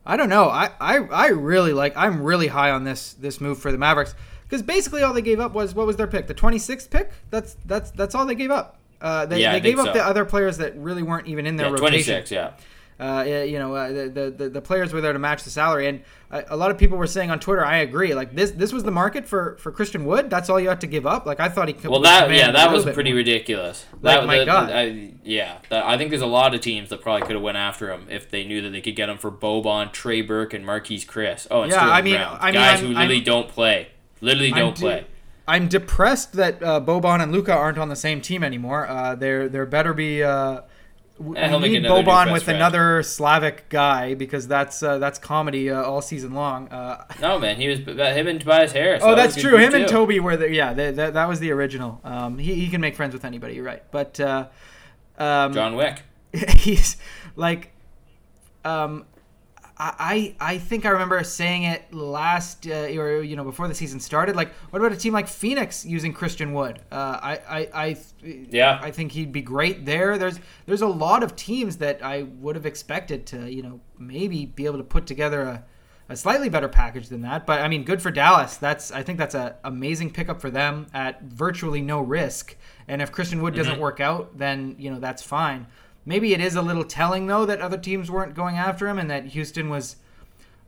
I 0.05 0.17
don't 0.17 0.29
know. 0.29 0.45
I, 0.45 0.71
I, 0.79 0.99
I 0.99 1.27
really 1.29 1.73
like. 1.73 1.97
I'm 1.97 2.23
really 2.23 2.49
high 2.49 2.71
on 2.71 2.85
this 2.85 3.15
this 3.15 3.41
move 3.41 3.59
for 3.59 3.73
the 3.73 3.79
Mavericks 3.79 4.15
because 4.45 4.63
basically 4.63 5.03
all 5.03 5.15
they 5.15 5.23
gave 5.23 5.41
up 5.41 5.53
was 5.53 5.75
what 5.75 5.87
was 5.87 5.97
their 5.97 6.07
pick? 6.07 6.27
The 6.27 6.35
26th 6.35 6.91
pick. 6.91 7.11
That's 7.31 7.57
that's 7.65 7.91
that's 7.93 8.15
all 8.15 8.27
they 8.27 8.35
gave 8.35 8.51
up. 8.51 8.79
Uh, 9.01 9.27
they, 9.27 9.41
yeah, 9.41 9.53
they 9.53 9.61
gave 9.61 9.79
up 9.79 9.93
the 9.93 10.05
other 10.05 10.25
players 10.25 10.57
that 10.57 10.77
really 10.77 11.03
weren't 11.03 11.27
even 11.27 11.47
in 11.47 11.57
their 11.57 11.67
yeah, 11.67 11.73
rotation. 11.73 12.15
26, 12.15 12.31
yeah. 12.31 12.53
Uh, 12.99 13.25
you 13.27 13.59
know, 13.59 13.75
uh, 13.75 13.89
the, 13.89 14.35
the 14.35 14.49
the 14.49 14.63
players 14.63 14.91
were 14.91 15.03
there 15.03 15.13
to 15.13 15.19
match 15.19 15.43
the 15.43 15.51
salary, 15.51 15.87
and 15.87 16.03
a, 16.31 16.45
a, 16.49 16.57
lot 16.57 16.71
of 16.71 16.79
people 16.79 16.97
were 16.97 17.07
saying 17.07 17.31
on 17.31 17.39
Twitter, 17.39 17.63
I 17.63 17.79
agree. 17.79 18.15
Like 18.15 18.35
this, 18.35 18.53
this 18.53 18.73
was 18.73 18.85
the 18.85 18.91
market 18.91 19.29
for, 19.29 19.59
for 19.59 19.71
Christian 19.71 20.07
Wood. 20.07 20.31
That's 20.31 20.49
all 20.49 20.59
you 20.59 20.71
had 20.71 20.81
to 20.81 20.87
give 20.87 21.07
up. 21.07 21.27
Like 21.27 21.39
I 21.39 21.51
thought 21.51 21.69
he 21.69 21.75
could. 21.75 21.91
Well, 21.91 22.01
that 22.01 22.31
yeah, 22.31 22.53
that 22.53 22.73
was 22.73 22.85
pretty 22.85 23.11
more. 23.11 23.19
ridiculous. 23.19 23.85
Like 24.01 24.21
that, 24.21 24.27
my 24.27 24.45
God, 24.47 24.71
I, 24.73 25.13
yeah. 25.25 25.59
I 25.71 25.99
think 25.99 26.09
there's 26.09 26.23
a 26.23 26.27
lot 26.27 26.55
of 26.55 26.63
teams 26.63 26.89
that 26.89 27.03
probably 27.03 27.27
could 27.27 27.35
have 27.35 27.43
went 27.43 27.59
after 27.59 27.93
him 27.93 28.07
if 28.09 28.31
they 28.31 28.45
knew 28.45 28.63
that 28.63 28.71
they 28.71 28.81
could 28.81 28.97
get 28.97 29.11
him 29.11 29.19
for 29.19 29.31
Boban, 29.31 29.93
Trey 29.93 30.23
Burke, 30.23 30.55
and 30.55 30.65
Marquese 30.65 31.05
Chriss. 31.05 31.47
Oh, 31.51 31.63
and 31.63 31.73
yeah. 31.73 31.87
I 31.87 32.01
mean, 32.01 32.15
Brown. 32.15 32.39
I 32.41 32.47
mean, 32.47 32.55
guys 32.55 32.81
I'm, 32.81 32.87
who 32.87 32.95
literally 32.95 33.19
I'm, 33.19 33.25
don't 33.25 33.49
play, 33.51 33.89
literally 34.23 34.53
don't 34.53 34.75
de- 34.75 34.81
play. 34.81 35.07
I'm 35.47 35.69
depressed 35.69 36.33
that 36.33 36.63
uh, 36.63 36.81
Boban 36.81 37.23
and 37.23 37.31
Luka 37.31 37.53
aren't 37.53 37.77
on 37.77 37.91
the 37.91 37.95
same 37.95 38.23
team 38.23 38.43
anymore. 38.43 38.89
Uh, 38.89 39.15
there, 39.15 39.51
there 39.51 39.67
better 39.67 39.93
be. 39.93 40.23
Uh, 40.23 40.63
we 41.19 41.35
need 41.35 41.85
Boban 41.85 42.33
with 42.33 42.45
friend. 42.45 42.57
another 42.57 43.03
Slavic 43.03 43.69
guy 43.69 44.15
because 44.15 44.47
that's 44.47 44.83
uh, 44.83 44.99
that's 44.99 45.19
comedy 45.19 45.71
uh, 45.71 45.83
all 45.83 46.03
season 46.03 46.35
long. 46.35 46.69
Uh, 46.69 47.05
no 47.21 47.39
man, 47.39 47.57
he 47.57 47.69
was 47.69 47.79
him 47.79 48.27
and 48.27 48.41
Tobias 48.41 48.73
Harris. 48.73 49.03
Oh, 49.05 49.11
that 49.11 49.17
that's 49.17 49.41
true. 49.41 49.57
Him 49.57 49.73
too. 49.73 49.79
and 49.79 49.89
Toby 49.89 50.21
were 50.21 50.37
the 50.37 50.51
yeah. 50.53 50.75
They, 50.75 50.91
that, 50.93 51.15
that 51.15 51.29
was 51.29 51.41
the 51.41 51.53
original. 51.53 52.01
Um, 52.05 52.39
he, 52.39 52.55
he 52.55 52.69
can 52.69 52.81
make 52.81 52.97
friends 52.97 53.15
with 53.15 53.25
anybody. 53.25 53.55
You're 53.55 53.65
right, 53.65 53.83
but 53.91 54.21
uh, 54.21 54.49
um, 55.19 55.53
John 55.53 55.77
Wick. 55.77 56.03
He's 56.59 56.97
like, 57.35 57.73
um, 58.65 59.07
I, 59.79 60.35
I 60.41 60.59
think 60.59 60.87
I 60.87 60.91
remember 60.91 61.23
saying 61.23 61.65
it 61.65 61.93
last 61.93 62.67
uh, 62.67 62.87
or 62.97 63.23
you 63.23 63.37
know 63.37 63.45
before 63.45 63.69
the 63.69 63.75
season 63.75 64.01
started. 64.01 64.35
Like, 64.35 64.53
what 64.71 64.81
about 64.81 64.93
a 64.93 64.97
team 64.97 65.13
like 65.13 65.29
Phoenix 65.29 65.85
using 65.85 66.15
Christian 66.15 66.55
Wood? 66.55 66.81
Uh, 66.91 67.19
I, 67.23 67.41
I, 67.49 67.69
I 67.75 67.97
yeah, 68.23 68.79
I 68.83 68.91
think 68.91 69.13
he'd 69.13 69.33
be 69.33 69.43
great 69.43 69.85
there. 69.85 70.17
There's 70.17 70.41
there's 70.65 70.81
a 70.81 70.87
lot 70.87 71.23
of 71.23 71.37
teams 71.37 71.77
that 71.79 72.03
I 72.03 72.23
would 72.23 72.57
have 72.57 72.65
expected 72.65 73.27
to 73.27 73.53
you 73.53 73.63
know 73.63 73.81
maybe 73.99 74.47
be 74.47 74.65
able 74.65 74.79
to 74.79 74.85
put 74.85 75.07
together 75.07 75.43
a, 75.43 75.65
a 76.09 76.17
slightly 76.17 76.49
better 76.49 76.69
package 76.69 77.11
than 77.11 77.21
that. 77.23 77.45
But 77.45 77.61
I 77.61 77.69
mean, 77.69 77.85
good 77.85 78.01
for 78.01 78.11
Dallas. 78.11 78.57
That's 78.57 78.91
I 78.93 79.03
think 79.03 79.19
that's 79.19 79.35
an 79.35 79.55
amazing 79.63 80.11
pickup 80.11 80.41
for 80.41 80.51
them 80.51 80.87
at 80.95 81.21
virtually 81.23 81.83
no 81.83 82.01
risk. 82.01 82.57
And 82.89 83.03
if 83.03 83.13
Christian 83.13 83.43
Wood 83.43 83.55
doesn't 83.55 83.75
mm-hmm. 83.75 83.83
work 83.83 84.01
out, 84.01 84.39
then 84.39 84.77
you 84.79 84.91
know 84.91 85.01
that's 85.01 85.23
fine. 85.23 85.67
Maybe 86.07 86.33
it 86.33 86.41
is 86.41 86.55
a 86.55 86.63
little 86.63 86.85
telling 86.85 87.27
though 87.27 87.45
that 87.47 87.61
other 87.61 87.77
teams 87.77 88.11
weren't 88.11 88.35
going 88.35 88.57
after 88.57 88.89
him 88.89 88.99
and 88.99 89.11
that 89.11 89.27
Houston 89.27 89.69
was, 89.69 89.97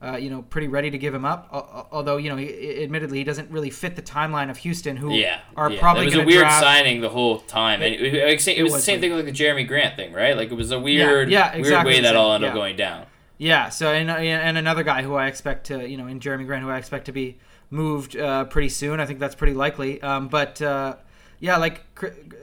uh, 0.03 0.17
you 0.17 0.29
know, 0.29 0.41
pretty 0.41 0.67
ready 0.67 0.91
to 0.91 0.97
give 0.97 1.13
him 1.13 1.23
up. 1.23 1.47
Although 1.91 2.17
you 2.17 2.29
know, 2.29 2.35
he, 2.35 2.83
admittedly, 2.83 3.19
he 3.19 3.23
doesn't 3.23 3.49
really 3.49 3.69
fit 3.69 3.95
the 3.95 4.01
timeline 4.01 4.49
of 4.49 4.57
Houston, 4.57 4.97
who 4.97 5.13
yeah, 5.13 5.39
are 5.55 5.71
yeah. 5.71 5.79
probably. 5.79 6.03
It 6.03 6.05
was 6.07 6.15
a 6.15 6.25
weird 6.25 6.41
draft. 6.41 6.61
signing 6.61 6.99
the 6.99 7.09
whole 7.09 7.39
time. 7.39 7.81
It, 7.81 7.93
it, 8.01 8.13
it, 8.13 8.47
it 8.49 8.63
was, 8.63 8.73
was, 8.73 8.81
the 8.81 8.81
same 8.81 8.99
thing 8.99 9.13
like 9.13 9.25
the 9.25 9.31
Jerami 9.31 9.65
Grant 9.65 9.95
thing, 9.95 10.11
right? 10.11 10.35
Like 10.35 10.51
it 10.51 10.55
was 10.55 10.71
a 10.71 10.79
weird, 10.79 11.31
yeah, 11.31 11.53
yeah 11.53 11.57
exactly 11.57 11.91
weird 11.91 12.03
way 12.03 12.03
that 12.03 12.17
all 12.17 12.33
ended 12.33 12.49
up 12.49 12.55
going 12.55 12.75
down. 12.75 13.05
Yeah. 13.37 13.69
So 13.69 13.93
and 13.93 14.11
and 14.11 14.57
another 14.57 14.83
guy 14.83 15.01
who 15.03 15.15
I 15.15 15.27
expect 15.27 15.67
to, 15.67 15.89
you 15.89 15.95
know, 15.95 16.07
in 16.07 16.19
Jerami 16.19 16.45
Grant, 16.45 16.63
who 16.63 16.69
I 16.69 16.77
expect 16.77 17.05
to 17.05 17.13
be 17.13 17.37
moved 17.69 18.17
uh, 18.17 18.43
pretty 18.45 18.69
soon. 18.69 18.99
I 18.99 19.05
think 19.05 19.19
that's 19.19 19.35
pretty 19.35 19.53
likely. 19.53 20.01
Um, 20.01 20.27
but 20.27 20.61
uh, 20.61 20.97
yeah, 21.39 21.57
like 21.57 21.83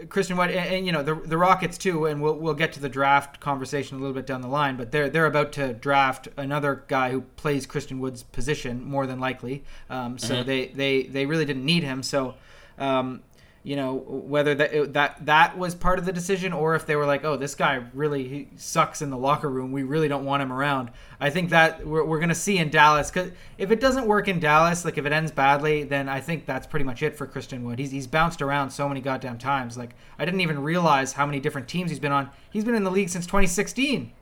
Christian 0.09 0.37
Wood, 0.37 0.51
and, 0.51 0.75
and, 0.75 0.87
you 0.87 0.93
know 0.93 1.03
the 1.03 1.15
the 1.15 1.37
Rockets 1.37 1.77
too. 1.77 2.07
And 2.07 2.23
we'll 2.23 2.35
we'll 2.35 2.55
get 2.55 2.73
to 2.75 2.81
the 2.81 2.89
draft 2.89 3.41
conversation 3.41 3.99
a 3.99 4.01
little 4.01 4.15
bit 4.15 4.27
down 4.27 4.41
the 4.41 4.49
line. 4.49 4.77
But 4.77 4.91
they're 4.91 5.11
they're 5.11 5.27
about 5.27 5.53
to 5.53 5.75
draft 5.75 6.29
another 6.37 6.85
guy 6.89 7.11
who 7.11 7.21
plays 7.21 7.67
Christian 7.67 8.01
Wood's 8.01 8.23
position 8.23 8.83
more 8.85 9.07
than 9.07 9.21
likely. 9.21 9.65
Um, 9.91 10.17
so 10.19 10.37
mm-hmm. 10.37 10.47
they 10.47 10.67
they 10.69 11.03
they 11.05 11.27
really 11.27 11.45
didn't 11.45 11.65
need 11.65 11.83
him. 11.83 12.03
So. 12.03 12.35
Um, 12.79 13.23
you 13.67 13.75
know 13.75 13.97
whether 14.07 14.55
that 14.55 14.93
that 14.93 15.27
that 15.27 15.59
was 15.59 15.75
part 15.75 15.99
of 15.99 16.05
the 16.05 16.13
decision 16.13 16.53
or 16.53 16.77
if 16.77 16.87
they 16.87 16.95
were 16.95 17.05
like 17.05 17.25
oh 17.25 17.37
this 17.37 17.57
guy 17.57 17.83
really 17.95 18.49
sucks 18.55 19.03
in 19.03 19.11
the 19.11 19.17
locker 19.17 19.51
room. 19.51 19.73
We 19.73 19.83
really 19.83 20.07
don't 20.07 20.25
want 20.25 20.41
him 20.41 20.53
around. 20.53 20.93
I 21.21 21.31
think 21.31 21.51
that 21.51 21.85
we're, 21.85 22.05
we're 22.05 22.21
going 22.21 22.29
to 22.29 22.35
see 22.37 22.59
in 22.59 22.71
dallas 22.71 23.11
because 23.11 23.33
if 23.59 23.73
it 23.73 23.81
doesn't 23.81 24.07
work 24.07 24.29
in 24.29 24.39
dallas 24.39 24.85
like 24.85 24.99
if 24.99 25.05
it 25.05 25.11
ends 25.13 25.33
badly 25.33 25.83
then 25.83 26.09
i 26.09 26.21
think 26.21 26.47
that's 26.47 26.65
pretty 26.65 26.85
much 26.85 27.03
it 27.03 27.17
for 27.17 27.27
christian 27.27 27.65
wood. 27.65 27.81
He's, 27.81 27.91
he's 27.91 28.07
bounced 28.07 28.41
around 28.41 28.71
so 28.71 28.89
many 28.89 29.01
goddamn 29.01 29.37
times. 29.37 29.77
Like 29.77 29.97
i 30.17 30.25
didn't 30.25 30.43
even 30.43 30.63
realize 30.63 31.15
how 31.15 31.27
many 31.27 31.41
different 31.41 31.67
teams 31.67 31.91
he's 31.91 31.99
been 31.99 32.13
on. 32.13 32.31
He's 32.49 32.65
been 32.65 32.77
in 32.77 32.85
the 32.85 32.93
league 32.93 33.09
since 33.09 33.27
2016 33.27 34.13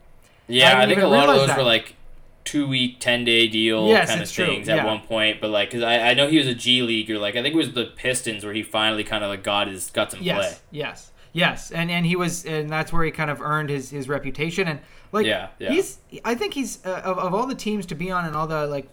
yeah 0.46 0.78
i, 0.78 0.82
I 0.82 0.86
think 0.86 1.02
a 1.02 1.06
lot 1.06 1.28
of 1.28 1.36
those 1.36 1.48
that. 1.48 1.58
were 1.58 1.64
like 1.64 1.96
two 2.44 2.68
week, 2.68 3.00
10 3.00 3.24
day 3.24 3.46
deal 3.46 3.88
yes, 3.88 4.08
kind 4.08 4.22
of 4.22 4.30
things 4.30 4.68
at 4.68 4.84
one 4.84 5.00
point. 5.00 5.40
But 5.40 5.50
like, 5.50 5.70
cause 5.70 5.82
I, 5.82 6.10
I 6.10 6.14
know 6.14 6.28
he 6.28 6.38
was 6.38 6.46
a 6.46 6.54
G 6.54 6.82
leaguer. 6.82 7.18
Like, 7.18 7.36
I 7.36 7.42
think 7.42 7.54
it 7.54 7.58
was 7.58 7.72
the 7.72 7.86
Pistons 7.86 8.44
where 8.44 8.54
he 8.54 8.62
finally 8.62 9.04
kind 9.04 9.24
of 9.24 9.30
like 9.30 9.42
got 9.42 9.68
his 9.68 9.90
got 9.90 10.12
some 10.12 10.22
yes, 10.22 10.36
play. 10.36 10.58
Yes. 10.70 11.10
Yes. 11.32 11.72
And, 11.72 11.90
and 11.90 12.06
he 12.06 12.14
was, 12.14 12.44
and 12.44 12.70
that's 12.70 12.92
where 12.92 13.04
he 13.04 13.10
kind 13.10 13.30
of 13.30 13.40
earned 13.40 13.68
his, 13.68 13.90
his 13.90 14.08
reputation. 14.08 14.68
And 14.68 14.80
like, 15.10 15.26
yeah, 15.26 15.48
yeah. 15.58 15.70
he's, 15.70 15.98
I 16.24 16.34
think 16.34 16.54
he's, 16.54 16.84
uh, 16.86 17.02
of, 17.04 17.18
of 17.18 17.34
all 17.34 17.46
the 17.46 17.56
teams 17.56 17.86
to 17.86 17.94
be 17.94 18.10
on 18.10 18.24
and 18.24 18.36
all 18.36 18.46
the 18.46 18.66
like, 18.66 18.88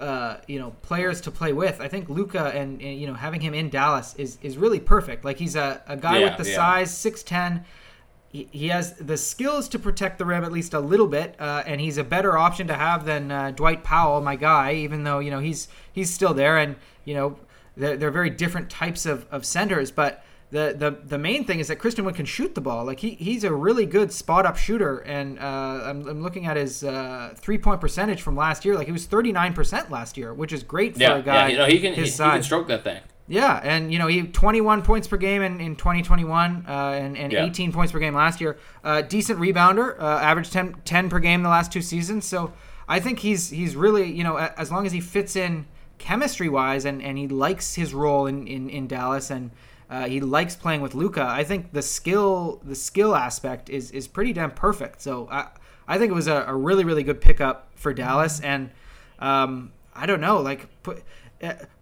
uh, 0.00 0.36
you 0.46 0.60
know, 0.60 0.70
players 0.82 1.20
to 1.22 1.30
play 1.32 1.52
with, 1.52 1.80
I 1.80 1.88
think 1.88 2.08
Luka 2.08 2.52
and, 2.54 2.80
and, 2.80 3.00
you 3.00 3.08
know, 3.08 3.14
having 3.14 3.40
him 3.40 3.54
in 3.54 3.70
Dallas 3.70 4.14
is, 4.14 4.38
is 4.42 4.56
really 4.56 4.78
perfect. 4.78 5.24
Like 5.24 5.38
he's 5.38 5.56
a, 5.56 5.82
a 5.88 5.96
guy 5.96 6.18
yeah, 6.18 6.28
with 6.28 6.38
the 6.38 6.44
size 6.44 6.92
6'10 6.92 7.64
he, 8.30 8.68
has 8.68 8.92
the 8.94 9.16
skills 9.16 9.68
to 9.70 9.78
protect 9.78 10.18
the 10.18 10.24
rim 10.24 10.44
at 10.44 10.52
least 10.52 10.74
a 10.74 10.80
little 10.80 11.06
bit, 11.06 11.34
uh, 11.38 11.62
and 11.66 11.80
he's 11.80 11.96
a 11.96 12.04
better 12.04 12.36
option 12.36 12.66
to 12.66 12.74
have 12.74 13.06
than 13.06 13.30
uh, 13.30 13.52
Dwight 13.52 13.82
Powell, 13.82 14.20
my 14.20 14.36
guy. 14.36 14.74
Even 14.74 15.04
though 15.04 15.18
you 15.18 15.30
know 15.30 15.40
he's 15.40 15.68
he's 15.92 16.10
still 16.10 16.34
there, 16.34 16.58
and 16.58 16.76
you 17.04 17.14
know 17.14 17.38
they're, 17.76 17.96
they're 17.96 18.10
very 18.10 18.30
different 18.30 18.68
types 18.68 19.06
of, 19.06 19.26
of 19.30 19.46
centers. 19.46 19.90
But 19.90 20.22
the, 20.50 20.74
the 20.76 20.90
the 21.06 21.18
main 21.18 21.44
thing 21.44 21.58
is 21.58 21.68
that 21.68 21.76
Christian 21.76 22.04
Wood 22.04 22.16
can 22.16 22.26
shoot 22.26 22.54
the 22.54 22.60
ball. 22.60 22.84
Like 22.84 23.00
he, 23.00 23.10
he's 23.14 23.44
a 23.44 23.52
really 23.52 23.86
good 23.86 24.12
spot 24.12 24.44
up 24.44 24.58
shooter, 24.58 24.98
and 24.98 25.38
uh, 25.38 25.82
I'm, 25.84 26.06
I'm 26.06 26.22
looking 26.22 26.46
at 26.46 26.56
his 26.56 26.84
uh, 26.84 27.34
three 27.36 27.58
point 27.58 27.80
percentage 27.80 28.20
from 28.20 28.36
last 28.36 28.64
year. 28.64 28.74
Like 28.74 28.86
he 28.86 28.92
was 28.92 29.06
39 29.06 29.54
percent 29.54 29.90
last 29.90 30.18
year, 30.18 30.34
which 30.34 30.52
is 30.52 30.62
great 30.62 30.94
for 30.94 31.00
yeah, 31.00 31.16
a 31.16 31.22
guy. 31.22 31.34
Yeah, 31.34 31.48
you 31.48 31.58
know, 31.58 31.66
he 31.66 31.80
can 31.80 31.94
his 31.94 32.16
he, 32.16 32.24
he 32.24 32.30
can 32.30 32.42
stroke 32.42 32.68
that 32.68 32.84
thing. 32.84 33.00
Yeah, 33.28 33.60
and 33.62 33.92
you 33.92 33.98
know 33.98 34.06
he 34.06 34.22
21 34.22 34.82
points 34.82 35.06
per 35.06 35.18
game 35.18 35.42
in, 35.42 35.60
in 35.60 35.76
2021 35.76 36.64
uh, 36.66 36.72
and, 36.72 37.16
and 37.16 37.32
yeah. 37.32 37.44
18 37.44 37.72
points 37.72 37.92
per 37.92 37.98
game 37.98 38.14
last 38.14 38.40
year. 38.40 38.58
Uh, 38.82 39.02
decent 39.02 39.38
rebounder, 39.38 40.00
uh, 40.00 40.04
average 40.04 40.50
10, 40.50 40.76
10 40.84 41.10
per 41.10 41.18
game 41.18 41.42
the 41.42 41.50
last 41.50 41.70
two 41.70 41.82
seasons. 41.82 42.24
So 42.24 42.54
I 42.88 43.00
think 43.00 43.18
he's 43.18 43.50
he's 43.50 43.76
really 43.76 44.10
you 44.10 44.24
know 44.24 44.36
as 44.36 44.72
long 44.72 44.86
as 44.86 44.92
he 44.92 45.00
fits 45.00 45.36
in 45.36 45.66
chemistry 45.98 46.48
wise 46.48 46.84
and, 46.84 47.02
and 47.02 47.18
he 47.18 47.28
likes 47.28 47.74
his 47.74 47.92
role 47.92 48.26
in, 48.26 48.46
in, 48.46 48.70
in 48.70 48.86
Dallas 48.86 49.30
and 49.30 49.50
uh, 49.90 50.06
he 50.06 50.20
likes 50.20 50.54
playing 50.54 50.80
with 50.80 50.94
Luka. 50.94 51.22
I 51.22 51.44
think 51.44 51.72
the 51.72 51.82
skill 51.82 52.60
the 52.64 52.74
skill 52.74 53.14
aspect 53.14 53.68
is 53.68 53.90
is 53.90 54.08
pretty 54.08 54.32
damn 54.32 54.50
perfect. 54.50 55.02
So 55.02 55.28
I 55.30 55.48
I 55.86 55.98
think 55.98 56.10
it 56.10 56.14
was 56.14 56.28
a, 56.28 56.44
a 56.46 56.54
really 56.54 56.84
really 56.84 57.02
good 57.02 57.20
pickup 57.20 57.68
for 57.74 57.92
Dallas, 57.92 58.40
and 58.40 58.70
um, 59.18 59.72
I 59.94 60.06
don't 60.06 60.20
know, 60.20 60.40
like 60.40 60.68
put 60.82 61.02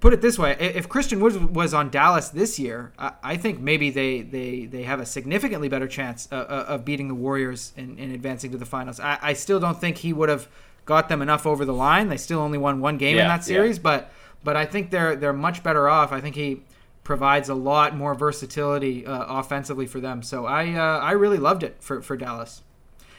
put 0.00 0.12
it 0.12 0.20
this 0.20 0.38
way: 0.38 0.56
if 0.58 0.88
Christian 0.88 1.20
Woods 1.20 1.38
was 1.38 1.72
on 1.72 1.90
Dallas 1.90 2.28
this 2.28 2.58
year, 2.58 2.92
I, 2.98 3.36
think 3.36 3.60
maybe 3.60 3.90
they, 3.90 4.22
they, 4.22 4.66
they 4.66 4.82
have 4.82 5.00
a 5.00 5.06
significantly 5.06 5.68
better 5.68 5.88
chance 5.88 6.28
uh, 6.30 6.36
uh, 6.36 6.64
of 6.68 6.84
beating 6.84 7.08
the 7.08 7.14
Warriors 7.14 7.72
and, 7.76 7.98
advancing 7.98 8.50
to 8.52 8.58
the 8.58 8.66
finals. 8.66 9.00
I, 9.00 9.18
I 9.22 9.32
still 9.32 9.60
don't 9.60 9.80
think 9.80 9.98
he 9.98 10.12
would 10.12 10.28
have 10.28 10.48
got 10.84 11.08
them 11.08 11.22
enough 11.22 11.46
over 11.46 11.64
the 11.64 11.74
line. 11.74 12.08
They 12.08 12.16
still 12.16 12.40
only 12.40 12.58
won 12.58 12.80
one 12.80 12.98
game 12.98 13.16
yeah, 13.16 13.22
in 13.22 13.28
that 13.28 13.44
series, 13.44 13.76
yeah. 13.78 13.82
but 13.82 14.12
but 14.44 14.56
I 14.56 14.64
think 14.64 14.90
they're 14.90 15.16
they're 15.16 15.32
much 15.32 15.62
better 15.62 15.88
off. 15.88 16.12
I 16.12 16.20
think 16.20 16.36
he 16.36 16.62
provides 17.02 17.48
a 17.48 17.54
lot 17.54 17.96
more 17.96 18.14
versatility 18.14 19.06
uh, 19.06 19.38
offensively 19.38 19.86
for 19.86 20.00
them. 20.00 20.22
So 20.22 20.46
I 20.46 20.72
uh, 20.72 20.98
I 20.98 21.12
really 21.12 21.38
loved 21.38 21.62
it 21.62 21.76
for, 21.80 22.02
for 22.02 22.16
Dallas. 22.16 22.62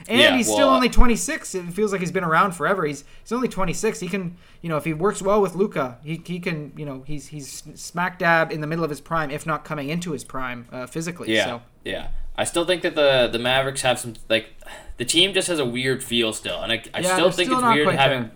And 0.07 0.19
yeah, 0.19 0.35
he's 0.35 0.47
well, 0.47 0.55
still 0.55 0.69
only 0.69 0.89
26. 0.89 1.55
It 1.55 1.63
feels 1.73 1.91
like 1.91 2.01
he's 2.01 2.11
been 2.11 2.23
around 2.23 2.53
forever. 2.53 2.85
He's 2.85 3.03
he's 3.21 3.31
only 3.31 3.47
26. 3.47 3.99
He 3.99 4.07
can, 4.07 4.37
you 4.61 4.69
know, 4.69 4.77
if 4.77 4.85
he 4.85 4.93
works 4.93 5.21
well 5.21 5.41
with 5.41 5.55
Luca, 5.55 5.97
he, 6.03 6.21
he 6.23 6.39
can, 6.39 6.73
you 6.75 6.85
know, 6.85 7.03
he's 7.07 7.27
he's 7.27 7.63
smack 7.75 8.19
dab 8.19 8.51
in 8.51 8.61
the 8.61 8.67
middle 8.67 8.83
of 8.83 8.89
his 8.89 9.01
prime, 9.01 9.31
if 9.31 9.45
not 9.45 9.65
coming 9.65 9.89
into 9.89 10.11
his 10.11 10.23
prime 10.23 10.67
uh, 10.71 10.85
physically. 10.85 11.33
Yeah, 11.33 11.45
so. 11.45 11.61
yeah. 11.83 12.07
I 12.37 12.43
still 12.43 12.65
think 12.65 12.83
that 12.83 12.95
the 12.95 13.27
the 13.31 13.39
Mavericks 13.39 13.81
have 13.81 13.97
some 13.97 14.13
like 14.29 14.53
the 14.97 15.05
team 15.05 15.33
just 15.33 15.47
has 15.47 15.59
a 15.59 15.65
weird 15.65 16.03
feel 16.03 16.33
still, 16.33 16.61
and 16.61 16.71
I, 16.71 16.83
I 16.93 16.99
yeah, 16.99 17.15
still 17.15 17.31
think 17.31 17.47
still 17.47 17.59
it's 17.59 17.75
weird 17.75 17.95
having. 17.95 18.21
There. 18.23 18.31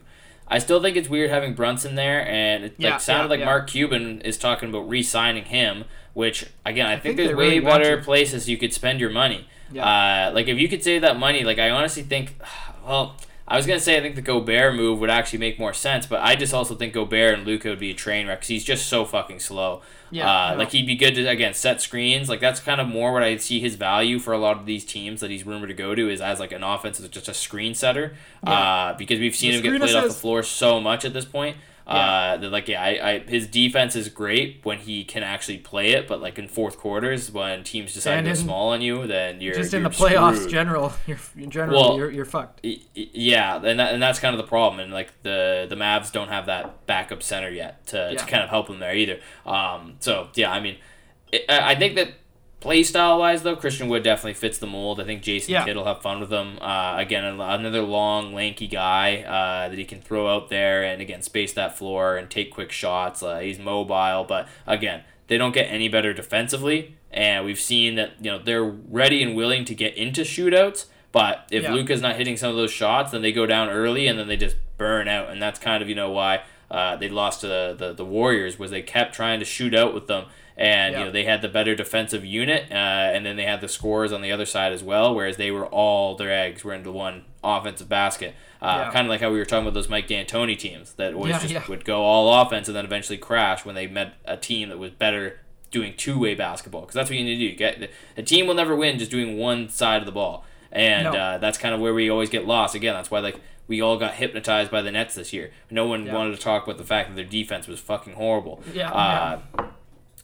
I 0.47 0.59
still 0.59 0.81
think 0.81 0.97
it's 0.97 1.07
weird 1.07 1.29
having 1.29 1.53
Brunson 1.53 1.95
there, 1.95 2.27
and 2.27 2.65
it 2.65 2.75
yeah, 2.77 2.91
like, 2.91 3.01
sounded 3.01 3.29
like 3.29 3.45
Mark 3.45 3.69
Cuban 3.69 4.21
is 4.21 4.37
talking 4.37 4.69
about 4.69 4.89
re-signing 4.89 5.45
him. 5.45 5.85
Which 6.13 6.47
again, 6.65 6.87
I, 6.87 6.93
I 6.93 6.95
think, 6.95 7.15
think, 7.15 7.17
there's 7.17 7.37
way 7.37 7.59
really 7.59 7.59
better 7.61 8.01
places 8.01 8.49
you 8.49 8.57
could 8.57 8.73
spend 8.73 8.99
your 8.99 9.11
money. 9.11 9.47
Yeah. 9.71 10.29
Uh, 10.29 10.33
like 10.33 10.47
if 10.47 10.57
you 10.57 10.67
could 10.67 10.83
save 10.83 11.01
that 11.01 11.17
money, 11.17 11.43
like 11.43 11.59
I 11.59 11.69
honestly 11.69 12.03
think, 12.03 12.35
well, 12.85 13.15
I 13.47 13.57
was 13.57 13.65
gonna 13.65 13.81
say 13.81 13.97
I 13.97 14.01
think 14.01 14.15
the 14.15 14.21
Gobert 14.21 14.75
move 14.75 14.99
would 14.99 15.09
actually 15.09 15.39
make 15.39 15.59
more 15.59 15.73
sense, 15.73 16.05
but 16.05 16.21
I 16.21 16.35
just 16.35 16.53
also 16.53 16.73
think 16.73 16.93
Gobert 16.93 17.33
and 17.33 17.45
Luka 17.45 17.67
would 17.69 17.79
be 17.79 17.91
a 17.91 17.93
train 17.93 18.27
wreck 18.27 18.39
because 18.39 18.47
he's 18.47 18.63
just 18.63 18.87
so 18.87 19.03
fucking 19.03 19.39
slow. 19.39 19.81
Yeah. 20.09 20.51
Uh, 20.51 20.55
like 20.57 20.71
he'd 20.71 20.85
be 20.85 20.95
good 20.95 21.15
to 21.15 21.25
again 21.27 21.53
set 21.53 21.81
screens. 21.81 22.29
Like 22.29 22.39
that's 22.39 22.61
kind 22.61 22.79
of 22.79 22.87
more 22.87 23.11
what 23.11 23.23
I 23.23 23.35
see 23.37 23.59
his 23.59 23.75
value 23.75 24.19
for 24.19 24.31
a 24.31 24.37
lot 24.37 24.57
of 24.57 24.65
these 24.65 24.85
teams 24.85 25.19
that 25.19 25.31
he's 25.31 25.45
rumored 25.45 25.67
to 25.67 25.75
go 25.75 25.95
to 25.95 26.09
is 26.09 26.21
as 26.21 26.39
like 26.39 26.53
an 26.53 26.63
offense, 26.63 26.99
just 26.99 27.27
a 27.27 27.33
screen 27.33 27.73
setter. 27.73 28.13
Yeah. 28.41 28.51
Uh, 28.51 28.97
because 28.97 29.19
we've 29.19 29.35
seen 29.35 29.51
the 29.51 29.57
him 29.57 29.79
get 29.79 29.81
played 29.81 29.95
off 29.95 30.07
the 30.07 30.13
floor 30.13 30.43
so 30.43 30.79
much 30.79 31.03
at 31.03 31.11
this 31.11 31.25
point. 31.25 31.57
Yeah. 31.87 32.37
Uh, 32.41 32.49
like 32.49 32.67
yeah, 32.67 32.81
I, 32.81 33.09
I 33.09 33.19
his 33.19 33.47
defense 33.47 33.95
is 33.95 34.09
great 34.09 34.61
when 34.63 34.79
he 34.79 35.03
can 35.03 35.23
actually 35.23 35.57
play 35.57 35.91
it, 35.91 36.07
but 36.07 36.21
like 36.21 36.37
in 36.37 36.47
fourth 36.47 36.77
quarters 36.77 37.31
when 37.31 37.63
teams 37.63 37.93
decide 37.93 38.19
and 38.19 38.27
to 38.27 38.33
go 38.33 38.39
small 38.39 38.69
on 38.69 38.81
you, 38.81 39.07
then 39.07 39.41
you're 39.41 39.55
just 39.55 39.73
you're 39.73 39.79
in 39.79 39.83
the 39.83 39.89
playoffs. 39.89 40.35
Screwed. 40.35 40.51
General, 40.51 40.93
you're 41.07 41.19
in 41.37 41.49
general 41.49 41.81
well, 41.81 41.97
you're, 41.97 42.11
you're 42.11 42.25
fucked. 42.25 42.61
Yeah, 42.63 43.55
and 43.57 43.79
that, 43.79 43.93
and 43.93 44.01
that's 44.01 44.19
kind 44.19 44.33
of 44.33 44.37
the 44.37 44.47
problem, 44.47 44.79
and 44.79 44.93
like 44.93 45.11
the 45.23 45.65
the 45.69 45.75
Mavs 45.75 46.11
don't 46.11 46.29
have 46.29 46.45
that 46.45 46.85
backup 46.85 47.23
center 47.23 47.49
yet 47.49 47.85
to, 47.87 48.09
yeah. 48.11 48.17
to 48.17 48.25
kind 48.25 48.43
of 48.43 48.49
help 48.49 48.67
them 48.67 48.79
there 48.79 48.95
either. 48.95 49.19
Um, 49.45 49.95
so 49.99 50.29
yeah, 50.35 50.51
I 50.51 50.59
mean, 50.59 50.77
it, 51.31 51.45
I 51.49 51.75
think 51.75 51.95
that 51.95 52.13
Play 52.61 52.83
style 52.83 53.17
wise, 53.17 53.41
though, 53.41 53.55
Christian 53.55 53.89
Wood 53.89 54.03
definitely 54.03 54.35
fits 54.35 54.59
the 54.59 54.67
mold. 54.67 55.01
I 55.01 55.03
think 55.03 55.23
Jason 55.23 55.51
yeah. 55.51 55.65
Kidd 55.65 55.75
will 55.75 55.85
have 55.85 56.03
fun 56.03 56.19
with 56.19 56.31
him. 56.31 56.59
Uh, 56.61 56.93
again, 56.95 57.25
another 57.25 57.81
long, 57.81 58.35
lanky 58.35 58.67
guy 58.67 59.23
uh, 59.23 59.67
that 59.67 59.79
he 59.79 59.83
can 59.83 59.99
throw 59.99 60.29
out 60.29 60.49
there 60.49 60.83
and 60.83 61.01
again 61.01 61.23
space 61.23 61.53
that 61.53 61.75
floor 61.75 62.17
and 62.17 62.29
take 62.29 62.53
quick 62.53 62.71
shots. 62.71 63.23
Uh, 63.23 63.39
he's 63.39 63.57
mobile, 63.57 64.25
but 64.25 64.47
again, 64.67 65.03
they 65.25 65.39
don't 65.39 65.53
get 65.53 65.63
any 65.63 65.89
better 65.89 66.13
defensively. 66.13 66.95
And 67.09 67.45
we've 67.45 67.59
seen 67.59 67.95
that 67.95 68.11
you 68.23 68.29
know 68.29 68.37
they're 68.37 68.63
ready 68.63 69.23
and 69.23 69.35
willing 69.35 69.65
to 69.65 69.73
get 69.73 69.95
into 69.95 70.21
shootouts. 70.21 70.85
But 71.11 71.47
if 71.49 71.63
yeah. 71.63 71.73
Luka's 71.73 72.01
not 72.01 72.15
hitting 72.15 72.37
some 72.37 72.51
of 72.51 72.57
those 72.57 72.71
shots, 72.71 73.11
then 73.11 73.23
they 73.23 73.31
go 73.31 73.47
down 73.47 73.69
early 73.69 74.05
and 74.05 74.19
then 74.19 74.27
they 74.27 74.37
just 74.37 74.55
burn 74.77 75.07
out. 75.07 75.31
And 75.31 75.41
that's 75.41 75.57
kind 75.57 75.81
of 75.81 75.89
you 75.89 75.95
know 75.95 76.11
why 76.11 76.43
uh, 76.69 76.95
they 76.95 77.09
lost 77.09 77.41
to 77.41 77.47
the, 77.47 77.75
the, 77.75 77.93
the 77.93 78.05
Warriors 78.05 78.59
was 78.59 78.69
they 78.69 78.83
kept 78.83 79.15
trying 79.15 79.39
to 79.39 79.45
shoot 79.45 79.73
out 79.73 79.95
with 79.95 80.05
them 80.05 80.25
and 80.57 80.95
you 80.95 81.05
know 81.05 81.11
they 81.11 81.23
had 81.23 81.41
the 81.41 81.47
better 81.47 81.75
defensive 81.75 82.25
unit, 82.25 82.71
uh, 82.71 82.75
and 82.75 83.25
then 83.25 83.35
they 83.35 83.45
had 83.45 83.61
the 83.61 83.67
scores 83.67 84.11
on 84.11 84.21
the 84.21 84.31
other 84.31 84.45
side 84.45 84.73
as 84.73 84.83
well. 84.83 85.13
Whereas 85.15 85.37
they 85.37 85.51
were 85.51 85.65
all 85.65 86.15
their 86.15 86.31
eggs 86.31 86.63
were 86.63 86.73
into 86.73 86.91
one 86.91 87.25
offensive 87.43 87.89
basket. 87.89 88.35
Uh, 88.61 88.83
yeah. 88.85 88.91
Kind 88.91 89.07
of 89.07 89.09
like 89.09 89.21
how 89.21 89.31
we 89.31 89.39
were 89.39 89.45
talking 89.45 89.63
about 89.63 89.73
those 89.73 89.89
Mike 89.89 90.07
D'Antoni 90.07 90.57
teams 90.57 90.93
that 90.93 91.13
always 91.15 91.31
yeah, 91.31 91.39
just 91.39 91.53
yeah. 91.53 91.63
would 91.67 91.83
go 91.83 92.03
all 92.03 92.41
offense 92.41 92.67
and 92.67 92.77
then 92.77 92.85
eventually 92.85 93.17
crash 93.17 93.65
when 93.65 93.73
they 93.73 93.87
met 93.87 94.13
a 94.23 94.37
team 94.37 94.69
that 94.69 94.77
was 94.77 94.91
better 94.91 95.39
doing 95.71 95.95
two 95.97 96.19
way 96.19 96.35
basketball. 96.35 96.81
Because 96.81 96.93
that's 96.93 97.09
what 97.09 97.17
you 97.17 97.25
need 97.25 97.35
to 97.35 97.39
do. 97.39 97.45
You 97.45 97.55
get 97.55 97.89
a 98.17 98.23
team 98.23 98.45
will 98.47 98.53
never 98.53 98.75
win 98.75 98.99
just 98.99 99.11
doing 99.11 99.37
one 99.37 99.69
side 99.69 100.01
of 100.01 100.05
the 100.05 100.11
ball, 100.11 100.45
and 100.71 101.05
no. 101.05 101.11
uh, 101.11 101.37
that's 101.39 101.57
kind 101.57 101.73
of 101.73 101.81
where 101.81 101.93
we 101.93 102.09
always 102.09 102.29
get 102.29 102.45
lost. 102.45 102.75
Again, 102.75 102.93
that's 102.93 103.09
why 103.09 103.19
like 103.19 103.39
we 103.67 103.81
all 103.81 103.97
got 103.97 104.15
hypnotized 104.15 104.69
by 104.69 104.81
the 104.81 104.91
Nets 104.91 105.15
this 105.15 105.33
year. 105.33 105.51
No 105.69 105.87
one 105.87 106.11
wanted 106.11 106.35
to 106.35 106.41
talk 106.41 106.65
about 106.65 106.77
the 106.77 106.83
fact 106.83 107.09
that 107.09 107.15
their 107.15 107.25
defense 107.25 107.67
was 107.67 107.79
fucking 107.79 108.13
horrible. 108.13 108.61
Yeah. 108.73 108.91
Uh, 108.91 109.39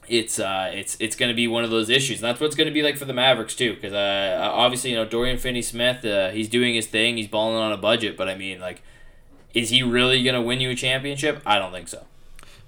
it's 0.10 0.40
uh, 0.40 0.72
it's 0.74 0.98
it's 1.00 1.16
going 1.16 1.30
to 1.30 1.36
be 1.36 1.48
one 1.48 1.64
of 1.64 1.70
those 1.70 1.90
issues. 1.90 2.20
And 2.20 2.30
that's 2.30 2.40
what 2.40 2.48
it's 2.48 2.56
going 2.56 2.68
to 2.68 2.74
be 2.74 2.84
like 2.84 2.98
for 2.98 3.06
the 3.06 3.14
Mavericks 3.14 3.56
too, 3.56 3.76
because 3.76 3.94
uh, 3.94 4.40
obviously 4.54 4.92
you 4.92 4.96
know 4.96 5.06
Dorian 5.06 5.38
Finney-Smith, 5.38 6.06
uh, 6.06 6.30
he's 6.30 6.50
doing 6.50 6.76
his 6.76 6.88
thing, 6.88 7.18
he's 7.18 7.28
balling 7.28 7.58
on 7.58 7.72
a 7.72 7.78
budget, 7.78 8.18
but 8.18 8.28
I 8.28 8.36
mean 8.36 8.60
like, 8.60 8.82
is 9.54 9.70
he 9.70 9.84
really 9.84 10.24
going 10.24 10.36
to 10.36 10.42
win 10.42 10.60
you 10.60 10.72
a 10.72 10.76
championship? 10.76 11.42
I 11.46 11.60
don't 11.60 11.72
think 11.72 11.88
so. 11.88 12.06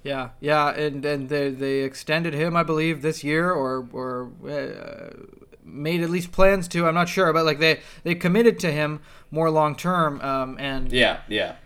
Yeah, 0.02 0.30
yeah, 0.40 0.70
and 0.70 1.04
and 1.04 1.28
they 1.28 1.50
they 1.50 1.80
extended 1.80 2.32
him, 2.34 2.56
I 2.56 2.62
believe, 2.62 3.02
this 3.02 3.22
year, 3.22 3.50
or 3.50 3.86
or 3.92 4.30
uh, 4.48 5.14
made 5.62 6.02
at 6.02 6.10
least 6.10 6.32
plans 6.32 6.68
to. 6.68 6.86
I'm 6.86 6.94
not 6.94 7.08
sure, 7.08 7.32
but 7.32 7.44
like 7.44 7.58
they 7.58 7.80
they 8.02 8.14
committed 8.14 8.58
to 8.60 8.72
him 8.72 9.00
more 9.30 9.50
long 9.50 9.76
term, 9.76 10.20
um, 10.22 10.56
and 10.58 10.90
yeah, 10.90 11.20
yeah 11.28 11.56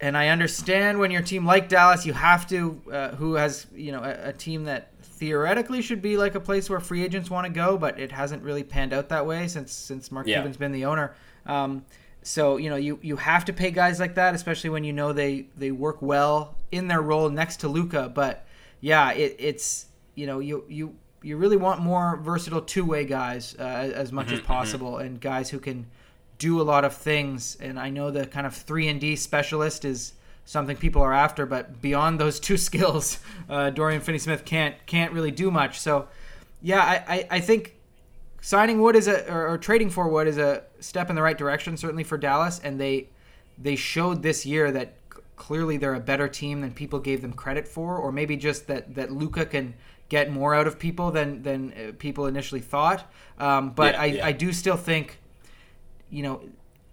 and 0.00 0.16
I 0.16 0.28
understand 0.28 0.98
when 0.98 1.10
your 1.10 1.22
team 1.22 1.44
like 1.44 1.68
Dallas, 1.68 2.06
you 2.06 2.12
have 2.12 2.46
to, 2.48 2.80
uh, 2.90 3.08
who 3.10 3.34
has 3.34 3.66
you 3.74 3.92
know 3.92 4.02
a, 4.02 4.30
a, 4.30 4.32
team 4.32 4.64
that 4.64 4.88
theoretically 5.20 5.82
should 5.82 6.00
be 6.00 6.16
like 6.16 6.34
a 6.34 6.40
place 6.40 6.70
where 6.70 6.80
free 6.80 7.04
agents 7.04 7.28
want 7.28 7.46
to 7.46 7.52
go, 7.52 7.76
but 7.76 8.00
it 8.00 8.10
hasn't 8.10 8.42
really 8.42 8.64
panned 8.64 8.94
out 8.94 9.10
that 9.10 9.26
way 9.26 9.46
since 9.46 9.70
since 9.70 10.10
Mark 10.10 10.26
yeah. 10.26 10.36
Cuban's 10.36 10.56
been 10.56 10.72
the 10.72 10.86
owner. 10.86 11.14
Um, 11.44 11.84
so 12.22 12.56
you 12.56 12.70
know 12.70 12.76
you 12.76 12.98
you 13.02 13.16
have 13.16 13.44
to 13.44 13.52
pay 13.52 13.70
guys 13.70 14.00
like 14.00 14.14
that, 14.14 14.34
especially 14.34 14.70
when 14.70 14.82
you 14.82 14.94
know 14.94 15.12
they 15.12 15.46
they 15.56 15.70
work 15.70 16.00
well 16.00 16.56
in 16.72 16.88
their 16.88 17.02
role 17.02 17.28
next 17.28 17.58
to 17.58 17.68
Luka. 17.68 18.10
But 18.12 18.46
yeah, 18.80 19.12
it, 19.12 19.36
it's 19.38 19.86
you 20.14 20.26
know 20.26 20.38
you 20.40 20.64
you 20.68 20.96
you 21.22 21.36
really 21.36 21.58
want 21.58 21.82
more 21.82 22.16
versatile 22.16 22.62
two 22.62 22.86
way 22.86 23.04
guys 23.04 23.54
uh, 23.58 23.62
as 23.62 24.10
much 24.10 24.26
mm-hmm, 24.26 24.34
as 24.34 24.40
mm-hmm. 24.40 24.46
possible, 24.46 24.92
mm-hmm. 24.92 25.06
and 25.06 25.20
guys 25.20 25.50
who 25.50 25.60
can 25.60 25.86
do 26.38 26.62
a 26.62 26.64
lot 26.64 26.86
of 26.86 26.94
things. 26.94 27.58
And 27.60 27.78
I 27.78 27.90
know 27.90 28.10
the 28.10 28.26
kind 28.26 28.46
of 28.46 28.56
three 28.56 28.88
and 28.88 28.98
D 28.98 29.16
specialist 29.16 29.84
is 29.84 30.14
something 30.50 30.76
people 30.76 31.00
are 31.00 31.12
after. 31.12 31.46
But 31.46 31.80
beyond 31.80 32.18
those 32.18 32.40
two 32.40 32.56
skills, 32.68 33.20
uh, 33.48 33.70
Dorian 33.70 34.00
Finney-Smith 34.00 34.44
can't 34.44 34.74
can't 34.86 35.12
really 35.12 35.30
do 35.30 35.50
much. 35.50 35.78
So, 35.78 36.08
yeah, 36.60 36.82
I, 36.82 37.14
I, 37.14 37.26
I 37.30 37.40
think 37.40 37.76
signing 38.40 38.80
Wood 38.80 38.96
is 38.96 39.06
a 39.06 39.30
or, 39.32 39.48
or, 39.48 39.58
trading 39.58 39.90
for 39.90 40.08
Wood 40.08 40.26
is 40.26 40.38
a 40.38 40.64
step 40.80 41.08
in 41.08 41.16
the 41.16 41.22
right 41.22 41.38
direction, 41.38 41.76
certainly 41.76 42.04
for 42.04 42.18
Dallas. 42.18 42.60
And 42.62 42.80
they 42.80 43.08
they 43.56 43.76
showed 43.76 44.22
this 44.22 44.44
year 44.44 44.72
that 44.72 44.94
clearly 45.36 45.76
they're 45.76 45.94
a 45.94 46.00
better 46.00 46.28
team 46.28 46.60
than 46.60 46.72
people 46.72 46.98
gave 46.98 47.22
them 47.22 47.32
credit 47.32 47.68
for, 47.68 47.96
or 47.96 48.10
maybe 48.10 48.36
just 48.36 48.66
that 48.66 48.94
that 48.96 49.12
Luka 49.12 49.46
can 49.46 49.74
get 50.08 50.32
more 50.32 50.52
out 50.52 50.66
of 50.66 50.80
people 50.80 51.12
than 51.12 51.42
than 51.42 51.72
uh, 51.72 51.92
people 51.98 52.26
initially 52.26 52.60
thought. 52.60 53.08
Um, 53.38 53.70
but 53.70 53.94
yeah, 53.94 54.00
I, 54.00 54.04
yeah. 54.06 54.26
I 54.26 54.32
do 54.32 54.52
still 54.52 54.76
think, 54.76 55.20
you 56.10 56.24
know, 56.24 56.42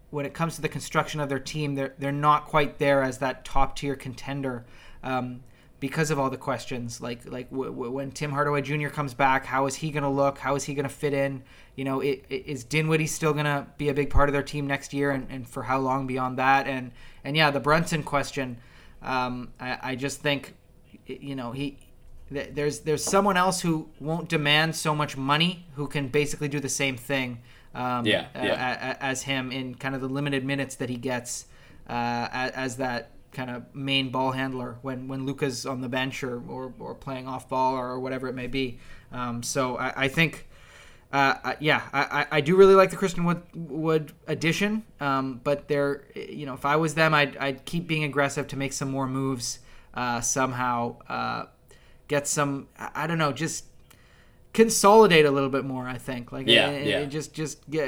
when 0.10 0.26
it 0.26 0.34
comes 0.34 0.55
to 0.55 0.62
the 0.62 0.70
construction 0.70 1.20
of 1.20 1.30
their 1.30 1.39
team, 1.39 1.76
they're 1.76 1.93
they're 1.97 2.12
not 2.12 2.45
quite 2.45 2.80
there 2.80 3.03
as 3.03 3.18
that 3.20 3.45
top 3.45 3.76
tier 3.76 3.95
contender. 3.95 4.66
Um, 5.03 5.43
because 5.80 6.10
of 6.10 6.18
all 6.18 6.30
the 6.30 6.38
questions, 6.38 7.01
like 7.01 7.26
like 7.30 7.49
w- 7.51 7.70
w- 7.70 7.91
when 7.91 8.12
Tim 8.12 8.32
Hardaway 8.32 8.62
Jr. 8.62 8.88
comes 8.88 9.14
back, 9.14 9.45
how 9.45 9.68
is 9.68 9.76
he 9.76 9.91
going 9.91 10.03
to 10.03 10.10
look? 10.10 10.39
How 10.39 10.55
is 10.55 10.64
he 10.64 10.74
going 10.74 10.88
to 10.88 10.89
fit 10.89 11.14
in? 11.14 11.43
You 11.76 11.84
know, 11.84 11.99
it, 11.99 12.26
it, 12.30 12.47
is 12.47 12.64
Dinwiddie 12.64 13.08
still 13.08 13.34
going 13.34 13.45
to 13.45 13.68
be 13.78 13.89
a 13.89 13.93
big 13.93 14.10
part 14.10 14.28
of 14.28 14.34
their 14.34 14.43
team 14.43 14.66
next 14.66 14.91
year, 14.91 15.12
and, 15.12 15.28
and 15.30 15.47
for 15.47 15.64
how 15.64 15.78
long 15.80 16.08
beyond 16.08 16.38
that? 16.39 16.68
And 16.68 16.91
and 17.24 17.38
yeah, 17.38 17.51
the 17.51 17.60
Brunson 17.60 18.01
question, 18.01 18.58
um, 19.03 19.53
I, 19.60 19.78
I 19.84 19.95
just 19.95 20.22
think, 20.22 20.55
you 21.05 21.36
know, 21.36 21.51
he 21.51 21.78
there's 22.30 22.80
there's 22.80 23.03
someone 23.03 23.38
else 23.38 23.62
who 23.62 23.89
won't 23.99 24.30
demand 24.30 24.76
so 24.76 24.95
much 24.95 25.16
money 25.16 25.68
who 25.76 25.88
can 25.88 26.08
basically 26.08 26.47
do 26.47 26.60
the 26.60 26.70
same 26.70 26.97
thing 26.97 27.39
um, 27.78 28.06
yeah, 28.06 28.28
yeah. 28.36 28.98
as 29.00 29.22
him 29.24 29.52
in 29.52 29.76
kind 29.76 29.96
of 29.96 30.02
the 30.02 30.10
limited 30.10 30.44
minutes 30.44 30.76
that 30.76 30.90
he 30.90 30.98
gets 30.98 31.46
uh, 31.88 32.28
as 32.32 32.78
that 32.78 33.12
kind 33.32 33.50
of 33.50 33.64
main 33.76 34.10
ball 34.10 34.32
handler 34.32 34.78
when, 34.82 35.08
when 35.08 35.26
Luka's 35.26 35.66
on 35.66 35.82
the 35.82 35.90
bench 35.90 36.24
or, 36.24 36.42
or, 36.50 36.74
or 36.80 36.96
playing 36.96 37.28
off 37.28 37.48
ball 37.48 37.76
or 37.76 38.00
whatever 38.00 38.28
it 38.28 38.34
may 38.34 38.48
be. 38.48 38.80
Um, 39.12 39.44
so 39.44 39.78
I, 39.78 40.06
I 40.06 40.08
think, 40.08 40.48
uh, 41.14 41.54
yeah, 41.60 41.84
I, 41.94 42.26
I 42.32 42.42
do 42.42 42.56
really 42.56 42.76
like 42.76 42.90
the 42.90 42.98
Christian 42.98 43.26
Wood, 43.26 43.44
Wood 43.54 44.12
addition. 44.28 44.84
Um, 45.00 45.40
but 45.44 45.68
there, 45.68 46.06
you 46.16 46.46
know, 46.46 46.56
if 46.56 46.66
I 46.66 46.78
was 46.78 46.96
them, 46.96 47.14
I'd, 47.14 47.38
I'd 47.38 47.66
keep 47.66 47.88
being 47.88 48.04
aggressive 48.04 48.48
to 48.48 48.58
make 48.58 48.74
some 48.74 48.90
more 48.90 49.08
moves 49.08 49.60
uh, 49.94 50.20
somehow. 50.22 50.96
Uh, 51.08 51.46
get 52.08 52.28
some, 52.28 52.68
I 52.78 53.06
don't 53.06 53.18
know, 53.18 53.34
just 53.34 53.66
consolidate 54.58 55.26
a 55.26 55.32
little 55.32 55.49
bit 55.49 55.66
more. 55.66 55.88
I 55.88 55.99
think. 55.99 56.32
Like 56.32 56.47
yeah, 56.47 56.70
it, 56.70 56.88
yeah. 56.88 56.99
It 56.99 57.08
just 57.08 57.34
just 57.34 57.70
get 57.70 57.88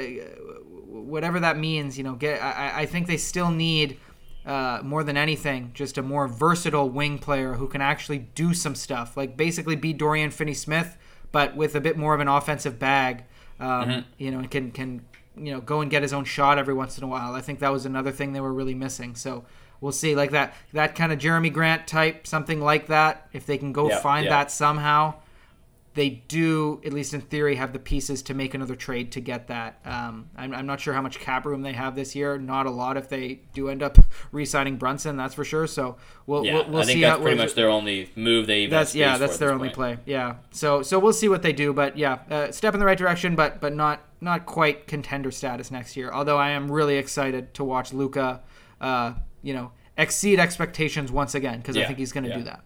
whatever 0.86 1.40
that 1.40 1.58
means. 1.58 1.98
You 1.98 2.04
know, 2.04 2.14
get. 2.14 2.40
I, 2.40 2.82
I 2.82 2.86
think 2.86 3.06
they 3.06 3.18
still 3.18 3.50
need. 3.50 3.98
Uh, 4.46 4.80
more 4.82 5.04
than 5.04 5.18
anything, 5.18 5.70
just 5.74 5.98
a 5.98 6.02
more 6.02 6.26
versatile 6.26 6.88
wing 6.88 7.18
player 7.18 7.52
who 7.52 7.68
can 7.68 7.82
actually 7.82 8.18
do 8.18 8.54
some 8.54 8.74
stuff, 8.74 9.14
like 9.14 9.36
basically 9.36 9.76
be 9.76 9.92
Dorian 9.92 10.30
Finney-Smith, 10.30 10.96
but 11.30 11.54
with 11.54 11.74
a 11.74 11.80
bit 11.80 11.98
more 11.98 12.14
of 12.14 12.20
an 12.20 12.26
offensive 12.26 12.78
bag. 12.78 13.24
Um, 13.60 13.68
mm-hmm. 13.68 14.00
You 14.16 14.30
know, 14.30 14.38
and 14.38 14.50
can 14.50 14.70
can 14.70 15.04
you 15.36 15.52
know 15.52 15.60
go 15.60 15.82
and 15.82 15.90
get 15.90 16.00
his 16.02 16.14
own 16.14 16.24
shot 16.24 16.58
every 16.58 16.72
once 16.72 16.96
in 16.96 17.04
a 17.04 17.06
while. 17.06 17.34
I 17.34 17.42
think 17.42 17.58
that 17.58 17.70
was 17.70 17.84
another 17.84 18.10
thing 18.10 18.32
they 18.32 18.40
were 18.40 18.52
really 18.52 18.74
missing. 18.74 19.14
So 19.14 19.44
we'll 19.82 19.92
see, 19.92 20.16
like 20.16 20.30
that 20.30 20.54
that 20.72 20.94
kind 20.94 21.12
of 21.12 21.18
Jerami 21.18 21.52
Grant 21.52 21.86
type, 21.86 22.26
something 22.26 22.62
like 22.62 22.86
that. 22.86 23.28
If 23.34 23.44
they 23.44 23.58
can 23.58 23.72
go 23.72 23.90
find 23.98 24.26
that 24.26 24.50
somehow, 24.50 25.14
they 25.94 26.10
do, 26.10 26.80
at 26.84 26.92
least 26.92 27.14
in 27.14 27.20
theory, 27.20 27.56
have 27.56 27.72
the 27.72 27.78
pieces 27.80 28.22
to 28.22 28.34
make 28.34 28.54
another 28.54 28.76
trade 28.76 29.10
to 29.12 29.20
get 29.20 29.48
that. 29.48 29.80
Um, 29.84 30.30
I'm, 30.36 30.54
I'm, 30.54 30.66
not 30.66 30.80
sure 30.80 30.94
how 30.94 31.02
much 31.02 31.18
cap 31.18 31.44
room 31.44 31.62
they 31.62 31.72
have 31.72 31.96
this 31.96 32.14
year. 32.14 32.38
Not 32.38 32.66
a 32.66 32.70
lot 32.70 32.96
if 32.96 33.08
they 33.08 33.40
do 33.54 33.68
end 33.68 33.82
up 33.82 33.98
re-signing 34.32 34.76
Brunson, 34.76 35.16
that's 35.16 35.34
for 35.34 35.44
sure. 35.44 35.66
So 35.66 35.96
we'll 36.26 36.46
yeah, 36.46 36.54
we'll, 36.54 36.68
we'll 36.68 36.82
I 36.82 36.84
think 36.84 36.96
see. 36.98 37.02
that's 37.02 37.20
pretty 37.20 37.36
much 37.36 37.54
their 37.54 37.68
only 37.68 38.08
move. 38.14 38.46
They 38.46 38.60
even 38.60 38.70
that's 38.70 38.94
yeah, 38.94 39.18
that's 39.18 39.38
their 39.38 39.52
only 39.52 39.68
point. 39.68 39.74
play. 39.74 39.98
Yeah. 40.06 40.36
So 40.52 40.82
so 40.82 40.98
we'll 41.00 41.12
see 41.12 41.28
what 41.28 41.42
they 41.42 41.52
do, 41.52 41.72
but 41.72 41.98
yeah, 41.98 42.20
uh, 42.30 42.52
step 42.52 42.74
in 42.74 42.80
the 42.80 42.86
right 42.86 42.98
direction, 42.98 43.34
but 43.34 43.60
but 43.60 43.74
not 43.74 44.04
not 44.20 44.46
quite 44.46 44.86
contender 44.86 45.32
status 45.32 45.72
next 45.72 45.96
year. 45.96 46.12
Although 46.12 46.38
I 46.38 46.50
am 46.50 46.70
really 46.70 46.98
excited 46.98 47.52
to 47.54 47.64
watch 47.64 47.92
Luka, 47.92 48.42
uh, 48.80 49.14
you 49.42 49.54
know, 49.54 49.72
exceed 49.98 50.38
expectations 50.38 51.10
once 51.10 51.34
again 51.34 51.58
because 51.58 51.74
yeah, 51.74 51.82
I 51.82 51.86
think 51.86 51.98
he's 51.98 52.12
going 52.12 52.24
to 52.24 52.30
yeah. 52.30 52.36
do 52.36 52.44
that 52.44 52.60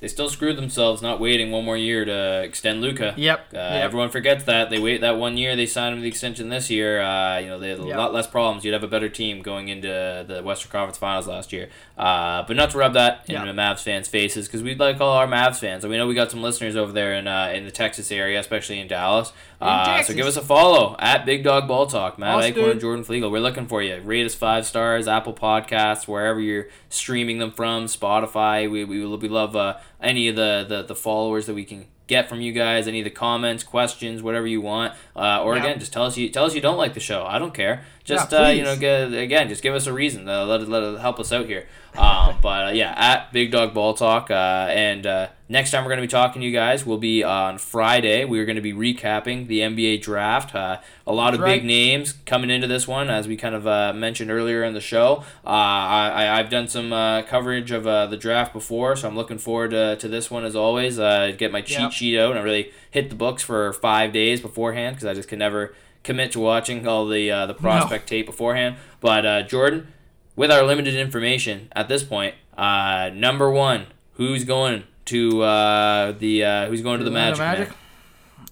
they 0.00 0.08
still 0.08 0.28
screwed 0.28 0.56
themselves 0.56 1.02
not 1.02 1.20
waiting 1.20 1.50
one 1.50 1.64
more 1.64 1.76
year 1.76 2.04
to 2.04 2.42
extend 2.42 2.80
Luka. 2.80 3.14
Yep. 3.16 3.38
Uh, 3.52 3.58
yep. 3.58 3.84
Everyone 3.84 4.08
forgets 4.08 4.44
that 4.44 4.70
they 4.70 4.78
wait 4.78 5.02
that 5.02 5.18
one 5.18 5.36
year. 5.36 5.54
They 5.56 5.66
signed 5.66 5.94
him 5.94 6.00
the 6.00 6.08
extension 6.08 6.48
this 6.48 6.70
year. 6.70 7.02
Uh, 7.02 7.38
you 7.38 7.48
know 7.48 7.58
they 7.58 7.70
had 7.70 7.80
a 7.80 7.86
yep. 7.86 7.98
lot 7.98 8.14
less 8.14 8.26
problems. 8.26 8.64
You'd 8.64 8.72
have 8.72 8.82
a 8.82 8.88
better 8.88 9.08
team 9.08 9.42
going 9.42 9.68
into 9.68 10.24
the 10.26 10.42
Western 10.42 10.70
Conference 10.70 10.98
Finals 10.98 11.28
last 11.28 11.52
year. 11.52 11.68
Uh, 11.98 12.44
but 12.46 12.56
not 12.56 12.70
to 12.70 12.78
rub 12.78 12.94
that 12.94 13.24
yep. 13.26 13.42
into 13.42 13.52
Mavs 13.52 13.82
fans' 13.82 14.08
faces 14.08 14.46
because 14.46 14.62
we'd 14.62 14.80
like 14.80 15.00
all 15.00 15.12
our 15.12 15.26
Mavs 15.26 15.58
fans. 15.58 15.84
And 15.84 15.90
we 15.90 15.98
know 15.98 16.06
we 16.06 16.14
got 16.14 16.30
some 16.30 16.42
listeners 16.42 16.76
over 16.76 16.92
there 16.92 17.14
in 17.14 17.28
uh, 17.28 17.52
in 17.54 17.66
the 17.66 17.70
Texas 17.70 18.10
area, 18.10 18.40
especially 18.40 18.80
in 18.80 18.88
Dallas. 18.88 19.32
Uh, 19.60 20.02
so 20.02 20.14
give 20.14 20.26
us 20.26 20.38
a 20.38 20.42
follow 20.42 20.96
at 20.98 21.26
Big 21.26 21.44
Dog 21.44 21.68
Ball 21.68 21.86
Talk. 21.86 22.18
Matt 22.18 22.36
awesome, 22.36 22.54
Eichhorn 22.54 22.70
and 22.70 22.80
Jordan 22.80 23.04
Flegel. 23.04 23.30
We're 23.30 23.40
looking 23.40 23.66
for 23.66 23.82
you. 23.82 24.00
Rate 24.00 24.24
us 24.24 24.34
five 24.34 24.64
stars, 24.64 25.06
Apple 25.06 25.34
Podcasts, 25.34 26.08
wherever 26.08 26.40
you're 26.40 26.68
streaming 26.88 27.38
them 27.38 27.50
from, 27.50 27.84
Spotify. 27.84 28.70
We, 28.70 28.84
we, 28.84 29.04
we 29.04 29.28
love 29.28 29.54
uh, 29.54 29.76
any 30.02 30.28
of 30.28 30.36
the, 30.36 30.64
the, 30.68 30.82
the 30.82 30.94
followers 30.94 31.46
that 31.46 31.54
we 31.54 31.64
can 31.64 31.86
get 32.06 32.28
from 32.28 32.40
you 32.40 32.52
guys, 32.52 32.88
any 32.88 33.00
of 33.00 33.04
the 33.04 33.10
comments, 33.10 33.62
questions, 33.62 34.22
whatever 34.22 34.46
you 34.46 34.60
want. 34.60 34.94
Uh, 35.14 35.42
or 35.42 35.54
yeah. 35.56 35.62
again, 35.62 35.78
just 35.78 35.92
tell 35.92 36.04
us 36.04 36.16
you 36.16 36.28
tell 36.28 36.44
us 36.44 36.54
you 36.54 36.60
don't 36.60 36.76
like 36.76 36.94
the 36.94 37.00
show. 37.00 37.24
I 37.24 37.38
don't 37.38 37.54
care. 37.54 37.84
Just 38.02 38.32
yeah, 38.32 38.46
uh, 38.46 38.48
you 38.48 38.62
know, 38.62 38.76
get, 38.76 39.12
again, 39.12 39.48
just 39.48 39.62
give 39.62 39.74
us 39.74 39.86
a 39.86 39.92
reason. 39.92 40.28
Uh, 40.28 40.46
let 40.46 40.62
it, 40.62 40.68
let 40.68 40.82
it 40.82 41.00
help 41.00 41.20
us 41.20 41.32
out 41.32 41.46
here. 41.46 41.66
Um, 41.94 42.36
but 42.42 42.68
uh, 42.68 42.70
yeah, 42.70 42.94
at 42.96 43.30
Big 43.32 43.50
Dog 43.50 43.74
Ball 43.74 43.92
Talk. 43.92 44.30
Uh, 44.30 44.68
and 44.70 45.06
uh, 45.06 45.28
next 45.50 45.70
time 45.70 45.84
we're 45.84 45.90
going 45.90 46.00
to 46.00 46.06
be 46.06 46.10
talking 46.10 46.40
to 46.40 46.46
you 46.46 46.52
guys 46.52 46.86
will 46.86 46.98
be 46.98 47.22
on 47.22 47.58
Friday. 47.58 48.24
We're 48.24 48.46
going 48.46 48.56
to 48.56 48.62
be 48.62 48.72
recapping 48.72 49.48
the 49.48 49.60
NBA 49.60 50.00
draft. 50.00 50.54
Uh, 50.54 50.78
a 51.06 51.12
lot 51.12 51.34
of 51.34 51.40
right. 51.40 51.56
big 51.56 51.64
names 51.64 52.14
coming 52.24 52.48
into 52.48 52.66
this 52.66 52.88
one, 52.88 53.10
as 53.10 53.28
we 53.28 53.36
kind 53.36 53.54
of 53.54 53.66
uh, 53.66 53.92
mentioned 53.92 54.30
earlier 54.30 54.64
in 54.64 54.72
the 54.72 54.80
show. 54.80 55.22
Uh, 55.44 55.48
I, 55.48 56.38
I've 56.38 56.48
done 56.48 56.68
some 56.68 56.90
coverage 57.26 57.70
of 57.70 57.84
the 57.84 58.16
draft 58.16 58.54
before, 58.54 58.96
so 58.96 59.08
I'm 59.08 59.16
looking 59.16 59.38
forward 59.38 59.72
to, 59.72 59.96
to 59.96 60.08
this 60.08 60.30
one 60.30 60.44
as 60.46 60.56
always. 60.56 60.96
get 60.96 61.52
my 61.52 61.60
cheat 61.60 61.80
yep. 61.80 61.92
sheet 61.92 62.18
out 62.18 62.30
and 62.30 62.38
I 62.38 62.42
really 62.42 62.72
hit 62.90 63.10
the 63.10 63.16
books 63.16 63.42
for 63.42 63.74
five 63.74 64.12
days 64.12 64.40
beforehand 64.40 64.96
because 64.96 65.06
I 65.06 65.12
just 65.12 65.28
can 65.28 65.38
never 65.38 65.74
commit 66.02 66.32
to 66.32 66.40
watching 66.40 66.86
all 66.86 67.06
the 67.06 67.30
uh, 67.30 67.46
the 67.46 67.54
prospect 67.54 68.06
no. 68.06 68.16
tape 68.16 68.26
beforehand. 68.26 68.76
But 69.00 69.26
uh, 69.26 69.42
Jordan, 69.42 69.92
with 70.36 70.50
our 70.50 70.62
limited 70.62 70.94
information 70.94 71.68
at 71.72 71.88
this 71.88 72.02
point, 72.02 72.34
uh, 72.56 73.10
number 73.14 73.50
one, 73.50 73.86
who's 74.14 74.44
going 74.44 74.84
to 75.06 75.42
uh, 75.42 76.12
the 76.12 76.44
uh, 76.44 76.66
who's 76.68 76.82
going 76.82 76.98
to 76.98 77.04
the 77.04 77.10
Magic? 77.10 77.38
Magic? 77.38 77.70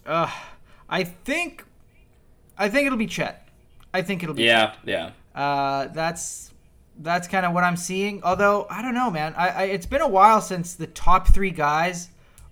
Uh, 0.06 0.30
I 0.88 1.04
think, 1.04 1.64
I 2.56 2.68
think 2.68 2.86
it'll 2.86 2.98
be 2.98 3.06
Chet. 3.06 3.46
I 3.92 4.02
think 4.02 4.22
it'll 4.22 4.34
be. 4.34 4.44
Yeah, 4.44 4.70
Chet. 4.70 4.78
yeah. 4.84 5.10
Uh, 5.34 5.88
that's 5.88 6.52
that's 6.98 7.28
kind 7.28 7.46
of 7.46 7.52
what 7.52 7.64
I'm 7.64 7.76
seeing. 7.76 8.22
Although 8.22 8.66
I 8.70 8.82
don't 8.82 8.94
know, 8.94 9.10
man. 9.10 9.34
I, 9.36 9.48
I 9.48 9.62
it's 9.64 9.86
been 9.86 10.00
a 10.00 10.08
while 10.08 10.40
since 10.40 10.74
the 10.74 10.86
top 10.86 11.28
three 11.28 11.50
guys 11.50 12.08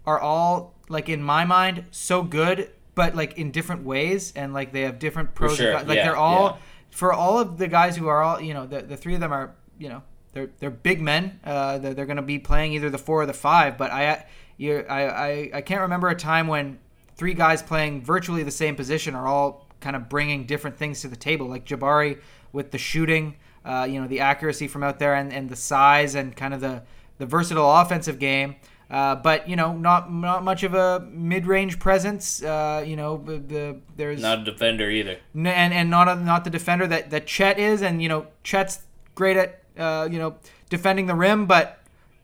are 0.06 0.20
all 0.20 0.74
like 0.88 1.08
in 1.08 1.22
my 1.22 1.44
mind 1.44 1.84
so 1.90 2.22
good 2.22 2.70
but 2.96 3.14
like 3.14 3.38
in 3.38 3.52
different 3.52 3.84
ways 3.84 4.32
and 4.34 4.52
like 4.52 4.72
they 4.72 4.80
have 4.80 4.98
different 4.98 5.32
pros 5.36 5.56
sure. 5.56 5.74
like 5.74 5.86
yeah, 5.86 6.04
they're 6.04 6.16
all 6.16 6.44
yeah. 6.44 6.56
for 6.90 7.12
all 7.12 7.38
of 7.38 7.58
the 7.58 7.68
guys 7.68 7.96
who 7.96 8.08
are 8.08 8.22
all 8.22 8.40
you 8.40 8.52
know 8.52 8.66
the, 8.66 8.82
the 8.82 8.96
three 8.96 9.14
of 9.14 9.20
them 9.20 9.32
are 9.32 9.54
you 9.78 9.88
know 9.88 10.02
they're 10.32 10.50
they're 10.58 10.70
big 10.70 11.00
men 11.00 11.38
uh 11.44 11.78
they're, 11.78 11.94
they're 11.94 12.06
going 12.06 12.16
to 12.16 12.22
be 12.22 12.40
playing 12.40 12.72
either 12.72 12.90
the 12.90 12.98
four 12.98 13.22
or 13.22 13.26
the 13.26 13.32
five 13.32 13.78
but 13.78 13.92
i 13.92 14.26
you 14.56 14.78
I, 14.88 15.02
I 15.02 15.50
i 15.54 15.60
can't 15.60 15.82
remember 15.82 16.08
a 16.08 16.16
time 16.16 16.48
when 16.48 16.80
three 17.14 17.34
guys 17.34 17.62
playing 17.62 18.02
virtually 18.02 18.42
the 18.42 18.50
same 18.50 18.74
position 18.74 19.14
are 19.14 19.28
all 19.28 19.68
kind 19.80 19.94
of 19.94 20.08
bringing 20.08 20.46
different 20.46 20.76
things 20.76 21.02
to 21.02 21.08
the 21.08 21.16
table 21.16 21.46
like 21.46 21.64
jabari 21.64 22.18
with 22.52 22.70
the 22.70 22.78
shooting 22.78 23.36
uh 23.66 23.86
you 23.88 24.00
know 24.00 24.08
the 24.08 24.20
accuracy 24.20 24.66
from 24.66 24.82
out 24.82 24.98
there 24.98 25.14
and, 25.14 25.32
and 25.32 25.50
the 25.50 25.56
size 25.56 26.14
and 26.14 26.34
kind 26.34 26.54
of 26.54 26.62
the 26.62 26.82
the 27.18 27.26
versatile 27.26 27.70
offensive 27.70 28.18
game 28.18 28.56
uh, 28.88 29.16
but 29.16 29.48
you 29.48 29.56
know, 29.56 29.72
not 29.72 30.12
not 30.12 30.44
much 30.44 30.62
of 30.62 30.74
a 30.74 31.00
mid-range 31.10 31.78
presence. 31.78 32.42
Uh, 32.42 32.84
you 32.86 32.94
know, 32.94 33.16
the, 33.16 33.38
the, 33.38 33.80
there's 33.96 34.20
not 34.22 34.40
a 34.40 34.44
defender 34.44 34.88
either, 34.88 35.18
and 35.34 35.48
and 35.48 35.90
not 35.90 36.08
a, 36.08 36.14
not 36.14 36.44
the 36.44 36.50
defender 36.50 36.86
that 36.86 37.10
that 37.10 37.26
Chet 37.26 37.58
is. 37.58 37.82
And 37.82 38.00
you 38.00 38.08
know, 38.08 38.28
Chet's 38.44 38.80
great 39.14 39.36
at 39.36 39.62
uh, 39.76 40.08
you 40.10 40.18
know 40.18 40.36
defending 40.70 41.06
the 41.06 41.14
rim, 41.14 41.46
but 41.46 41.80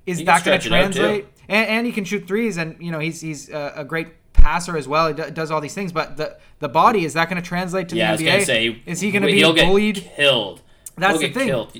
is 0.06 0.24
that 0.24 0.44
going 0.44 0.60
to 0.60 0.68
translate? 0.68 1.26
And, 1.48 1.68
and 1.68 1.86
he 1.86 1.92
can 1.92 2.04
shoot 2.04 2.28
threes, 2.28 2.56
and 2.56 2.76
you 2.80 2.92
know 2.92 3.00
he's 3.00 3.20
he's 3.20 3.48
a, 3.50 3.72
a 3.78 3.84
great 3.84 4.08
passer 4.32 4.76
as 4.76 4.86
well. 4.86 5.08
He 5.08 5.14
d- 5.14 5.30
does 5.32 5.50
all 5.50 5.60
these 5.60 5.74
things, 5.74 5.92
but 5.92 6.16
the 6.16 6.38
the 6.60 6.68
body 6.68 7.04
is 7.04 7.14
that 7.14 7.28
going 7.28 7.42
to 7.42 7.46
translate 7.46 7.88
to 7.88 7.96
yeah, 7.96 8.14
the 8.14 8.26
NBA? 8.26 8.32
I 8.32 8.36
was 8.36 8.46
say, 8.46 8.82
is 8.86 9.00
he 9.00 9.10
going 9.10 9.22
to 9.22 9.28
be 9.28 9.42
bullied? 9.42 9.96
killed. 9.96 10.62
That's 10.96 11.18
he'll 11.18 11.28
the 11.28 11.34
thing. 11.34 11.48
Killed. 11.48 11.76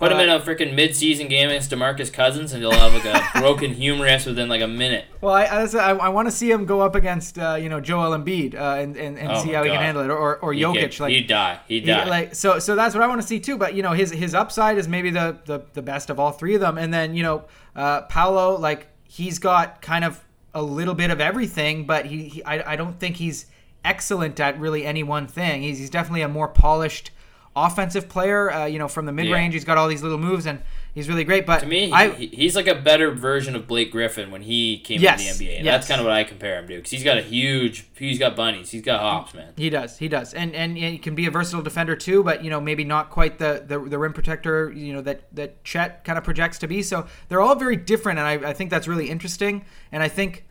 Put 0.00 0.12
him 0.12 0.18
in 0.20 0.30
a 0.30 0.40
freaking 0.40 0.74
mid-season 0.74 1.28
game 1.28 1.50
against 1.50 1.70
Demarcus 1.70 2.10
Cousins, 2.10 2.54
and 2.54 2.62
he'll 2.62 2.72
have 2.72 2.94
like 2.94 3.04
a 3.04 3.22
broken 3.38 3.74
humerus 3.74 4.24
within 4.24 4.48
like 4.48 4.62
a 4.62 4.66
minute. 4.66 5.04
Well, 5.20 5.34
I 5.34 5.44
I, 5.44 5.92
I 5.92 6.08
want 6.08 6.26
to 6.26 6.32
see 6.32 6.50
him 6.50 6.64
go 6.64 6.80
up 6.80 6.94
against 6.94 7.38
uh, 7.38 7.58
you 7.60 7.68
know 7.68 7.82
Joel 7.82 8.16
Embiid 8.16 8.54
uh, 8.54 8.80
and 8.80 8.96
and, 8.96 9.18
and 9.18 9.30
oh 9.30 9.44
see 9.44 9.50
how 9.50 9.62
God. 9.62 9.64
he 9.64 9.70
can 9.70 9.82
handle 9.82 10.02
it, 10.02 10.10
or 10.10 10.38
or 10.38 10.54
he 10.54 10.62
Jokic. 10.62 10.92
Could, 10.92 11.00
like 11.00 11.12
he'd 11.12 11.26
die, 11.26 11.60
he'd 11.68 11.84
die. 11.84 12.04
He, 12.04 12.10
like 12.10 12.34
so 12.34 12.58
so 12.58 12.74
that's 12.74 12.94
what 12.94 13.04
I 13.04 13.08
want 13.08 13.20
to 13.20 13.26
see 13.26 13.40
too. 13.40 13.58
But 13.58 13.74
you 13.74 13.82
know 13.82 13.92
his 13.92 14.10
his 14.10 14.34
upside 14.34 14.78
is 14.78 14.88
maybe 14.88 15.10
the 15.10 15.36
the, 15.44 15.66
the 15.74 15.82
best 15.82 16.08
of 16.08 16.18
all 16.18 16.32
three 16.32 16.54
of 16.54 16.62
them, 16.62 16.78
and 16.78 16.94
then 16.94 17.14
you 17.14 17.22
know 17.22 17.44
uh, 17.76 18.00
Paolo 18.02 18.58
like 18.58 18.88
he's 19.04 19.38
got 19.38 19.82
kind 19.82 20.06
of 20.06 20.24
a 20.54 20.62
little 20.62 20.94
bit 20.94 21.10
of 21.10 21.20
everything, 21.20 21.84
but 21.84 22.06
he, 22.06 22.28
he 22.28 22.44
I 22.44 22.72
I 22.72 22.76
don't 22.76 22.98
think 22.98 23.16
he's 23.16 23.46
excellent 23.84 24.40
at 24.40 24.58
really 24.58 24.86
any 24.86 25.02
one 25.02 25.26
thing. 25.26 25.60
He's 25.60 25.78
he's 25.78 25.90
definitely 25.90 26.22
a 26.22 26.28
more 26.28 26.48
polished 26.48 27.10
offensive 27.56 28.08
player. 28.08 28.50
Uh, 28.50 28.66
you 28.66 28.78
know, 28.78 28.88
from 28.88 29.06
the 29.06 29.12
mid 29.12 29.30
range, 29.30 29.52
yeah. 29.52 29.56
he's 29.56 29.64
got 29.64 29.78
all 29.78 29.88
these 29.88 30.02
little 30.02 30.18
moves, 30.18 30.46
and 30.46 30.60
he's 30.94 31.08
really 31.08 31.24
great. 31.24 31.46
But 31.46 31.60
to 31.60 31.66
me, 31.66 31.92
I, 31.92 32.10
he's 32.10 32.56
like 32.56 32.66
a 32.66 32.74
better 32.74 33.10
version 33.10 33.56
of 33.56 33.66
Blake 33.66 33.90
Griffin 33.90 34.30
when 34.30 34.42
he 34.42 34.78
came 34.78 35.00
yes, 35.00 35.20
into 35.20 35.38
the 35.38 35.46
NBA. 35.46 35.56
And 35.56 35.64
yes. 35.64 35.74
That's 35.74 35.88
kind 35.88 36.00
of 36.00 36.06
what 36.06 36.14
I 36.14 36.24
compare 36.24 36.58
him 36.58 36.68
to 36.68 36.76
because 36.76 36.90
he's 36.90 37.04
got 37.04 37.18
a 37.18 37.22
huge, 37.22 37.86
he's 37.94 38.18
got 38.18 38.36
bunnies, 38.36 38.70
he's 38.70 38.82
got 38.82 39.00
hops, 39.00 39.34
man. 39.34 39.52
He 39.56 39.70
does, 39.70 39.98
he 39.98 40.08
does, 40.08 40.34
and 40.34 40.54
and, 40.54 40.76
and 40.76 40.92
he 40.92 40.98
can 40.98 41.14
be 41.14 41.26
a 41.26 41.30
versatile 41.30 41.62
defender 41.62 41.96
too. 41.96 42.22
But 42.22 42.44
you 42.44 42.50
know, 42.50 42.60
maybe 42.60 42.84
not 42.84 43.10
quite 43.10 43.38
the 43.38 43.64
the, 43.66 43.78
the 43.78 43.98
rim 43.98 44.12
protector. 44.12 44.72
You 44.72 44.92
know 44.94 45.02
that 45.02 45.22
that 45.34 45.64
Chet 45.64 46.04
kind 46.04 46.18
of 46.18 46.24
projects 46.24 46.58
to 46.60 46.68
be. 46.68 46.82
So 46.82 47.06
they're 47.28 47.40
all 47.40 47.56
very 47.56 47.76
different, 47.76 48.18
and 48.18 48.28
I, 48.28 48.50
I 48.50 48.52
think 48.52 48.70
that's 48.70 48.88
really 48.88 49.10
interesting. 49.10 49.64
And 49.92 50.02
I 50.02 50.08
think. 50.08 50.46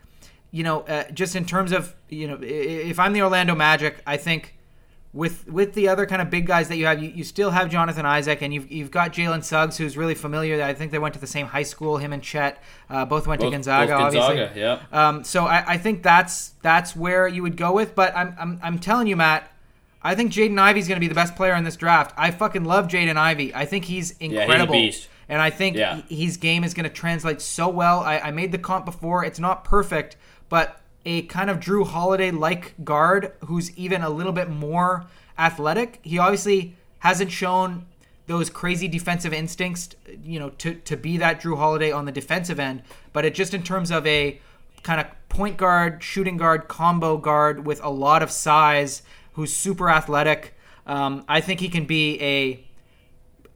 You 0.52 0.64
know, 0.64 0.80
uh, 0.80 1.08
just 1.12 1.36
in 1.36 1.44
terms 1.44 1.70
of 1.70 1.94
you 2.08 2.26
know, 2.26 2.36
if 2.42 2.98
I'm 2.98 3.12
the 3.12 3.22
Orlando 3.22 3.54
Magic, 3.54 4.02
I 4.04 4.16
think 4.16 4.56
with 5.12 5.48
with 5.48 5.74
the 5.74 5.88
other 5.88 6.06
kind 6.06 6.22
of 6.22 6.30
big 6.30 6.46
guys 6.46 6.68
that 6.68 6.76
you 6.76 6.86
have, 6.86 7.02
you, 7.02 7.10
you 7.10 7.24
still 7.24 7.50
have 7.50 7.68
Jonathan 7.68 8.06
Isaac, 8.06 8.42
and 8.42 8.54
you've, 8.54 8.70
you've 8.70 8.90
got 8.90 9.12
Jalen 9.12 9.42
Suggs, 9.42 9.76
who's 9.76 9.96
really 9.96 10.14
familiar. 10.14 10.62
I 10.62 10.72
think 10.72 10.92
they 10.92 11.00
went 11.00 11.14
to 11.14 11.20
the 11.20 11.26
same 11.26 11.46
high 11.46 11.64
school. 11.64 11.98
Him 11.98 12.12
and 12.12 12.22
Chet 12.22 12.62
uh, 12.88 13.04
both 13.04 13.26
went 13.26 13.40
both, 13.40 13.48
to 13.48 13.56
Gonzaga, 13.56 13.92
Gonzaga 13.92 14.24
obviously. 14.24 14.60
Yeah. 14.60 14.80
Um, 14.92 15.24
so 15.24 15.46
I, 15.46 15.64
I 15.66 15.78
think 15.78 16.02
that's 16.02 16.50
that's 16.62 16.94
where 16.94 17.26
you 17.26 17.42
would 17.42 17.56
go 17.56 17.72
with. 17.72 17.94
But 17.94 18.16
I'm 18.16 18.36
I'm, 18.38 18.60
I'm 18.62 18.78
telling 18.78 19.06
you, 19.06 19.16
Matt. 19.16 19.50
I 20.02 20.14
think 20.14 20.32
Jaden 20.32 20.58
Ivey's 20.58 20.88
going 20.88 20.96
to 20.96 21.00
be 21.00 21.08
the 21.08 21.14
best 21.14 21.36
player 21.36 21.54
in 21.54 21.64
this 21.64 21.76
draft. 21.76 22.14
I 22.16 22.30
fucking 22.30 22.64
love 22.64 22.88
Jaden 22.88 23.16
Ivey. 23.16 23.54
I 23.54 23.66
think 23.66 23.84
he's 23.84 24.12
incredible. 24.12 24.74
Yeah, 24.74 24.80
he's 24.80 25.08
and 25.28 25.42
I 25.42 25.50
think 25.50 25.76
yeah. 25.76 26.00
his 26.08 26.38
game 26.38 26.64
is 26.64 26.72
going 26.72 26.84
to 26.84 26.90
translate 26.90 27.40
so 27.40 27.68
well. 27.68 28.00
I, 28.00 28.18
I 28.18 28.30
made 28.30 28.50
the 28.50 28.58
comp 28.58 28.84
before. 28.84 29.24
It's 29.24 29.38
not 29.38 29.62
perfect, 29.62 30.16
but 30.48 30.79
a 31.04 31.22
kind 31.22 31.50
of 31.50 31.58
Jrue 31.58 31.86
Holiday 31.86 32.30
like 32.30 32.74
guard 32.84 33.32
who's 33.46 33.76
even 33.76 34.02
a 34.02 34.10
little 34.10 34.32
bit 34.32 34.50
more 34.50 35.06
athletic. 35.38 36.00
He 36.02 36.18
obviously 36.18 36.76
hasn't 36.98 37.32
shown 37.32 37.86
those 38.26 38.50
crazy 38.50 38.86
defensive 38.86 39.32
instincts, 39.32 39.90
you 40.22 40.38
know, 40.38 40.50
to, 40.50 40.74
to 40.74 40.96
be 40.96 41.16
that 41.16 41.40
Jrue 41.40 41.56
Holiday 41.56 41.90
on 41.90 42.04
the 42.04 42.12
defensive 42.12 42.60
end. 42.60 42.82
But 43.12 43.24
it 43.24 43.34
just 43.34 43.54
in 43.54 43.62
terms 43.62 43.90
of 43.90 44.06
a 44.06 44.40
kind 44.82 45.00
of 45.00 45.06
point 45.28 45.56
guard, 45.56 46.02
shooting 46.02 46.36
guard, 46.36 46.68
combo 46.68 47.16
guard 47.16 47.66
with 47.66 47.82
a 47.82 47.90
lot 47.90 48.22
of 48.22 48.30
size, 48.30 49.02
who's 49.32 49.52
super 49.52 49.90
athletic. 49.90 50.54
Um, 50.86 51.24
I 51.28 51.40
think 51.40 51.60
he 51.60 51.68
can 51.68 51.86
be 51.86 52.20
a 52.20 52.64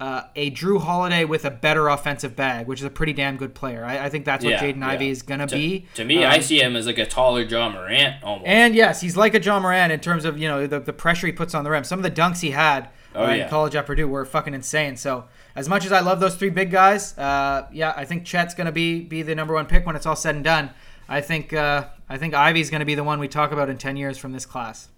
uh, 0.01 0.23
a 0.37 0.51
Jrue 0.51 0.81
Holiday 0.81 1.25
with 1.25 1.45
a 1.45 1.51
better 1.51 1.89
offensive 1.89 2.35
bag, 2.37 2.67
which 2.67 2.81
is 2.81 2.85
a 2.85 2.91
pretty 2.91 3.13
damn 3.13 3.37
good 3.37 3.55
player. 3.55 3.85
I, 3.85 4.07
I 4.07 4.09
think 4.09 4.25
that's 4.25 4.45
what 4.45 4.51
Yeah, 4.53 4.61
Jaden 4.63 4.83
Ivey 4.83 5.09
is 5.11 5.23
gonna 5.23 5.47
To, 5.47 5.55
be. 5.57 5.87
to 5.95 6.05
me, 6.05 6.25
I 6.25 6.37
Um, 6.37 6.43
see 6.43 6.61
him 6.61 6.77
as 6.77 6.87
like 6.87 6.99
a 6.99 7.07
taller 7.07 7.43
Ja 7.43 7.69
Morant 7.69 8.23
almost. 8.23 8.47
and 8.49 8.75
yes, 8.75 9.01
he's 9.01 9.17
like 9.17 9.35
a 9.35 9.41
John 9.41 9.63
Moran 9.63 9.91
in 9.91 10.01
terms 10.01 10.25
of 10.25 10.39
you 10.39 10.49
know 10.49 10.67
the, 10.67 10.81
the 10.81 10.93
pressure 10.93 11.27
he 11.27 11.33
puts 11.33 11.55
on 11.55 11.65
the 11.65 11.71
rim. 11.71 11.85
Some 11.85 11.99
of 11.99 12.03
the 12.03 12.11
dunks 12.11 12.41
he 12.41 12.51
had 12.51 12.89
Oh, 13.17 13.27
uh, 13.27 13.31
in 13.31 13.49
college 13.49 13.77
at 13.77 13.87
Purdue 13.87 14.09
were 14.09 14.25
fucking 14.25 14.55
insane. 14.55 14.97
So 14.97 15.27
as 15.55 15.69
much 15.69 15.87
as 15.87 15.93
I 15.93 16.01
love 16.01 16.19
those 16.19 16.35
three 16.35 16.51
big 16.51 16.73
guys, 16.73 17.17
uh, 17.17 17.69
yeah, 17.73 17.95
I 17.97 18.05
think 18.05 18.25
Chet's 18.25 18.55
gonna 18.55 18.73
be 18.73 19.01
be 19.03 19.23
the 19.23 19.35
number 19.37 19.55
one 19.55 19.67
pick 19.67 19.87
when 19.87 19.95
it's 19.95 20.05
all 20.07 20.17
said 20.17 20.35
and 20.35 20.43
done. 20.43 20.71
I 21.09 21.21
think 21.21 21.53
uh, 21.53 21.85
I 22.09 22.19
think 22.19 22.35
Ivey's 22.35 22.71
gonna 22.71 22.85
be 22.85 22.97
the 22.97 23.05
one 23.05 23.21
we 23.21 23.29
talk 23.29 23.53
about 23.53 23.71
in 23.71 23.79
ten 23.79 23.97
years 23.97 24.19
from 24.19 24.33
this 24.33 24.47
class. 24.47 24.89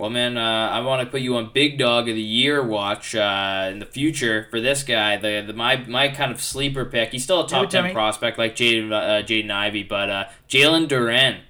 Well, 0.00 0.08
man, 0.08 0.38
uh, 0.38 0.70
I 0.72 0.80
want 0.80 1.02
to 1.04 1.10
put 1.10 1.20
you 1.20 1.36
on 1.36 1.50
Big 1.52 1.78
Dog 1.78 2.08
of 2.08 2.14
the 2.14 2.22
Year 2.22 2.62
watch 2.62 3.14
uh, 3.14 3.68
in 3.70 3.80
the 3.80 3.84
future 3.84 4.46
for 4.50 4.58
this 4.58 4.82
guy. 4.82 5.18
The, 5.18 5.44
the 5.46 5.52
my 5.52 5.76
my 5.86 6.08
kind 6.08 6.32
of 6.32 6.40
sleeper 6.40 6.86
pick. 6.86 7.10
He's 7.12 7.22
still 7.22 7.44
a 7.44 7.48
top 7.48 7.68
ten 7.68 7.84
me. 7.84 7.92
prospect 7.92 8.38
like 8.38 8.56
Jaden 8.56 8.90
uh, 8.92 9.22
Jaden 9.22 9.50
Ivey, 9.50 9.82
but 9.82 10.08
uh, 10.08 10.24
Jalen 10.48 10.88
Duren. 10.88 11.40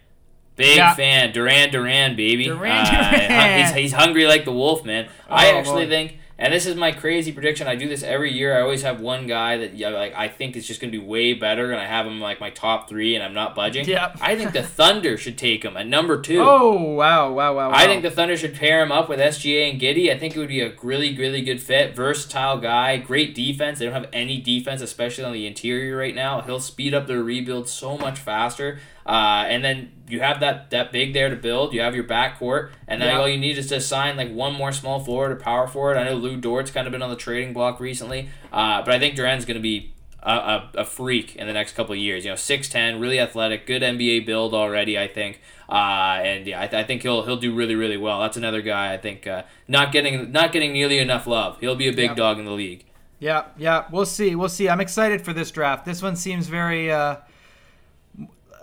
Big 0.57 0.77
Yeah. 0.79 0.95
fan, 0.95 1.33
Duran 1.33 1.71
Duran, 1.71 2.17
baby. 2.17 2.45
Duran 2.47 2.73
Uh, 2.87 3.11
Duran. 3.29 3.61
He's, 3.61 3.71
he's 3.75 3.93
hungry 3.93 4.27
like 4.27 4.45
the 4.45 4.53
wolf, 4.53 4.85
man. 4.85 5.09
I 5.29 5.53
Oh, 5.53 5.57
actually 5.59 5.85
boy. 5.85 5.91
think, 5.91 6.19
and 6.41 6.55
this 6.55 6.65
is 6.65 6.75
my 6.75 6.91
crazy 6.91 7.33
prediction. 7.33 7.69
I 7.69 7.77
do 7.77 7.87
this 7.87 8.03
every 8.03 8.33
year. 8.33 8.57
I 8.57 8.63
always 8.63 8.81
have 8.81 8.99
one 8.99 9.27
guy 9.27 9.59
that 9.59 9.75
yeah, 9.75 9.91
like 9.91 10.15
I 10.17 10.27
think 10.29 10.57
is 10.57 10.67
just 10.67 10.81
going 10.81 10.91
to 10.91 10.99
be 10.99 11.05
way 11.05 11.35
better, 11.35 11.71
and 11.71 11.79
I 11.79 11.85
have 11.85 12.07
him 12.07 12.19
like 12.19 12.41
my 12.41 12.49
top 12.49 12.89
three, 12.89 13.15
and 13.15 13.23
I'm 13.23 13.35
not 13.35 13.55
budging. 13.55 13.85
Yep. 13.85 14.17
I 14.23 14.37
think 14.37 14.53
the 14.53 14.63
Thunder 14.63 15.19
should 15.19 15.37
take 15.37 15.63
him 15.63 15.77
at 15.77 15.87
number 15.87 16.21
two. 16.21 16.41
Oh 16.51 16.95
wow 16.95 17.33
wow 17.33 17.55
wow! 17.55 17.71
wow. 17.71 17.77
I 17.77 17.87
think 17.87 18.03
the 18.03 18.11
Thunder 18.11 18.37
should 18.37 18.55
pair 18.55 18.83
him 18.83 18.91
up 18.91 19.09
with 19.09 19.21
SGA 19.21 19.71
and 19.71 19.81
Giddey. 19.81 20.11
I 20.11 20.19
think 20.19 20.35
it 20.35 20.39
would 20.39 20.49
be 20.49 20.63
a 20.63 20.73
really, 20.83 21.17
really 21.17 21.43
good 21.43 21.63
fit. 21.63 21.95
Versatile 21.95 22.59
guy, 22.59 22.97
great 22.97 23.35
defense. 23.35 23.79
They 23.79 23.85
don't 23.85 23.95
have 23.95 24.09
any 24.13 24.41
defense, 24.41 24.81
especially 24.81 25.25
on 25.25 25.33
the 25.33 25.47
interior 25.47 25.97
right 25.97 26.15
now. 26.15 26.41
He'll 26.41 26.61
speed 26.61 26.95
up 26.95 27.07
their 27.07 27.23
rebuild 27.23 27.69
so 27.69 27.99
much 27.99 28.19
faster. 28.19 28.81
Uh, 29.07 29.45
and 29.49 29.65
then 29.65 29.93
you 30.11 30.21
have 30.21 30.41
that, 30.41 30.71
that 30.71 30.93
big 30.93 31.13
there 31.15 31.29
to 31.31 31.37
build. 31.37 31.73
You 31.73 31.81
have 31.81 31.95
your 31.95 32.05
backcourt, 32.05 32.71
and 32.89 33.01
then 33.01 33.09
Yeah. 33.09 33.19
all 33.21 33.29
you 33.29 33.39
need 33.39 33.57
is 33.59 33.69
to 33.69 33.81
sign 33.81 34.17
like 34.17 34.31
one 34.33 34.55
more 34.55 34.73
small 34.73 35.01
forward 35.01 35.33
or 35.33 35.37
power 35.37 35.67
forward. 35.67 35.97
I 35.97 36.05
know 36.05 36.15
Lu 36.15 36.37
Dort's 36.37 36.71
kind 36.71 36.87
of 36.87 36.93
been 36.93 37.03
on 37.03 37.11
the 37.11 37.17
trading 37.17 37.53
block 37.53 37.81
recently, 37.81 38.29
uh, 38.53 38.83
but 38.83 38.93
I 38.95 38.99
think 38.99 39.15
Duren's 39.17 39.45
going 39.45 39.57
to 39.57 39.63
be 39.63 39.93
a, 40.23 40.31
a, 40.33 40.71
a 40.79 40.85
freak 40.85 41.37
in 41.37 41.47
the 41.47 41.53
next 41.53 41.75
couple 41.75 41.93
of 41.95 41.99
years. 41.99 42.25
You 42.25 42.31
know, 42.33 42.37
six 42.37 42.69
ten, 42.69 43.01
really 43.01 43.19
athletic, 43.19 43.67
good 43.67 43.83
NBA 43.83 44.27
build 44.27 44.53
already. 44.53 44.99
I 44.99 45.07
think, 45.09 45.41
uh, 45.69 46.21
and 46.23 46.47
yeah, 46.47 46.61
I, 46.61 46.67
th- 46.67 46.85
I 46.85 46.87
think 46.87 47.01
he'll 47.03 47.23
he'll 47.25 47.39
do 47.39 47.55
really 47.55 47.75
really 47.75 47.97
well. 47.97 48.21
That's 48.21 48.37
another 48.37 48.61
guy 48.61 48.93
I 48.93 48.99
think 48.99 49.27
uh, 49.27 49.45
not 49.67 49.93
getting 49.93 50.31
not 50.31 50.53
getting 50.53 50.73
nearly 50.75 50.99
enough 50.99 51.27
love. 51.27 51.59
He'll 51.61 51.75
be 51.77 51.89
a 51.89 51.93
big 51.93 52.11
Yeah. 52.11 52.15
dog 52.15 52.39
in 52.39 52.45
the 52.45 52.51
league. 52.53 52.85
Yeah, 53.19 53.45
yeah, 53.59 53.85
we'll 53.91 54.05
see. 54.07 54.35
We'll 54.35 54.49
see. 54.51 54.69
I'm 54.69 54.81
excited 54.81 55.23
for 55.23 55.33
this 55.33 55.51
draft. 55.51 55.85
This 55.87 56.03
one 56.03 56.17
seems 56.17 56.49
very 56.49 56.91
uh 56.91 57.17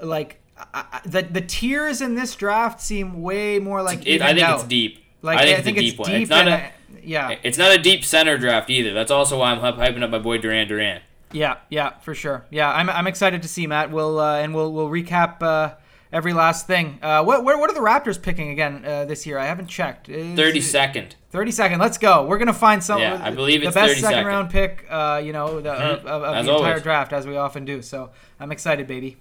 like 0.04 0.40
I, 0.74 1.02
the 1.06 1.22
the 1.24 1.42
tiers 1.42 2.02
in 2.02 2.16
this 2.16 2.36
draft 2.36 2.82
seem 2.82 3.22
way 3.22 3.60
more 3.60 3.82
like 3.84 4.06
It, 4.08 4.22
I 4.22 4.34
think 4.34 4.48
out. 4.48 4.60
it's 4.60 4.68
deep. 4.68 5.04
Like 5.22 5.40
I 5.40 5.46
think, 5.46 5.60
I 5.60 5.62
think 5.62 5.78
it's 5.78 5.84
a 5.84 5.88
it's 5.88 5.92
deep 5.96 6.00
one. 6.00 6.12
It's 6.22 6.30
not 6.30 6.48
a 6.48 6.72
yeah, 7.04 7.36
it's 7.44 7.58
not 7.58 7.72
a 7.72 7.78
deep 7.82 8.04
center 8.04 8.38
draft 8.38 8.70
either. 8.70 8.94
That's 8.94 9.12
also 9.12 9.40
why 9.40 9.52
I'm 9.52 9.60
hyping 9.60 10.04
up 10.04 10.10
my 10.10 10.20
boy 10.20 10.38
Duran 10.38 10.68
Duran. 10.68 11.02
yeah, 11.32 11.58
yeah, 11.70 11.98
for 12.00 12.14
sure. 12.16 12.46
Yeah, 12.50 12.72
I'm, 12.72 12.90
I'm 12.90 13.08
excited 13.08 13.42
to 13.42 13.48
see 13.48 13.66
Matt. 13.68 13.92
We'll 13.92 14.20
uh, 14.20 14.38
and 14.40 14.54
we'll 14.54 14.72
we'll 14.74 14.90
recap 14.90 15.42
uh, 15.42 15.76
every 16.12 16.34
last 16.34 16.68
thing. 16.68 17.00
Uh, 17.02 17.24
what 17.24 17.44
what 17.44 17.60
what 17.60 17.70
are 17.70 17.74
the 17.74 17.80
Raptors 17.82 18.22
picking 18.22 18.50
again 18.50 18.84
uh, 18.86 19.06
this 19.06 19.26
year? 19.26 19.38
I 19.38 19.46
haven't 19.46 19.68
checked. 19.68 20.08
Thirty 20.08 20.62
second. 20.62 21.16
30 21.32 21.52
second. 21.52 21.80
Let's 21.80 21.98
go. 22.00 22.26
We're 22.26 22.38
gonna 22.40 22.54
find 22.54 22.84
some. 22.84 23.00
Yeah, 23.00 23.20
I 23.22 23.32
believe 23.32 23.62
the 23.62 23.68
it's 23.68 23.76
best 23.76 23.90
30 23.90 24.02
second 24.02 24.14
second. 24.16 24.28
round 24.28 24.50
pick. 24.50 24.86
Uh, 24.90 25.22
you 25.24 25.34
know, 25.34 25.60
the, 25.62 25.72
of, 25.72 26.06
of, 26.06 26.24
of 26.24 26.46
the 26.46 26.52
entire 26.52 26.70
always. 26.70 26.84
draft 26.84 27.14
as 27.14 27.28
we 27.28 27.36
often 27.38 27.64
do. 27.66 27.82
So 27.82 28.10
I'm 28.40 28.52
excited, 28.52 28.88
baby. 28.88 29.18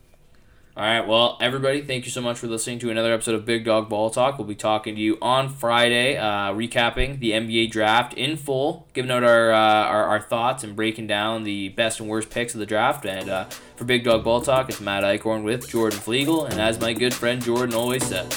All 0.76 0.84
right, 0.84 1.08
well, 1.08 1.38
everybody, 1.40 1.80
thank 1.80 2.04
you 2.04 2.10
so 2.10 2.20
much 2.20 2.38
for 2.38 2.48
listening 2.48 2.78
to 2.80 2.90
another 2.90 3.14
episode 3.14 3.34
of 3.34 3.46
Big 3.46 3.64
Dog 3.64 3.88
Ball 3.88 4.10
Talk. 4.10 4.36
We'll 4.36 4.46
be 4.46 4.54
talking 4.54 4.94
to 4.94 5.00
you 5.00 5.16
on 5.22 5.48
Friday, 5.48 6.18
uh, 6.18 6.52
recapping 6.52 7.18
the 7.18 7.30
NBA 7.30 7.70
draft 7.70 8.12
in 8.12 8.36
full, 8.36 8.86
giving 8.92 9.10
out 9.10 9.24
our, 9.24 9.52
uh, 9.52 9.56
our 9.58 10.04
our 10.04 10.20
thoughts 10.20 10.64
and 10.64 10.76
breaking 10.76 11.06
down 11.06 11.44
the 11.44 11.70
best 11.70 11.98
and 11.98 12.10
worst 12.10 12.28
picks 12.28 12.52
of 12.52 12.60
the 12.60 12.66
draft. 12.66 13.06
And 13.06 13.30
uh, 13.30 13.44
for 13.76 13.86
Big 13.86 14.04
Dog 14.04 14.22
Ball 14.22 14.42
Talk, 14.42 14.68
it's 14.68 14.78
Matt 14.78 15.02
Eichhorn 15.02 15.44
with 15.44 15.66
Jordan 15.66 15.98
Flegel, 15.98 16.44
and 16.44 16.60
as 16.60 16.78
my 16.78 16.92
good 16.92 17.14
friend 17.14 17.42
Jordan 17.42 17.74
always 17.74 18.04
said, 18.04 18.36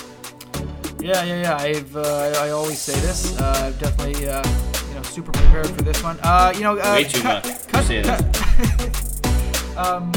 Yeah, 1.01 1.21
yeah, 1.25 1.41
yeah. 1.41 1.57
I've 1.57 1.93
uh, 1.93 2.35
I 2.37 2.51
always 2.51 2.79
say 2.79 2.97
this. 3.01 3.37
Uh, 3.37 3.63
I've 3.65 3.79
definitely 3.79 4.29
uh, 4.29 4.47
you 4.87 4.95
know 4.95 5.01
super 5.01 5.33
prepared 5.33 5.67
for 5.67 5.81
this 5.81 6.01
one. 6.01 6.17
Uh, 6.23 6.53
you 6.55 6.61
know, 6.61 6.79
uh, 6.79 6.93
Way 6.93 7.03
too 7.03 7.21
cut, 7.21 7.45
much. 7.45 7.67
Cut, 7.67 7.83
Say 7.83 8.01
cut, 8.01 9.77
um, 9.77 10.09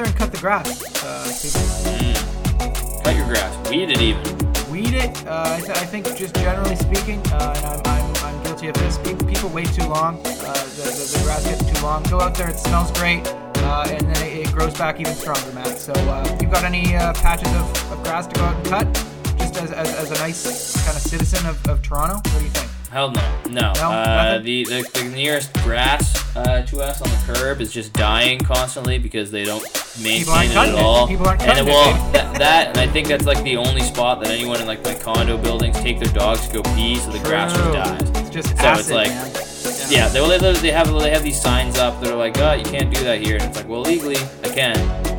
there 0.00 0.08
and 0.08 0.18
cut 0.18 0.32
the 0.32 0.38
grass. 0.38 0.82
Uh, 1.04 1.28
people. 1.42 3.02
cut 3.02 3.16
your 3.16 3.26
grass, 3.26 3.70
weed 3.70 3.90
it 3.90 4.00
even. 4.00 4.22
weed 4.70 4.94
it. 4.94 5.26
Uh, 5.26 5.56
I, 5.56 5.60
th- 5.60 5.76
I 5.76 5.84
think 5.84 6.06
just 6.16 6.34
generally 6.36 6.76
speaking, 6.76 7.20
uh, 7.32 7.54
and 7.56 7.66
I'm, 7.66 7.80
I'm, 7.84 8.16
I'm 8.24 8.42
guilty 8.42 8.68
of 8.68 8.74
this. 8.74 8.98
People, 8.98 9.26
people 9.26 9.48
wait 9.50 9.68
too 9.72 9.86
long. 9.86 10.18
Uh, 10.20 10.52
the, 10.76 10.88
the, 10.88 11.18
the 11.18 11.20
grass 11.24 11.44
gets 11.44 11.70
too 11.70 11.84
long. 11.84 12.02
Go 12.04 12.20
out 12.20 12.34
there. 12.34 12.48
It 12.48 12.58
smells 12.58 12.90
great, 12.92 13.26
uh, 13.26 13.86
and 13.88 14.00
then 14.00 14.26
it, 14.26 14.46
it 14.46 14.52
grows 14.52 14.76
back 14.76 15.00
even 15.00 15.14
stronger, 15.14 15.52
Matt. 15.52 15.78
So 15.78 15.92
uh, 15.92 16.38
you've 16.40 16.50
got 16.50 16.64
any 16.64 16.96
uh, 16.96 17.12
patches 17.14 17.52
of, 17.54 17.92
of 17.92 18.02
grass 18.02 18.26
to 18.28 18.34
go 18.34 18.44
out 18.44 18.56
and 18.56 18.66
cut? 18.66 19.06
Just 19.38 19.56
as, 19.56 19.72
as, 19.72 19.94
as 19.94 20.10
a 20.10 20.14
nice 20.14 20.76
kind 20.84 20.96
of 20.96 21.02
citizen 21.02 21.46
of, 21.46 21.66
of 21.68 21.82
Toronto, 21.82 22.16
what 22.16 22.38
do 22.38 22.44
you 22.44 22.50
think? 22.50 22.69
Hell 22.90 23.12
no, 23.12 23.42
no. 23.48 23.72
No, 23.74 23.90
uh, 23.92 24.38
the, 24.40 24.64
the 24.64 24.90
the 24.94 25.04
nearest 25.14 25.52
grass 25.62 26.36
uh, 26.36 26.62
to 26.62 26.80
us 26.80 27.00
on 27.00 27.08
the 27.08 27.32
curb 27.34 27.60
is 27.60 27.72
just 27.72 27.92
dying 27.92 28.40
constantly 28.40 28.98
because 28.98 29.30
they 29.30 29.44
don't 29.44 29.62
maintain 30.02 30.50
it 30.50 30.56
at 30.56 30.68
it. 30.70 30.74
all. 30.74 31.06
People 31.06 31.28
aren't 31.28 31.40
and 31.42 31.56
it, 31.60 31.64
well, 31.66 31.92
baby. 31.92 32.12
that, 32.14 32.38
that 32.38 32.68
and 32.70 32.78
I 32.78 32.88
think 32.88 33.06
that's 33.06 33.26
like 33.26 33.44
the 33.44 33.56
only 33.58 33.82
spot 33.82 34.20
that 34.22 34.30
anyone 34.32 34.60
in 34.60 34.66
like 34.66 34.82
my 34.82 34.94
condo 34.94 35.38
buildings 35.38 35.76
take 35.78 36.00
their 36.00 36.12
dogs 36.12 36.48
to 36.48 36.54
go 36.54 36.62
pee, 36.74 36.96
so 36.96 37.12
the 37.12 37.20
grass 37.20 37.52
just 37.52 37.62
True. 37.62 37.72
dies. 37.74 38.10
It's 38.26 38.30
just 38.30 38.48
So 38.58 38.64
acid, 38.64 38.80
it's 38.80 38.90
like- 38.90 39.08
man. 39.08 39.46
Yeah, 39.88 40.08
they, 40.08 40.20
well, 40.20 40.38
they 40.38 40.52
they 40.54 40.70
have 40.72 40.88
they 41.00 41.10
have 41.10 41.22
these 41.22 41.40
signs 41.40 41.78
up 41.78 42.00
that 42.00 42.10
are 42.10 42.16
like, 42.16 42.38
oh, 42.38 42.54
you 42.54 42.64
can't 42.64 42.92
do 42.92 43.02
that 43.04 43.20
here, 43.20 43.36
and 43.36 43.44
it's 43.44 43.56
like, 43.56 43.68
well, 43.68 43.82
legally 43.82 44.16
I 44.42 44.48
can, 44.48 44.74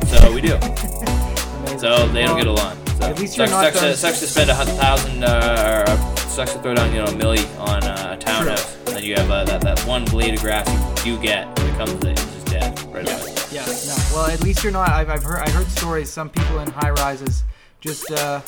so 0.08 0.32
we 0.32 0.40
do. 0.42 0.58
So 1.78 2.06
they 2.08 2.22
don't 2.24 2.36
get 2.38 2.46
a 2.46 2.56
So 2.56 2.76
at 3.10 3.18
least 3.18 3.36
you're 3.36 3.46
sucks, 3.46 3.74
not 3.74 3.74
sucks, 3.74 3.80
to, 3.80 3.96
sucks 3.96 4.20
to 4.20 4.26
spend 4.26 4.50
a 4.50 4.54
hundred 4.54 4.74
thousand 4.76 5.24
uh, 5.24 5.84
or 5.88 6.18
sucks 6.30 6.52
to 6.52 6.58
throw 6.60 6.74
down 6.74 6.90
you 6.92 6.98
know 6.98 7.04
a 7.06 7.08
milli 7.14 7.44
on 7.60 7.82
uh, 7.84 8.10
a 8.12 8.16
townhouse, 8.16 8.76
and 8.86 8.96
then 8.96 9.04
you 9.04 9.14
have 9.14 9.30
uh, 9.30 9.44
that 9.44 9.60
that 9.62 9.78
one 9.86 10.04
blade 10.06 10.34
of 10.34 10.40
grass 10.40 10.66
you 11.04 11.16
do 11.16 11.22
get 11.22 11.46
when 11.58 11.68
it 11.68 11.76
comes 11.76 11.92
to 12.00 12.10
it, 12.10 12.12
it's 12.12 12.24
just 12.34 12.46
dead 12.46 12.80
right 12.92 13.06
Yeah, 13.06 13.20
away. 13.20 13.34
yeah, 13.52 13.66
no. 13.66 13.96
Well, 14.14 14.26
at 14.30 14.42
least 14.42 14.62
you're 14.62 14.72
not. 14.72 14.88
I've, 14.88 15.08
I've 15.10 15.22
heard 15.22 15.40
I 15.40 15.50
heard 15.50 15.66
stories. 15.68 16.10
Some 16.10 16.30
people 16.30 16.60
in 16.60 16.70
high 16.70 16.90
rises 16.90 17.44
just 17.80 18.10
uh, 18.12 18.40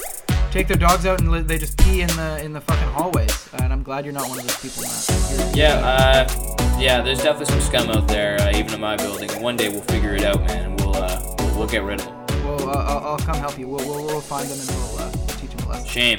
take 0.51 0.69
their 0.69 0.77
dogs 0.77 1.05
out 1.07 1.20
and 1.20 1.31
li- 1.33 1.41
they 1.43 1.59
just 1.59 1.77
pee 1.78 2.01
in 2.03 2.09
the 2.09 2.41
in 2.45 2.53
the 2.53 2.61
fucking 2.61 2.89
hallways. 2.93 3.49
And 3.55 3.73
I'm 3.73 3.83
glad 3.83 4.05
you're 4.05 4.15
not 4.15 4.28
one 4.28 4.39
of 4.39 4.47
those 4.47 4.61
people, 4.61 4.83
Matt. 4.83 5.57
Yeah, 5.57 5.74
uh, 5.85 6.78
yeah. 6.78 7.03
There's 7.03 7.23
definitely 7.23 7.47
some 7.47 7.61
scum 7.61 7.91
out 7.91 8.07
there, 8.09 8.41
uh, 8.41 8.51
even 8.57 8.74
in 8.74 8.81
my 8.81 8.97
building. 8.97 9.31
And 9.33 9.43
one 9.43 9.57
day 9.57 9.69
we'll 9.69 9.83
figure 9.83 10.15
it 10.15 10.23
out, 10.24 10.41
man, 10.47 10.70
and 10.70 10.81
we'll 10.81 10.95
uh, 10.97 11.35
we'll, 11.39 11.59
we'll 11.59 11.66
get 11.69 11.83
rid 11.83 12.01
of 12.01 12.07
them. 12.07 12.24
I'll, 12.56 12.98
I'll 13.12 13.18
come 13.18 13.36
help 13.36 13.59
you. 13.59 13.68
We'll, 13.68 13.86
we'll, 13.86 14.05
we'll 14.06 14.20
find 14.20 14.48
them 14.48 14.59
and 14.59 14.68
we'll, 14.68 14.98
uh, 14.98 15.10
we'll 15.14 15.26
teach 15.39 15.51
them 15.51 15.66
a 15.66 15.70
lesson. 15.70 15.86
Shame, 15.86 16.18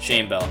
shame, 0.00 0.28
Bell. 0.28 0.48